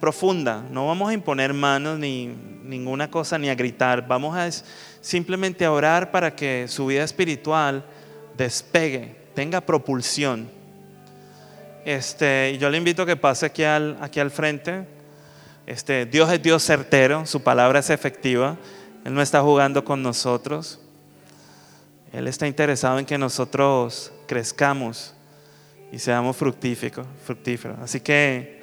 profunda, 0.00 0.64
no 0.70 0.86
vamos 0.86 1.10
a 1.10 1.14
imponer 1.14 1.52
manos 1.52 1.98
ni 1.98 2.26
ninguna 2.62 3.10
cosa 3.10 3.38
ni 3.38 3.48
a 3.48 3.54
gritar, 3.54 4.06
vamos 4.06 4.36
a 4.36 4.48
simplemente 5.00 5.64
a 5.64 5.72
orar 5.72 6.10
para 6.10 6.36
que 6.36 6.66
su 6.68 6.86
vida 6.86 7.02
espiritual 7.02 7.84
despegue, 8.36 9.16
tenga 9.34 9.60
propulsión 9.60 10.59
este, 11.90 12.56
yo 12.58 12.70
le 12.70 12.78
invito 12.78 13.02
a 13.02 13.06
que 13.06 13.16
pase 13.16 13.46
aquí 13.46 13.64
al, 13.64 14.30
frente. 14.30 14.86
Este, 15.66 16.06
Dios 16.06 16.32
es 16.32 16.40
Dios 16.40 16.62
certero, 16.62 17.26
su 17.26 17.42
palabra 17.42 17.80
es 17.80 17.90
efectiva. 17.90 18.56
Él 19.04 19.12
no 19.14 19.22
está 19.22 19.42
jugando 19.42 19.84
con 19.84 20.02
nosotros. 20.02 20.80
Él 22.12 22.28
está 22.28 22.46
interesado 22.46 22.98
en 22.98 23.06
que 23.06 23.18
nosotros 23.18 24.12
crezcamos 24.26 25.14
y 25.90 25.98
seamos 25.98 26.36
fructíferos. 26.36 27.06
fructíferos. 27.24 27.78
Así 27.80 28.00
que 28.00 28.62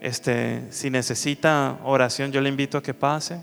este, 0.00 0.62
si 0.70 0.90
necesita 0.90 1.78
oración, 1.82 2.30
yo 2.30 2.40
le 2.40 2.48
invito 2.48 2.78
a 2.78 2.82
que 2.82 2.94
pase. 2.94 3.40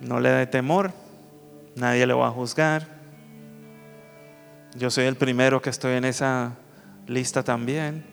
No 0.00 0.20
le 0.20 0.30
dé 0.30 0.46
temor, 0.46 0.92
nadie 1.74 2.06
le 2.06 2.14
va 2.14 2.28
a 2.28 2.30
juzgar. 2.30 2.86
Yo 4.76 4.90
soy 4.90 5.06
el 5.06 5.16
primero 5.16 5.60
que 5.60 5.70
estoy 5.70 5.96
en 5.96 6.04
esa 6.04 6.52
lista 7.08 7.42
también. 7.42 8.04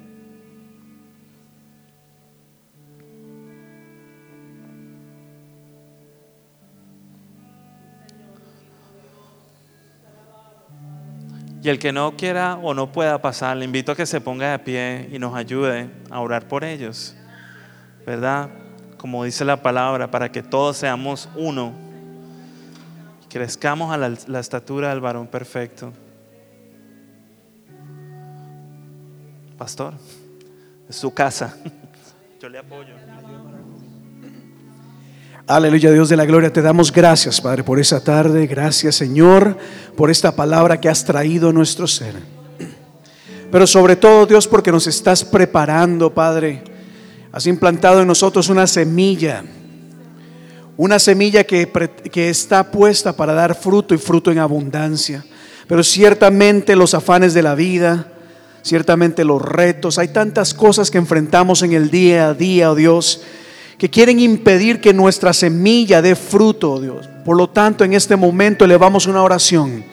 Y 11.61 11.69
el 11.69 11.80
que 11.80 11.91
no 11.91 12.15
quiera 12.15 12.59
o 12.61 12.76
no 12.76 12.91
pueda 12.91 13.19
pasar, 13.22 13.57
le 13.57 13.65
invito 13.65 13.91
a 13.91 13.95
que 13.95 14.05
se 14.05 14.22
ponga 14.22 14.51
de 14.51 14.59
pie 14.59 15.09
y 15.11 15.17
nos 15.17 15.35
ayude 15.35 15.89
a 16.11 16.19
orar 16.19 16.47
por 16.47 16.63
ellos. 16.63 17.15
¿Verdad? 18.05 18.49
Como 18.97 19.23
dice 19.23 19.43
la 19.43 19.63
palabra, 19.63 20.11
para 20.11 20.31
que 20.31 20.43
todos 20.43 20.77
seamos 20.77 21.27
uno. 21.35 21.73
Crezcamos 23.30 23.91
a 23.91 23.97
la, 23.97 24.13
la 24.27 24.39
estatura 24.39 24.89
del 24.89 25.01
varón 25.01 25.26
perfecto. 25.26 25.91
Pastor, 29.57 29.94
es 30.90 30.95
su 30.98 31.14
casa. 31.14 31.57
Yo 32.41 32.49
le 32.49 32.57
apoyo. 32.57 32.94
Aleluya, 35.48 35.91
Dios 35.91 36.10
de 36.10 36.18
la 36.18 36.26
gloria, 36.26 36.52
te 36.52 36.61
damos 36.61 36.91
gracias, 36.91 37.40
Padre, 37.40 37.64
por 37.64 37.80
esa 37.80 38.03
tarde. 38.03 38.48
Gracias, 38.48 38.95
Señor, 38.95 39.56
por 39.95 40.10
esta 40.10 40.36
palabra 40.36 40.82
que 40.82 40.90
has 40.90 41.06
traído 41.06 41.49
a 41.49 41.53
nuestro 41.53 41.88
ser. 41.88 42.15
Pero 43.52 43.68
sobre 43.68 43.95
todo, 43.95 44.26
Dios, 44.26 44.48
porque 44.48 44.72
nos 44.72 44.88
estás 44.88 45.23
preparando, 45.23 46.14
Padre. 46.14 46.64
Has 47.32 47.45
implantado 47.45 48.02
en 48.02 48.07
nosotros 48.07 48.49
una 48.49 48.65
semilla. 48.65 49.44
Una 50.77 50.98
semilla 50.99 51.44
que, 51.44 51.72
que 52.11 52.30
está 52.30 52.72
puesta 52.72 53.15
para 53.15 53.34
dar 53.34 53.56
fruto 53.56 53.94
y 53.94 53.99
fruto 53.99 54.32
en 54.32 54.40
abundancia. 54.40 55.23
Pero 55.68 55.84
ciertamente 55.84 56.76
los 56.76 56.94
afanes 56.94 57.34
de 57.34 57.44
la 57.44 57.56
vida, 57.56 58.14
ciertamente 58.65 59.23
los 59.23 59.41
retos, 59.41 59.97
hay 59.97 60.09
tantas 60.09 60.53
cosas 60.53 60.91
que 60.91 60.97
enfrentamos 60.97 61.61
en 61.61 61.71
el 61.71 61.89
día 61.89 62.29
a 62.29 62.33
día, 62.33 62.71
oh 62.71 62.75
Dios 62.75 63.21
que 63.77 63.89
quieren 63.89 64.19
impedir 64.19 64.79
que 64.79 64.93
nuestra 64.93 65.33
semilla 65.33 66.01
dé 66.01 66.15
fruto, 66.15 66.73
oh 66.73 66.81
Dios. 66.81 67.09
Por 67.25 67.35
lo 67.35 67.49
tanto, 67.49 67.83
en 67.83 67.93
este 67.93 68.15
momento 68.15 68.65
elevamos 68.65 69.07
una 69.07 69.21
oración 69.21 69.83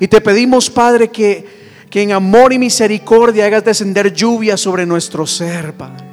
y 0.00 0.08
te 0.08 0.20
pedimos, 0.20 0.68
Padre, 0.68 1.08
que, 1.08 1.46
que 1.88 2.02
en 2.02 2.12
amor 2.12 2.52
y 2.52 2.58
misericordia 2.58 3.46
hagas 3.46 3.64
descender 3.64 4.12
lluvia 4.12 4.56
sobre 4.56 4.84
nuestro 4.84 5.26
ser, 5.26 5.72
Padre. 5.74 6.04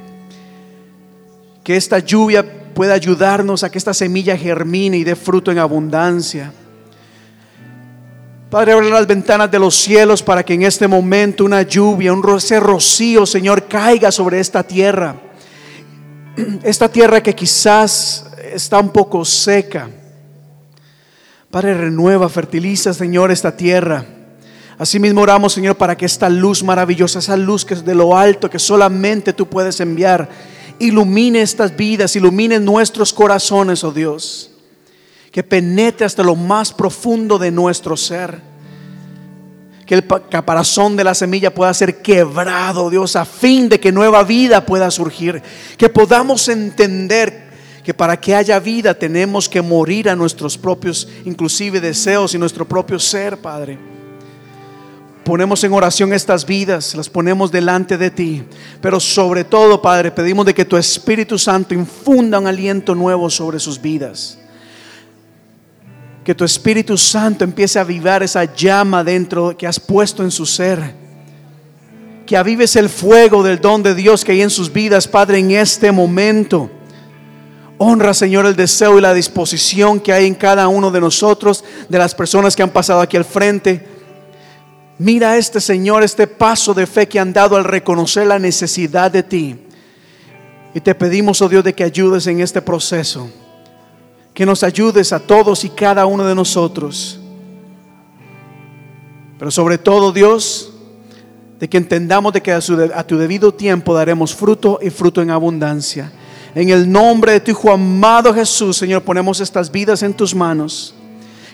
Que 1.64 1.76
esta 1.76 1.98
lluvia 1.98 2.72
pueda 2.72 2.94
ayudarnos 2.94 3.64
a 3.64 3.70
que 3.70 3.78
esta 3.78 3.92
semilla 3.92 4.36
germine 4.36 4.96
y 4.96 5.04
dé 5.04 5.16
fruto 5.16 5.50
en 5.50 5.58
abundancia. 5.58 6.52
Padre, 8.50 8.72
abre 8.72 8.90
las 8.90 9.06
ventanas 9.06 9.50
de 9.50 9.58
los 9.58 9.76
cielos 9.76 10.22
para 10.22 10.44
que 10.44 10.54
en 10.54 10.62
este 10.62 10.88
momento 10.88 11.44
una 11.44 11.62
lluvia, 11.62 12.12
un 12.12 12.22
rocío, 12.22 13.24
Señor, 13.24 13.68
caiga 13.68 14.10
sobre 14.10 14.40
esta 14.40 14.62
tierra 14.62 15.30
esta 16.62 16.88
tierra 16.88 17.22
que 17.22 17.34
quizás 17.34 18.26
está 18.52 18.78
un 18.78 18.90
poco 18.90 19.24
seca. 19.24 19.88
Padre, 21.50 21.74
renueva, 21.74 22.28
fertiliza, 22.28 22.94
Señor, 22.94 23.30
esta 23.30 23.56
tierra. 23.56 24.04
Asimismo 24.78 25.20
oramos, 25.20 25.52
Señor, 25.52 25.76
para 25.76 25.96
que 25.96 26.06
esta 26.06 26.28
luz 26.28 26.62
maravillosa, 26.62 27.18
esa 27.18 27.36
luz 27.36 27.64
que 27.64 27.74
es 27.74 27.84
de 27.84 27.94
lo 27.94 28.16
alto, 28.16 28.48
que 28.48 28.58
solamente 28.58 29.32
tú 29.32 29.46
puedes 29.46 29.80
enviar, 29.80 30.28
ilumine 30.78 31.42
estas 31.42 31.76
vidas, 31.76 32.16
ilumine 32.16 32.60
nuestros 32.60 33.12
corazones, 33.12 33.84
oh 33.84 33.92
Dios. 33.92 34.49
Que 35.30 35.42
penetre 35.42 36.06
hasta 36.06 36.22
lo 36.22 36.34
más 36.34 36.72
profundo 36.72 37.38
de 37.38 37.50
nuestro 37.50 37.96
ser 37.96 38.50
que 39.90 39.96
el 39.96 40.06
caparazón 40.06 40.94
de 40.94 41.02
la 41.02 41.16
semilla 41.16 41.52
pueda 41.52 41.74
ser 41.74 42.00
quebrado, 42.00 42.90
Dios, 42.90 43.16
a 43.16 43.24
fin 43.24 43.68
de 43.68 43.80
que 43.80 43.90
nueva 43.90 44.22
vida 44.22 44.64
pueda 44.64 44.88
surgir. 44.88 45.42
Que 45.76 45.88
podamos 45.88 46.48
entender 46.48 47.50
que 47.82 47.92
para 47.92 48.16
que 48.16 48.36
haya 48.36 48.60
vida 48.60 48.94
tenemos 48.94 49.48
que 49.48 49.60
morir 49.60 50.08
a 50.08 50.14
nuestros 50.14 50.56
propios, 50.56 51.08
inclusive 51.24 51.80
deseos 51.80 52.32
y 52.36 52.38
nuestro 52.38 52.68
propio 52.68 53.00
ser, 53.00 53.38
Padre. 53.38 53.80
Ponemos 55.24 55.64
en 55.64 55.72
oración 55.72 56.12
estas 56.12 56.46
vidas, 56.46 56.94
las 56.94 57.08
ponemos 57.08 57.50
delante 57.50 57.98
de 57.98 58.12
ti. 58.12 58.44
Pero 58.80 59.00
sobre 59.00 59.42
todo, 59.42 59.82
Padre, 59.82 60.12
pedimos 60.12 60.46
de 60.46 60.54
que 60.54 60.64
tu 60.64 60.76
Espíritu 60.76 61.36
Santo 61.36 61.74
infunda 61.74 62.38
un 62.38 62.46
aliento 62.46 62.94
nuevo 62.94 63.28
sobre 63.28 63.58
sus 63.58 63.82
vidas 63.82 64.39
que 66.30 66.34
tu 66.36 66.44
Espíritu 66.44 66.96
Santo 66.96 67.42
empiece 67.42 67.76
a 67.76 67.82
avivar 67.82 68.22
esa 68.22 68.44
llama 68.44 69.02
dentro 69.02 69.56
que 69.58 69.66
has 69.66 69.80
puesto 69.80 70.22
en 70.22 70.30
su 70.30 70.46
ser. 70.46 70.94
Que 72.24 72.36
avives 72.36 72.76
el 72.76 72.88
fuego 72.88 73.42
del 73.42 73.60
don 73.60 73.82
de 73.82 73.96
Dios 73.96 74.24
que 74.24 74.30
hay 74.30 74.42
en 74.42 74.50
sus 74.50 74.72
vidas, 74.72 75.08
Padre, 75.08 75.38
en 75.38 75.50
este 75.50 75.90
momento. 75.90 76.70
Honra, 77.78 78.14
Señor, 78.14 78.46
el 78.46 78.54
deseo 78.54 78.96
y 78.96 79.00
la 79.00 79.12
disposición 79.12 79.98
que 79.98 80.12
hay 80.12 80.28
en 80.28 80.36
cada 80.36 80.68
uno 80.68 80.92
de 80.92 81.00
nosotros, 81.00 81.64
de 81.88 81.98
las 81.98 82.14
personas 82.14 82.54
que 82.54 82.62
han 82.62 82.70
pasado 82.70 83.00
aquí 83.00 83.16
al 83.16 83.24
frente. 83.24 83.84
Mira 84.98 85.36
este, 85.36 85.60
Señor, 85.60 86.04
este 86.04 86.28
paso 86.28 86.74
de 86.74 86.86
fe 86.86 87.08
que 87.08 87.18
han 87.18 87.32
dado 87.32 87.56
al 87.56 87.64
reconocer 87.64 88.28
la 88.28 88.38
necesidad 88.38 89.10
de 89.10 89.24
ti. 89.24 89.58
Y 90.76 90.80
te 90.80 90.94
pedimos, 90.94 91.42
oh 91.42 91.48
Dios, 91.48 91.64
de 91.64 91.74
que 91.74 91.82
ayudes 91.82 92.24
en 92.28 92.38
este 92.38 92.62
proceso 92.62 93.28
que 94.40 94.46
nos 94.46 94.62
ayudes 94.62 95.12
a 95.12 95.20
todos 95.20 95.64
y 95.64 95.68
cada 95.68 96.06
uno 96.06 96.24
de 96.24 96.34
nosotros. 96.34 97.20
Pero 99.38 99.50
sobre 99.50 99.76
todo, 99.76 100.12
Dios, 100.12 100.72
de 101.58 101.68
que 101.68 101.76
entendamos 101.76 102.32
de 102.32 102.40
que 102.40 102.50
a, 102.50 103.06
tu 103.06 103.18
debido 103.18 103.52
tiempo 103.52 103.92
daremos 103.92 104.34
fruto 104.34 104.78
y 104.80 104.88
fruto 104.88 105.20
en 105.20 105.30
abundancia. 105.30 106.10
En 106.54 106.70
el 106.70 106.90
nombre 106.90 107.32
de 107.32 107.40
tu 107.40 107.50
Hijo 107.50 107.70
amado 107.70 108.32
Jesús, 108.32 108.78
Señor, 108.78 109.02
ponemos 109.02 109.40
estas 109.40 109.70
vidas 109.70 110.02
en 110.02 110.14
tus 110.14 110.34
manos. 110.34 110.94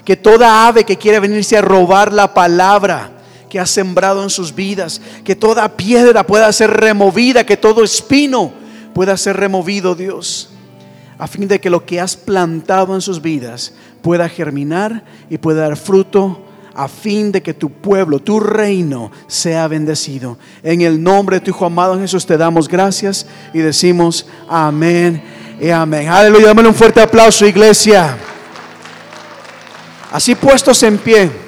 Que 0.04 0.16
toda 0.16 0.68
ave 0.68 0.84
que 0.84 0.96
quiere 0.96 1.18
venirse 1.18 1.56
a 1.56 1.62
robar 1.62 2.12
la 2.12 2.32
palabra 2.32 3.10
que 3.50 3.58
has 3.58 3.70
sembrado 3.70 4.22
en 4.22 4.30
sus 4.30 4.54
vidas, 4.54 5.00
que 5.24 5.34
toda 5.34 5.76
piedra 5.76 6.24
pueda 6.24 6.52
ser 6.52 6.70
removida, 6.70 7.44
que 7.44 7.56
todo 7.56 7.82
espino 7.82 8.52
pueda 8.94 9.16
ser 9.16 9.36
removido, 9.38 9.96
Dios 9.96 10.50
a 11.18 11.26
fin 11.26 11.48
de 11.48 11.60
que 11.60 11.70
lo 11.70 11.84
que 11.84 12.00
has 12.00 12.16
plantado 12.16 12.94
en 12.94 13.00
sus 13.00 13.22
vidas 13.22 13.74
pueda 14.02 14.28
germinar 14.28 15.04
y 15.30 15.38
pueda 15.38 15.62
dar 15.62 15.76
fruto, 15.76 16.42
a 16.74 16.88
fin 16.88 17.32
de 17.32 17.42
que 17.42 17.54
tu 17.54 17.70
pueblo, 17.70 18.18
tu 18.18 18.38
reino 18.38 19.10
sea 19.26 19.66
bendecido. 19.66 20.36
En 20.62 20.82
el 20.82 21.02
nombre 21.02 21.36
de 21.36 21.40
tu 21.40 21.50
Hijo 21.50 21.64
amado 21.64 21.98
Jesús 21.98 22.26
te 22.26 22.36
damos 22.36 22.68
gracias 22.68 23.26
y 23.54 23.60
decimos 23.60 24.26
amén 24.46 25.22
y 25.58 25.70
amén. 25.70 26.08
Aleluya, 26.08 26.48
dame 26.48 26.68
un 26.68 26.74
fuerte 26.74 27.00
aplauso, 27.00 27.46
iglesia. 27.46 28.18
Así 30.12 30.34
puestos 30.34 30.82
en 30.82 30.98
pie. 30.98 31.45